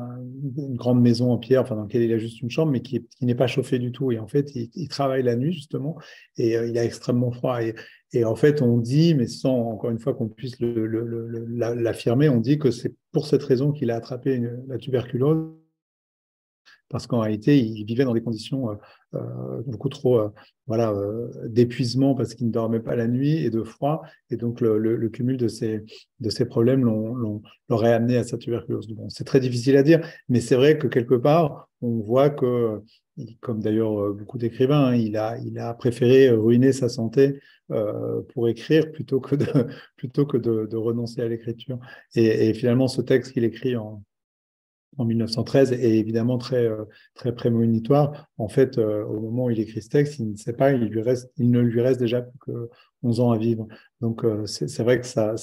une 0.57 0.75
grande 0.75 1.01
maison 1.01 1.31
en 1.31 1.37
pierre, 1.37 1.61
enfin, 1.61 1.75
dans 1.75 1.83
laquelle 1.83 2.01
il 2.01 2.11
a 2.11 2.17
juste 2.17 2.41
une 2.41 2.49
chambre, 2.49 2.71
mais 2.71 2.81
qui, 2.81 3.07
n'est 3.21 3.35
pas 3.35 3.47
chauffée 3.47 3.79
du 3.79 3.93
tout. 3.93 4.11
Et 4.11 4.19
en 4.19 4.27
fait, 4.27 4.51
il, 4.55 4.87
travaille 4.89 5.23
la 5.23 5.37
nuit, 5.37 5.53
justement, 5.53 5.97
et 6.37 6.57
euh, 6.57 6.67
il 6.67 6.77
a 6.77 6.83
extrêmement 6.83 7.31
froid. 7.31 7.59
Et, 8.11 8.25
en 8.25 8.35
fait, 8.35 8.61
on 8.61 8.77
dit, 8.77 9.15
mais 9.15 9.27
sans 9.27 9.57
encore 9.71 9.89
une 9.89 9.99
fois 9.99 10.13
qu'on 10.13 10.27
puisse 10.27 10.57
l'affirmer, 10.59 12.27
on 12.27 12.41
dit 12.41 12.59
que 12.59 12.71
c'est 12.71 12.93
pour 13.13 13.25
cette 13.25 13.43
raison 13.43 13.71
qu'il 13.71 13.89
a 13.89 13.95
attrapé 13.95 14.43
la 14.67 14.77
tuberculose 14.77 15.62
parce 16.93 17.07
qu'en 17.07 17.21
réalité, 17.21 17.57
il 17.57 17.85
vivait 17.85 18.03
dans 18.03 18.13
des 18.13 18.21
conditions 18.21 18.69
euh, 18.69 18.75
euh, 19.15 19.63
beaucoup 19.65 19.89
trop 19.89 20.19
euh, 20.19 20.29
voilà, 20.67 20.93
d'épuisement 21.45 22.13
parce 22.13 22.35
qu'il 22.35 22.45
ne 22.45 22.51
dormait 22.51 22.81
pas 22.81 22.95
la 22.95 23.07
nuit 23.07 23.43
et 23.43 23.49
de 23.49 23.63
froid. 23.63 24.03
Et 24.29 24.37
donc, 24.37 24.61
le, 24.61 25.09
cumul 25.09 25.35
de 25.35 25.47
ces, 25.47 25.83
de 26.19 26.29
ces 26.29 26.45
problèmes 26.45 26.83
l'aurait 27.67 27.93
amené 27.93 28.17
à 28.17 28.23
sa 28.23 28.37
tuberculose. 28.37 28.87
Bon, 28.89 29.09
c'est 29.09 29.23
très 29.23 29.39
difficile 29.39 29.75
à 29.75 29.81
dire, 29.81 30.07
mais 30.29 30.39
c'est 30.39 30.55
vrai 30.55 30.77
que 30.77 30.85
quelque 30.85 31.15
part, 31.15 31.67
on 31.81 31.99
voit 31.99 32.29
que, 32.29 32.79
comme 33.41 33.59
d'ailleurs 33.59 34.13
beaucoup 34.13 34.37
d'écrivains, 34.37 34.85
hein, 34.85 34.95
il, 34.95 35.17
a, 35.17 35.39
il 35.39 35.57
a 35.57 35.73
préféré 35.73 36.29
ruiner 36.29 36.73
sa 36.73 36.89
santé 36.89 37.39
pour 38.33 38.47
écrire 38.47 38.91
plutôt 38.91 39.19
que 39.19 39.35
de, 39.35 39.47
plutôt 39.97 40.27
que 40.27 40.37
de, 40.37 40.77
renoncer 40.77 41.21
à 41.21 41.27
l'écriture. 41.27 41.79
Et, 42.13 42.53
finalement, 42.53 42.87
ce 42.87 43.01
texte 43.01 43.33
qu'il 43.33 43.45
écrit 43.45 43.75
en, 43.75 44.03
en 44.97 45.05
1913 45.05 45.73
est 45.73 45.97
évidemment 45.97 46.37
très, 46.37 46.65
euh, 46.65 46.85
très 47.15 47.33
prémonitoire. 47.33 48.27
En 48.37 48.47
fait, 48.47 48.77
euh, 48.77 49.03
au 49.05 49.19
moment 49.19 49.45
où 49.45 49.49
il 49.49 49.59
écrit 49.59 49.81
ce 49.81 49.89
texte, 49.89 50.19
il 50.19 50.31
ne 50.31 50.35
sait 50.35 50.53
pas, 50.53 50.71
il, 50.71 50.85
lui 50.85 51.01
reste, 51.01 51.31
ne 51.37 51.59
lui 51.59 51.81
reste 51.81 51.99
déjà 51.99 52.21
plus 52.21 52.37
que 52.39 52.69
11 53.03 53.19
ans 53.19 53.31
à 53.31 53.37
vivre. 53.37 53.67
Donc, 54.01 54.23
euh, 54.23 54.45
c'est 54.45 54.83
vrai 54.83 54.99
que 54.99 55.05
sa, 55.05 55.35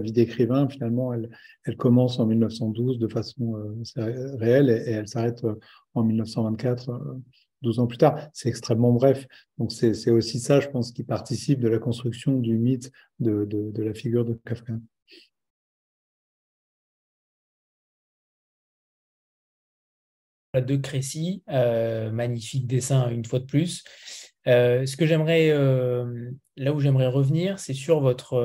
vie 0.00 0.12
d'écrivain, 0.12 0.68
finalement, 0.68 1.12
elle, 1.12 1.76
commence 1.76 2.18
en 2.18 2.26
1912 2.26 2.98
de 2.98 3.08
façon 3.08 3.54
réelle 3.94 4.70
et, 4.70 4.90
elle 4.90 5.08
s'arrête 5.08 5.44
en 5.94 6.02
1924. 6.02 6.90
12 7.62 7.78
ans 7.78 7.86
plus 7.86 7.98
tard, 7.98 8.18
c'est 8.34 8.50
extrêmement 8.50 8.92
bref. 8.92 9.26
Donc 9.58 9.72
c'est 9.72 10.10
aussi 10.10 10.38
ça, 10.40 10.60
je 10.60 10.68
pense, 10.68 10.92
qui 10.92 11.04
participe 11.04 11.58
de 11.58 11.68
la 11.68 11.78
construction 11.78 12.38
du 12.38 12.58
mythe 12.58 12.92
de 13.18 13.82
la 13.82 13.94
figure 13.94 14.24
de 14.26 14.38
Kafka. 14.44 14.74
De 20.60 20.76
Crécy, 20.76 21.42
euh, 21.50 22.10
magnifique 22.10 22.66
dessin 22.66 23.08
une 23.10 23.24
fois 23.24 23.38
de 23.38 23.44
plus. 23.44 23.84
Euh, 24.46 24.86
ce 24.86 24.96
que 24.96 25.06
j'aimerais, 25.06 25.50
euh, 25.50 26.30
là 26.56 26.72
où 26.72 26.80
j'aimerais 26.80 27.08
revenir, 27.08 27.58
c'est 27.58 27.74
sur 27.74 28.00
votre, 28.00 28.38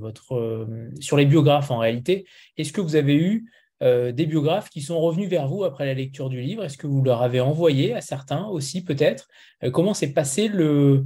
votre, 0.00 0.66
sur 1.00 1.16
les 1.16 1.26
biographes 1.26 1.70
en 1.70 1.78
réalité. 1.78 2.26
Est-ce 2.56 2.72
que 2.72 2.80
vous 2.80 2.96
avez 2.96 3.16
eu 3.16 3.50
des 3.80 4.26
biographes 4.26 4.70
qui 4.70 4.82
sont 4.82 5.00
revenus 5.00 5.28
vers 5.28 5.46
vous 5.46 5.62
après 5.62 5.86
la 5.86 5.94
lecture 5.94 6.28
du 6.28 6.40
livre? 6.40 6.64
Est-ce 6.64 6.76
que 6.76 6.88
vous 6.88 7.02
leur 7.02 7.22
avez 7.22 7.40
envoyé 7.40 7.94
à 7.94 8.00
certains 8.00 8.46
aussi 8.46 8.82
peut-être? 8.82 9.28
Comment 9.72 9.94
s'est 9.94 10.12
passé 10.12 10.48
le, 10.48 11.04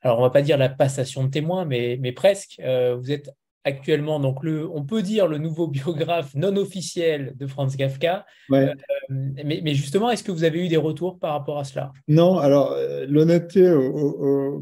alors 0.00 0.18
on 0.18 0.22
va 0.22 0.30
pas 0.30 0.40
dire 0.40 0.56
la 0.56 0.70
passation 0.70 1.24
de 1.24 1.28
témoins, 1.28 1.66
mais, 1.66 1.98
mais 2.00 2.12
presque. 2.12 2.58
vous 2.58 3.12
êtes 3.12 3.30
actuellement, 3.64 4.20
donc 4.20 4.42
le, 4.44 4.68
on 4.68 4.84
peut 4.84 5.02
dire 5.02 5.26
le 5.26 5.38
nouveau 5.38 5.66
biographe 5.66 6.34
non 6.34 6.56
officiel 6.56 7.34
de 7.36 7.46
Franz 7.46 7.76
Kafka. 7.76 8.26
Euh, 8.52 8.74
mais, 9.10 9.74
justement, 9.74 10.10
est-ce 10.10 10.22
que 10.22 10.32
vous 10.32 10.44
avez 10.44 10.64
eu 10.64 10.68
des 10.68 10.76
retours 10.76 11.18
par 11.18 11.32
rapport 11.32 11.58
à 11.58 11.64
cela? 11.64 11.92
Non, 12.06 12.38
alors 12.38 12.72
euh, 12.72 13.06
l'honnêteté 13.08 13.66
euh, 13.66 14.58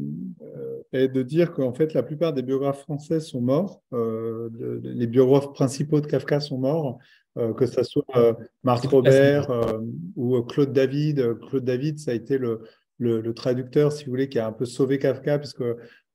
est 0.93 1.09
de 1.09 1.21
dire 1.21 1.51
qu'en 1.51 1.73
fait, 1.73 1.93
la 1.93 2.03
plupart 2.03 2.33
des 2.33 2.41
biographes 2.41 2.81
français 2.81 3.19
sont 3.19 3.41
morts. 3.41 3.81
les 3.91 5.07
biographes 5.07 5.51
principaux 5.53 6.01
de 6.01 6.07
Kafka 6.07 6.39
sont 6.39 6.57
morts. 6.57 6.97
que 7.57 7.65
ce 7.65 7.83
soit 7.83 8.37
Marc 8.63 8.85
Robert 8.85 9.49
ou 10.15 10.41
Claude 10.43 10.71
David. 10.71 11.39
Claude 11.49 11.65
David, 11.65 11.99
ça 11.99 12.11
a 12.11 12.13
été 12.13 12.37
le, 12.37 12.61
le, 12.99 13.33
traducteur, 13.33 13.91
si 13.91 14.05
vous 14.05 14.11
voulez, 14.11 14.29
qui 14.29 14.39
a 14.39 14.47
un 14.47 14.51
peu 14.51 14.65
sauvé 14.65 14.99
Kafka, 14.99 15.39
puisque 15.39 15.63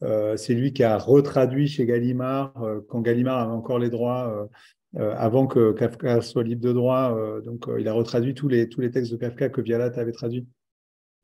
euh, 0.03 0.37
c'est 0.37 0.55
lui 0.55 0.73
qui 0.73 0.85
a 0.85 0.97
retraduit 0.97 1.69
chez 1.69 1.87
Gallimard, 1.87 2.53
euh, 2.63 2.81
quand 2.89 3.01
Gallimard 3.01 3.41
avait 3.41 3.53
encore 3.53 3.79
les 3.79 3.91
droits, 3.91 4.49
euh, 4.97 5.15
avant 5.17 5.47
que 5.47 5.73
Kafka 5.73 6.21
soit 6.23 6.45
libre 6.45 6.63
de 6.63 6.73
droit. 6.73 7.15
donc, 7.45 7.67
il 7.79 7.87
a 7.89 7.93
retraduit 7.93 8.35
tous 8.35 8.49
les, 8.49 8.69
textes 8.69 9.13
de 9.13 9.17
Kafka 9.17 9.51
que 9.51 9.61
Vialat 9.61 9.93
avait 9.97 10.13
traduits. 10.13 10.47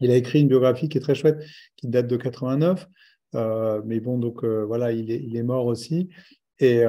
Il 0.00 0.10
a 0.10 0.16
écrit 0.16 0.42
une 0.42 0.48
biographie 0.48 0.88
qui 0.88 0.98
est 0.98 1.00
très 1.00 1.14
chouette, 1.14 1.42
qui 1.76 1.88
date 1.88 2.06
de 2.06 2.16
89. 2.16 2.86
mais 3.32 4.00
bon, 4.00 4.18
donc 4.18 4.44
voilà, 4.44 4.92
il 4.92 5.34
est 5.34 5.42
mort 5.42 5.64
aussi. 5.64 6.10
Et, 6.60 6.82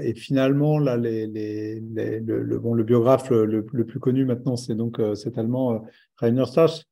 et, 0.00 0.14
finalement, 0.14 0.78
là, 0.78 0.96
le, 0.96 2.82
biographe 2.82 3.30
le, 3.30 3.62
plus 3.62 4.00
connu 4.00 4.24
maintenant, 4.24 4.56
c'est 4.56 4.74
donc 4.74 5.00
cet 5.14 5.38
Allemand 5.38 5.84
Rainer 6.16 6.44
Starch, 6.46 6.82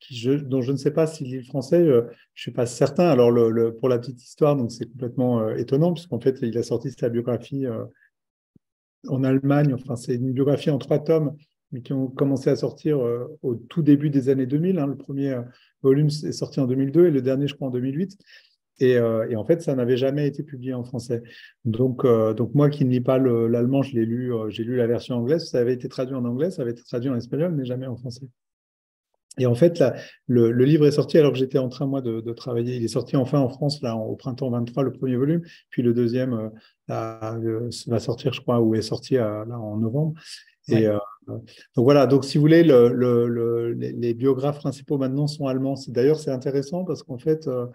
dont 0.44 0.62
je 0.62 0.72
ne 0.72 0.76
sais 0.76 0.92
pas 0.92 1.08
s'il 1.08 1.34
est 1.34 1.42
français, 1.42 1.84
je 1.84 1.92
ne 1.92 2.08
suis 2.34 2.52
pas 2.52 2.66
certain. 2.66 3.08
Alors, 3.08 3.32
pour 3.80 3.88
la 3.88 3.98
petite 3.98 4.22
histoire, 4.22 4.56
c'est 4.70 4.86
complètement 4.92 5.50
étonnant, 5.50 5.92
puisqu'en 5.92 6.20
fait, 6.20 6.38
il 6.42 6.56
a 6.56 6.62
sorti 6.62 6.92
sa 6.92 7.08
biographie 7.08 7.66
en 9.08 9.24
Allemagne. 9.24 9.74
Enfin, 9.74 9.96
c'est 9.96 10.14
une 10.14 10.32
biographie 10.32 10.70
en 10.70 10.78
trois 10.78 11.00
tomes, 11.00 11.36
mais 11.72 11.82
qui 11.82 11.92
ont 11.92 12.06
commencé 12.06 12.48
à 12.48 12.56
sortir 12.56 13.00
au 13.42 13.54
tout 13.56 13.82
début 13.82 14.10
des 14.10 14.28
années 14.28 14.46
2000. 14.46 14.78
Hein. 14.78 14.86
Le 14.86 14.96
premier 14.96 15.36
volume 15.82 16.06
est 16.06 16.32
sorti 16.32 16.60
en 16.60 16.66
2002 16.66 17.08
et 17.08 17.10
le 17.10 17.22
dernier, 17.22 17.48
je 17.48 17.54
crois, 17.54 17.68
en 17.68 17.72
2008. 17.72 18.16
Euh, 18.82 19.28
et, 19.28 19.36
en 19.36 19.44
fait, 19.44 19.62
ça 19.62 19.74
n'avait 19.74 19.96
jamais 19.96 20.26
été 20.26 20.42
publié 20.42 20.74
en 20.74 20.84
français. 20.84 21.22
Donc, 21.64 22.04
euh, 22.04 22.34
donc 22.34 22.54
moi 22.54 22.68
qui 22.70 22.84
ne 22.84 22.90
lis 22.90 23.00
pas 23.00 23.18
l'allemand, 23.18 23.82
je 23.82 23.94
l'ai 23.94 24.04
lu, 24.04 24.34
euh, 24.34 24.50
j'ai 24.50 24.64
lu 24.64 24.76
la 24.76 24.86
version 24.86 25.16
anglaise. 25.16 25.48
Ça 25.48 25.58
avait 25.58 25.74
été 25.74 25.88
traduit 25.88 26.14
en 26.14 26.24
anglais, 26.24 26.50
ça 26.50 26.62
avait 26.62 26.72
été 26.72 26.82
traduit 26.82 27.10
en 27.10 27.16
espagnol, 27.16 27.52
mais 27.54 27.64
jamais 27.64 27.86
en 27.86 27.96
français. 27.96 28.26
Et 29.36 29.46
en 29.46 29.54
fait, 29.54 29.82
le, 30.28 30.50
livre 30.64 30.86
est 30.86 30.92
sorti 30.92 31.18
alors 31.18 31.32
que 31.32 31.38
j'étais 31.38 31.58
en 31.58 31.68
train, 31.68 31.86
moi, 31.86 32.00
de, 32.00 32.20
travailler. 32.32 32.76
Il 32.76 32.84
est 32.84 32.88
sorti 32.88 33.16
enfin 33.16 33.40
en 33.40 33.48
France, 33.48 33.82
là, 33.82 33.96
au 33.96 34.14
printemps 34.14 34.50
23, 34.50 34.84
le 34.84 34.92
premier 34.92 35.16
volume. 35.16 35.42
Puis 35.70 35.82
le 35.82 35.92
deuxième 35.92 36.52
va 36.86 37.98
sortir, 37.98 38.32
je 38.32 38.40
crois, 38.40 38.60
ou 38.60 38.76
est 38.76 38.82
sorti 38.82 39.14
là, 39.14 39.44
en 39.48 39.76
novembre. 39.78 40.14
Et 40.68 40.86
donc 41.26 41.84
voilà, 41.84 42.06
donc 42.06 42.24
si 42.24 42.38
vous 42.38 42.42
voulez, 42.42 42.62
le, 42.62 43.72
les, 43.72 44.14
biographes 44.14 44.58
principaux 44.58 44.98
maintenant 44.98 45.26
sont 45.26 45.46
allemands. 45.46 45.74
D'ailleurs, 45.88 46.18
c'est 46.18 46.30
intéressant 46.30 46.84
parce 46.84 47.02
qu'en 47.02 47.18
fait, 47.18 47.48
euh, 47.48 47.66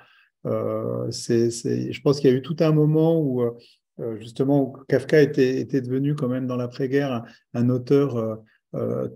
c'est, 1.11 1.49
je 1.91 2.01
pense 2.01 2.19
qu'il 2.19 2.29
y 2.29 2.33
a 2.33 2.35
eu 2.35 2.41
tout 2.41 2.55
un 2.59 2.71
moment 2.71 3.19
où 3.19 3.41
euh, 3.41 4.17
justement 4.17 4.73
Kafka 4.87 5.21
était, 5.21 5.59
était, 5.59 5.81
devenu 5.81 6.15
quand 6.15 6.29
même 6.29 6.47
dans 6.47 6.55
l'après-guerre 6.55 7.23
un, 7.53 7.69
auteur 7.69 8.39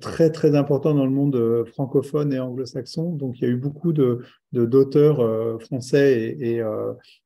très 0.01 0.31
très 0.31 0.55
important 0.55 0.95
dans 0.95 1.05
le 1.05 1.11
monde 1.11 1.63
francophone 1.67 2.33
et 2.33 2.39
anglo-saxon. 2.39 3.11
Donc 3.15 3.39
il 3.39 3.43
y 3.43 3.47
a 3.47 3.51
eu 3.51 3.57
beaucoup 3.57 3.93
de 3.93 4.21
d'auteurs 4.51 5.61
français 5.61 6.35
et, 6.39 6.63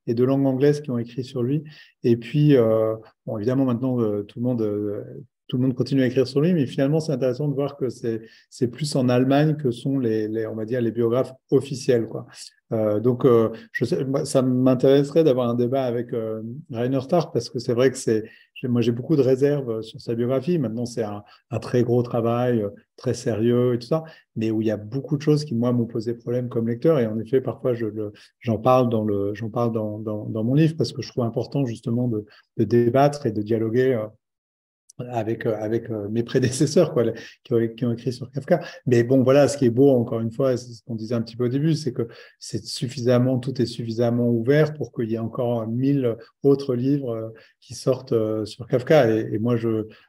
et, 0.08 0.14
de 0.14 0.24
langue 0.24 0.46
anglaise 0.46 0.82
qui 0.82 0.92
ont 0.92 0.98
écrit 0.98 1.24
sur 1.24 1.42
lui. 1.42 1.64
Et 2.04 2.18
puis, 2.18 2.56
bon, 3.26 3.38
évidemment, 3.38 3.64
maintenant, 3.64 3.98
tout 4.24 4.40
le 4.40 4.44
monde 4.44 5.06
tout 5.48 5.58
le 5.58 5.64
monde 5.64 5.76
continue 5.76 6.02
à 6.02 6.08
écrire 6.08 6.28
sur 6.28 6.42
lui, 6.42 6.54
mais 6.54 6.66
finalement, 6.66 7.00
c'est 7.00 7.14
intéressant 7.14 7.48
de 7.48 7.54
voir 7.54 7.78
que 7.78 7.88
c'est 7.90 8.68
plus 8.68 8.96
en 8.96 9.08
Allemagne 9.10 9.56
que 9.56 9.72
sont 9.72 9.98
les, 10.00 10.28
les, 10.28 10.46
on 10.46 10.56
va 10.56 10.66
dire, 10.66 10.82
les 10.82 10.92
biographes 10.92 11.34
officiels. 11.52 12.08
Quoi. 12.08 12.28
Euh, 12.74 13.00
donc, 13.00 13.26
euh, 13.26 13.50
je 13.72 13.86
sais, 13.86 14.06
ça 14.26 14.42
m'intéresserait 14.42 15.24
d'avoir 15.24 15.50
un 15.50 15.56
débat 15.56 15.86
avec 15.86 16.14
euh, 16.14 16.42
Rainer 16.70 17.00
Stark 17.02 17.34
parce 17.34 17.50
que 17.50 17.60
c'est 17.60 17.74
vrai 17.74 17.92
que 17.92 17.98
c'est, 17.98 18.26
moi 18.64 18.82
j'ai 18.82 18.92
beaucoup 18.92 19.16
de 19.16 19.22
réserves 19.22 19.82
sur 19.84 20.02
sa 20.02 20.16
biographie. 20.16 20.60
Maintenant, 20.60 20.86
c'est 20.86 21.04
un, 21.04 21.24
un, 21.52 21.60
très 21.60 21.84
gros 21.84 22.04
travail, 22.04 22.66
très 22.98 23.14
sérieux 23.14 23.76
et 23.76 23.80
tout 23.80 23.88
ça, 23.88 24.04
mais 24.36 24.52
où 24.52 24.62
il 24.62 24.68
y 24.68 24.72
a 24.72 24.78
beaucoup 24.78 25.16
de 25.16 25.22
choses 25.22 25.46
qui 25.46 25.56
moi 25.56 25.72
m'ont 25.72 25.86
posé 25.86 26.14
problème 26.14 26.50
comme 26.50 26.68
lecteur. 26.68 27.00
Et 27.00 27.08
en 27.08 27.18
effet, 27.20 27.40
parfois, 27.40 27.74
je 27.74 27.86
j'en 28.42 28.58
parle 28.58 28.90
dans 28.90 29.06
le, 29.06 29.34
j'en 29.34 29.50
parle 29.50 29.72
dans, 29.72 30.00
dans, 30.00 30.26
dans, 30.26 30.44
mon 30.44 30.56
livre 30.56 30.76
parce 30.78 30.92
que 30.92 31.02
je 31.02 31.10
trouve 31.10 31.24
important 31.24 31.66
justement 31.66 32.10
de, 32.10 32.26
de 32.58 32.64
débattre 32.66 33.26
et 33.26 33.32
de 33.32 33.42
dialoguer 33.42 33.98
avec, 35.00 35.46
euh, 35.46 35.56
avec 35.60 35.90
euh, 35.90 36.08
mes 36.10 36.24
prédécesseurs 36.24 36.94
quoi, 36.94 37.04
qui, 37.44 37.86
ont, 37.86 37.92
écrit 37.92 38.14
sur 38.14 38.32
Kafka. 38.32 38.62
Mais 38.86 39.04
bon, 39.04 39.24
voilà, 39.24 39.48
ce 39.48 39.58
qui 39.58 39.66
est 39.66 39.70
beau, 39.70 39.90
encore 39.90 40.20
une 40.20 40.32
fois, 40.32 40.58
c'est 40.58 40.74
ce 40.74 40.84
qu'on 40.84 40.96
disait 40.96 41.16
un 41.16 41.22
petit 41.22 41.36
peu 41.36 41.46
au 41.46 41.50
début, 41.50 41.74
c'est 41.76 41.94
que 41.94 42.08
c'est 42.40 42.64
suffisamment, 42.66 43.40
tout 43.40 43.62
est 43.62 43.66
suffisamment 43.66 44.30
ouvert 44.30 44.74
pour 44.74 44.92
qu'il 44.92 45.10
y 45.12 45.16
ait 45.16 45.20
encore 45.20 45.68
mille 45.68 46.16
autres 46.44 46.76
livres 46.76 47.16
euh, 47.16 47.30
qui 47.60 47.76
sortent 47.76 48.14
sur 48.46 48.68
Kafka. 48.68 49.12
Et, 49.12 49.34
et 49.34 49.40
moi, 49.40 49.56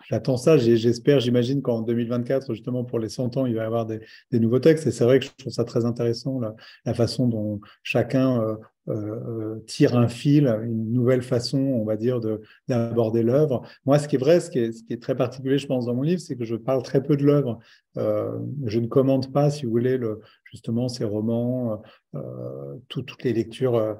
j'attends 0.09 0.36
ça. 0.36 0.56
J'espère, 0.56 1.20
j'imagine 1.20 1.62
qu'en 1.62 1.82
2024, 1.82 2.55
justement, 2.55 2.85
pour 2.85 2.98
les 2.98 3.09
100 3.09 3.36
ans, 3.36 3.47
il 3.47 3.55
va 3.55 3.62
y 3.62 3.66
avoir 3.66 3.86
des, 3.86 4.01
des 4.31 4.40
nouveaux 4.40 4.60
textes. 4.60 4.86
Et 4.86 4.90
c'est 4.90 5.05
vrai 5.05 5.19
que 5.19 5.27
je 5.27 5.31
trouve 5.36 5.52
ça 5.52 5.65
très 5.65 5.85
intéressant, 5.85 6.40
la 6.85 6.94
façon 6.94 7.27
dont 7.27 7.60
chacun 7.82 8.56
euh, 8.89 8.94
euh, 8.94 9.65
tire 9.66 9.97
un 9.97 10.09
fil, 10.09 10.47
une 10.47 10.93
nouvelle 10.93 11.23
façon, 11.23 11.59
on 11.59 11.85
va 11.85 11.97
dire, 11.97 12.20
d'aborder 12.69 13.23
l'œuvre. 13.23 13.62
Moi, 13.85 13.98
ce 13.98 14.09
qui 14.09 14.16
est 14.16 14.19
vrai, 14.19 14.40
ce 14.40 14.51
qui 14.51 14.59
est, 14.59 15.02
très 15.02 15.15
particulier, 15.15 15.59
je 15.59 15.66
pense, 15.66 15.86
dans 15.86 15.94
mon 15.94 16.02
livre, 16.02 16.20
c'est 16.20 16.36
que 16.36 16.44
je 16.44 16.56
parle 16.56 16.82
très 16.82 17.02
peu 17.02 17.16
de 17.16 17.24
l'œuvre. 17.24 17.59
Euh, 17.98 18.39
je 18.65 18.78
ne 18.78 18.86
commente 18.86 19.32
pas, 19.32 19.51
si 19.51 19.66
vous 19.66 19.73
voulez, 19.73 19.98
le, 19.98 20.20
justement, 20.44 20.89
ces 20.89 21.05
romans, 21.05 21.82
toutes 22.89 23.23
les 23.23 23.32
lectures 23.32 23.98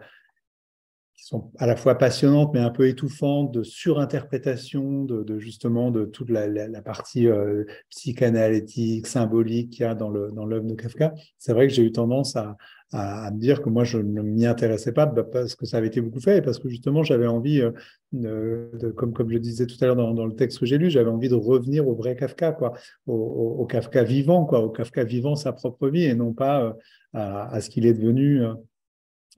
qui 1.19 1.25
sont 1.25 1.51
à 1.59 1.67
la 1.67 1.75
fois 1.75 1.97
passionnantes 1.97 2.53
mais 2.55 2.61
un 2.61 2.71
peu 2.71 2.87
étouffantes, 2.87 3.53
de 3.53 3.65
surinterprétation 3.65 5.05
de, 5.05 5.39
justement 5.39 5.91
de 5.91 6.05
toute 6.05 6.31
la, 6.31 6.81
partie 6.81 7.27
euh, 7.27 7.65
psychanalytique, 7.91 9.07
symbolique 9.07 9.71
qu'il 9.71 9.83
y 9.83 9.85
a 9.85 9.95
dans 9.95 10.09
l'œuvre 10.11 10.33
dans 10.33 10.47
de 10.47 10.75
Kafka. 10.75 11.13
C'est 11.37 11.53
vrai 11.53 11.67
que 11.67 11.75
j'ai 11.75 11.83
eu 11.83 11.91
tendance 11.91 12.37
à, 12.37 12.57
à, 12.93 13.31
me 13.31 13.39
dire 13.39 13.63
que 13.63 13.69
moi, 13.69 13.85
je 13.85 13.99
ne 13.99 14.23
m'y 14.23 14.47
intéressais 14.47 14.93
pas 14.93 15.07
bah, 15.07 15.25
parce 15.25 15.55
que 15.55 15.67
ça 15.67 15.77
avait 15.77 15.89
été 15.89 16.01
beaucoup 16.01 16.21
fait 16.21 16.39
et 16.39 16.43
parce 16.43 16.59
que 16.59 16.69
justement, 16.69 17.03
j'avais 17.03 17.27
envie, 17.27 17.61
euh, 17.61 17.73
de, 18.13 18.91
comme, 18.91 19.13
comme 19.13 19.31
je 19.31 19.39
disais 19.39 19.67
tout 19.67 19.77
à 19.81 19.87
l'heure 19.87 19.97
dans, 19.97 20.27
le 20.27 20.35
texte 20.35 20.59
que 20.59 20.67
j'ai 20.67 20.79
lu, 20.79 20.89
j'avais 20.89 21.11
envie 21.11 21.29
de 21.29 21.35
revenir 21.35 21.87
au 21.87 21.95
vrai 21.95 22.17
Kafka, 22.17 22.53
quoi, 22.53 22.73
au, 23.07 23.67
Kafka 23.67 24.05
vivant, 24.05 24.45
quoi, 24.45 24.61
au 24.61 24.71
Kafka 24.71 25.05
vivant 25.05 25.35
sa 25.35 25.53
propre 25.53 25.89
vie 25.89 26.05
et 26.05 26.15
non 26.15 26.33
pas 26.33 26.63
euh, 26.63 26.73
à, 27.13 27.61
ce 27.61 27.69
qu'il 27.71 27.87
est 27.87 27.95
devenu 27.95 28.43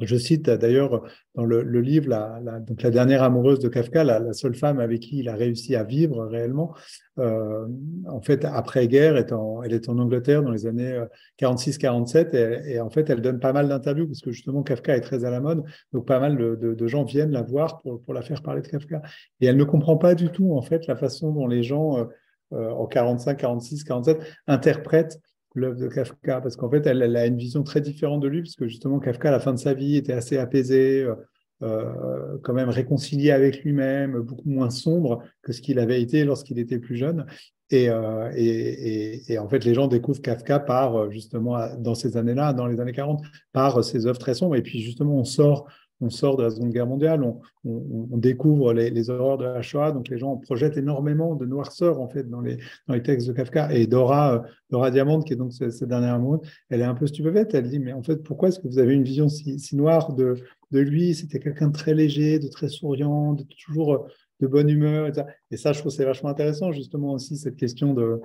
je 0.07 0.17
cite 0.17 0.49
d'ailleurs 0.49 1.03
dans 1.35 1.45
le, 1.45 1.63
livre 1.81 2.09
la, 2.09 2.41
donc 2.61 2.83
la 2.83 2.91
dernière 2.91 3.23
amoureuse 3.23 3.59
de 3.61 3.69
Kafka, 3.69 4.05
la, 4.05 4.33
seule 4.33 4.55
femme 4.55 4.81
avec 4.81 5.01
qui 5.01 5.19
il 5.19 5.29
a 5.29 5.35
réussi 5.35 5.77
à 5.77 5.85
vivre 5.85 6.25
réellement. 6.25 6.75
Euh, 7.19 7.67
en 8.09 8.21
fait, 8.21 8.45
après-guerre, 8.45 9.17
elle 9.17 9.73
est 9.73 9.89
en 9.89 9.99
Angleterre 9.99 10.43
dans 10.43 10.51
les 10.51 10.67
années 10.67 11.01
46-47 11.41 12.35
euh, 12.35 12.61
et, 12.65 12.73
et, 12.73 12.81
en 12.81 12.91
fait, 12.91 13.09
elle 13.11 13.21
donne 13.21 13.41
pas 13.41 13.53
mal 13.53 13.69
d'interviews 13.69 14.07
parce 14.07 14.21
que 14.21 14.31
justement 14.31 14.63
Kafka 14.63 14.97
est 14.97 15.01
très 15.01 15.25
à 15.25 15.31
la 15.31 15.41
mode. 15.41 15.63
Donc, 15.93 16.07
pas 16.07 16.21
mal 16.21 16.37
de, 16.37 16.87
gens 16.87 17.05
viennent 17.05 17.33
la 17.33 17.43
voir 17.43 17.81
pour, 17.83 18.15
la 18.15 18.23
faire 18.23 18.43
parler 18.43 18.63
de 18.63 18.69
Kafka. 18.69 19.03
Et 19.41 19.47
elle 19.47 19.57
ne 19.57 19.65
comprend 19.65 19.97
pas 19.97 20.15
du 20.15 20.31
tout 20.31 20.55
en 20.55 20.63
fait 20.63 20.87
la 20.87 20.97
façon 20.97 21.33
dont 21.33 21.47
les 21.47 21.63
gens 21.63 21.99
euh 21.99 22.05
en 22.53 22.87
45, 22.87 23.37
46, 23.37 23.85
47 23.85 24.19
interprètent 24.49 25.21
l'œuvre 25.55 25.79
de 25.79 25.89
Kafka, 25.89 26.41
parce 26.41 26.57
qu'en 26.57 26.71
fait, 26.71 26.87
elle, 26.87 27.17
a 27.17 27.27
une 27.27 27.37
vision 27.37 27.63
très 27.63 27.81
différente 27.81 28.21
de 28.21 28.29
lui, 28.29 28.43
puisque 28.43 28.67
justement, 28.67 28.99
Kafka, 28.99 29.29
à 29.29 29.33
la 29.33 29.41
fin 29.41 29.53
de 29.53 29.59
sa 29.59 29.75
vie, 29.75 29.97
était 29.97 30.13
assez 30.13 30.39
apaisé, 30.39 31.03
euh, 31.03 31.15
euh 31.63 32.39
quand 32.43 32.55
même 32.55 32.69
réconcilié 32.69 33.33
avec 33.33 33.63
lui-même, 33.63 34.21
beaucoup 34.21 34.49
moins 34.49 34.71
sombre 34.71 35.23
que 35.43 35.53
ce 35.53 35.61
qu'il 35.61 35.79
avait 35.79 36.01
été 36.01 36.25
lorsqu'il 36.25 36.59
était 36.59 36.79
plus 36.79 36.97
jeune. 36.97 37.27
Et, 37.73 37.89
euh, 37.89 38.31
et, 38.35 39.39
en 39.39 39.49
fait, 39.49 39.65
les 39.65 39.75
gens 39.75 39.87
découvrent 39.87 40.23
Kafka 40.23 40.59
par, 40.59 41.11
justement, 41.11 41.57
dans 41.79 41.95
ces 41.95 42.17
années-là, 42.17 42.53
dans 42.53 42.67
les 42.67 42.81
années 42.81 42.93
40, 42.93 43.23
par 43.53 43.85
ses 43.85 44.07
œuvres 44.07 44.19
très 44.19 44.35
sombres. 44.35 44.57
Et 44.57 44.63
puis, 44.63 44.81
justement, 44.81 45.17
on 45.17 45.25
sort 45.25 45.69
on 46.01 46.11
sort 46.11 46.37
de 46.37 46.43
la 46.43 46.51
Seconde 46.51 46.71
Guerre 46.71 46.87
mondiale, 46.87 47.23
on, 47.65 48.17
découvre 48.17 48.73
les, 48.73 49.11
horreurs 49.11 49.39
de 49.39 49.45
la 49.45 49.63
Shoah, 49.63 49.93
donc 49.93 50.09
les 50.09 50.19
gens 50.19 50.37
projettent 50.37 50.77
énormément 50.77 51.35
de 51.35 51.47
noirceur 51.47 52.01
en 52.01 52.09
fait 52.09 52.29
dans 52.29 52.41
les, 52.41 52.59
dans 52.89 52.99
textes 53.01 53.29
de 53.29 53.33
Kafka. 53.33 53.73
Et 53.73 53.87
Dora, 53.87 54.35
euh, 54.35 54.39
Dora 54.71 54.91
Diamante, 54.91 55.27
qui 55.27 55.35
est 55.35 55.37
donc 55.37 55.53
cette, 55.53 55.85
dernière 55.85 56.15
amour, 56.15 56.43
elle 56.69 56.81
est 56.81 56.85
un 56.85 56.95
peu 56.95 57.07
stupéfaite. 57.07 57.55
Elle 57.55 57.69
dit 57.69 57.79
mais 57.79 57.93
en 57.93 58.03
fait 58.03 58.17
pourquoi 58.23 58.49
est-ce 58.49 58.61
que 58.61 58.69
vous 58.69 58.79
avez 58.79 58.95
une 58.95 59.05
vision 59.05 59.29
si, 59.29 59.77
noire 59.77 60.15
de, 60.15 60.35
de 60.71 60.81
lui? 60.81 61.15
C'était 61.15 61.39
quelqu'un 61.39 61.69
de 61.69 61.77
très 61.77 61.95
léger, 61.95 62.39
de 62.39 62.49
très 62.49 62.69
souriant, 62.69 63.35
de 63.35 63.45
toujours 63.45 63.95
euh, 63.95 63.99
de 64.41 64.47
bonne 64.47 64.71
humeur. 64.71 65.07
Et 65.07 65.13
ça, 65.13 65.27
et 65.51 65.57
ça 65.57 65.73
je 65.73 65.81
trouve 65.81 65.93
c'est 65.93 66.05
vachement 66.05 66.31
intéressant 66.31 66.73
justement 66.73 67.13
aussi 67.13 67.37
cette 67.37 67.57
question 67.57 67.95
de 67.95 68.21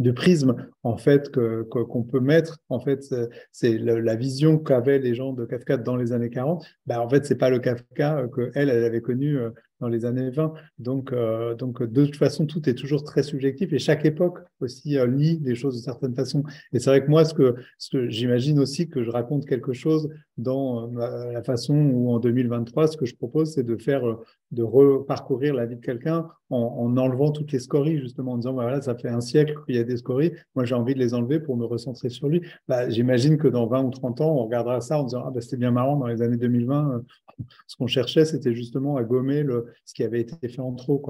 de 0.00 0.10
prisme 0.10 0.56
en 0.82 0.96
fait 0.96 1.30
que 1.30 1.62
qu'on 1.62 2.02
peut 2.02 2.20
mettre 2.20 2.58
en 2.70 2.80
fait 2.80 3.04
c'est 3.52 3.78
la 3.78 4.16
vision 4.16 4.58
qu'avaient 4.58 4.98
les 4.98 5.14
gens 5.14 5.32
de 5.32 5.44
Kafka 5.44 5.76
dans 5.76 5.96
les 5.96 6.12
années 6.12 6.30
40 6.30 6.66
bah 6.86 7.00
en 7.00 7.08
fait 7.08 7.26
c'est 7.26 7.36
pas 7.36 7.50
le 7.50 7.58
Kafka 7.58 8.26
que 8.32 8.50
elle 8.54 8.70
elle 8.70 8.84
avait 8.84 9.02
connu 9.02 9.36
euh, 9.36 9.50
dans 9.80 9.88
les 9.88 10.04
années 10.04 10.30
20 10.30 10.52
donc 10.78 11.12
euh, 11.12 11.54
donc 11.54 11.82
de 11.82 12.04
toute 12.06 12.16
façon 12.16 12.46
tout 12.46 12.68
est 12.68 12.74
toujours 12.74 13.04
très 13.04 13.22
subjectif 13.22 13.72
et 13.72 13.78
chaque 13.78 14.04
époque 14.04 14.38
aussi 14.60 14.98
euh, 14.98 15.06
lit 15.06 15.40
les 15.42 15.54
choses 15.54 15.76
de 15.76 15.82
certaines 15.82 16.14
façons. 16.14 16.44
Et 16.72 16.78
c'est 16.78 16.90
vrai 16.90 17.04
que 17.04 17.10
moi 17.10 17.24
ce 17.24 17.34
que 17.34 17.54
j'imagine 18.08 18.58
aussi 18.58 18.88
que 18.88 19.02
je 19.02 19.10
raconte 19.10 19.46
quelque 19.46 19.72
chose 19.72 20.08
dans 20.36 20.90
la 20.92 21.42
façon 21.42 21.74
où 21.76 22.10
en 22.12 22.18
2023 22.18 22.88
ce 22.88 22.96
que 22.96 23.06
je 23.06 23.14
propose 23.16 23.54
c'est 23.54 23.62
de 23.62 23.76
faire 23.76 24.02
de 24.50 24.62
reparcourir 24.62 25.54
la 25.54 25.66
vie 25.66 25.76
de 25.76 25.80
quelqu'un 25.80 26.26
en, 26.50 26.56
en, 26.56 26.96
enlevant 26.96 27.30
toutes 27.30 27.52
les 27.52 27.60
scories, 27.60 28.00
justement, 28.00 28.32
en 28.32 28.36
disant, 28.36 28.52
bah, 28.52 28.62
voilà, 28.62 28.82
ça 28.82 28.96
fait 28.96 29.08
un 29.08 29.20
siècle 29.20 29.54
qu'il 29.64 29.76
y 29.76 29.78
a 29.78 29.84
des 29.84 29.96
scories, 29.96 30.32
moi 30.54 30.64
j'ai 30.64 30.74
envie 30.74 30.94
de 30.94 30.98
les 30.98 31.14
enlever 31.14 31.38
pour 31.38 31.56
me 31.56 31.64
recentrer 31.64 32.08
sur 32.08 32.28
lui. 32.28 32.42
Bah, 32.66 32.88
J'imagine 32.90 33.38
que 33.38 33.46
dans 33.46 33.66
20 33.66 33.84
ou 33.84 33.90
30 33.90 34.20
ans, 34.20 34.32
on 34.32 34.44
regardera 34.44 34.80
ça 34.80 34.98
en 34.98 35.04
disant, 35.04 35.24
ah, 35.26 35.30
bah, 35.30 35.40
c'était 35.40 35.56
bien 35.56 35.70
marrant, 35.70 35.96
dans 35.96 36.06
les 36.06 36.22
années 36.22 36.36
2020, 36.36 36.90
euh, 36.90 37.44
ce 37.66 37.76
qu'on 37.76 37.86
cherchait, 37.86 38.24
c'était 38.24 38.54
justement 38.54 38.96
à 38.96 39.04
gommer 39.04 39.42
le, 39.42 39.69
ce 39.84 39.94
qui 39.94 40.04
avait 40.04 40.20
été 40.20 40.48
fait 40.48 40.60
en 40.60 40.74
trop. 40.74 41.02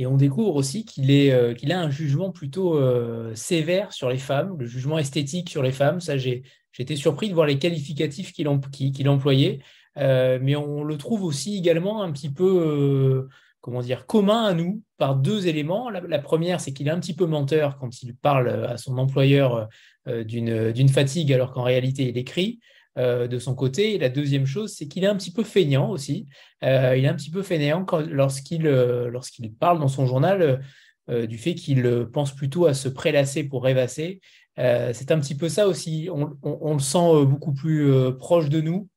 Et 0.00 0.06
on 0.06 0.16
découvre 0.16 0.56
aussi 0.56 0.86
qu'il 0.86 1.10
euh, 1.10 1.54
a 1.68 1.78
un 1.78 1.90
jugement 1.90 2.30
plutôt 2.30 2.74
euh, 2.78 3.34
sévère 3.34 3.92
sur 3.92 4.08
les 4.08 4.16
femmes, 4.16 4.56
le 4.58 4.64
jugement 4.64 4.98
esthétique 4.98 5.50
sur 5.50 5.62
les 5.62 5.72
femmes. 5.72 6.00
Ça, 6.00 6.14
été 6.16 6.96
surpris 6.96 7.28
de 7.28 7.34
voir 7.34 7.46
les 7.46 7.58
qualificatifs 7.58 8.32
qu'il 8.32 8.48
employait. 8.48 9.58
Euh, 9.98 10.38
mais 10.40 10.56
on 10.56 10.84
le 10.84 10.96
trouve 10.96 11.22
aussi 11.22 11.58
également 11.58 12.02
un 12.02 12.12
petit 12.12 12.30
peu, 12.30 13.28
comment 13.60 13.82
dire, 13.82 14.06
commun 14.06 14.44
à 14.44 14.54
nous 14.54 14.82
par 14.96 15.16
deux 15.16 15.48
éléments. 15.48 15.90
La, 15.90 16.18
première, 16.18 16.62
c'est 16.62 16.72
qu'il 16.72 16.88
est 16.88 16.92
un 16.92 17.00
petit 17.00 17.14
peu 17.14 17.26
menteur 17.26 17.76
quand 17.76 18.02
il 18.02 18.16
parle 18.16 18.48
à 18.48 18.78
son 18.78 18.96
employeur 18.96 19.68
d'une 20.06 20.88
fatigue 20.88 21.30
alors 21.30 21.52
qu'en 21.52 21.64
réalité 21.64 22.08
il 22.08 22.16
écrit. 22.16 22.60
De 22.96 23.38
son 23.38 23.54
côté. 23.54 23.98
La 23.98 24.08
deuxième 24.08 24.46
chose, 24.46 24.74
c'est 24.76 24.86
qu'il 24.86 25.04
est 25.04 25.08
un 25.08 25.16
petit 25.16 25.32
peu 25.32 25.44
feignant 25.44 25.90
aussi. 25.90 26.26
il 26.62 26.68
est 26.68 27.08
un 27.08 27.14
petit 27.14 27.30
peu 27.30 27.42
fainéant 27.42 27.86
lorsqu'il 28.10 28.62
lorsqu'il 28.62 29.54
parle 29.54 29.78
dans 29.78 29.88
son 29.88 30.06
journal 30.06 30.60
du 31.08 31.38
fait 31.38 31.54
qu'il 31.54 32.06
pense 32.12 32.34
plutôt 32.34 32.66
à 32.66 32.74
se 32.74 32.88
prélasser 32.88 33.44
pour 33.44 33.64
rêvasser. 33.64 34.20
c'est 34.56 35.12
un 35.12 35.20
petit 35.20 35.36
peu 35.36 35.48
ça 35.48 35.68
aussi. 35.68 36.08
On, 36.10 36.74
le 36.74 36.80
sent 36.80 37.24
beaucoup 37.26 37.54
plus 37.54 37.90
proche 38.18 38.48
de 38.48 38.60
nous. 38.60 38.88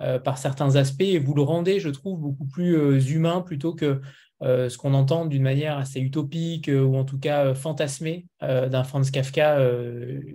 Euh, 0.00 0.20
par 0.20 0.38
certains 0.38 0.76
aspects 0.76 1.00
et 1.02 1.18
vous 1.18 1.34
le 1.34 1.42
rendez, 1.42 1.80
je 1.80 1.88
trouve, 1.88 2.20
beaucoup 2.20 2.46
plus 2.46 2.76
euh, 2.76 3.00
humain 3.00 3.40
plutôt 3.40 3.74
que 3.74 4.00
euh, 4.42 4.68
ce 4.68 4.78
qu'on 4.78 4.94
entend 4.94 5.26
d'une 5.26 5.42
manière 5.42 5.76
assez 5.76 5.98
utopique 5.98 6.70
ou 6.72 6.96
en 6.96 7.04
tout 7.04 7.18
cas 7.18 7.52
fantasmée 7.54 8.26
d'un 8.40 8.84
Franz 8.84 9.10
Kafka 9.10 9.58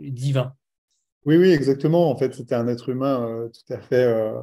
divin. 0.02 0.53
Oui, 1.26 1.38
oui, 1.38 1.52
exactement. 1.52 2.12
En 2.12 2.18
fait, 2.18 2.34
c'était 2.34 2.56
un 2.56 2.68
être 2.68 2.90
humain 2.90 3.26
euh, 3.26 3.48
tout 3.48 3.74
à 3.74 3.80
fait 3.80 4.04
euh, 4.04 4.34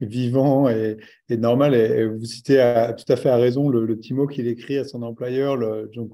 vivant 0.00 0.66
et, 0.70 0.96
normal. 1.28 1.74
Et, 1.74 2.06
vous 2.06 2.24
citez 2.24 2.56
tout 2.96 3.12
à 3.12 3.16
fait 3.16 3.28
à 3.28 3.36
raison 3.36 3.68
le, 3.68 3.86
petit 3.96 4.14
mot 4.14 4.26
qu'il 4.26 4.48
écrit 4.48 4.78
à 4.78 4.84
son 4.84 5.02
employeur 5.02 5.58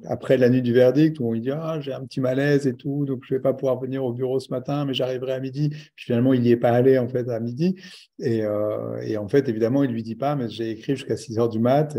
après 0.07 0.36
la 0.36 0.49
nuit 0.49 0.62
du 0.62 0.73
verdict, 0.73 1.20
où 1.20 1.35
il 1.36 1.43
dit 1.43 1.53
Ah, 1.53 1.78
j'ai 1.81 1.93
un 1.93 2.05
petit 2.05 2.20
malaise 2.20 2.66
et 2.66 2.74
tout, 2.74 3.05
donc 3.05 3.23
je 3.24 3.35
ne 3.35 3.39
vais 3.39 3.43
pas 3.43 3.55
pouvoir 3.55 3.78
venir 3.81 4.05
au 4.05 4.12
bureau 4.12 4.40
ce 4.40 4.51
matin, 4.51 4.85
mais 4.85 4.95
j'arriverai 4.95 5.32
à 5.35 5.40
midi. 5.40 5.69
Puis 5.70 6.07
finalement, 6.07 6.32
il 6.32 6.40
n'y 6.43 6.51
est 6.51 6.57
pas 6.57 6.70
allé 6.70 6.99
en 6.99 7.09
fait 7.09 7.28
à 7.28 7.39
midi. 7.39 7.77
Et, 8.19 8.45
euh, 8.45 9.19
en 9.19 9.28
fait, 9.28 9.49
évidemment, 9.49 9.85
il 9.85 9.90
ne 9.90 9.95
lui 9.95 10.03
dit 10.03 10.16
pas, 10.16 10.35
mais 10.35 10.49
j'ai 10.49 10.70
écrit 10.70 10.97
jusqu'à 10.97 11.16
6 11.16 11.39
heures 11.39 11.49
du 11.49 11.61
mat 11.61 11.97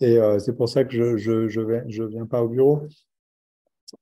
et, 0.00 0.18
c'est 0.38 0.56
pour 0.56 0.68
ça 0.68 0.84
que 0.84 1.18
je 1.18 1.32
ne 1.32 1.48
je 1.48 2.02
viens 2.04 2.26
pas 2.26 2.42
au 2.42 2.48
bureau. 2.48 2.86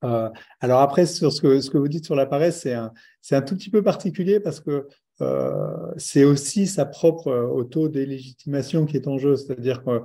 Euh, 0.04 0.30
alors 0.60 0.80
après, 0.80 1.06
sur 1.06 1.32
ce 1.32 1.40
que, 1.40 1.78
vous 1.78 1.88
dites 1.88 2.04
sur 2.04 2.14
la 2.14 2.26
paresse, 2.26 2.60
c'est 2.60 2.74
un, 2.74 2.92
un 3.32 3.42
tout 3.42 3.54
petit 3.56 3.70
peu 3.70 3.82
particulier 3.82 4.40
parce 4.40 4.60
que 4.60 4.86
euh, 5.20 5.92
c'est 5.96 6.24
aussi 6.24 6.66
sa 6.66 6.86
propre 6.86 7.28
euh, 7.28 7.46
auto-délégitimation 7.46 8.86
qui 8.86 8.96
est 8.96 9.08
en 9.08 9.18
jeu. 9.18 9.36
C'est-à-dire 9.36 9.82
que 9.84 10.00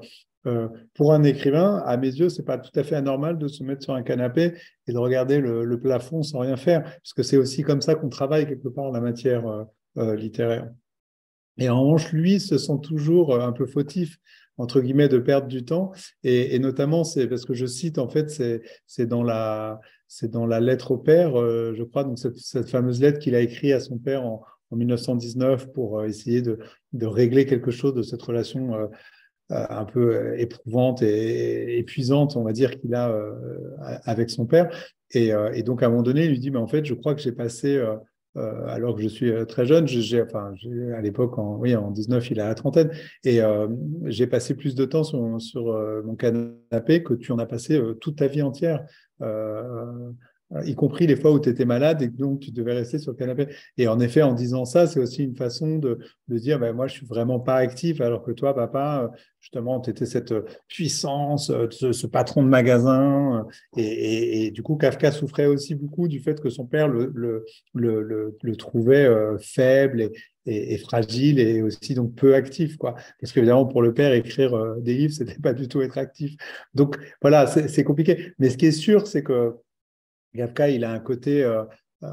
pour 0.94 1.12
un 1.12 1.24
écrivain, 1.24 1.82
à 1.88 1.98
mes 1.98 2.14
yeux, 2.14 2.30
c'est 2.30 2.46
pas 2.46 2.60
tout 2.60 2.78
à 2.80 2.84
fait 2.84 2.96
anormal 2.96 3.40
de 3.40 3.48
se 3.48 3.64
mettre 3.64 3.82
sur 3.82 3.96
un 3.96 4.04
canapé 4.04 4.54
et 4.86 4.94
de 4.94 4.98
regarder 5.00 5.40
le, 5.40 5.80
plafond 5.80 6.22
sans 6.22 6.38
rien 6.38 6.56
faire, 6.56 6.84
parce 6.84 7.14
que 7.14 7.24
c'est 7.24 7.38
aussi 7.38 7.64
comme 7.64 7.82
ça 7.82 7.96
qu'on 7.96 8.10
travaille 8.10 8.46
quelque 8.46 8.68
part 8.68 8.92
la 8.92 9.00
matière 9.00 9.66
littéraire. 9.96 10.70
Et 11.58 11.68
en 11.68 11.82
revanche, 11.82 12.14
lui 12.14 12.40
se 12.40 12.60
sent 12.60 12.80
toujours 12.84 13.42
un 13.42 13.54
peu 13.54 13.66
fautif 13.66 14.20
entre 14.58 14.82
guillemets, 14.82 15.10
de 15.10 15.20
perdre 15.20 15.48
du 15.48 15.66
temps. 15.66 15.92
Et, 16.24 16.58
notamment, 16.60 17.04
c'est 17.04 17.28
parce 17.28 17.46
que 17.46 17.54
je 17.54 17.66
cite, 17.66 17.98
en 17.98 18.08
fait, 18.08 18.30
c'est 18.86 19.06
dans 19.06 19.24
la, 19.24 19.80
c'est 20.08 20.30
dans 20.30 20.46
la 20.46 20.60
lettre 20.60 20.92
au 20.92 20.98
père, 20.98 21.40
euh, 21.40 21.74
je 21.76 21.84
crois, 21.84 22.04
donc 22.04 22.20
cette, 22.20 22.70
fameuse 22.70 23.02
lettre 23.02 23.20
qu'il 23.20 23.36
a 23.36 23.42
écrite 23.42 23.74
à 23.74 23.80
son 23.80 23.98
père 23.98 24.24
en, 24.26 24.44
1919 24.72 25.72
pour 25.72 26.00
euh, 26.00 26.06
essayer 26.06 26.42
de, 26.42 26.60
de, 26.92 27.06
régler 27.06 27.46
quelque 27.46 27.72
chose 27.72 27.94
de 27.94 28.02
cette 28.02 28.22
relation 28.22 28.76
euh, 28.76 28.88
un 29.50 29.86
peu 29.86 30.38
éprouvante 30.38 31.02
et 31.02 31.78
épuisante, 31.78 32.36
on 32.36 32.44
va 32.44 32.52
dire, 32.52 32.78
qu'il 32.78 32.94
a 32.94 33.16
avec 34.04 34.32
son 34.32 34.46
père. 34.48 34.76
Et, 35.12 35.32
et, 35.54 35.62
donc, 35.62 35.84
à 35.84 35.86
un 35.86 35.90
moment 35.90 36.02
donné, 36.02 36.26
il 36.26 36.32
lui 36.32 36.40
dit, 36.40 36.50
mais 36.50 36.58
en 36.58 36.68
fait, 36.68 36.84
je 36.84 36.96
crois 36.96 37.14
que 37.14 37.22
j'ai 37.22 37.32
passé 37.32 37.80
euh, 38.38 38.68
alors 38.68 38.96
que 38.96 39.02
je 39.02 39.08
suis 39.08 39.32
euh, 39.32 39.46
très 39.46 39.66
jeune. 39.66 39.88
J'ai, 39.88 40.22
enfin, 40.22 40.54
à 40.96 41.02
l'époque, 41.02 41.38
en, 41.38 41.56
oui, 41.56 41.76
en 41.76 41.92
19, 41.92 42.32
il 42.32 42.40
a 42.40 42.48
la 42.48 42.56
trentaine. 42.56 42.92
Et 43.24 43.42
euh, 43.42 43.68
j'ai 44.06 44.28
passé 44.28 44.56
plus 44.56 44.76
de 44.76 44.86
temps 44.86 45.04
sur, 45.04 45.42
sur 45.42 45.66
mon 46.04 46.16
canapé 46.16 47.04
que 47.04 47.14
tu 47.14 47.32
en 47.32 47.40
as 47.40 47.46
passé 47.46 47.82
toute 48.02 48.18
ta 48.18 48.28
vie 48.28 48.42
entière 48.42 48.86
y 50.64 50.76
compris 50.76 51.08
les 51.08 51.16
fois 51.16 51.32
où 51.32 51.40
tu 51.40 51.50
étais 51.50 51.66
malade 51.66 52.02
et 52.02 52.08
donc 52.08 52.40
tu 52.40 52.52
devais 52.52 52.74
rester 52.74 53.00
sur 53.00 53.12
le 53.12 53.18
canapé. 53.18 53.48
Et 53.78 53.88
en 53.88 54.00
effet, 54.00 54.22
en 54.22 54.34
disant 54.34 54.66
ça, 54.66 54.88
c'est 54.88 55.00
aussi 55.00 55.24
une 55.24 55.36
façon 55.36 55.78
de, 55.78 56.00
de 56.28 56.38
dire, 56.38 56.60
ben, 56.60 56.74
moi, 56.74 56.88
je 56.88 56.94
suis 56.94 57.06
vraiment 57.06 57.40
pas 57.40 57.56
actif, 57.56 58.02
alors 58.02 58.24
que 58.24 58.32
toi, 58.32 58.56
papa, 58.56 59.12
justement, 59.42 59.82
tu 59.82 59.90
étais 59.90 60.06
cette 60.06 60.34
puissance, 60.68 61.52
ce, 61.72 62.08
patron 62.08 62.44
de 62.44 62.48
magasin. 62.48 63.46
Et, 63.76 64.46
et, 64.46 64.52
du 64.52 64.64
coup, 64.64 64.76
Kafka 64.76 65.12
souffrait 65.12 65.48
aussi 65.48 65.76
beaucoup 65.76 66.08
du 66.08 66.20
fait 66.20 66.40
que 66.40 66.50
son 66.50 66.66
père 66.66 66.88
le, 66.88 67.12
le, 67.14 67.46
le, 68.42 68.56
trouvait 68.56 69.10
faible 69.40 70.02
et, 70.46 70.74
et, 70.74 70.78
fragile 70.78 71.40
et 71.40 71.62
aussi 71.62 71.94
donc 71.94 72.16
peu 72.16 72.36
actif 72.36 72.78
quoi 72.78 72.96
parce 73.20 73.34
qu'évidemment 73.34 73.66
pour 73.66 73.82
le 73.82 73.94
père 73.94 74.14
écrire 74.14 74.76
des 74.78 74.94
livres 74.94 75.14
c'était 75.18 75.40
pas 75.40 75.54
du 75.54 75.68
tout 75.68 75.82
être 75.82 75.98
actif 75.98 76.36
donc 76.74 76.96
voilà 77.22 77.48
c'est 77.48 77.84
compliqué 77.84 78.34
mais 78.40 78.50
ce 78.50 78.58
qui 78.58 78.68
est 78.68 78.72
sûr 78.72 79.08
c'est 79.08 79.24
que 79.24 79.56
Kafka, 80.36 80.70
il 80.70 80.84
a 80.84 80.92
un 80.92 81.00
côté 81.00 81.44
euh, 81.44 81.64
euh, 82.04 82.08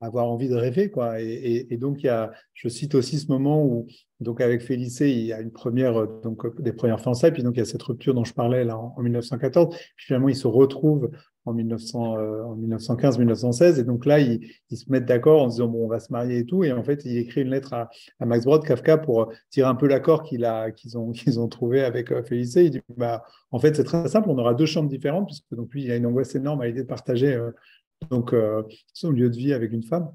avoir 0.00 0.30
envie 0.30 0.48
de 0.48 0.54
rêver, 0.54 0.90
quoi. 0.90 1.20
Et, 1.20 1.76
donc, 1.76 2.02
il 2.02 2.06
y 2.06 2.08
a, 2.08 2.30
je 2.54 2.68
cite 2.68 2.94
aussi 2.94 3.18
ce 3.18 3.26
moment 3.28 3.64
où, 3.64 3.86
donc 4.20 4.40
avec 4.40 4.62
Félicé, 4.62 5.10
il 5.10 5.26
y 5.26 5.32
a 5.32 5.40
une 5.40 5.52
première, 5.52 5.96
euh, 5.96 6.20
donc 6.22 6.60
des 6.60 6.72
premières 6.72 7.00
fiançailles, 7.00 7.32
puis 7.32 7.42
donc 7.42 7.56
il 7.56 7.58
y 7.58 7.62
a 7.62 7.64
cette 7.64 7.82
rupture 7.82 8.14
dont 8.14 8.24
je 8.24 8.34
parlais 8.34 8.64
là 8.64 8.76
en, 8.76 9.00
1914. 9.00 9.74
Puis 9.74 10.06
finalement, 10.06 10.28
ils 10.28 10.36
se 10.36 10.46
retrouvent 10.46 11.10
en, 11.44 11.54
1915-1916, 11.54 13.80
et 13.80 13.84
donc 13.84 14.06
là, 14.06 14.20
ils, 14.20 14.40
se 14.70 14.90
mettent 14.90 15.06
d'accord 15.06 15.42
en 15.42 15.48
disant 15.48 15.66
bon, 15.66 15.84
on 15.84 15.88
va 15.88 15.98
se 15.98 16.12
marier 16.12 16.38
et 16.38 16.44
tout. 16.44 16.62
Et 16.64 16.72
en 16.72 16.82
fait, 16.82 17.04
il 17.04 17.16
écrit 17.16 17.42
une 17.42 17.50
lettre 17.50 17.74
à, 17.74 17.90
Max 18.20 18.44
Brod, 18.44 18.64
Kafka, 18.64 18.98
pour 18.98 19.32
tirer 19.50 19.68
un 19.68 19.74
peu 19.74 19.88
l'accord 19.88 20.22
qu'ils 20.22 20.46
ont, 20.96 21.10
qu'ils 21.12 21.40
ont 21.40 21.48
trouvé 21.48 21.82
avec 21.82 22.14
Félicé. 22.26 22.64
Il 22.64 22.70
dit 22.70 22.80
bah, 22.96 23.24
en 23.50 23.58
fait, 23.58 23.74
c'est 23.74 23.84
très 23.84 24.08
simple, 24.08 24.28
on 24.30 24.38
aura 24.38 24.54
deux 24.54 24.66
chambres 24.66 24.88
différentes, 24.88 25.26
puisque 25.26 25.54
donc 25.54 25.72
lui, 25.72 25.84
il 25.84 25.90
a 25.90 25.96
une 25.96 26.06
angoisse 26.06 26.34
énorme 26.34 26.60
à 26.60 26.66
l'idée 26.66 26.82
de 26.82 26.88
partager 26.88 27.38
donc 28.10 28.32
euh, 28.32 28.62
son 28.92 29.10
lieu 29.10 29.30
de 29.30 29.36
vie 29.36 29.52
avec 29.52 29.72
une 29.72 29.82
femme. 29.82 30.10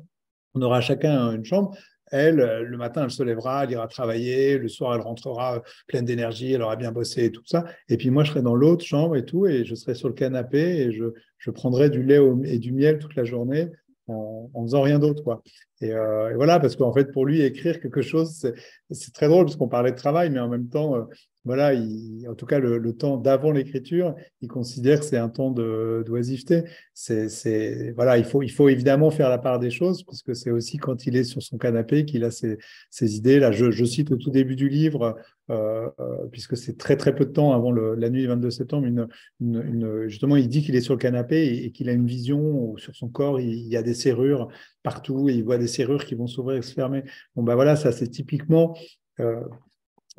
On 0.55 0.61
aura 0.61 0.81
chacun 0.81 1.31
une 1.31 1.45
chambre. 1.45 1.75
Elle, 2.11 2.41
euh, 2.41 2.63
le 2.63 2.77
matin, 2.77 3.05
elle 3.05 3.11
se 3.11 3.23
lèvera, 3.23 3.63
elle 3.63 3.71
ira 3.71 3.87
travailler. 3.87 4.57
Le 4.57 4.67
soir, 4.67 4.93
elle 4.95 5.01
rentrera 5.01 5.63
pleine 5.87 6.05
d'énergie, 6.05 6.53
elle 6.53 6.61
aura 6.61 6.75
bien 6.75 6.91
bossé 6.91 7.25
et 7.25 7.31
tout 7.31 7.41
ça. 7.45 7.65
Et 7.89 7.97
puis 7.97 8.11
moi, 8.11 8.23
je 8.23 8.31
serai 8.31 8.41
dans 8.41 8.55
l'autre 8.55 8.85
chambre 8.85 9.15
et 9.15 9.25
tout, 9.25 9.47
et 9.47 9.65
je 9.65 9.73
serai 9.73 9.95
sur 9.95 10.09
le 10.09 10.13
canapé 10.13 10.59
et 10.59 10.91
je, 10.91 11.51
prendrai 11.51 11.89
du 11.89 12.03
lait 12.03 12.19
et 12.45 12.59
du 12.59 12.71
miel 12.71 12.99
toute 12.99 13.15
la 13.15 13.25
journée 13.25 13.69
en, 14.07 14.49
faisant 14.63 14.81
rien 14.81 14.99
d'autre. 14.99 15.23
quoi. 15.23 15.41
Euh, 15.81 16.29
et, 16.29 16.35
voilà, 16.35 16.59
parce 16.59 16.75
qu'en 16.75 16.93
fait, 16.93 17.11
pour 17.11 17.25
lui, 17.25 17.41
écrire 17.41 17.79
quelque 17.79 18.01
chose, 18.01 18.47
c'est 18.91 19.13
très 19.13 19.27
drôle 19.27 19.45
parce 19.45 19.55
qu'on 19.55 19.67
parlait 19.67 19.91
de 19.91 19.97
travail, 19.97 20.29
mais 20.29 20.39
en 20.39 20.49
même 20.49 20.69
temps, 20.69 21.07
euh, 21.45 21.49
voilà, 21.53 21.73
en 22.29 22.35
tout 22.35 22.45
cas, 22.45 22.59
le, 22.59 22.93
temps 22.93 23.17
d'avant 23.17 23.51
l'écriture, 23.51 24.15
il 24.41 24.47
considère 24.47 24.99
que 24.99 25.05
c'est 25.05 25.17
un 25.17 25.29
temps 25.29 25.51
d'oisiveté. 25.51 26.63
C'est, 26.93 27.91
voilà, 27.95 28.17
il 28.17 28.23
faut, 28.23 28.41
il 28.41 28.51
faut 28.51 28.69
évidemment 28.69 29.11
faire 29.11 29.29
la 29.29 29.37
part 29.37 29.59
des 29.59 29.71
choses, 29.71 30.03
parce 30.03 30.21
que 30.21 30.33
c'est 30.33 30.51
aussi 30.51 30.77
quand 30.77 31.05
il 31.05 31.15
est 31.15 31.23
sur 31.23 31.41
son 31.41 31.57
canapé 31.57 32.05
qu'il 32.05 32.23
a 32.23 32.31
ses, 32.31 32.57
idées. 32.99 33.39
Là, 33.39 33.51
je, 33.51 33.85
cite 33.85 34.11
au 34.11 34.17
tout 34.17 34.31
début 34.31 34.55
du 34.55 34.69
livre, 34.69 35.15
euh, 35.49 35.89
puisque 36.31 36.55
c'est 36.55 36.77
très 36.77 36.95
très 36.95 37.13
peu 37.13 37.25
de 37.25 37.31
temps 37.31 37.51
avant 37.53 37.71
la 37.71 38.09
nuit 38.09 38.21
du 38.21 38.27
22 38.27 38.49
septembre, 38.49 38.87
justement, 40.07 40.35
il 40.37 40.47
dit 40.47 40.61
qu'il 40.61 40.75
est 40.75 40.81
sur 40.81 40.93
le 40.93 40.99
canapé 40.99 41.65
et, 41.65 41.71
qu'il 41.71 41.89
a 41.89 41.93
une 41.93 42.07
vision 42.07 42.39
où 42.39 42.77
sur 42.77 42.95
son 42.95 43.09
corps, 43.09 43.39
il, 43.39 43.49
il 43.49 43.67
y 43.67 43.77
a 43.77 43.83
des 43.83 43.93
serrures 43.93 44.47
partout 44.83 45.29
et 45.29 45.33
il 45.33 45.43
voit 45.43 45.57
des 45.57 45.67
serrures 45.67 46.05
qui 46.05 46.15
vont 46.15 46.27
s'ouvrir 46.27 46.57
et 46.57 46.61
se 46.61 46.73
fermer. 46.73 47.03
Bon, 47.35 47.43
ben 47.43 47.55
voilà, 47.55 47.75
ça 47.75 47.91
c'est 47.91 48.07
typiquement 48.07 48.75
euh, 49.19 49.41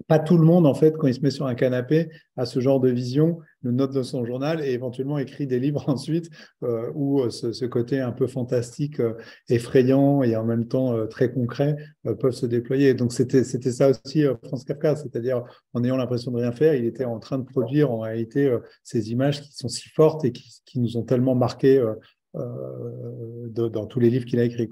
pas 0.09 0.19
tout 0.19 0.37
le 0.37 0.45
monde, 0.45 0.67
en 0.67 0.75
fait, 0.75 0.97
quand 0.97 1.07
il 1.07 1.15
se 1.15 1.21
met 1.21 1.31
sur 1.31 1.47
un 1.47 1.55
canapé, 1.55 2.09
a 2.37 2.47
ce 2.47 2.61
genre 2.61 2.81
de 2.81 2.91
vision, 2.91 3.39
le 3.63 3.71
note 3.71 3.93
dans 3.93 4.03
son 4.03 4.25
journal 4.25 4.61
et 4.61 4.73
éventuellement 4.73 5.19
écrit 5.19 5.47
des 5.47 5.61
livres 5.61 5.85
ensuite, 5.89 6.31
euh, 6.63 6.91
où 6.95 7.21
euh, 7.21 7.31
ce, 7.31 7.65
côté 7.65 8.01
un 8.01 8.13
peu 8.13 8.27
fantastique, 8.27 9.01
effrayant 9.49 10.23
et 10.23 10.37
en 10.37 10.45
même 10.45 10.69
temps 10.69 11.07
très 11.09 11.33
concret 11.33 11.77
peuvent 12.21 12.33
se 12.33 12.47
déployer. 12.47 12.95
Donc 12.95 13.13
c'était 13.13 13.43
ça 13.45 13.91
aussi 13.91 14.25
France 14.45 14.65
Kafka, 14.65 14.97
c'est-à-dire 14.97 15.43
en 15.73 15.83
ayant 15.83 15.97
l'impression 15.97 16.31
de 16.31 16.37
rien 16.39 16.53
faire, 16.53 16.75
il 16.75 16.85
était 16.85 17.05
en 17.05 17.19
train 17.19 17.39
de 17.39 17.45
produire 17.45 17.91
en 17.91 18.01
réalité 18.01 18.55
ces 18.83 19.11
images 19.11 19.41
qui 19.41 19.53
sont 19.53 19.69
si 19.69 19.89
fortes 19.89 20.25
et 20.25 20.33
qui, 20.33 20.79
nous 20.79 20.97
ont 20.97 21.03
tellement 21.05 21.35
marqués 21.35 21.81
euh, 22.37 23.49
dans 23.49 23.87
tous 23.87 24.01
les 24.01 24.11
livres 24.11 24.25
qu'il 24.25 24.41
a 24.41 24.45
écrits. 24.45 24.69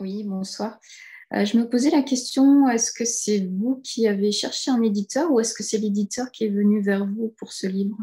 Oui, 0.00 0.24
bonsoir. 0.24 0.80
Euh, 1.34 1.44
je 1.44 1.58
me 1.58 1.68
posais 1.68 1.90
la 1.90 2.02
question, 2.02 2.66
est-ce 2.68 2.90
que 2.90 3.04
c'est 3.04 3.46
vous 3.46 3.82
qui 3.84 4.08
avez 4.08 4.32
cherché 4.32 4.70
un 4.70 4.80
éditeur 4.80 5.30
ou 5.30 5.40
est-ce 5.40 5.52
que 5.52 5.62
c'est 5.62 5.76
l'éditeur 5.76 6.30
qui 6.30 6.44
est 6.44 6.48
venu 6.48 6.80
vers 6.80 7.06
vous 7.06 7.34
pour 7.38 7.52
ce 7.52 7.66
livre? 7.66 7.98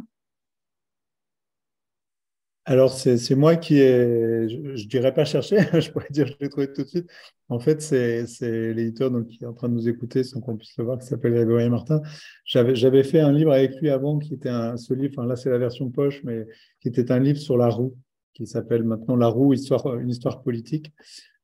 Alors, 2.66 2.92
c'est 2.92 3.36
moi 3.36 3.56
qui 3.56 3.80
ai, 3.80 4.48
je 4.48 4.58
ne 4.58 4.88
dirais 4.88 5.14
pas 5.14 5.26
cherché, 5.26 5.58
je 5.74 5.90
pourrais 5.90 6.10
dire 6.12 6.26
que 6.26 6.34
je 6.34 6.38
l'ai 6.42 6.50
trouvé 6.50 6.72
tout 6.72 6.84
de 6.84 6.88
suite. 6.88 7.10
En 7.50 7.60
fait, 7.60 7.82
c'est 7.82 8.26
l'éditeur 8.74 9.10
qui 9.28 9.44
est 9.44 9.48
en 9.48 9.54
train 9.54 9.70
de 9.70 9.74
nous 9.74 9.90
écouter 9.90 10.24
sans 10.24 10.40
qu'on 10.40 10.56
puisse 10.56 10.78
le 10.78 10.84
voir, 10.84 11.00
qui 11.00 11.08
s'appelle 11.08 11.34
Grégory 11.34 11.70
Martin. 11.70 12.02
J'avais 12.46 13.04
fait 13.04 13.22
un 13.22 13.32
livre 13.32 13.54
avec 13.54 13.80
lui 13.82 13.90
avant 13.90 14.20
qui 14.20 14.36
était 14.36 14.50
un, 14.50 14.78
ce 14.78 14.94
livre, 14.94 15.24
là 15.24 15.36
c'est 15.36 15.50
la 15.50 15.58
version 15.58 15.90
poche, 15.90 16.22
mais 16.24 16.46
qui 16.82 16.90
était 16.90 17.12
un 17.12 17.20
livre 17.20 17.40
sur 17.40 17.58
la 17.58 17.70
roue, 17.70 17.96
qui 18.34 18.46
s'appelle 18.46 18.84
maintenant 18.84 19.16
La 19.16 19.28
roue, 19.28 19.54
une 19.54 20.10
histoire 20.10 20.44
politique. 20.44 20.92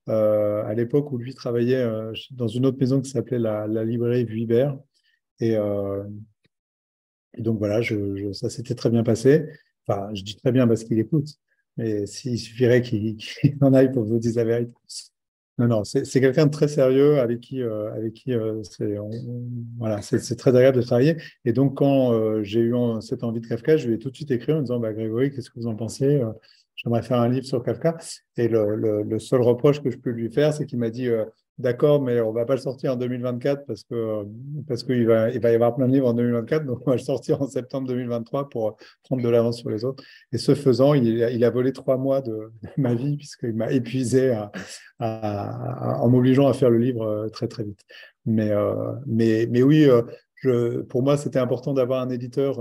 Euh, 0.09 0.65
à 0.65 0.73
l'époque 0.73 1.13
où 1.13 1.17
lui 1.17 1.33
travaillait 1.33 1.77
euh, 1.77 2.11
dans 2.31 2.49
une 2.49 2.65
autre 2.65 2.77
maison 2.77 2.99
qui 2.99 3.09
s'appelait 3.09 3.39
la, 3.39 3.67
librairie 3.85 4.25
Vuibert. 4.25 4.77
Et, 5.39 5.55
euh, 5.55 6.03
donc 7.37 7.57
voilà, 7.57 7.81
ça 8.33 8.49
s'était 8.49 8.75
très 8.75 8.89
bien 8.89 9.03
passé. 9.03 9.45
Enfin, 9.87 10.09
je 10.13 10.23
dis 10.23 10.35
très 10.35 10.51
bien 10.51 10.67
parce 10.67 10.83
qu'il 10.83 10.99
écoute, 10.99 11.29
mais 11.77 12.05
s'il 12.05 12.37
suffirait 12.37 12.81
qu'il 12.81 13.17
en 13.61 13.73
aille 13.73 13.91
pour 13.91 14.03
vous 14.03 14.19
dire 14.19 14.33
la 14.35 14.43
vérité. 14.43 14.71
Non, 15.59 15.67
non, 15.67 15.83
c'est 15.83 16.19
quelqu'un 16.19 16.47
de 16.47 16.51
très 16.51 16.67
sérieux 16.67 17.19
avec 17.19 17.39
qui, 17.39 17.61
avec 17.61 18.13
qui 18.13 18.33
c'est 18.63 18.97
voilà, 19.77 19.99
très 19.99 20.49
agréable 20.49 20.77
de 20.77 20.81
travailler. 20.81 21.17
Et 21.45 21.53
donc, 21.53 21.77
quand 21.77 22.41
j'ai 22.43 22.59
eu 22.59 22.73
cette 23.01 23.23
envie 23.23 23.39
de 23.39 23.47
Kafka, 23.47 23.77
je 23.77 23.87
lui 23.87 23.95
ai 23.95 23.99
tout 23.99 24.09
de 24.09 24.15
suite 24.15 24.31
écrit 24.31 24.51
en 24.51 24.61
disant 24.61 24.79
bah, 24.79 24.93
Grégory, 24.93 25.31
qu'est-ce 25.31 25.51
que 25.51 25.59
vous 25.59 25.67
en 25.67 25.75
pensez 25.75 26.21
J'aimerais 26.83 27.01
faire 27.01 27.19
un 27.19 27.29
livre 27.29 27.45
sur 27.45 27.63
Kafka. 27.63 27.97
Et 28.37 28.47
le, 28.47 29.19
seul 29.19 29.41
reproche 29.41 29.81
que 29.81 29.89
je 29.89 29.97
peux 29.97 30.09
lui 30.09 30.31
faire, 30.31 30.53
c'est 30.53 30.65
qu'il 30.65 30.79
m'a 30.79 30.89
dit 30.89 31.09
d'accord, 31.59 32.01
mais 32.01 32.19
on 32.21 32.29
ne 32.29 32.35
va 32.35 32.45
pas 32.45 32.55
le 32.55 32.61
sortir 32.61 32.93
en 32.93 32.95
2024 32.95 33.65
parce 33.65 33.83
qu'il 34.83 35.07
va, 35.07 35.29
y 35.29 35.45
avoir 35.45 35.75
plein 35.75 35.87
de 35.87 35.93
livres 35.93 36.07
en 36.07 36.13
2024, 36.13 36.65
donc 36.65 36.79
on 36.85 36.91
va 36.91 36.95
le 36.95 37.01
sortir 37.01 37.41
en 37.41 37.47
septembre 37.47 37.87
2023 37.87 38.49
pour 38.49 38.77
prendre 39.03 39.21
de 39.21 39.29
l'avance 39.29 39.59
sur 39.59 39.69
les 39.69 39.85
autres. 39.85 40.03
Et 40.31 40.37
ce 40.37 40.55
faisant, 40.55 40.93
il, 40.93 41.43
a 41.43 41.49
volé 41.49 41.71
trois 41.71 41.97
mois 41.97 42.21
de, 42.21 42.51
ma 42.77 42.93
vie 42.93 43.17
puisqu'il 43.17 43.53
m'a 43.53 43.71
épuisé 43.71 44.35
en 44.99 46.09
m'obligeant 46.09 46.47
à 46.47 46.53
faire 46.53 46.69
le 46.69 46.79
livre 46.79 47.03
euh, 47.03 47.29
très 47.29 47.47
très 47.47 47.63
vite. 47.63 47.81
Mais, 48.25 48.51
euh, 48.51 48.95
oui, 49.07 49.87
euh, 50.45 50.83
pour 50.83 51.03
moi, 51.03 51.17
c'était 51.17 51.39
important 51.39 51.73
d'avoir 51.73 52.01
un 52.01 52.09
éditeur 52.09 52.59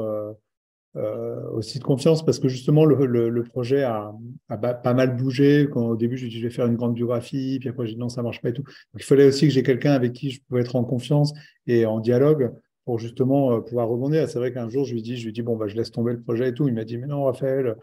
euh, 0.95 1.49
aussi 1.53 1.79
de 1.79 1.85
confiance 1.85 2.23
parce 2.23 2.39
que 2.39 2.49
justement 2.49 2.85
le, 2.85 3.43
projet 3.45 3.83
a, 3.83 4.13
pas 4.49 4.95
mal 4.95 5.17
bougé. 5.17 5.67
Quand, 5.73 5.89
au 5.89 5.97
début, 5.97 6.19
je 6.19 6.27
dit 6.27 6.39
je 6.39 6.47
vais 6.47 6.53
faire 6.53 6.67
une 6.67 6.77
grande 6.77 6.95
biographie, 6.95 7.59
puis 7.61 7.71
après 7.71 7.87
j'ai 7.87 7.95
dit 7.95 7.99
non, 7.99 8.11
ça 8.11 8.23
marche 8.23 8.43
pas 8.43 8.51
et 8.51 8.53
tout. 8.53 8.65
Il 8.95 9.03
fallait 9.03 9.27
aussi 9.27 9.47
que 9.47 9.53
j'ai 9.55 9.63
quelqu'un 9.63 9.93
avec 9.93 10.13
qui 10.13 10.31
je 10.31 10.43
pouvais 10.43 10.61
être 10.61 10.77
en 10.77 10.85
confiance 10.85 11.33
et 11.67 11.87
en 11.87 11.99
dialogue 11.99 12.53
pour 12.85 12.99
justement 12.99 13.53
euh, 13.53 13.61
pouvoir 13.61 13.89
rebondir. 13.89 14.29
C'est 14.29 14.39
vrai 14.39 14.53
qu'un 14.53 14.69
jour, 14.69 14.85
je 14.85 14.93
lui 14.93 15.01
dis, 15.01 15.17
je 15.17 15.25
lui 15.25 15.33
dis 15.33 15.43
bon 15.43 15.57
bah 15.57 15.67
je 15.67 15.77
laisse 15.77 15.91
tomber 15.91 16.13
le 16.13 16.21
projet 16.21 16.51
et 16.51 16.55
tout. 16.55 16.69
Il 16.69 16.75
m'a 16.75 16.85
dit 16.85 16.99
mais 16.99 17.07
non, 17.07 17.25
Raphaël, 17.25 17.77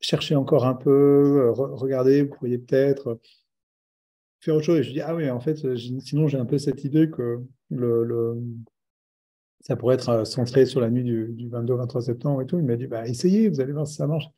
cherchez 0.00 0.34
encore 0.34 0.66
un 0.66 0.74
peu, 0.74 0.90
euh, 0.90 1.52
regardez, 1.52 2.22
vous 2.22 2.34
pourriez 2.34 2.58
peut-être 2.58 3.20
faire 4.40 4.56
autre 4.56 4.64
chose. 4.64 4.78
Et 4.80 4.82
je 4.82 4.88
lui 4.88 4.94
dis 4.94 5.00
ah 5.00 5.14
oui, 5.14 5.30
en 5.30 5.38
fait, 5.38 5.76
sinon 6.00 6.26
j'ai 6.26 6.38
un 6.38 6.46
peu 6.46 6.58
cette 6.58 6.82
idée 6.82 7.08
que 7.08 7.40
le 7.70 8.36
ça 9.66 9.74
pourrait 9.74 9.96
être 9.96 10.08
euh, 10.10 10.24
centré 10.24 10.64
sur 10.64 10.80
la 10.80 10.90
nuit 10.90 11.02
du, 11.02 11.48
22-23 11.50 12.02
septembre 12.02 12.40
et 12.40 12.46
tout. 12.46 12.56
Il 12.56 12.64
m'a 12.64 12.76
dit, 12.76 12.86
bah, 12.86 13.04
essayez, 13.04 13.48
vous 13.48 13.60
allez 13.60 13.72
voir 13.72 13.84
si 13.84 13.94
ça 13.94 14.06
marche. 14.06 14.28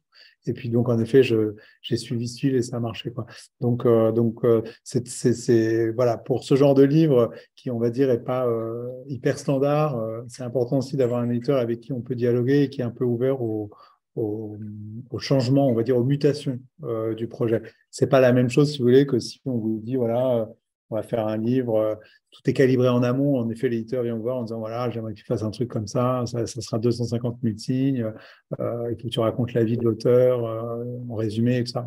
Et 0.47 0.55
puis, 0.55 0.71
donc, 0.71 0.89
en 0.89 0.99
effet, 0.99 1.23
j'ai 1.23 1.97
suivi 1.99 2.29
ce 2.29 2.41
fil 2.41 2.55
et 2.55 2.63
ça 2.63 2.79
a 2.79 2.81
marché. 2.81 3.13
Quoi. 3.13 3.27
Donc, 3.61 3.85
euh, 3.85 4.11
donc 4.11 4.43
euh, 4.45 4.63
c'est, 4.85 5.91
voilà, 5.91 6.17
pour 6.17 6.45
ce 6.45 6.55
genre 6.55 6.75
de 6.75 6.83
livre 6.83 7.31
qui, 7.57 7.71
on 7.71 7.79
va 7.79 7.91
dire, 7.91 8.09
n'est 8.09 8.19
pas 8.19 8.49
hyper 9.07 9.39
standard, 9.39 10.03
c'est 10.29 10.45
important 10.45 10.79
aussi 10.79 10.97
d'avoir 10.97 11.21
un 11.21 11.29
éditeur 11.29 11.59
avec 11.59 11.81
qui 11.81 11.93
on 11.93 12.01
peut 12.01 12.15
dialoguer 12.15 12.63
et 12.63 12.71
qui 12.71 12.81
est 12.81 12.85
un 12.85 12.91
peu 12.91 13.05
ouvert 13.05 13.43
au, 13.43 13.69
au, 14.17 14.57
au 15.11 15.19
changement, 15.19 15.69
on 15.69 15.75
va 15.75 15.83
dire, 15.83 15.99
aux 15.99 16.05
mutations 16.05 16.59
du 17.17 17.29
projet. 17.29 17.61
C'est 17.91 18.07
pas 18.07 18.21
la 18.21 18.33
même 18.33 18.49
chose, 18.49 18.73
si 18.73 18.79
vous 18.79 18.85
voulez, 18.85 19.05
que 19.05 19.19
si 19.19 19.43
on 19.45 19.59
vous 19.59 19.81
dit, 19.83 19.97
voilà, 19.97 20.49
on 20.90 20.97
va 20.97 21.02
faire 21.02 21.27
un 21.27 21.36
livre, 21.36 21.77
euh, 21.77 21.94
tout 22.31 22.48
est 22.48 22.52
calibré 22.52 22.89
en 22.89 23.02
amont. 23.02 23.39
En 23.39 23.48
effet, 23.51 23.69
l'éditeur 23.69 24.02
vient 24.02 24.16
me 24.16 24.20
voir 24.20 24.39
en 24.39 24.43
disant 24.43 24.59
voilà, 24.59 24.90
j'aimerais 24.90 25.12
que 25.12 25.19
tu 25.19 25.24
fasses 25.24 25.43
un 25.43 25.51
truc 25.51 25.69
comme 25.69 25.86
ça, 25.86 26.24
ça, 26.27 26.47
sera 26.47 26.78
250 26.78 27.39
000 27.43 27.56
signes, 27.56 28.12
euh, 28.60 28.90
et 28.90 28.97
que 28.97 29.09
tu 29.09 29.20
racontes 29.20 29.52
la 29.55 29.65
vie 29.65 29.77
de 29.77 29.85
l'auteur 29.85 30.44
euh, 30.44 30.85
en 31.09 31.15
résumé, 31.15 31.59
et 31.59 31.66
ça. 31.66 31.86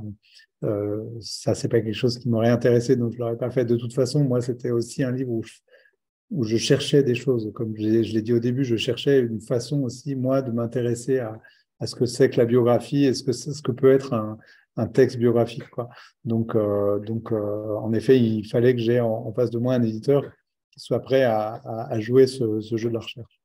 Euh, 0.64 1.04
ça, 1.22 1.56
c'est 1.56 1.68
pas 1.68 1.82
quelque 1.82 1.96
chose 1.96 2.20
qui 2.20 2.30
m'aurait 2.30 2.50
intéressé, 2.50 2.96
donc 2.96 3.14
je 3.14 3.20
l'aurais 3.20 3.38
pas 3.38 3.50
fait. 3.50 3.66
De 3.66 3.76
toute 3.76 3.94
façon, 3.94 4.24
moi, 4.24 4.42
c'était 4.42 4.72
aussi 4.72 5.04
un 5.04 5.12
livre 5.12 5.32
où 5.32 6.44
je, 6.44 6.58
cherchais 6.58 7.04
des 7.04 7.16
choses. 7.16 7.52
Comme 7.54 7.76
je 7.76 7.84
l'ai 7.84 8.22
dit 8.22 8.34
au 8.34 8.40
début, 8.40 8.64
je 8.64 8.76
cherchais 8.76 9.20
une 9.20 9.42
façon 9.42 9.82
aussi, 9.82 10.16
moi, 10.16 10.42
de 10.42 10.52
m'intéresser 10.52 11.20
à, 11.20 11.40
à 11.80 11.88
ce 11.88 11.96
que 11.96 12.06
c'est 12.06 12.30
que 12.30 12.38
la 12.38 12.46
biographie 12.46 13.06
et 13.06 13.14
ce 13.16 13.24
que, 13.24 13.32
ce 13.32 13.62
que 13.62 13.72
peut 13.72 13.92
être 13.92 14.14
un, 14.14 14.38
un 14.78 14.88
texte 14.88 15.18
biographique. 15.18 15.68
Quoi. 15.70 15.90
Donc, 16.24 16.56
euh, 16.56 17.00
donc 17.00 17.32
euh, 17.32 17.76
en 17.78 17.94
effet, 17.94 18.20
il 18.20 18.48
fallait 18.48 18.74
que 18.74 18.82
j'ai 18.82 19.00
en, 19.00 19.32
face 19.34 19.52
de 19.52 19.60
moi 19.60 19.74
un 19.74 19.84
éditeur 19.84 20.24
qui 20.72 20.80
soit 20.80 21.02
prêt 21.02 21.24
à, 21.24 22.00
jouer 22.00 22.28
ce, 22.28 22.62
ce, 22.62 22.78
jeu 22.78 22.90
de 22.90 22.94
la 22.94 23.02
recherche. 23.02 23.42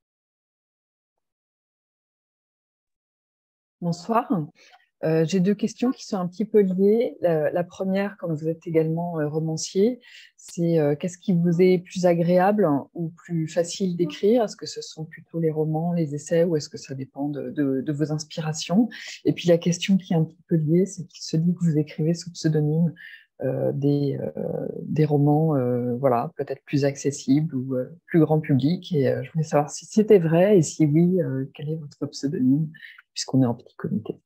Bonsoir. 3.80 4.26
Euh, 5.05 5.24
j'ai 5.27 5.40
deux 5.40 5.55
questions 5.55 5.90
qui 5.90 6.06
sont 6.06 6.16
un 6.16 6.27
petit 6.27 6.44
peu 6.44 6.60
liées. 6.60 7.16
La, 7.20 7.64
première, 7.64 8.16
comme 8.16 8.35
vous 8.35 8.48
êtes 8.48 8.66
également 8.66 9.20
euh, 9.20 9.28
romancier, 9.28 10.01
c'est 10.36 10.78
euh, 10.78 10.94
qu'est-ce 10.97 11.18
qui 11.18 11.35
vous 11.35 11.60
est 11.60 11.78
plus 11.78 12.06
agréable 12.06 12.68
ou 12.94 13.10
plus 13.10 13.47
facile 13.47 13.97
d'écrire? 13.97 14.44
Est-ce 14.44 14.56
que 14.56 14.66
ce 14.66 14.81
sont 14.81 15.05
plutôt 15.05 15.39
les 15.39 15.51
romans, 15.51 15.93
les 15.93 16.14
essais 16.14 16.44
ou 16.44 16.56
est-ce 16.56 16.68
que 16.68 16.78
ça 16.78 16.94
dépend 16.94 17.28
de, 17.28 17.51
de, 17.51 17.93
vos 17.93 18.12
inspirations? 18.12 18.89
Et 19.24 19.32
puis 19.32 19.48
la 19.48 19.59
question 19.59 19.97
qui 19.97 20.14
est 20.14 20.16
un 20.16 20.24
petit 20.24 20.43
peu 20.48 20.56
liée, 20.56 20.86
c'est 20.86 21.06
qu'il 21.06 21.23
se 21.23 21.36
dit 21.36 21.55
que 21.55 21.64
vous 21.64 21.78
écrivez 21.78 22.14
sous 22.14 22.31
pseudonyme 22.32 22.93
des, 23.74 24.18
des 24.82 25.05
romans 25.05 25.55
voilà, 25.98 26.32
peut-être 26.36 26.62
plus 26.64 26.86
accessibles 26.86 27.55
ou 27.55 27.77
plus 28.06 28.20
grand 28.20 28.40
public. 28.40 28.94
Et 28.94 29.14
je 29.23 29.31
voulais 29.32 29.44
savoir 29.44 29.70
si 29.70 29.85
c'était 29.85 30.18
vrai 30.18 30.56
et 30.56 30.62
si 30.62 30.86
oui, 30.86 31.18
quel 31.52 31.68
est 31.68 31.77
votre 31.77 32.06
pseudonyme 32.06 32.70
puisqu'on 33.12 33.43
est 33.43 33.47
en 33.47 33.55
petit 33.55 33.77
comité. 33.77 34.16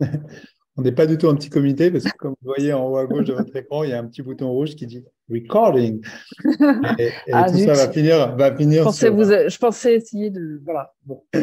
On 0.78 0.82
n'est 0.82 0.92
pas 0.92 1.06
du 1.06 1.18
tout 1.18 1.28
un 1.28 1.34
petit 1.34 1.50
comité 1.50 1.90
parce 1.90 2.04
que 2.04 2.16
comme 2.16 2.36
vous 2.40 2.52
voyez 2.54 2.72
en 2.72 2.86
haut 2.86 2.98
à 2.98 3.06
gauche 3.06 3.24
de 3.24 3.32
votre 3.32 3.54
écran, 3.56 3.82
il 3.82 3.90
y 3.90 3.92
a 3.92 3.98
un 3.98 4.04
petit 4.04 4.22
bouton 4.22 4.48
rouge 4.52 4.76
qui 4.76 4.86
dit 4.86 5.04
recording. 5.28 6.00
Et, 7.00 7.10
ah, 7.32 7.50
tout 7.50 7.58
ça 7.58 7.72
va 7.72 7.90
finir, 7.90 8.36
va 8.36 8.56
finir. 8.56 8.82
Je 8.82 8.84
pensais, 8.84 9.10
vous, 9.10 9.24
je 9.24 9.58
pensais 9.58 9.96
essayer 9.96 10.30
de. 10.30 10.60
Voilà. 10.64 10.94
Bon. 11.04 11.24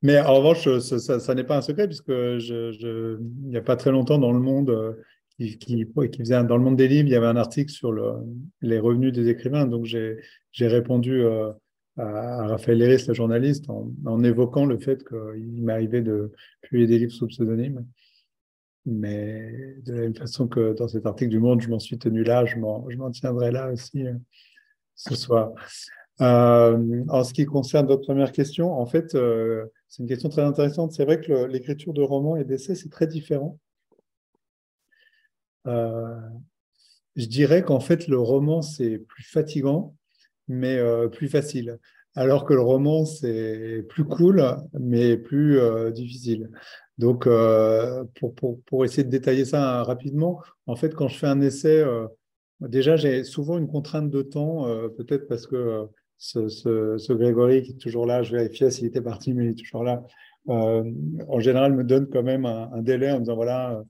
Mais 0.00 0.18
en 0.18 0.34
revanche, 0.34 0.66
ça, 0.78 1.34
n'est 1.34 1.44
pas 1.44 1.58
un 1.58 1.62
secret 1.62 1.86
puisque 1.88 2.08
je, 2.08 3.18
il 3.20 3.50
n'y 3.50 3.56
a 3.58 3.62
pas 3.62 3.76
très 3.76 3.90
longtemps 3.90 4.18
dans 4.18 4.32
le 4.32 4.40
monde, 4.40 4.70
euh, 4.70 4.92
qui, 5.38 5.58
qui, 5.58 5.86
faisait 6.18 6.42
dans 6.44 6.56
le 6.56 6.62
monde 6.62 6.76
des 6.76 6.88
livres, 6.88 7.08
il 7.08 7.12
y 7.12 7.16
avait 7.16 7.26
un 7.26 7.36
article 7.36 7.70
sur 7.70 7.92
le, 7.92 8.12
les 8.62 8.78
revenus 8.78 9.12
des 9.12 9.28
écrivains. 9.28 9.66
Donc 9.66 9.84
j'ai 9.84 10.16
répondu. 10.58 11.22
Euh, 11.22 11.52
à, 11.96 12.46
Raphaël 12.48 12.78
Léris, 12.78 13.04
le 13.08 13.14
journaliste, 13.14 13.66
en, 13.68 14.24
évoquant 14.24 14.66
le 14.66 14.78
fait 14.78 15.06
qu'il 15.06 15.62
m'arrivait 15.62 16.02
de 16.02 16.32
publier 16.62 16.86
des 16.86 16.98
livres 16.98 17.12
sous 17.12 17.26
pseudonyme. 17.26 17.86
Mais 18.86 19.76
de 19.82 19.92
la 19.94 20.00
même 20.02 20.14
façon 20.14 20.46
que 20.46 20.74
dans 20.74 20.88
cet 20.88 21.06
article 21.06 21.30
du 21.30 21.38
Monde, 21.38 21.62
je 21.62 21.68
m'en 21.68 21.78
suis 21.78 21.98
tenu 21.98 22.22
là, 22.22 22.44
je 22.44 22.58
m'en 22.58 23.10
tiendrai 23.10 23.50
là 23.50 23.72
aussi 23.72 24.06
euh, 24.06 24.14
ce 24.94 25.14
soir. 25.14 25.52
Euh, 26.20 27.04
en 27.08 27.24
ce 27.24 27.32
qui 27.32 27.46
concerne 27.46 27.86
votre 27.86 28.02
première 28.02 28.30
question, 28.30 28.78
en 28.78 28.86
fait, 28.86 29.14
euh, 29.14 29.66
c'est 29.88 30.02
une 30.02 30.08
question 30.08 30.28
très 30.28 30.42
intéressante. 30.42 30.92
C'est 30.92 31.04
vrai 31.04 31.20
que 31.20 31.46
l'écriture 31.46 31.94
de 31.94 32.02
romans 32.02 32.36
et 32.36 32.44
d'essais, 32.44 32.74
c'est 32.74 32.90
très 32.90 33.06
différent. 33.06 33.58
je 35.64 37.26
dirais 37.26 37.62
qu'en 37.62 37.80
fait, 37.80 38.06
le 38.06 38.18
roman, 38.18 38.60
c'est 38.60 38.98
plus 38.98 39.24
fatigant 39.24 39.94
mais 40.48 40.76
euh, 40.76 41.08
plus 41.08 41.28
facile. 41.28 41.78
Alors 42.14 42.44
que 42.44 42.54
le 42.54 42.60
roman, 42.60 43.04
c'est 43.04 43.84
plus 43.88 44.04
cool, 44.04 44.44
mais 44.78 45.16
plus 45.16 45.58
euh, 45.58 45.90
difficile. 45.90 46.50
Donc, 46.98 47.26
euh, 47.26 48.04
pour, 48.20 48.34
pour, 48.34 48.60
pour, 48.62 48.84
essayer 48.84 49.02
de 49.02 49.10
détailler 49.10 49.44
ça 49.44 49.82
rapidement, 49.82 50.40
en 50.66 50.76
fait, 50.76 50.94
quand 50.94 51.08
je 51.08 51.18
fais 51.18 51.26
un 51.26 51.40
essai, 51.40 51.84
déjà, 52.60 52.96
j'ai 52.96 53.24
souvent 53.24 53.58
une 53.58 53.66
contrainte 53.66 54.10
de 54.10 54.22
temps, 54.22 54.64
peut-être 54.96 55.26
parce 55.26 55.48
que 55.48 55.88
ce, 56.18 56.48
ce, 56.48 56.96
ce, 56.98 57.12
Grégory 57.12 57.62
qui 57.62 57.72
est 57.72 57.80
toujours 57.80 58.06
là, 58.06 58.22
je 58.22 58.36
vérifiais 58.36 58.70
s'il 58.70 58.86
était 58.86 59.00
parti, 59.00 59.34
mais 59.34 59.46
il 59.46 59.50
est 59.50 59.58
toujours 59.58 59.82
là, 59.82 60.04
en 60.46 61.40
général, 61.40 61.72
me 61.72 61.82
donne 61.82 62.08
quand 62.08 62.22
même 62.22 62.46
un, 62.46 62.70
un, 62.72 62.80
délai 62.80 63.10
en 63.10 63.16
me 63.16 63.20
disant, 63.20 63.34
voilà, 63.34 63.82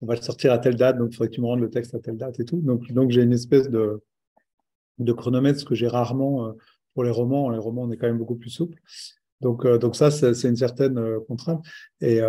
on 0.00 0.06
va 0.06 0.14
le 0.14 0.20
sortir 0.20 0.52
à 0.52 0.58
telle 0.58 0.76
date, 0.76 0.96
donc 0.98 1.08
il 1.10 1.16
faudrait 1.16 1.28
que 1.30 1.34
tu 1.34 1.40
me 1.40 1.46
rendes 1.46 1.60
le 1.60 1.70
texte 1.70 1.94
à 1.96 1.98
telle 1.98 2.18
date 2.18 2.38
et 2.38 2.44
tout. 2.44 2.60
Donc, 2.60 2.86
donc 2.92 3.10
j'ai 3.10 3.22
une 3.22 3.32
espèce 3.32 3.68
de, 3.68 4.00
de 4.98 5.12
chronomètre, 5.12 5.60
ce 5.60 5.64
que 5.64 5.74
j'ai 5.74 5.88
rarement 5.88 6.46
euh, 6.46 6.52
pour 6.94 7.04
les 7.04 7.10
romans. 7.10 7.50
Les 7.50 7.58
romans, 7.58 7.82
on 7.82 7.90
est 7.90 7.96
quand 7.96 8.06
même 8.06 8.18
beaucoup 8.18 8.36
plus 8.36 8.50
souple. 8.50 8.78
Donc, 9.40 9.64
euh, 9.64 9.78
donc 9.78 9.96
ça, 9.96 10.10
c'est 10.10 10.48
une 10.48 10.56
certaine 10.56 10.98
euh, 10.98 11.20
contrainte. 11.26 11.64
Et, 12.00 12.20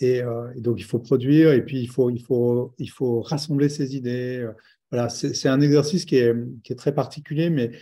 et, 0.00 0.22
donc, 0.56 0.78
il 0.78 0.84
faut 0.84 0.98
produire 0.98 1.52
et 1.52 1.64
puis 1.64 1.80
il 1.80 1.88
faut, 1.88 2.10
il 2.10 2.20
faut, 2.20 2.74
il 2.78 2.90
faut 2.90 3.20
rassembler 3.20 3.68
ses 3.68 3.96
idées. 3.96 4.48
Voilà, 4.90 5.08
c'est 5.08 5.48
un 5.48 5.60
exercice 5.60 6.04
qui 6.04 6.16
est, 6.16 6.34
qui 6.62 6.72
est, 6.72 6.76
très 6.76 6.94
particulier, 6.94 7.50
mais 7.50 7.72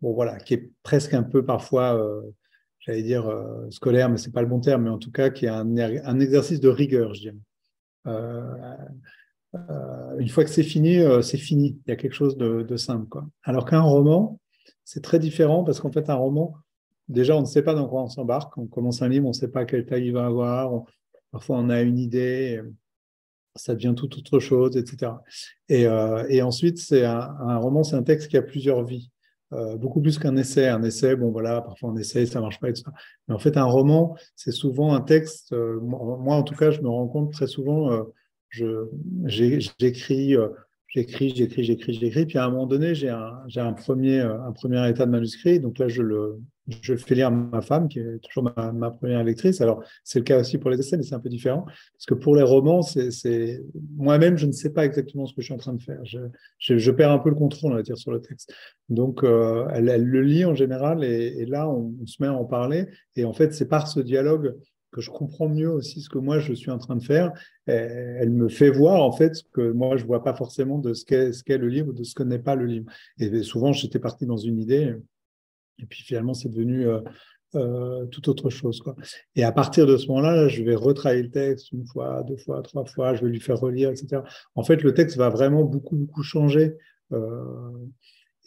bon, 0.00 0.14
voilà, 0.14 0.38
qui 0.38 0.54
est 0.54 0.70
presque 0.82 1.12
un 1.12 1.22
peu 1.22 1.44
parfois, 1.44 2.00
j'allais 2.78 3.02
dire 3.02 3.30
scolaire, 3.70 4.08
mais 4.08 4.16
c'est 4.16 4.32
pas 4.32 4.40
le 4.40 4.48
bon 4.48 4.60
terme, 4.60 4.84
mais 4.84 4.90
en 4.90 4.98
tout 4.98 5.10
cas, 5.10 5.28
qui 5.28 5.44
est 5.44 5.50
un, 5.50 5.76
un 5.76 6.20
exercice 6.20 6.60
de 6.60 6.68
rigueur, 6.68 7.12
je 7.12 7.20
dirais. 7.20 7.36
Euh, 9.54 10.18
une 10.18 10.28
fois 10.28 10.44
que 10.44 10.50
c'est 10.50 10.62
fini, 10.62 10.98
euh, 10.98 11.22
c'est 11.22 11.38
fini. 11.38 11.78
Il 11.86 11.90
y 11.90 11.92
a 11.92 11.96
quelque 11.96 12.14
chose 12.14 12.36
de, 12.36 12.76
simple. 12.76 13.08
Quoi. 13.08 13.26
Alors 13.42 13.64
qu'un 13.64 13.80
roman, 13.80 14.40
c'est 14.84 15.02
très 15.02 15.18
différent 15.18 15.64
parce 15.64 15.80
qu'en 15.80 15.90
fait, 15.90 16.10
un 16.10 16.14
roman, 16.14 16.54
déjà, 17.08 17.36
on 17.36 17.40
ne 17.40 17.46
sait 17.46 17.62
pas 17.62 17.74
dans 17.74 17.88
quoi 17.88 18.02
on 18.02 18.08
s'embarque. 18.08 18.56
On 18.58 18.66
commence 18.66 19.02
un 19.02 19.08
livre, 19.08 19.26
on 19.26 19.30
ne 19.30 19.34
sait 19.34 19.48
pas 19.48 19.64
quelle 19.64 19.86
taille 19.86 20.06
il 20.06 20.12
va 20.12 20.26
avoir. 20.26 20.82
parfois, 21.30 21.58
on 21.58 21.70
a 21.70 21.80
une 21.80 21.98
idée, 21.98 22.60
ça 23.54 23.74
devient 23.74 23.94
tout 23.96 24.16
autre 24.18 24.38
chose, 24.38 24.76
etc. 24.76 25.12
Euh, 25.70 26.24
et, 26.28 26.42
ensuite, 26.42 26.78
c'est 26.78 27.04
un, 27.04 27.58
roman, 27.58 27.82
c'est 27.82 27.96
un 27.96 28.02
texte 28.02 28.28
qui 28.28 28.36
a 28.36 28.42
plusieurs 28.42 28.84
vies. 28.84 29.10
beaucoup 29.78 30.00
plus 30.02 30.18
qu'un 30.18 30.36
essai. 30.36 30.68
Un 30.68 30.82
essai, 30.82 31.16
bon 31.16 31.30
voilà, 31.30 31.62
parfois 31.62 31.90
on 31.90 31.96
essaye, 31.96 32.26
ça 32.26 32.40
marche 32.40 32.60
pas, 32.60 32.68
etc. 32.68 32.84
Mais 33.28 33.34
en 33.34 33.38
fait, 33.38 33.56
un 33.56 33.64
roman, 33.64 34.14
c'est 34.36 34.52
souvent 34.52 34.94
un 34.94 35.00
texte. 35.00 35.52
moi, 35.52 36.36
en 36.36 36.42
tout 36.42 36.54
cas, 36.54 36.70
je 36.70 36.82
me 36.82 36.88
rends 36.88 37.08
compte 37.08 37.32
très 37.32 37.46
souvent, 37.46 38.06
j'écris, 38.50 40.36
euh, 40.36 40.48
j'écris, 40.88 41.34
j'écris, 41.34 41.64
j'écris, 41.64 41.92
j'écris. 41.94 42.26
Puis 42.26 42.38
à 42.38 42.44
un 42.44 42.50
moment 42.50 42.66
donné, 42.66 42.94
j'ai 42.94 43.08
un, 43.08 43.44
un 43.56 43.72
premier, 43.72 44.20
un 44.20 44.52
premier 44.52 44.88
état 44.88 45.06
de 45.06 45.10
manuscrit. 45.10 45.60
Donc 45.60 45.78
là, 45.78 45.88
je 45.88 46.02
le, 46.02 46.40
je 46.82 46.96
fais 46.96 47.14
lire 47.14 47.28
à 47.28 47.30
ma 47.30 47.60
femme, 47.60 47.88
qui 47.88 47.98
est 47.98 48.18
toujours 48.22 48.50
ma, 48.74 48.90
première 48.90 49.24
lectrice. 49.24 49.60
Alors, 49.60 49.82
c'est 50.04 50.18
le 50.18 50.24
cas 50.24 50.40
aussi 50.40 50.58
pour 50.58 50.70
les 50.70 50.78
essais, 50.78 50.96
mais 50.96 51.02
c'est 51.02 51.14
un 51.14 51.20
peu 51.20 51.28
différent. 51.28 51.64
Parce 51.64 52.06
que 52.06 52.14
pour 52.14 52.36
les 52.36 52.42
romans, 52.42 52.82
c'est, 52.82 53.62
moi-même, 53.96 54.36
je 54.36 54.46
ne 54.46 54.52
sais 54.52 54.70
pas 54.70 54.84
exactement 54.84 55.26
ce 55.26 55.34
que 55.34 55.40
je 55.40 55.46
suis 55.46 55.54
en 55.54 55.58
train 55.58 55.72
de 55.72 55.82
faire. 55.82 56.00
Je, 56.04 56.18
je, 56.58 56.90
perds 56.90 57.10
un 57.10 57.18
peu 57.18 57.30
le 57.30 57.36
contrôle, 57.36 57.72
on 57.72 57.76
va 57.76 57.82
dire, 57.82 57.96
sur 57.96 58.12
le 58.12 58.20
texte. 58.20 58.52
Donc, 58.88 59.24
euh, 59.24 59.66
elle, 59.72 60.04
le 60.04 60.22
lit 60.22 60.44
en 60.44 60.54
général, 60.54 61.04
et, 61.04 61.46
là, 61.46 61.68
on, 61.68 61.94
se 62.06 62.22
met 62.22 62.28
à 62.28 62.34
en 62.34 62.44
parler. 62.44 62.86
Et 63.16 63.24
en 63.24 63.32
fait, 63.32 63.54
c'est 63.54 63.68
par 63.68 63.88
ce 63.88 64.00
dialogue 64.00 64.54
que 64.92 65.00
je 65.00 65.10
comprends 65.10 65.48
mieux 65.48 65.70
aussi 65.70 66.00
ce 66.00 66.08
que 66.08 66.18
moi 66.18 66.38
je 66.38 66.52
suis 66.52 66.70
en 66.70 66.78
train 66.78 66.96
de 66.96 67.02
faire. 67.02 67.32
Elle 67.66 68.30
me 68.30 68.48
fait 68.48 68.70
voir 68.70 69.02
en 69.02 69.12
fait 69.12 69.34
ce 69.34 69.44
que 69.52 69.70
moi 69.72 69.96
je 69.96 70.04
vois 70.04 70.22
pas 70.22 70.34
forcément 70.34 70.78
de 70.78 70.94
ce 70.94 71.04
qu'est 71.04 71.58
le 71.58 71.68
livre, 71.68 71.92
de 71.92 72.04
ce 72.04 72.14
que 72.14 72.22
n'est 72.22 72.38
pas 72.38 72.54
le 72.54 72.66
livre. 72.66 72.90
Et 73.18 73.42
souvent 73.42 73.72
j'étais 73.72 73.98
parti 73.98 74.26
dans 74.26 74.38
une 74.38 74.58
idée 74.58 74.94
et 75.78 75.86
puis 75.86 76.02
finalement 76.02 76.34
c'est 76.34 76.48
devenu 76.48 76.88
euh, 76.88 77.00
euh, 77.54 78.06
tout 78.06 78.28
autre 78.28 78.50
chose. 78.50 78.80
Quoi. 78.80 78.94
Et 79.34 79.44
à 79.44 79.52
partir 79.52 79.86
de 79.86 79.96
ce 79.96 80.06
moment-là, 80.08 80.48
je 80.48 80.62
vais 80.62 80.74
retravailler 80.74 81.22
le 81.22 81.30
texte 81.30 81.72
une 81.72 81.86
fois, 81.86 82.22
deux 82.24 82.36
fois, 82.36 82.62
trois 82.62 82.84
fois, 82.84 83.14
je 83.14 83.24
vais 83.24 83.30
lui 83.30 83.40
faire 83.40 83.58
relire, 83.58 83.90
etc. 83.90 84.22
En 84.54 84.64
fait, 84.64 84.82
le 84.82 84.92
texte 84.92 85.16
va 85.16 85.30
vraiment 85.30 85.64
beaucoup, 85.64 85.96
beaucoup 85.96 86.22
changer. 86.22 86.76
Euh, 87.12 87.72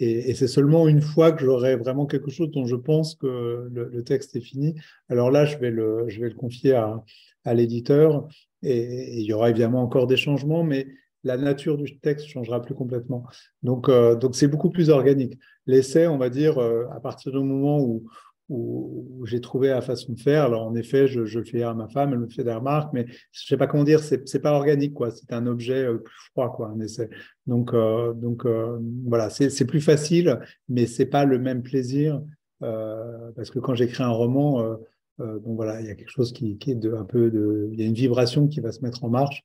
et, 0.02 0.34
c'est 0.34 0.48
seulement 0.48 0.88
une 0.88 1.02
fois 1.02 1.32
que 1.32 1.46
j'aurai 1.46 1.76
vraiment 1.76 2.08
quelque 2.08 2.32
chose 2.32 2.50
dont 2.50 2.66
je 2.66 2.76
pense 2.76 3.14
que 3.14 3.70
le, 3.72 4.04
texte 4.04 4.36
est 4.36 4.42
fini, 4.42 4.74
alors 5.10 5.30
là, 5.30 5.46
je 5.46 5.58
vais 5.58 5.70
le, 5.70 6.34
confier 6.36 6.74
à, 6.74 7.54
l'éditeur. 7.54 8.28
Et, 8.64 9.20
il 9.20 9.26
y 9.26 9.34
aura 9.34 9.52
évidemment 9.52 9.84
encore 9.84 10.08
des 10.08 10.18
changements, 10.18 10.64
mais 10.64 10.88
la 11.24 11.38
nature 11.38 11.78
du 11.78 12.00
texte 12.00 12.26
changera 12.28 12.64
plus 12.64 12.74
complètement. 12.74 13.28
Donc, 13.62 13.90
euh, 13.90 14.16
donc 14.16 14.36
c'est 14.36 14.48
beaucoup 14.48 14.72
plus 14.72 14.90
organique. 14.90 15.38
L'essai, 15.68 16.08
on 16.08 16.18
va 16.18 16.30
dire, 16.30 16.58
euh, 16.58 16.86
à 16.92 17.00
partir 17.00 17.32
du 17.32 17.38
moment 17.38 17.80
où, 17.80 18.04
où, 18.52 19.26
j'ai 19.26 19.40
trouvé 19.40 19.70
la 19.70 19.82
façon 19.82 20.14
de 20.14 20.20
faire. 20.20 20.44
Alors, 20.44 20.64
en 20.64 20.76
effet, 20.76 21.08
je, 21.08 21.26
je, 21.26 21.42
fais 21.42 21.64
à 21.64 21.74
ma 21.74 21.88
femme, 21.88 22.12
elle 22.12 22.20
me 22.20 22.28
fait 22.28 22.44
des 22.44 22.54
remarques, 22.54 22.92
mais 22.94 23.06
je 23.32 23.46
sais 23.46 23.58
pas 23.58 23.66
comment 23.66 23.86
dire, 23.86 24.02
c'est, 24.02 24.42
pas 24.42 24.52
organique, 24.52 24.94
quoi. 24.94 25.10
C'est 25.12 25.32
un 25.32 25.48
objet 25.48 25.86
euh, 25.86 25.98
plus 25.98 26.16
froid, 26.32 26.52
quoi, 26.54 26.68
un 26.68 26.80
essai. 26.82 27.10
Donc, 27.48 27.74
euh, 27.74 28.14
euh, 28.46 28.80
voilà, 29.06 29.30
c'est, 29.30 29.66
plus 29.66 29.80
facile, 29.80 30.40
mais 30.68 30.86
c'est 30.86 31.06
pas 31.06 31.24
le 31.26 31.40
même 31.40 31.64
plaisir 31.64 32.22
parce 32.60 33.50
que 33.50 33.58
quand 33.58 33.74
j'écris 33.74 34.04
un 34.04 34.10
roman, 34.10 34.78
donc 35.18 35.56
voilà, 35.56 35.82
il 35.82 35.88
y 35.88 35.90
a 35.90 35.96
quelque 35.96 36.12
chose 36.12 36.32
qui, 36.32 36.60
est 36.68 36.76
de, 36.76 36.94
un 36.94 37.06
peu 37.06 37.32
de, 37.32 37.70
il 37.72 37.80
y 37.80 37.84
a 37.84 37.88
une 37.88 37.96
vibration 37.96 38.48
qui 38.48 38.60
va 38.60 38.72
se 38.72 38.82
mettre 38.82 39.04
en 39.04 39.10
marche. 39.10 39.44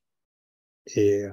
Et, 0.94 1.24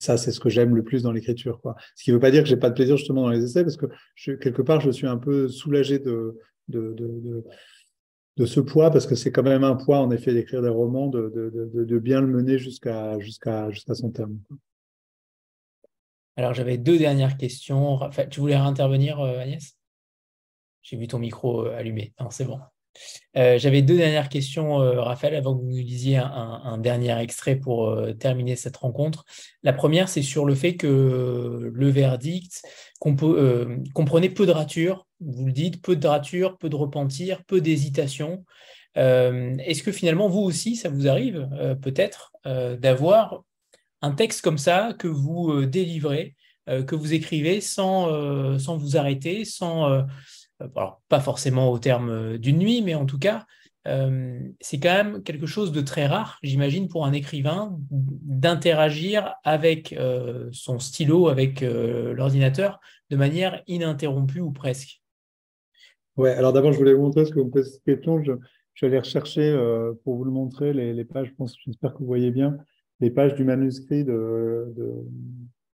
ça, 0.00 0.16
c'est 0.16 0.32
ce 0.32 0.40
que 0.40 0.48
j'aime 0.48 0.74
le 0.74 0.82
plus 0.82 1.04
dans 1.04 1.12
l'écriture. 1.12 1.60
Ce 1.94 2.02
qui 2.02 2.10
ne 2.10 2.16
veut 2.16 2.20
pas 2.20 2.32
dire 2.32 2.42
que 2.42 2.48
j'ai 2.48 2.56
pas 2.56 2.70
de 2.70 2.74
plaisir 2.74 2.96
justement 2.96 3.22
dans 3.22 3.30
les 3.30 3.44
essais, 3.44 3.62
parce 3.62 3.76
que 3.76 3.86
quelque 4.34 4.62
part, 4.62 4.80
je 4.80 4.90
suis 4.90 5.06
un 5.06 5.16
peu 5.16 5.46
soulagé 5.46 6.00
de, 6.00 6.36
de, 6.68 7.44
ce 8.44 8.60
poids, 8.60 8.90
parce 8.90 9.06
que 9.06 9.14
c'est 9.14 9.30
quand 9.30 9.42
même 9.42 9.64
un 9.64 9.76
poids, 9.76 9.98
en 9.98 10.10
effet, 10.10 10.32
d'écrire 10.32 10.62
des 10.62 10.68
romans, 10.68 11.08
de, 11.08 11.98
bien 11.98 12.20
le 12.20 12.26
mener 12.26 12.58
jusqu'à 12.58 13.18
jusqu'à 13.18 13.70
son 13.94 14.10
terme. 14.10 14.38
Alors, 16.36 16.54
j'avais 16.54 16.78
deux 16.78 16.98
dernières 16.98 17.36
questions. 17.36 17.98
tu 18.30 18.40
voulais 18.40 18.54
intervenir, 18.54 19.20
euh, 19.20 19.38
Agnès? 19.38 19.76
J'ai 20.82 20.96
vu 20.96 21.06
ton 21.06 21.18
micro 21.18 21.66
euh, 21.66 21.76
allumé. 21.76 22.14
C'est 22.30 22.46
bon. 22.46 22.58
Euh, 23.36 23.58
j'avais 23.58 23.82
deux 23.82 23.96
dernières 23.96 24.28
questions, 24.28 24.76
Raphaël, 24.76 25.34
avant 25.34 25.54
que 25.56 25.62
vous 25.62 25.68
nous 25.68 25.76
lisiez 25.76 26.16
un, 26.18 26.78
dernier 26.78 27.18
extrait 27.20 27.56
pour 27.56 27.96
terminer 28.18 28.56
cette 28.56 28.76
rencontre. 28.76 29.24
La 29.62 29.72
première, 29.72 30.08
c'est 30.08 30.22
sur 30.22 30.44
le 30.44 30.54
fait 30.54 30.76
que 30.76 31.70
le 31.72 31.88
verdict 31.88 32.62
comprenait 33.00 34.28
peu 34.28 34.46
de 34.46 34.52
ratures 34.52 35.06
vous 35.24 35.46
le 35.46 35.52
dites, 35.52 35.82
peu 35.82 35.96
de 35.96 36.06
rature, 36.06 36.58
peu 36.58 36.68
de 36.68 36.76
repentir, 36.76 37.44
peu 37.44 37.60
d'hésitation. 37.60 38.44
Euh, 38.96 39.54
est-ce 39.58 39.82
que 39.82 39.92
finalement, 39.92 40.28
vous 40.28 40.40
aussi, 40.40 40.76
ça 40.76 40.88
vous 40.88 41.08
arrive 41.08 41.48
euh, 41.54 41.74
peut-être 41.74 42.32
euh, 42.46 42.76
d'avoir 42.76 43.42
un 44.02 44.12
texte 44.12 44.42
comme 44.42 44.58
ça 44.58 44.94
que 44.98 45.08
vous 45.08 45.64
délivrez, 45.64 46.34
que 46.66 46.94
vous 46.96 47.12
écrivez 47.12 47.60
sans, 47.60 48.58
sans 48.58 48.76
vous 48.76 48.96
arrêter, 48.96 49.44
sans, 49.44 50.04
pas 51.08 51.20
forcément 51.20 51.70
au 51.70 51.78
terme 51.78 52.38
d'une 52.38 52.58
nuit, 52.58 52.82
mais 52.82 52.94
en 52.94 53.06
tout 53.06 53.18
cas, 53.18 53.46
c'est 53.84 54.78
quand 54.80 54.94
même 54.94 55.22
quelque 55.22 55.46
chose 55.46 55.72
de 55.72 55.80
très 55.80 56.06
rare, 56.06 56.38
j'imagine, 56.42 56.88
pour 56.88 57.04
un 57.04 57.12
écrivain 57.12 57.76
d'interagir 57.90 59.34
avec 59.44 59.94
son 60.52 60.78
stylo, 60.78 61.28
avec 61.28 61.60
l'ordinateur, 61.62 62.80
de 63.10 63.16
manière 63.16 63.62
ininterrompue 63.66 64.40
ou 64.40 64.52
presque. 64.52 65.02
Ouais, 66.16 66.30
alors 66.30 66.52
d'abord, 66.52 66.72
je 66.72 66.78
voulais 66.78 66.94
vous 66.94 67.02
montrer 67.02 67.24
ce 67.24 67.30
que 67.30 67.40
vous 67.40 67.46
me 67.46 67.50
posez 67.50 67.70
cette 67.70 67.84
question. 67.84 68.22
Je, 68.22 68.32
je 68.74 68.86
vais 68.86 68.92
aller 68.92 68.98
rechercher 68.98 69.48
euh, 69.48 69.92
pour 70.04 70.16
vous 70.16 70.24
le 70.24 70.30
montrer 70.30 70.72
les, 70.72 70.92
les 70.92 71.04
pages. 71.04 71.34
J'espère 71.64 71.92
que 71.92 71.98
vous 71.98 72.06
voyez 72.06 72.30
bien 72.30 72.56
les 73.00 73.10
pages 73.10 73.34
du 73.34 73.44
manuscrit. 73.44 74.04
De. 74.04 74.72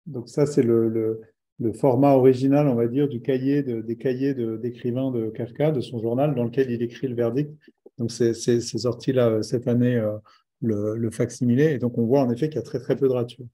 Donc 0.06 0.28
ça, 0.28 0.46
c'est 0.46 0.62
le, 0.62 1.20
le, 1.58 1.72
format 1.72 2.12
original, 2.12 2.68
on 2.68 2.74
va 2.74 2.86
dire, 2.86 3.08
du 3.08 3.20
cahier 3.20 3.62
de, 3.62 3.80
des 3.80 3.96
cahiers 3.96 4.34
d'écrivain 4.34 5.10
de, 5.10 5.28
Kafka, 5.28 5.70
de 5.70 5.80
son 5.80 5.98
journal, 6.00 6.34
dans 6.34 6.44
lequel 6.44 6.70
il 6.70 6.82
écrit 6.82 7.08
le 7.08 7.14
verdict. 7.14 7.50
Donc 7.98 8.12
c'est 8.12 8.32
sorti 8.60 9.12
là 9.12 9.42
cette 9.42 9.66
année 9.66 9.96
euh, 9.96 10.16
le, 10.62 10.96
le 10.96 11.10
facsimilé, 11.10 11.64
et 11.72 11.78
donc 11.78 11.98
on 11.98 12.06
voit 12.06 12.20
en 12.20 12.30
effet 12.30 12.48
qu'il 12.48 12.56
y 12.56 12.60
a 12.60 12.62
très 12.62 12.78
très 12.78 12.96
peu 12.96 13.08
de 13.08 13.12
ratures. 13.12 13.46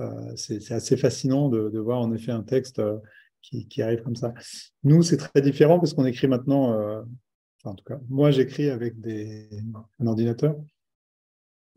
Euh, 0.00 0.32
c'est 0.36 0.72
assez 0.72 0.96
fascinant 0.96 1.48
de, 1.48 1.70
de, 1.70 1.78
voir 1.78 2.00
en 2.00 2.12
effet 2.12 2.30
un 2.30 2.42
texte 2.42 2.78
euh, 2.78 2.98
qui, 3.42 3.82
arrive 3.82 4.02
comme 4.02 4.16
ça. 4.16 4.34
Nous, 4.84 5.02
c'est 5.02 5.16
très 5.16 5.40
différent 5.40 5.78
parce 5.78 5.94
qu'on 5.94 6.04
écrit 6.04 6.28
maintenant, 6.28 7.04
en 7.64 7.74
tout 7.74 7.84
cas, 7.84 7.98
moi, 8.08 8.30
j'écris 8.30 8.68
avec 8.70 8.94
un 9.98 10.06
ordinateur. 10.06 10.56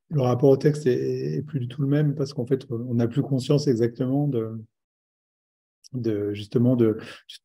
Le 0.09 0.21
rapport 0.21 0.49
au 0.49 0.57
texte 0.57 0.85
est, 0.85 1.41
plus 1.47 1.59
du 1.59 1.67
tout 1.67 1.81
le 1.81 1.87
même 1.87 2.13
parce 2.13 2.33
qu'en 2.33 2.45
fait, 2.45 2.69
on 2.69 2.95
n'a 2.95 3.07
plus 3.07 3.21
conscience 3.21 3.67
exactement 3.67 4.27
de, 4.27 4.61
de 5.93 6.33
justement 6.33 6.75
de, 6.75 6.97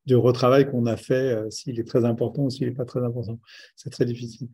de 0.07 0.15
retravail 0.15 0.71
qu'on 0.71 0.87
a 0.87 0.97
fait, 0.97 1.15
euh, 1.15 1.51
s'il 1.51 1.81
est 1.81 1.85
très 1.85 2.05
important 2.05 2.43
ou 2.43 2.51
s'il 2.51 2.69
n'est 2.69 2.75
pas 2.75 2.85
très 2.85 3.03
important. 3.03 3.41
C'est 3.75 3.91
très 3.91 4.05
difficile. 4.05 4.49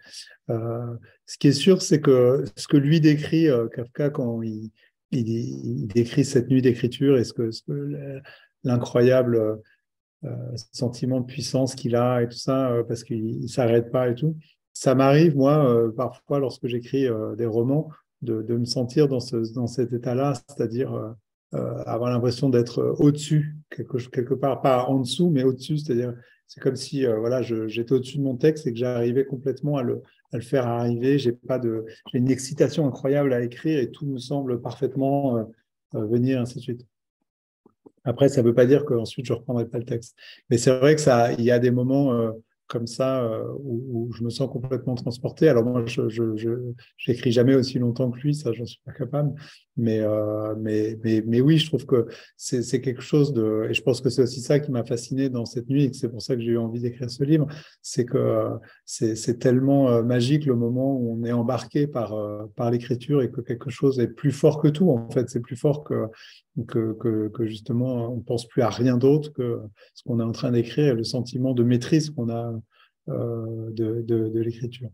Euh, 0.51 0.97
ce 1.27 1.39
qui 1.39 1.49
est 1.49 1.53
sûr, 1.53 1.83
c'est 1.83 2.01
que 2.01 2.45
ce 2.57 2.67
que 2.69 2.77
lui 2.77 3.01
décrit 3.01 3.49
Kafka 3.75 4.11
quand 4.11 4.43
il, 4.43 4.71
il, 5.11 5.87
décrit 5.89 6.25
cette 6.25 6.49
nuit 6.49 6.63
d'écriture 6.63 7.19
et 7.19 7.25
ce 7.25 7.33
que, 7.33 7.51
ce 7.51 7.63
que 7.63 8.23
l'incroyable 8.65 9.37
euh, 9.37 9.57
euh, 10.25 10.57
sentiment 10.73 11.21
de 11.21 11.27
puissance 11.27 11.75
qu'il 11.75 11.97
a 11.97 12.23
et 12.23 12.29
tout 12.29 12.39
ça, 12.39 12.71
euh, 12.71 12.85
parce 12.85 13.03
qu'il 13.05 13.41
ne 13.41 13.47
s'arrête 13.47 13.91
pas 13.91 14.09
et 14.09 14.15
tout. 14.15 14.37
Ça 14.73 14.95
m'arrive, 14.95 15.37
moi, 15.37 15.93
parfois, 15.95 16.39
lorsque 16.39 16.67
j'écris 16.67 17.07
des 17.37 17.45
romans, 17.45 17.91
de, 18.23 18.41
de, 18.41 18.57
me 18.57 18.65
sentir 18.65 19.07
dans, 19.07 19.21
ce, 19.21 19.53
dans 19.53 19.67
cet 19.67 19.93
état-là, 19.93 20.33
c'est-à-dire 20.49 21.15
avoir 21.53 22.11
l'impression 22.11 22.49
d'être 22.49 22.97
au-dessus, 22.99 23.57
quelque, 23.71 23.99
quelque 24.09 24.35
part, 24.35 24.63
pas 24.63 24.85
en 24.87 25.01
dessous, 25.01 25.31
mais 25.31 25.45
au-dessus, 25.45 25.79
c'est-à-dire 25.79 26.15
c'est 26.47 26.61
comme 26.61 26.77
si 26.77 27.07
voilà, 27.07 27.43
j'étais 27.43 27.93
au-dessus 27.93 28.19
de 28.19 28.23
mon 28.23 28.37
texte 28.37 28.67
et 28.67 28.73
que 28.73 28.79
j'arrivais 28.79 29.25
complètement 29.25 29.77
à 29.77 29.83
le, 29.83 30.03
à 30.33 30.37
le 30.37 30.43
faire 30.43 30.67
arriver. 30.67 31.19
J'ai 31.19 31.33
pas 31.33 31.59
de, 31.59 31.85
j'ai 32.11 32.19
une 32.19 32.31
excitation 32.31 32.87
incroyable 32.87 33.33
à 33.33 33.43
écrire 33.43 33.79
et 33.79 33.91
tout 33.91 34.07
me 34.07 34.19
semble 34.19 34.61
parfaitement 34.61 35.47
venir 35.93 36.41
ainsi 36.41 36.57
de 36.57 36.63
suite. 36.63 36.87
Après, 38.05 38.29
ça 38.29 38.43
ne 38.43 38.47
veut 38.49 38.55
pas 38.55 38.67
dire 38.67 38.85
qu'ensuite 38.85 39.27
je 39.27 39.33
reprendrai 39.33 39.67
pas 39.67 39.79
le 39.79 39.85
texte. 39.85 40.17
Mais 40.51 40.59
c'est 40.59 40.77
vrai 40.77 40.95
que 40.95 41.01
ça, 41.01 41.33
il 41.33 41.45
y 41.45 41.51
a 41.51 41.59
des 41.59 41.71
moments 41.71 42.13
euh, 42.15 42.33
comme 42.73 42.87
ça 42.87 43.23
euh, 43.23 43.45
où, 43.63 44.11
je 44.15 44.25
me 44.25 44.31
sens 44.31 44.51
complètement 44.51 44.95
transporté. 44.95 45.47
Alors 45.49 45.65
moi, 45.65 45.85
je 45.87 46.73
n'écris 47.07 47.31
jamais 47.31 47.55
aussi 47.55 47.79
longtemps 47.79 48.11
que 48.11 48.19
lui, 48.21 48.35
ça, 48.35 48.51
j'en 48.53 48.65
suis 48.65 48.81
pas 48.85 48.93
capable. 48.93 49.35
Mais, 49.77 50.01
euh, 50.01 50.55
mais, 50.59 50.99
mais, 51.05 51.23
mais, 51.27 51.41
oui, 51.41 51.59
je 51.59 51.67
trouve 51.67 51.87
que 51.87 52.07
c'est 52.37 52.81
quelque 52.81 53.03
chose 53.03 53.33
de... 53.33 53.69
Et 53.71 53.75
je 53.75 53.83
pense 53.83 54.01
que 54.01 54.09
c'est 54.11 54.23
aussi 54.23 54.41
ça 54.41 54.59
qui 54.59 54.71
m'a 54.71 54.85
fasciné 54.85 55.29
dans 55.29 55.45
cette 55.45 55.69
nuit 55.69 55.85
et 55.85 55.93
c'est 55.93 56.09
pour 56.09 56.23
ça 56.23 56.35
que 56.35 56.43
j'ai 56.43 56.53
eu 56.53 56.59
envie 56.59 56.81
d'écrire 56.81 57.11
ce 57.11 57.25
livre. 57.25 57.47
C'est 57.81 58.05
que 58.05 58.49
c'est 58.85 59.39
tellement 59.39 59.91
euh, 59.91 60.03
magique 60.03 60.47
le 60.47 60.57
moment 60.57 60.95
où 60.95 61.19
on 61.19 61.25
est 61.25 61.33
embarqué 61.33 61.87
par, 61.87 62.15
euh, 62.15 62.45
par 62.57 62.71
l'écriture 62.71 63.23
et 63.23 63.31
que 63.31 63.41
quelque 63.41 63.71
chose 63.71 63.99
est 64.01 64.09
plus 64.09 64.33
fort 64.33 64.61
que 64.61 64.69
tout. 64.69 64.91
En 64.91 65.11
fait, 65.11 65.29
c'est 65.31 65.41
plus 65.41 65.57
fort 65.57 65.85
que, 65.85 66.07
que, 66.67 67.31
justement, 67.41 68.13
on 68.13 68.21
pense 68.21 68.47
plus 68.47 68.63
à 68.63 68.69
rien 68.69 68.97
d'autre 68.97 69.33
que 69.33 69.61
ce 69.95 70.03
qu'on 70.03 70.21
est 70.21 70.25
en 70.25 70.33
train 70.33 70.53
d'écrire 70.53 70.93
et 70.93 70.97
le 70.97 71.05
sentiment 71.05 71.55
de 71.55 71.63
maîtrise 71.63 72.11
qu'on 72.11 72.29
a 72.29 72.53
euh, 73.09 73.71
de, 73.71 74.39
l'écriture. 74.39 74.89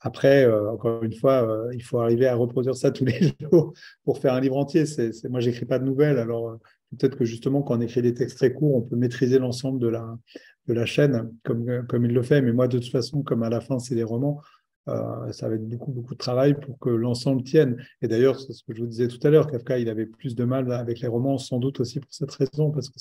Après, 0.00 0.44
euh, 0.44 0.70
encore 0.70 1.04
une 1.04 1.14
fois, 1.14 1.48
euh, 1.48 1.70
il 1.74 1.82
faut 1.82 2.00
arriver 2.00 2.26
à 2.26 2.34
reproduire 2.34 2.74
ça 2.74 2.90
tous 2.92 3.04
les 3.04 3.34
jours 3.40 3.72
pour 4.04 4.18
faire 4.18 4.34
un 4.34 4.40
livre 4.40 4.56
entier. 4.56 4.86
C'est, 4.86 5.12
c'est, 5.12 5.28
moi, 5.28 5.40
j'écris 5.40 5.66
pas 5.66 5.78
de 5.78 5.84
nouvelles, 5.84 6.18
alors 6.18 6.58
peut-être 6.90 7.16
que 7.16 7.24
justement, 7.24 7.62
quand 7.62 7.76
on 7.76 7.80
écrit 7.80 8.02
des 8.02 8.14
textes 8.14 8.38
très 8.38 8.52
courts, 8.52 8.76
on 8.76 8.82
peut 8.82 8.96
maîtriser 8.96 9.38
l'ensemble 9.38 9.78
de 9.80 9.88
la, 9.88 10.18
de 10.66 10.74
la 10.74 10.86
chaîne 10.86 11.30
comme, 11.44 11.86
comme 11.86 12.04
il 12.04 12.12
le 12.12 12.22
fait. 12.22 12.42
Mais 12.42 12.52
moi, 12.52 12.68
de 12.68 12.78
toute 12.78 12.90
façon, 12.90 13.22
comme 13.22 13.42
à 13.42 13.50
la 13.50 13.60
fin, 13.60 13.78
c'est 13.78 13.94
des 13.94 14.02
romans, 14.02 14.40
ça 14.86 15.48
va 15.48 15.54
être 15.54 15.68
beaucoup, 15.68 15.92
beaucoup 15.92 16.14
de 16.14 16.18
travail 16.18 16.58
pour 16.58 16.78
que 16.78 16.90
l'ensemble 16.90 17.42
tienne. 17.42 17.82
Et 18.00 18.08
d'ailleurs, 18.08 18.40
c'est 18.40 18.52
ce 18.52 18.64
que 18.64 18.74
je 18.74 18.80
vous 18.80 18.88
disais 18.88 19.08
tout 19.08 19.24
à 19.26 19.30
l'heure, 19.30 19.46
Kafka, 19.46 19.78
il 19.78 19.88
avait 19.88 20.06
plus 20.06 20.34
de 20.34 20.44
mal 20.44 20.70
avec 20.72 21.00
les 21.00 21.08
romans, 21.08 21.38
sans 21.38 21.58
doute 21.58 21.80
aussi 21.80 22.00
pour 22.00 22.12
cette 22.12 22.32
raison, 22.32 22.70
parce 22.70 22.88
que 22.88 22.98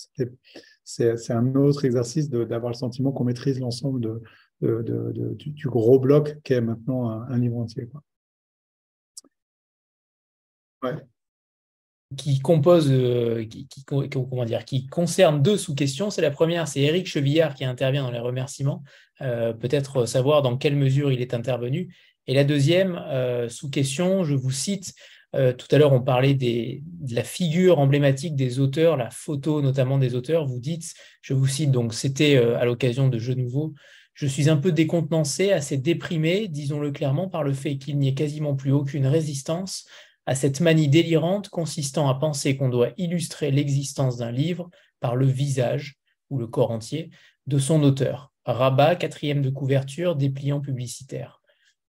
c'est 0.84 1.34
un 1.34 1.56
autre 1.56 1.86
exercice 1.86 2.30
d'avoir 2.30 2.72
le 2.72 2.78
sentiment 2.78 3.12
qu'on 3.12 3.24
maîtrise 3.24 3.60
l'ensemble 3.60 4.22
du, 4.62 5.68
gros 5.68 6.00
bloc 6.00 6.38
qu'est 6.44 6.62
maintenant 6.62 7.10
un, 7.10 7.38
livre 7.40 7.58
entier. 7.58 7.88
Quoi. 7.88 8.04
Ouais 10.84 11.11
qui 12.18 12.40
compose, 12.40 12.88
euh, 12.90 13.46
qui, 13.46 13.68
comment 13.86 14.46
dire, 14.46 14.66
qui 14.66 14.88
concerne 14.88 15.42
deux 15.42 15.58
sous-questions. 15.58 16.10
C'est 16.10 16.22
la 16.22 16.32
première, 16.32 16.68
c'est 16.68 16.82
Éric 16.82 17.08
Chevillard 17.08 17.56
qui 17.56 17.64
intervient 17.64 18.04
dans 18.04 18.12
les 18.12 18.20
remerciements, 18.20 18.84
euh, 19.22 19.54
peut-être 19.54 20.06
savoir 20.06 20.42
dans 20.42 20.58
quelle 20.58 20.76
mesure 20.76 21.12
il 21.12 21.22
est 21.22 21.34
intervenu. 21.34 21.96
Et 22.28 22.34
la 22.34 22.44
deuxième 22.44 23.02
euh, 23.08 23.50
sous-question, 23.50 24.24
je 24.24 24.36
vous 24.36 24.52
cite, 24.52 24.94
tout 25.34 25.68
à 25.72 25.78
l'heure 25.78 25.94
on 25.94 26.02
parlait 26.02 26.34
des, 26.34 26.84
de 26.86 27.16
la 27.16 27.24
figure 27.24 27.80
emblématique 27.80 28.36
des 28.36 28.60
auteurs, 28.60 28.98
la 28.98 29.10
photo 29.10 29.62
notamment 29.62 29.98
des 29.98 30.14
auteurs, 30.14 30.46
vous 30.46 30.60
dites, 30.60 30.94
je 31.22 31.34
vous 31.34 31.48
cite, 31.48 31.72
donc 31.72 31.94
c'était 31.94 32.36
à 32.36 32.66
l'occasion 32.66 33.08
de 33.08 33.18
Jeux 33.18 33.36
Nouveaux, 33.36 33.74
je 34.14 34.28
suis 34.28 34.50
un 34.50 34.58
peu 34.58 34.74
décontenancé, 34.74 35.54
assez 35.54 35.78
déprimé, 35.78 36.50
disons-le 36.50 36.92
clairement, 36.92 37.30
par 37.30 37.46
le 37.46 37.54
fait 37.54 37.78
qu'il 37.78 37.98
n'y 37.98 38.10
ait 38.10 38.14
quasiment 38.14 38.56
plus 38.56 38.74
aucune 38.74 39.08
résistance 39.08 39.88
à 40.26 40.36
cette 40.36 40.60
manie 40.60 40.88
délirante 40.88 41.50
consistant 41.50 42.10
à 42.10 42.16
penser 42.16 42.56
qu'on 42.56 42.70
doit 42.70 42.92
illustrer 42.98 43.52
l'existence 43.52 44.18
d'un 44.18 44.32
livre 44.32 44.70
par 45.00 45.16
le 45.16 45.26
visage, 45.26 45.98
ou 46.30 46.38
le 46.38 46.48
corps 46.48 46.72
entier, 46.72 47.10
de 47.48 47.58
son 47.58 47.84
auteur. 47.84 48.32
Rabat, 48.46 48.96
quatrième 48.96 49.42
de 49.42 49.50
couverture, 49.50 50.16
dépliant 50.16 50.62
publicitaire. 50.62 51.42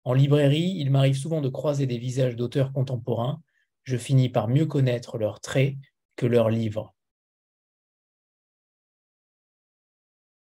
En 0.03 0.13
librairie, 0.13 0.75
il 0.77 0.89
m'arrive 0.89 1.15
souvent 1.15 1.41
de 1.41 1.49
croiser 1.49 1.85
des 1.85 1.97
visages 1.97 2.35
d'auteurs 2.35 2.73
contemporains. 2.73 3.41
Je 3.83 3.97
finis 3.97 4.29
par 4.29 4.47
mieux 4.47 4.65
connaître 4.65 5.17
leurs 5.17 5.39
traits 5.39 5.75
que 6.15 6.25
leurs 6.25 6.49
livres. 6.49 6.95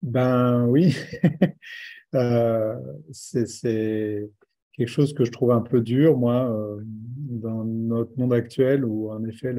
Ben 0.02 0.66
oui, 0.66 0.96
euh, 2.16 2.76
c'est 3.12 4.30
quelque 4.78 4.90
chose 4.90 5.14
que 5.14 5.26
je 5.26 5.32
trouve 5.32 5.52
un 5.52 5.62
peu 5.62 5.82
dur, 5.82 6.18
moi, 6.18 6.50
euh, 6.50 6.80
dans 6.84 7.64
notre 7.64 8.18
monde 8.18 8.34
actuel, 8.34 8.86
où 8.86 9.12
en 9.12 9.24
effet 9.26 9.54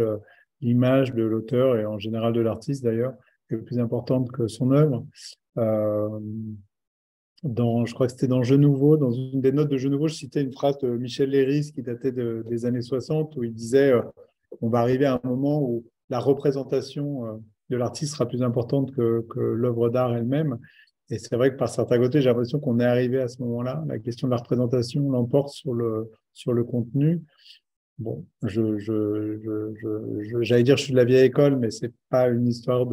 l'image 0.61 1.13
de 1.13 1.23
l'auteur 1.23 1.77
et 1.77 1.85
en 1.85 1.99
général 1.99 2.33
de 2.33 2.41
l'artiste 2.41 2.85
d'ailleurs 2.85 3.15
est 3.51 3.57
plus 3.57 3.79
importante 3.79 4.31
que 4.31 4.47
son 4.47 4.71
œuvre. 4.71 5.05
Euh, 5.57 6.21
dans, 7.43 7.87
je 7.87 7.95
crois 7.95 8.07
que 8.07 8.13
c'était 8.13 8.29
dans 8.29 8.43
Jeux 8.43 8.57
Nouveau, 8.57 8.97
dans 8.97 9.13
une 9.13 9.41
des 9.41 9.53
notes 9.53 9.71
de 9.71 9.77
Jeux 9.77 9.89
Nouveau, 9.89 10.09
je 10.09 10.15
citais 10.15 10.43
une 10.43 10.53
phrase 10.53 10.79
de 10.79 10.89
Michel 10.89 11.31
Léris 11.31 11.73
qui 11.73 11.83
datait 11.83 12.13
des 12.13 12.67
années 12.67 12.83
60, 12.83 13.37
où 13.37 13.45
il 13.45 13.55
disait 13.55 13.93
euh, 13.93 14.03
on 14.61 14.69
va 14.69 14.81
arriver 14.81 15.05
à 15.05 15.21
un 15.23 15.29
moment 15.29 15.63
où 15.63 15.85
la 16.11 16.19
représentation 16.19 17.43
de 17.69 17.77
l'artiste 17.77 18.15
sera 18.15 18.27
plus 18.27 18.43
importante 18.43 18.93
que, 18.95 19.27
que 19.29 19.41
l'œuvre 19.41 19.91
d'art 19.91 20.17
elle-même. 20.17 20.59
Et 21.11 21.19
c'est 21.19 21.37
vrai 21.37 21.51
que 21.51 21.57
par 21.57 21.69
certains 21.69 21.99
côtés, 21.99 22.21
j'ai 22.21 22.29
l'impression 22.29 22.61
qu'on 22.61 22.81
est 22.81 22.85
arrivé 22.85 23.21
à 23.21 23.29
ce 23.29 23.41
moment-là. 23.43 23.83
La 23.87 23.99
question 23.99 24.29
de 24.29 24.33
la 24.33 24.39
représentation 24.39 25.11
l'emporte 25.11 25.51
sur 25.51 25.73
le, 25.73 26.11
sur 26.35 26.53
le 26.53 26.65
contenu. 26.65 27.23
Bon, 27.99 28.27
je, 28.43 28.79
je, 28.79 29.41
je, 29.41 30.43
j'allais 30.43 30.63
dire 30.63 30.77
je 30.77 30.85
suis 30.85 30.93
de 30.93 30.99
la 30.99 31.05
vieille 31.05 31.25
école, 31.25 31.57
mais 31.57 31.71
c'est 31.71 31.93
pas 32.11 32.29
une 32.29 32.47
histoire 32.47 32.87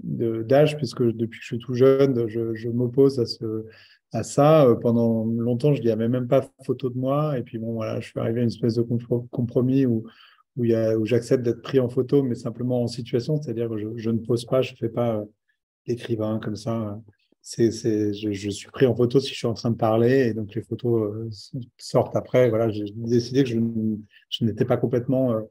d'âge, 0.00 0.76
puisque 0.76 1.02
depuis 1.02 1.38
que 1.38 1.42
je 1.42 1.46
suis 1.46 1.58
tout 1.58 1.74
jeune, 1.74 2.28
je, 2.28 2.68
m'oppose 2.68 3.18
à, 3.18 3.26
ce, 3.26 3.64
à 4.12 4.24
ça. 4.24 4.66
Pendant 4.82 5.24
longtemps, 5.24 5.72
je 5.72 5.80
n'y 5.82 5.90
avait 5.90 6.08
même 6.08 6.28
pas 6.28 6.46
photo 6.64 6.90
de 6.90 6.98
moi. 6.98 7.38
Et 7.38 7.42
puis 7.42 7.58
bon, 7.58 7.72
voilà, 7.74 8.00
je 8.00 8.08
suis 8.08 8.20
arrivé 8.20 8.40
à 8.40 8.42
une 8.42 8.48
espèce 8.48 8.74
de 8.74 8.82
compromis 9.30 9.86
où, 9.86 10.04
où, 10.56 10.64
où 10.64 11.06
j'accepte 11.06 11.44
d'être 11.44 11.62
pris 11.62 11.78
en 11.78 11.88
photo, 11.88 12.22
mais 12.22 12.34
simplement 12.34 12.82
en 12.82 12.88
situation, 12.88 13.40
c'est-à-dire 13.40 13.70
que 13.70 13.96
je, 13.96 14.10
ne 14.10 14.18
pose 14.18 14.44
pas, 14.44 14.60
je 14.60 14.72
ne 14.72 14.76
fais 14.76 14.90
pas 14.90 15.24
l'écrivain 15.86 16.40
comme 16.42 16.56
ça 16.56 17.00
c'est, 17.48 18.12
je, 18.12 18.32
je, 18.32 18.50
suis 18.50 18.68
pris 18.72 18.86
en 18.86 18.94
photo 18.96 19.20
si 19.20 19.30
je 19.30 19.36
suis 19.36 19.46
en 19.46 19.54
train 19.54 19.70
de 19.70 19.76
parler 19.76 20.26
et 20.26 20.34
donc 20.34 20.52
les 20.56 20.62
photos 20.62 21.14
euh, 21.14 21.30
sortent 21.78 22.16
après. 22.16 22.48
Voilà, 22.48 22.70
j'ai 22.70 22.86
décidé 22.96 23.44
que 23.44 23.50
je, 23.50 23.60
je 24.30 24.44
n'étais 24.44 24.64
pas 24.64 24.76
complètement 24.76 25.32
euh, 25.32 25.42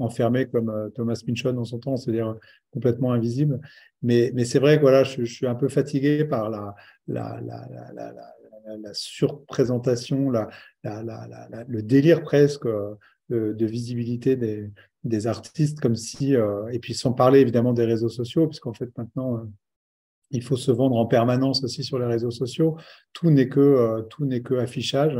enfermé 0.00 0.46
comme 0.46 0.68
euh, 0.68 0.88
Thomas 0.90 1.22
Pynchon 1.24 1.56
en 1.56 1.64
son 1.64 1.78
temps, 1.78 1.96
c'est-à-dire 1.96 2.34
complètement 2.72 3.12
invisible. 3.12 3.60
Mais, 4.02 4.32
mais 4.34 4.44
c'est 4.44 4.58
vrai 4.58 4.78
que 4.78 4.80
voilà, 4.80 5.04
je, 5.04 5.22
suis 5.22 5.46
un 5.46 5.54
peu 5.54 5.68
fatigué 5.68 6.24
par 6.24 6.50
la, 6.50 6.74
la, 7.06 7.40
la, 7.40 7.68
la, 7.94 8.12
la, 8.76 8.92
surprésentation, 8.92 10.32
le 10.82 11.82
délire 11.82 12.22
presque 12.22 12.66
de, 12.66 12.98
de 13.52 13.66
visibilité 13.66 14.34
des, 14.34 14.72
des, 15.04 15.28
artistes, 15.28 15.78
comme 15.78 15.94
si, 15.94 16.34
et 16.72 16.78
puis 16.80 16.94
sans 16.94 17.12
parler 17.12 17.38
évidemment 17.38 17.72
des 17.72 17.84
réseaux 17.84 18.08
sociaux, 18.08 18.48
puisqu'en 18.48 18.72
fait 18.72 18.90
maintenant 18.98 19.46
il 20.30 20.42
faut 20.42 20.56
se 20.56 20.70
vendre 20.70 20.96
en 20.96 21.06
permanence 21.06 21.62
aussi 21.64 21.84
sur 21.84 21.98
les 21.98 22.06
réseaux 22.06 22.30
sociaux. 22.30 22.76
Tout 23.12 23.30
n'est 23.30 23.48
que, 23.48 23.60
euh, 23.60 24.02
tout 24.02 24.24
n'est 24.24 24.42
que 24.42 24.54
affichage. 24.54 25.18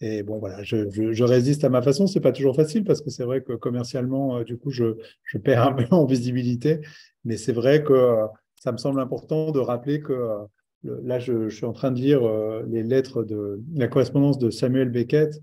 Et 0.00 0.22
bon, 0.22 0.38
voilà, 0.38 0.62
je, 0.62 1.22
résiste 1.24 1.64
à 1.64 1.68
ma 1.68 1.82
façon. 1.82 2.06
C'est 2.06 2.20
pas 2.20 2.32
toujours 2.32 2.54
facile 2.54 2.84
parce 2.84 3.02
que 3.02 3.10
c'est 3.10 3.24
vrai 3.24 3.42
que 3.42 3.54
commercialement, 3.54 4.38
euh, 4.38 4.44
du 4.44 4.56
coup, 4.56 4.70
je, 4.70 4.94
perds 5.42 5.66
un 5.66 5.72
peu 5.74 5.86
en 5.90 6.06
visibilité. 6.06 6.80
Mais 7.24 7.36
c'est 7.36 7.52
vrai 7.52 7.82
que 7.82 7.92
euh, 7.92 8.26
ça 8.60 8.72
me 8.72 8.78
semble 8.78 9.00
important 9.00 9.50
de 9.50 9.58
rappeler 9.58 10.00
que 10.00 10.28
là, 10.84 11.18
je, 11.18 11.48
suis 11.48 11.66
en 11.66 11.72
train 11.72 11.90
de 11.90 12.00
lire 12.00 12.20
les 12.66 12.82
lettres 12.82 13.22
de 13.22 13.60
la 13.74 13.88
correspondance 13.88 14.38
de 14.38 14.50
Samuel 14.50 14.90
Beckett. 14.90 15.40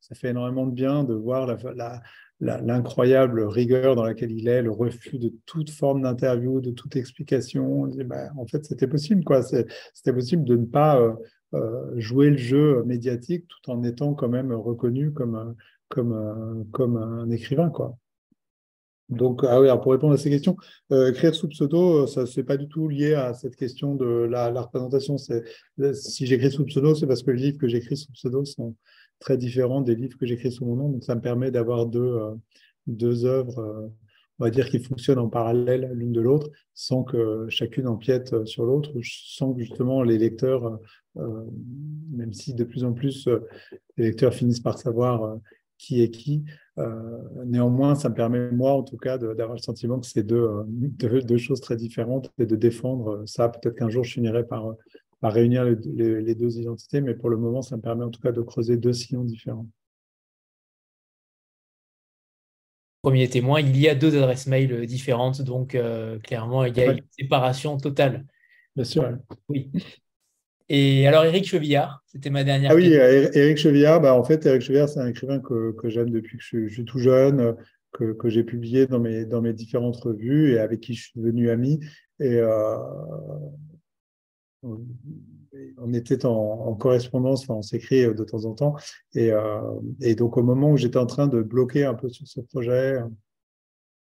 Ça 0.00 0.14
fait 0.14 0.28
énormément 0.28 0.66
de 0.66 0.72
bien 0.72 1.04
de 1.04 1.14
voir 1.14 1.46
la, 1.46 2.02
l'incroyable 2.40 3.42
rigueur 3.42 3.96
dans 3.96 4.04
laquelle 4.04 4.32
il 4.32 4.48
est, 4.48 4.62
le 4.62 4.70
refus 4.70 5.18
de 5.18 5.32
toute 5.46 5.70
forme 5.70 6.02
d'interview, 6.02 6.60
de 6.60 6.70
toute 6.70 6.96
explication. 6.96 7.86
Ben, 7.86 8.30
en 8.36 8.46
fait, 8.46 8.64
c'était 8.64 8.88
possible, 8.88 9.24
quoi. 9.24 9.42
C'était 9.42 10.12
possible 10.12 10.44
de 10.44 10.56
ne 10.56 10.66
pas 10.66 11.00
euh, 11.00 11.14
euh, 11.54 11.92
jouer 11.96 12.30
le 12.30 12.36
jeu 12.36 12.82
médiatique 12.84 13.46
tout 13.48 13.70
en 13.70 13.82
étant 13.84 14.14
quand 14.14 14.28
même 14.28 14.52
reconnu 14.52 15.12
comme, 15.12 15.54
comme, 15.88 16.66
comme 16.72 16.96
un 16.96 17.30
écrivain, 17.30 17.70
quoi. 17.70 17.96
Donc, 19.10 19.42
ah 19.46 19.60
oui, 19.60 19.68
pour 19.82 19.92
répondre 19.92 20.14
à 20.14 20.16
ces 20.16 20.30
questions, 20.30 20.56
euh, 20.90 21.10
écrire 21.10 21.34
sous 21.34 21.48
pseudo, 21.48 22.06
ça 22.06 22.24
c'est 22.24 22.42
pas 22.42 22.56
du 22.56 22.68
tout 22.68 22.88
lié 22.88 23.12
à 23.12 23.34
cette 23.34 23.54
question 23.54 23.94
de 23.94 24.06
la, 24.06 24.50
la 24.50 24.62
représentation. 24.62 25.18
Si 25.18 26.26
j'écris 26.26 26.50
sous 26.50 26.64
pseudo, 26.64 26.94
c'est 26.94 27.06
parce 27.06 27.22
que 27.22 27.30
les 27.30 27.42
livres 27.42 27.58
que 27.58 27.68
j'écris 27.68 27.98
sous 27.98 28.10
pseudo 28.12 28.46
sont, 28.46 28.74
très 29.24 29.38
différent 29.38 29.80
des 29.80 29.94
livres 29.94 30.18
que 30.18 30.26
j'écris 30.26 30.52
sous 30.52 30.66
mon 30.66 30.76
nom. 30.76 30.88
Donc, 30.90 31.02
ça 31.02 31.14
me 31.14 31.20
permet 31.22 31.50
d'avoir 31.50 31.86
deux, 31.86 32.00
euh, 32.00 32.34
deux 32.86 33.24
œuvres, 33.24 33.58
euh, 33.58 33.88
on 34.38 34.44
va 34.44 34.50
dire, 34.50 34.68
qui 34.68 34.78
fonctionnent 34.78 35.18
en 35.18 35.30
parallèle 35.30 35.90
l'une 35.94 36.12
de 36.12 36.20
l'autre, 36.20 36.50
sans 36.74 37.04
que 37.04 37.46
chacune 37.48 37.88
empiète 37.88 38.34
euh, 38.34 38.44
sur 38.44 38.66
l'autre, 38.66 38.92
sans 39.02 39.54
que 39.54 39.60
justement 39.60 40.02
les 40.02 40.18
lecteurs, 40.18 40.78
même 41.16 42.32
si 42.32 42.54
de 42.54 42.64
plus 42.64 42.82
en 42.82 42.92
plus 42.92 43.28
les 43.96 44.06
lecteurs 44.06 44.34
finissent 44.34 44.58
par 44.58 44.78
savoir 44.78 45.38
qui 45.78 46.02
est 46.02 46.10
qui, 46.10 46.42
néanmoins, 47.46 47.94
ça 47.94 48.08
me 48.08 48.14
permet, 48.14 48.50
moi 48.50 48.72
en 48.72 48.82
tout 48.82 48.96
cas, 48.96 49.16
d'avoir 49.16 49.52
le 49.52 49.62
sentiment 49.62 50.00
que 50.00 50.08
c'est 50.08 50.24
deux, 50.24 50.48
deux, 50.66 51.22
deux, 51.22 51.36
choses 51.36 51.60
très 51.60 51.76
différentes 51.76 52.32
et 52.40 52.46
de 52.46 52.56
défendre 52.56 53.22
ça. 53.26 53.48
Peut-être 53.48 53.76
qu'un 53.76 53.88
jour, 53.88 54.02
je 54.02 54.14
finirai 54.14 54.44
par 54.44 54.74
à 55.24 55.30
réunir 55.30 55.64
les, 55.64 56.34
deux 56.34 56.58
identités, 56.58 57.00
mais 57.00 57.14
pour 57.14 57.30
le 57.30 57.38
moment, 57.38 57.62
ça 57.62 57.78
me 57.78 57.80
permet 57.80 58.04
en 58.04 58.10
tout 58.10 58.20
cas 58.20 58.30
de 58.30 58.42
creuser 58.42 58.76
deux 58.76 58.92
sillons 58.92 59.24
différents. 59.24 59.66
Premier 63.00 63.28
témoin, 63.30 63.60
il 63.60 63.74
y 63.78 63.88
a 63.88 63.94
deux 63.94 64.18
adresses 64.18 64.46
mail 64.46 64.84
différentes, 64.84 65.40
donc 65.40 65.74
euh, 65.74 66.18
clairement, 66.18 66.66
il 66.66 66.76
y 66.76 66.80
a 66.82 66.92
une 66.92 67.00
séparation 67.18 67.78
totale. 67.78 68.26
Bien 68.76 68.84
sûr. 68.84 69.16
Oui. 69.48 69.70
Et 70.68 71.06
alors, 71.06 71.24
Éric 71.24 71.46
Chevillard, 71.46 72.02
c'était 72.06 72.30
ma 72.30 72.44
dernière 72.44 72.72
ah 72.72 72.74
oui, 72.74 72.92
Éric 72.92 73.56
Chevillard, 73.56 74.02
bah, 74.02 74.14
en 74.14 74.24
fait, 74.24 74.44
Éric 74.44 74.60
Chevillard, 74.60 74.90
c'est 74.90 75.00
un 75.00 75.06
écrivain 75.06 75.40
que, 75.40 75.72
que 75.72 75.88
j'aime 75.88 76.10
depuis 76.10 76.36
que 76.36 76.44
je, 76.44 76.68
suis 76.68 76.84
tout 76.84 76.98
jeune, 76.98 77.56
que, 77.92 78.12
que 78.12 78.28
j'ai 78.28 78.44
publié 78.44 78.86
dans 78.86 79.00
mes, 79.00 79.24
dans 79.24 79.40
mes 79.40 79.54
différentes 79.54 79.96
revues 79.96 80.52
et 80.52 80.58
avec 80.58 80.80
qui 80.80 80.92
je 80.92 81.04
suis 81.04 81.12
devenu 81.16 81.48
ami. 81.48 81.80
Et, 82.20 82.36
euh, 82.36 82.76
on 85.78 85.92
était 85.92 86.24
en, 86.26 86.74
correspondance, 86.74 87.42
enfin, 87.42 87.54
on 87.54 87.62
s'écrit 87.62 88.04
euh, 88.04 88.14
de 88.14 88.24
temps 88.24 88.44
en 88.44 88.54
temps. 88.54 88.76
Euh, 89.16 89.60
et, 90.00 90.14
donc, 90.14 90.36
au 90.36 90.42
moment 90.42 90.72
où 90.72 90.76
j'étais 90.76 90.98
en 90.98 91.06
train 91.06 91.26
de 91.26 91.42
bloquer 91.42 91.84
un 91.84 91.94
peu 91.94 92.08
sur 92.08 92.26
ce 92.26 92.40
projet, 92.40 92.98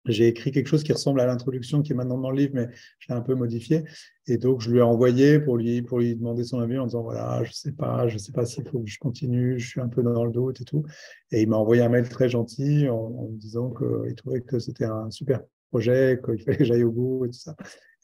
j'ai 0.07 0.27
écrit 0.27 0.51
quelque 0.51 0.67
chose 0.67 0.83
qui 0.83 0.93
ressemble 0.93 1.19
à 1.19 1.25
l'introduction 1.25 1.81
qui 1.81 1.91
est 1.91 1.95
maintenant 1.95 2.19
dans 2.19 2.29
le 2.29 2.37
livre, 2.37 2.51
mais 2.53 2.69
j'ai 2.99 3.13
un 3.13 3.21
peu 3.21 3.33
modifié. 3.33 3.83
Et 4.27 4.37
donc, 4.37 4.61
je 4.61 4.69
lui 4.69 4.77
ai 4.77 4.83
envoyé 4.83 5.39
pour 5.39 5.57
lui, 5.57 5.81
demander 5.81 6.43
son 6.43 6.59
avis 6.59 6.77
en 6.77 6.85
disant 6.85 7.01
voilà, 7.01 7.43
je 7.43 7.51
sais 7.51 7.71
pas, 7.71 8.07
je 8.07 8.17
sais 8.17 8.31
pas 8.31 8.45
s'il 8.45 8.67
faut 8.67 8.79
que 8.79 8.89
je 8.89 8.99
continue, 8.99 9.59
je 9.59 9.67
suis 9.67 9.81
un 9.81 9.87
peu 9.87 10.03
dans 10.03 10.25
le 10.25 10.31
doute 10.31 10.61
et 10.61 10.65
tout. 10.65 10.83
Et 11.31 11.41
il 11.41 11.49
m'a 11.49 11.57
envoyé 11.57 11.81
un 11.81 11.89
mail 11.89 12.07
très 12.07 12.29
gentil 12.29 12.87
en, 12.87 13.29
disant 13.31 13.71
qu'il 13.71 14.13
trouvait 14.15 14.41
que 14.41 14.59
c'était 14.59 14.85
un 14.85 15.09
super 15.09 15.41
projet, 15.71 16.19
qu'il 16.23 16.39
fallait 16.39 16.57
que 16.57 16.65
j'aille 16.65 16.83
au 16.83 16.91
bout 16.91 17.25
et 17.25 17.29
tout 17.29 17.39
ça. 17.39 17.55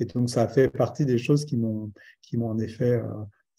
Et 0.01 0.05
donc, 0.05 0.29
ça 0.29 0.41
a 0.41 0.47
fait 0.47 0.69
partie 0.69 1.05
des 1.05 1.17
choses 1.17 1.45
qui 1.45 1.57
m'ont, 1.57 1.91
en 2.41 2.57
effet 2.59 3.01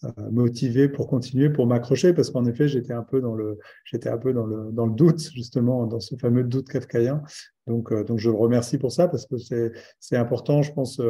euh, 0.05 0.11
motivé 0.31 0.89
pour 0.89 1.07
continuer, 1.07 1.49
pour 1.49 1.67
m'accrocher, 1.67 2.13
parce 2.13 2.31
qu'en 2.31 2.45
effet, 2.45 2.69
j'étais 2.69 2.93
un 2.93 3.05
peu 3.05 3.21
dans 3.21 3.35
le, 3.35 3.59
j'étais 3.85 4.09
un 4.09 4.19
peu 4.19 4.33
dans 4.33 4.47
le, 4.47 4.73
dans 4.73 4.87
le 4.87 4.95
doute, 4.95 5.31
justement, 5.33 5.87
dans 5.87 6.01
ce 6.01 6.17
fameux 6.17 6.45
doute 6.45 6.69
kafkaïen. 6.69 7.23
Donc, 7.67 7.95
donc 8.07 8.19
je 8.19 8.29
le 8.29 8.37
remercie 8.37 8.79
pour 8.79 8.93
ça, 8.93 9.09
parce 9.09 9.27
que 9.27 9.39
c'est, 9.39 9.73
c'est 10.01 10.17
important, 10.17 10.63
je 10.63 10.73
pense, 10.73 11.01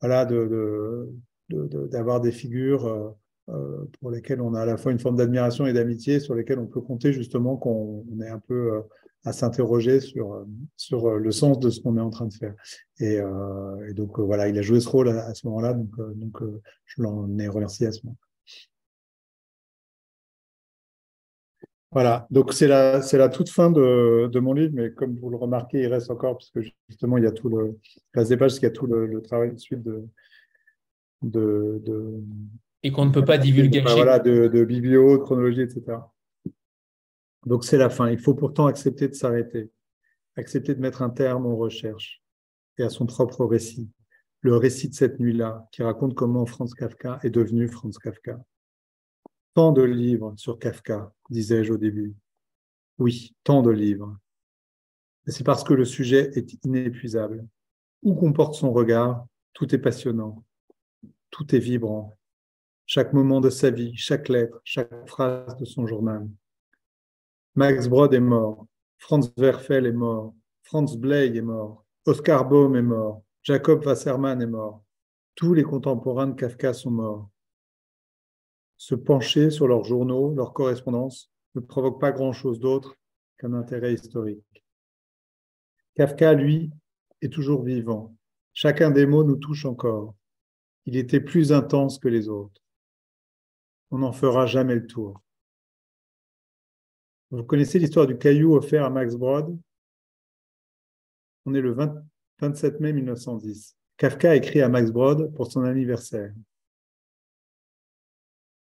voilà, 0.00 0.26
d'avoir 1.48 2.20
des 2.20 2.32
figures 2.32 3.14
euh, 3.48 3.84
pour 3.98 4.12
lesquels 4.12 4.40
on 4.40 4.54
a 4.54 4.60
à 4.60 4.66
la 4.66 4.76
fois 4.76 4.92
une 4.92 5.00
forme 5.00 5.16
d'admiration 5.16 5.66
et 5.66 5.72
d'amitié, 5.72 6.20
sur 6.20 6.36
lesquels 6.36 6.60
on 6.60 6.66
peut 6.66 6.80
compter 6.80 7.12
justement 7.12 7.56
qu'on 7.56 8.04
est 8.22 8.28
un 8.28 8.38
peu 8.38 8.74
euh, 8.74 8.80
à 9.24 9.32
s'interroger 9.32 10.00
sur, 10.00 10.34
euh, 10.34 10.44
sur 10.76 11.16
le 11.16 11.32
sens 11.32 11.58
de 11.58 11.70
ce 11.70 11.80
qu'on 11.80 11.96
est 11.96 12.00
en 12.00 12.10
train 12.10 12.26
de 12.26 12.34
faire. 12.34 12.54
Et, 12.98 13.20
donc 13.94 14.18
voilà, 14.20 14.48
il 14.48 14.58
a 14.58 14.62
joué 14.62 14.80
ce 14.80 14.88
rôle 14.88 15.08
à, 15.08 15.34
ce 15.34 15.46
moment-là, 15.48 15.72
donc, 15.72 15.90
donc 16.16 16.38
je 16.84 17.02
l'en 17.02 17.38
ai 17.38 17.48
remercié 17.48 17.86
à 17.88 17.92
ce 17.92 18.04
moment. 18.04 18.16
Voilà, 21.92 22.26
donc 22.30 22.54
c'est 22.54 22.68
la, 22.68 23.02
c'est 23.02 23.18
la 23.18 23.28
toute 23.28 23.50
fin 23.50 23.70
de, 23.70 24.26
de, 24.32 24.40
mon 24.40 24.54
livre, 24.54 24.72
mais 24.74 24.92
comme 24.92 25.14
vous 25.18 25.28
le 25.28 25.36
remarquez, 25.36 25.82
il 25.82 25.88
reste 25.88 26.10
encore, 26.10 26.38
parce 26.38 26.50
que 26.50 26.60
justement, 26.88 27.18
il 27.18 27.24
y 27.24 27.26
a 27.26 27.32
tout 27.32 27.50
le, 27.50 27.78
il 27.84 28.18
reste 28.18 28.30
des 28.30 28.38
pages, 28.38 28.52
parce 28.52 28.60
qu'il 28.60 28.68
y 28.68 28.70
a 28.70 28.74
tout 28.74 28.86
le, 28.86 29.20
travail 29.20 29.52
de 29.52 29.58
suite 29.58 29.82
de, 29.82 30.08
de, 31.20 31.82
de 31.84 32.22
et 32.82 32.90
qu'on 32.90 33.04
ne 33.04 33.12
peut 33.12 33.24
pas 33.24 33.36
divulguer. 33.36 33.82
voilà, 33.82 34.18
de, 34.18 34.48
de 34.48 34.64
biblio, 34.64 35.18
de 35.18 35.22
chronologie, 35.22 35.60
etc. 35.60 35.98
Donc 37.46 37.64
c'est 37.64 37.78
la 37.78 37.90
fin. 37.90 38.10
Il 38.10 38.18
faut 38.18 38.34
pourtant 38.34 38.66
accepter 38.66 39.08
de 39.08 39.14
s'arrêter, 39.14 39.70
accepter 40.36 40.74
de 40.74 40.80
mettre 40.80 41.02
un 41.02 41.10
terme 41.10 41.46
aux 41.46 41.56
recherches 41.56 42.22
et 42.78 42.82
à 42.82 42.90
son 42.90 43.06
propre 43.06 43.44
récit. 43.44 43.90
Le 44.40 44.56
récit 44.56 44.88
de 44.88 44.94
cette 44.94 45.20
nuit-là, 45.20 45.68
qui 45.70 45.82
raconte 45.82 46.14
comment 46.14 46.46
Franz 46.46 46.74
Kafka 46.76 47.20
est 47.22 47.30
devenu 47.30 47.68
Franz 47.68 47.96
Kafka. 47.98 48.40
Tant 49.54 49.72
de 49.72 49.82
livres 49.82 50.34
sur 50.36 50.58
Kafka, 50.58 51.12
disais-je 51.30 51.72
au 51.72 51.76
début. 51.76 52.14
Oui, 52.98 53.36
tant 53.44 53.62
de 53.62 53.70
livres. 53.70 54.16
Et 55.26 55.30
c'est 55.30 55.44
parce 55.44 55.62
que 55.62 55.74
le 55.74 55.84
sujet 55.84 56.30
est 56.34 56.64
inépuisable. 56.64 57.46
Où 58.02 58.14
comporte 58.14 58.54
son 58.54 58.72
regard, 58.72 59.26
tout 59.52 59.72
est 59.74 59.78
passionnant, 59.78 60.42
tout 61.30 61.54
est 61.54 61.60
vibrant, 61.60 62.18
chaque 62.86 63.12
moment 63.12 63.40
de 63.40 63.50
sa 63.50 63.70
vie, 63.70 63.96
chaque 63.96 64.28
lettre, 64.28 64.60
chaque 64.64 65.08
phrase 65.08 65.56
de 65.56 65.64
son 65.64 65.86
journal. 65.86 66.28
Max 67.54 67.88
Brod 67.88 68.14
est 68.14 68.20
mort, 68.20 68.66
Franz 68.98 69.32
Werfel 69.36 69.86
est 69.86 69.92
mort, 69.92 70.34
Franz 70.62 70.96
Bley 70.96 71.36
est 71.36 71.42
mort, 71.42 71.84
Oscar 72.06 72.48
Baum 72.48 72.76
est 72.76 72.82
mort, 72.82 73.22
Jacob 73.42 73.84
Wassermann 73.84 74.40
est 74.40 74.46
mort. 74.46 74.82
Tous 75.34 75.54
les 75.54 75.62
contemporains 75.62 76.28
de 76.28 76.34
Kafka 76.34 76.72
sont 76.72 76.90
morts. 76.90 77.30
Se 78.76 78.94
pencher 78.94 79.50
sur 79.50 79.68
leurs 79.68 79.84
journaux, 79.84 80.34
leurs 80.34 80.52
correspondances, 80.52 81.30
ne 81.54 81.60
provoque 81.60 82.00
pas 82.00 82.12
grand-chose 82.12 82.58
d'autre 82.58 82.96
qu'un 83.38 83.52
intérêt 83.54 83.94
historique. 83.94 84.64
Kafka, 85.94 86.34
lui, 86.34 86.70
est 87.20 87.32
toujours 87.32 87.62
vivant. 87.62 88.16
Chacun 88.54 88.90
des 88.90 89.06
mots 89.06 89.24
nous 89.24 89.36
touche 89.36 89.64
encore. 89.64 90.14
Il 90.86 90.96
était 90.96 91.20
plus 91.20 91.52
intense 91.52 91.98
que 91.98 92.08
les 92.08 92.28
autres 92.28 92.62
on 93.92 93.98
n'en 93.98 94.12
fera 94.12 94.46
jamais 94.46 94.74
le 94.74 94.86
tour. 94.86 95.20
Vous 97.32 97.44
connaissez 97.44 97.78
l'histoire 97.78 98.06
du 98.06 98.18
caillou 98.18 98.56
offert 98.56 98.84
à 98.84 98.90
Max 98.90 99.14
Brod? 99.14 99.58
On 101.46 101.54
est 101.54 101.62
le 101.62 101.74
27 102.40 102.78
mai 102.78 102.92
1910. 102.92 103.74
Kafka 103.96 104.36
écrit 104.36 104.60
à 104.60 104.68
Max 104.68 104.90
Brod 104.90 105.34
pour 105.34 105.50
son 105.50 105.62
anniversaire. 105.62 106.34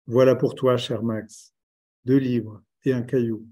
Voilà 0.06 0.36
pour 0.36 0.54
toi, 0.54 0.76
cher 0.76 1.02
Max, 1.02 1.54
deux 2.04 2.18
livres 2.18 2.62
et 2.84 2.92
un 2.92 3.00
caillou. 3.00 3.48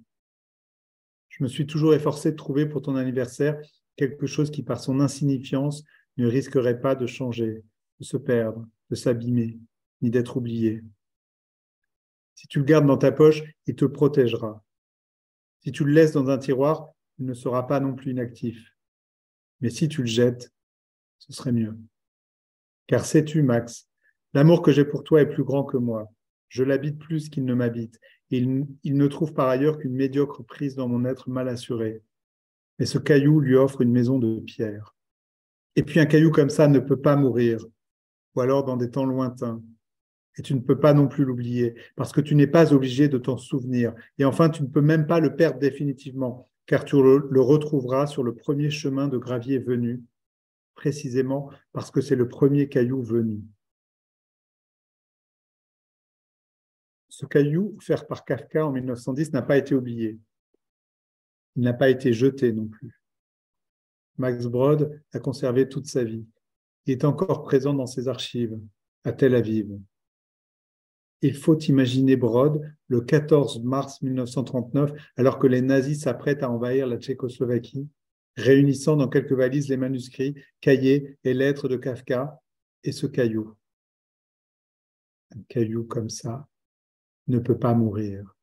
Je 1.31 1.43
me 1.43 1.49
suis 1.49 1.67
toujours 1.67 1.95
efforcé 1.95 2.33
de 2.33 2.37
trouver 2.37 2.67
pour 2.67 2.83
ton 2.83 2.95
anniversaire 2.95 3.59
quelque 3.97 4.27
chose 4.27 4.51
qui, 4.51 4.63
par 4.63 4.79
son 4.79 5.01
insignifiance, 5.01 5.85
ne 6.19 6.27
risquerait 6.27 6.83
pas 6.83 6.95
de 6.95 7.07
changer, 7.07 7.65
de 7.99 8.05
se 8.05 8.19
perdre, 8.19 8.67
de 8.91 8.95
s'abîmer, 8.95 9.59
ni 10.03 10.11
d'être 10.11 10.37
oublié. 10.37 10.83
Si 12.35 12.47
tu 12.47 12.59
le 12.59 12.67
gardes 12.67 12.87
dans 12.87 12.99
ta 12.99 13.11
poche, 13.11 13.43
il 13.67 13.75
te 13.75 13.87
protégera. 13.87 14.63
Si 15.61 15.73
tu 15.73 15.85
le 15.85 15.93
laisses 15.93 16.13
dans 16.13 16.29
un 16.31 16.39
tiroir, 16.39 16.93
il 17.19 17.27
ne 17.27 17.35
sera 17.35 17.67
pas 17.67 17.81
non 17.81 17.95
plus 17.95 18.13
inactif. 18.13 18.75
Mais 19.61 19.71
si 19.71 19.89
tu 19.89 20.03
le 20.03 20.07
jettes, 20.07 20.53
ce 21.19 21.33
serait 21.33 21.53
mieux. 21.53 21.77
Car 22.87 23.05
sais-tu, 23.05 23.43
Max, 23.43 23.89
l'amour 24.35 24.63
que 24.63 24.73
j'ai 24.73 24.85
pour 24.85 25.05
toi 25.05 25.21
est 25.21 25.29
plus 25.29 25.45
grand 25.45 25.65
que 25.65 25.77
moi. 25.77 26.09
Je 26.49 26.63
l'habite 26.63 26.99
plus 26.99 27.29
qu'il 27.29 27.45
ne 27.45 27.55
m'habite. 27.55 27.99
il, 28.31 28.67
il 28.83 28.97
ne 28.97 29.07
trouve 29.07 29.35
par 29.35 29.49
ailleurs 29.49 29.79
qu'une 29.79 29.95
médiocre 29.95 30.43
prise 30.45 30.75
dans 30.75 30.89
mon 30.89 31.05
être 31.05 31.29
mal 31.29 31.49
assuré. 31.49 32.03
Mais 32.79 32.87
ce 32.87 32.99
caillou 32.99 33.41
lui 33.41 33.57
offre 33.57 33.81
une 33.81 33.93
maison 33.93 34.19
de 34.19 34.41
pierre. 34.41 34.95
Et 35.77 35.83
puis 35.83 36.01
un 36.01 36.07
caillou 36.07 36.31
comme 36.31 36.51
ça 36.51 36.69
ne 36.69 36.79
peut 36.79 37.01
pas 37.01 37.17
mourir, 37.17 37.65
ou 38.35 38.41
alors 38.41 38.65
dans 38.65 38.77
des 38.77 38.91
temps 38.91 39.05
lointains. 39.05 39.63
Et 40.37 40.43
tu 40.43 40.55
ne 40.55 40.61
peux 40.61 40.79
pas 40.79 40.93
non 40.93 41.09
plus 41.09 41.25
l'oublier, 41.25 41.75
parce 41.97 42.13
que 42.13 42.21
tu 42.21 42.35
n'es 42.35 42.47
pas 42.47 42.73
obligé 42.73 43.09
de 43.09 43.19
t'en 43.19 43.37
souvenir. 43.37 43.95
Et 44.19 44.25
enfin, 44.25 44.51
tu 44.51 44.63
ne 44.63 44.69
peux 44.69 44.81
même 44.81 45.07
pas 45.07 45.19
le 45.19 45.35
perdre 45.35 45.59
définitivement, 45.59 46.49
car 46.67 46.85
tu 46.85 46.97
le 46.97 47.41
retrouveras 47.41 48.07
sur 48.07 48.23
le 48.23 48.35
premier 48.35 48.71
chemin 48.71 49.09
de 49.09 49.19
gravier 49.19 49.59
venu, 49.59 50.03
précisément 50.75 51.51
parce 51.73 51.91
que 51.91 52.01
c'est 52.01 52.15
le 52.15 52.29
premier 52.29 52.69
caillou 52.69 53.03
venu. 53.03 53.43
Ce 57.09 57.27
caillou, 57.27 57.75
offert 57.79 58.07
par 58.07 58.25
Kafka 58.25 58.65
en 58.65 58.71
1910, 58.71 59.33
n'a 59.33 59.43
pas 59.43 59.57
été 59.57 59.75
oublié. 59.75 60.21
Il 61.57 61.63
n'a 61.63 61.73
pas 61.73 61.89
été 61.89 62.13
jeté 62.13 62.53
non 62.53 62.69
plus. 62.69 63.03
Max 64.19 64.47
Brod 64.47 65.03
a 65.13 65.19
conservé 65.19 65.69
toute 65.69 65.87
sa 65.87 66.05
vie. 66.05 66.25
Il 66.87 66.93
est 66.93 67.05
encore 67.05 67.43
présent 67.43 67.75
dans 67.75 67.87
ses 67.87 68.07
archives, 68.07 68.57
à 69.03 69.13
Tel 69.13 69.35
Aviv, 69.35 69.79
il 71.23 71.37
faut 71.37 71.59
imaginer 71.59 72.17
Brod 72.17 72.61
le 72.89 73.01
14 73.01 73.63
mars 73.63 74.01
1939, 74.03 74.93
alors 75.17 75.39
que 75.39 75.47
les 75.47 75.61
nazis 75.61 76.03
s'apprêtent 76.03 76.43
à 76.43 76.51
envahir 76.51 76.87
la 76.87 76.99
Tchécoslovaquie, 76.99 77.89
réunissant 78.37 78.97
dans 78.97 79.09
quelques 79.09 79.33
valises 79.33 79.69
les 79.69 79.77
manuscrits, 79.77 80.35
cahiers 80.61 81.19
et 81.25 81.35
lettres 81.35 81.69
de 81.69 81.77
Kafka 81.77 82.41
et 82.85 82.93
ce 82.93 83.07
caillou. 83.07 83.55
Un 85.37 85.43
caillou 85.49 85.85
comme 85.85 86.09
ça 86.09 86.47
ne 87.27 87.39
peut 87.39 87.59
pas 87.59 87.75
mourir. 87.75 88.35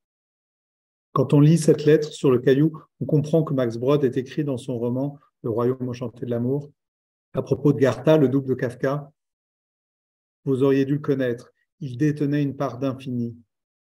Quand 1.13 1.33
on 1.33 1.39
lit 1.39 1.57
cette 1.57 1.85
lettre 1.85 2.11
sur 2.11 2.29
le 2.29 2.39
caillou, 2.39 2.77
on 2.99 3.05
comprend 3.05 3.43
que 3.43 3.53
Max 3.53 3.77
Brod 3.77 4.03
est 4.03 4.17
écrit 4.17 4.43
dans 4.43 4.57
son 4.57 4.77
roman 4.77 5.17
Le 5.43 5.49
royaume 5.49 5.87
enchanté 5.87 6.25
de 6.25 6.31
l'amour 6.31 6.69
à 7.35 7.41
propos 7.41 7.73
de 7.73 7.79
Gartha, 7.79 8.17
le 8.17 8.29
double 8.29 8.47
de 8.47 8.53
Kafka. 8.53 9.11
Vous 10.45 10.63
auriez 10.63 10.85
dû 10.85 10.93
le 10.93 10.99
connaître. 10.99 11.51
Il 11.85 11.99
détenait 11.99 12.41
une 12.41 12.57
part 12.57 12.79
d'infini. 12.79 13.37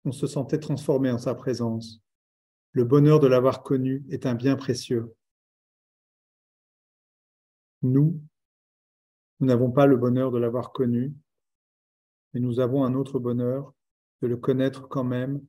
On 0.04 0.10
se 0.10 0.26
sentait 0.26 0.58
transformé 0.58 1.08
en 1.12 1.18
sa 1.18 1.36
présence. 1.36 2.02
Le 2.72 2.82
bonheur 2.82 3.20
de 3.20 3.28
l'avoir 3.28 3.62
connu 3.62 4.04
est 4.10 4.26
un 4.26 4.34
bien 4.34 4.56
précieux. 4.56 5.14
Nous, 7.82 8.20
nous 9.38 9.46
n'avons 9.46 9.70
pas 9.70 9.86
le 9.86 9.96
bonheur 9.96 10.32
de 10.32 10.38
l'avoir 10.38 10.72
connu, 10.72 11.14
mais 12.34 12.40
nous 12.40 12.58
avons 12.58 12.82
un 12.82 12.96
autre 12.96 13.20
bonheur 13.20 13.72
de 14.20 14.26
le 14.26 14.36
connaître 14.36 14.88
quand 14.88 15.04
même 15.04 15.40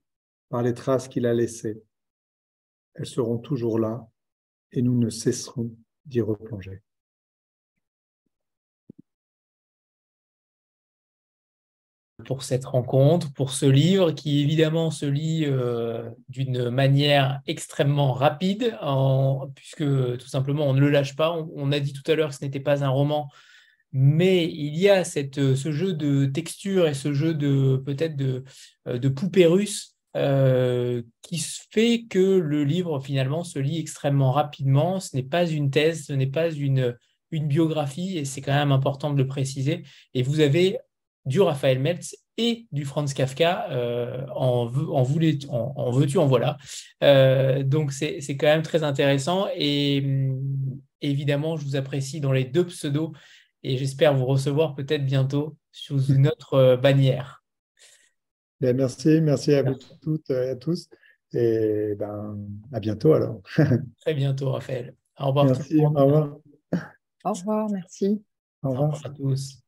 par 0.50 0.62
les 0.62 0.76
traces 0.76 1.08
qu'il 1.08 1.26
a 1.26 1.34
laissées. 1.34 1.82
Elles 2.94 3.08
seront 3.08 3.40
toujours 3.40 3.80
là 3.80 4.08
et 4.72 4.84
nous 4.84 4.96
ne 4.96 5.10
cesserons 5.10 5.76
d'y 6.06 6.22
replonger. 6.22 6.84
Pour 12.26 12.44
cette 12.44 12.66
rencontre, 12.66 13.32
pour 13.34 13.52
ce 13.52 13.66
livre 13.66 14.12
qui 14.12 14.42
évidemment 14.42 14.90
se 14.90 15.06
lit 15.06 15.46
euh, 15.46 16.10
d'une 16.30 16.70
manière 16.70 17.42
extrêmement 17.46 18.12
rapide, 18.12 18.78
puisque 19.56 20.18
tout 20.18 20.28
simplement 20.28 20.68
on 20.68 20.74
ne 20.74 20.80
le 20.80 20.90
lâche 20.90 21.16
pas. 21.16 21.38
On, 21.56 21.72
a 21.72 21.80
dit 21.80 21.94
tout 21.94 22.10
à 22.10 22.16
l'heure 22.16 22.30
que 22.30 22.36
ce 22.36 22.44
n'était 22.44 22.60
pas 22.60 22.84
un 22.84 22.90
roman, 22.90 23.30
mais 23.92 24.46
il 24.46 24.76
y 24.76 24.90
a 24.90 25.04
cette, 25.04 25.56
ce 25.56 25.72
jeu 25.72 25.94
de 25.94 26.26
texture 26.26 26.88
et 26.88 26.94
ce 26.94 27.14
jeu 27.14 27.34
de 27.34 27.82
peut-être 27.86 28.16
de, 28.16 28.44
euh, 28.88 28.98
de 28.98 29.10
poupée 29.10 29.46
russe 29.46 29.96
euh, 30.16 31.04
qui 31.22 31.40
fait 31.72 32.06
que 32.10 32.40
le 32.40 32.64
livre 32.64 33.00
finalement 33.00 33.44
se 33.44 33.60
lit 33.60 33.80
extrêmement 33.80 34.32
rapidement. 34.32 35.00
Ce 35.00 35.16
n'est 35.16 35.24
pas 35.24 35.46
une 35.46 35.70
thèse, 35.70 36.08
ce 36.08 36.14
n'est 36.14 36.26
pas 36.26 36.50
une, 36.50 36.98
une 37.30 37.48
biographie, 37.48 38.18
et 38.18 38.26
c'est 38.26 38.42
quand 38.42 38.54
même 38.54 38.72
important 38.72 39.12
de 39.12 39.18
le 39.18 39.28
préciser. 39.28 39.84
Et 40.16 40.24
vous 40.24 40.40
avez 40.40 40.80
du 41.28 41.42
Raphaël 41.42 41.80
Meltz 41.80 42.16
et 42.38 42.68
du 42.72 42.86
Franz 42.86 43.14
Kafka 43.14 43.70
euh, 43.72 44.26
en, 44.36 44.68
en, 44.68 45.04
en, 45.76 45.92
veux-tu, 45.92 46.18
en 46.18 46.26
voilà. 46.26 46.58
Euh, 47.04 47.64
donc 47.64 47.92
c'est 47.92 48.22
quand 48.38 48.48
même 48.48 48.62
très 48.62 48.84
intéressant 48.84 49.48
et 49.56 50.02
hum, 50.04 50.80
évidemment 51.02 51.58
je 51.58 51.66
vous 51.66 51.76
apprécie 51.76 52.22
dans 52.22 52.32
les 52.32 52.46
deux 52.46 52.66
pseudos 52.66 53.12
et 53.64 53.78
j'espère 53.78 54.14
vous 54.14 54.26
recevoir 54.26 54.76
peut-être 54.76 55.06
bientôt 55.06 55.58
sous 55.72 56.00
une 56.14 56.28
autre 56.28 56.54
euh, 56.54 56.78
bannière. 56.78 57.44
Ben, 58.62 58.76
merci, 58.76 59.22
merci 59.22 59.54
à 59.54 59.64
vous 59.64 59.76
toutes 60.02 60.30
et 60.32 60.50
à 60.50 60.56
tous. 60.56 60.90
Et 61.34 61.94
ben, 62.00 62.38
à 62.72 62.80
bientôt 62.80 63.14
alors. 63.14 63.42
Très 64.00 64.14
bientôt, 64.14 64.52
Raphaël. 64.52 64.96
Au 65.20 65.28
revoir. 65.28 65.46
Merci, 65.46 65.80
au 65.80 65.90
revoir. 65.90 66.38
Au 67.24 67.34
revoir, 67.34 67.70
merci. 67.70 68.24
Au 68.64 68.72
revoir. 68.72 69.06
à 69.06 69.10
tous. 69.10 69.67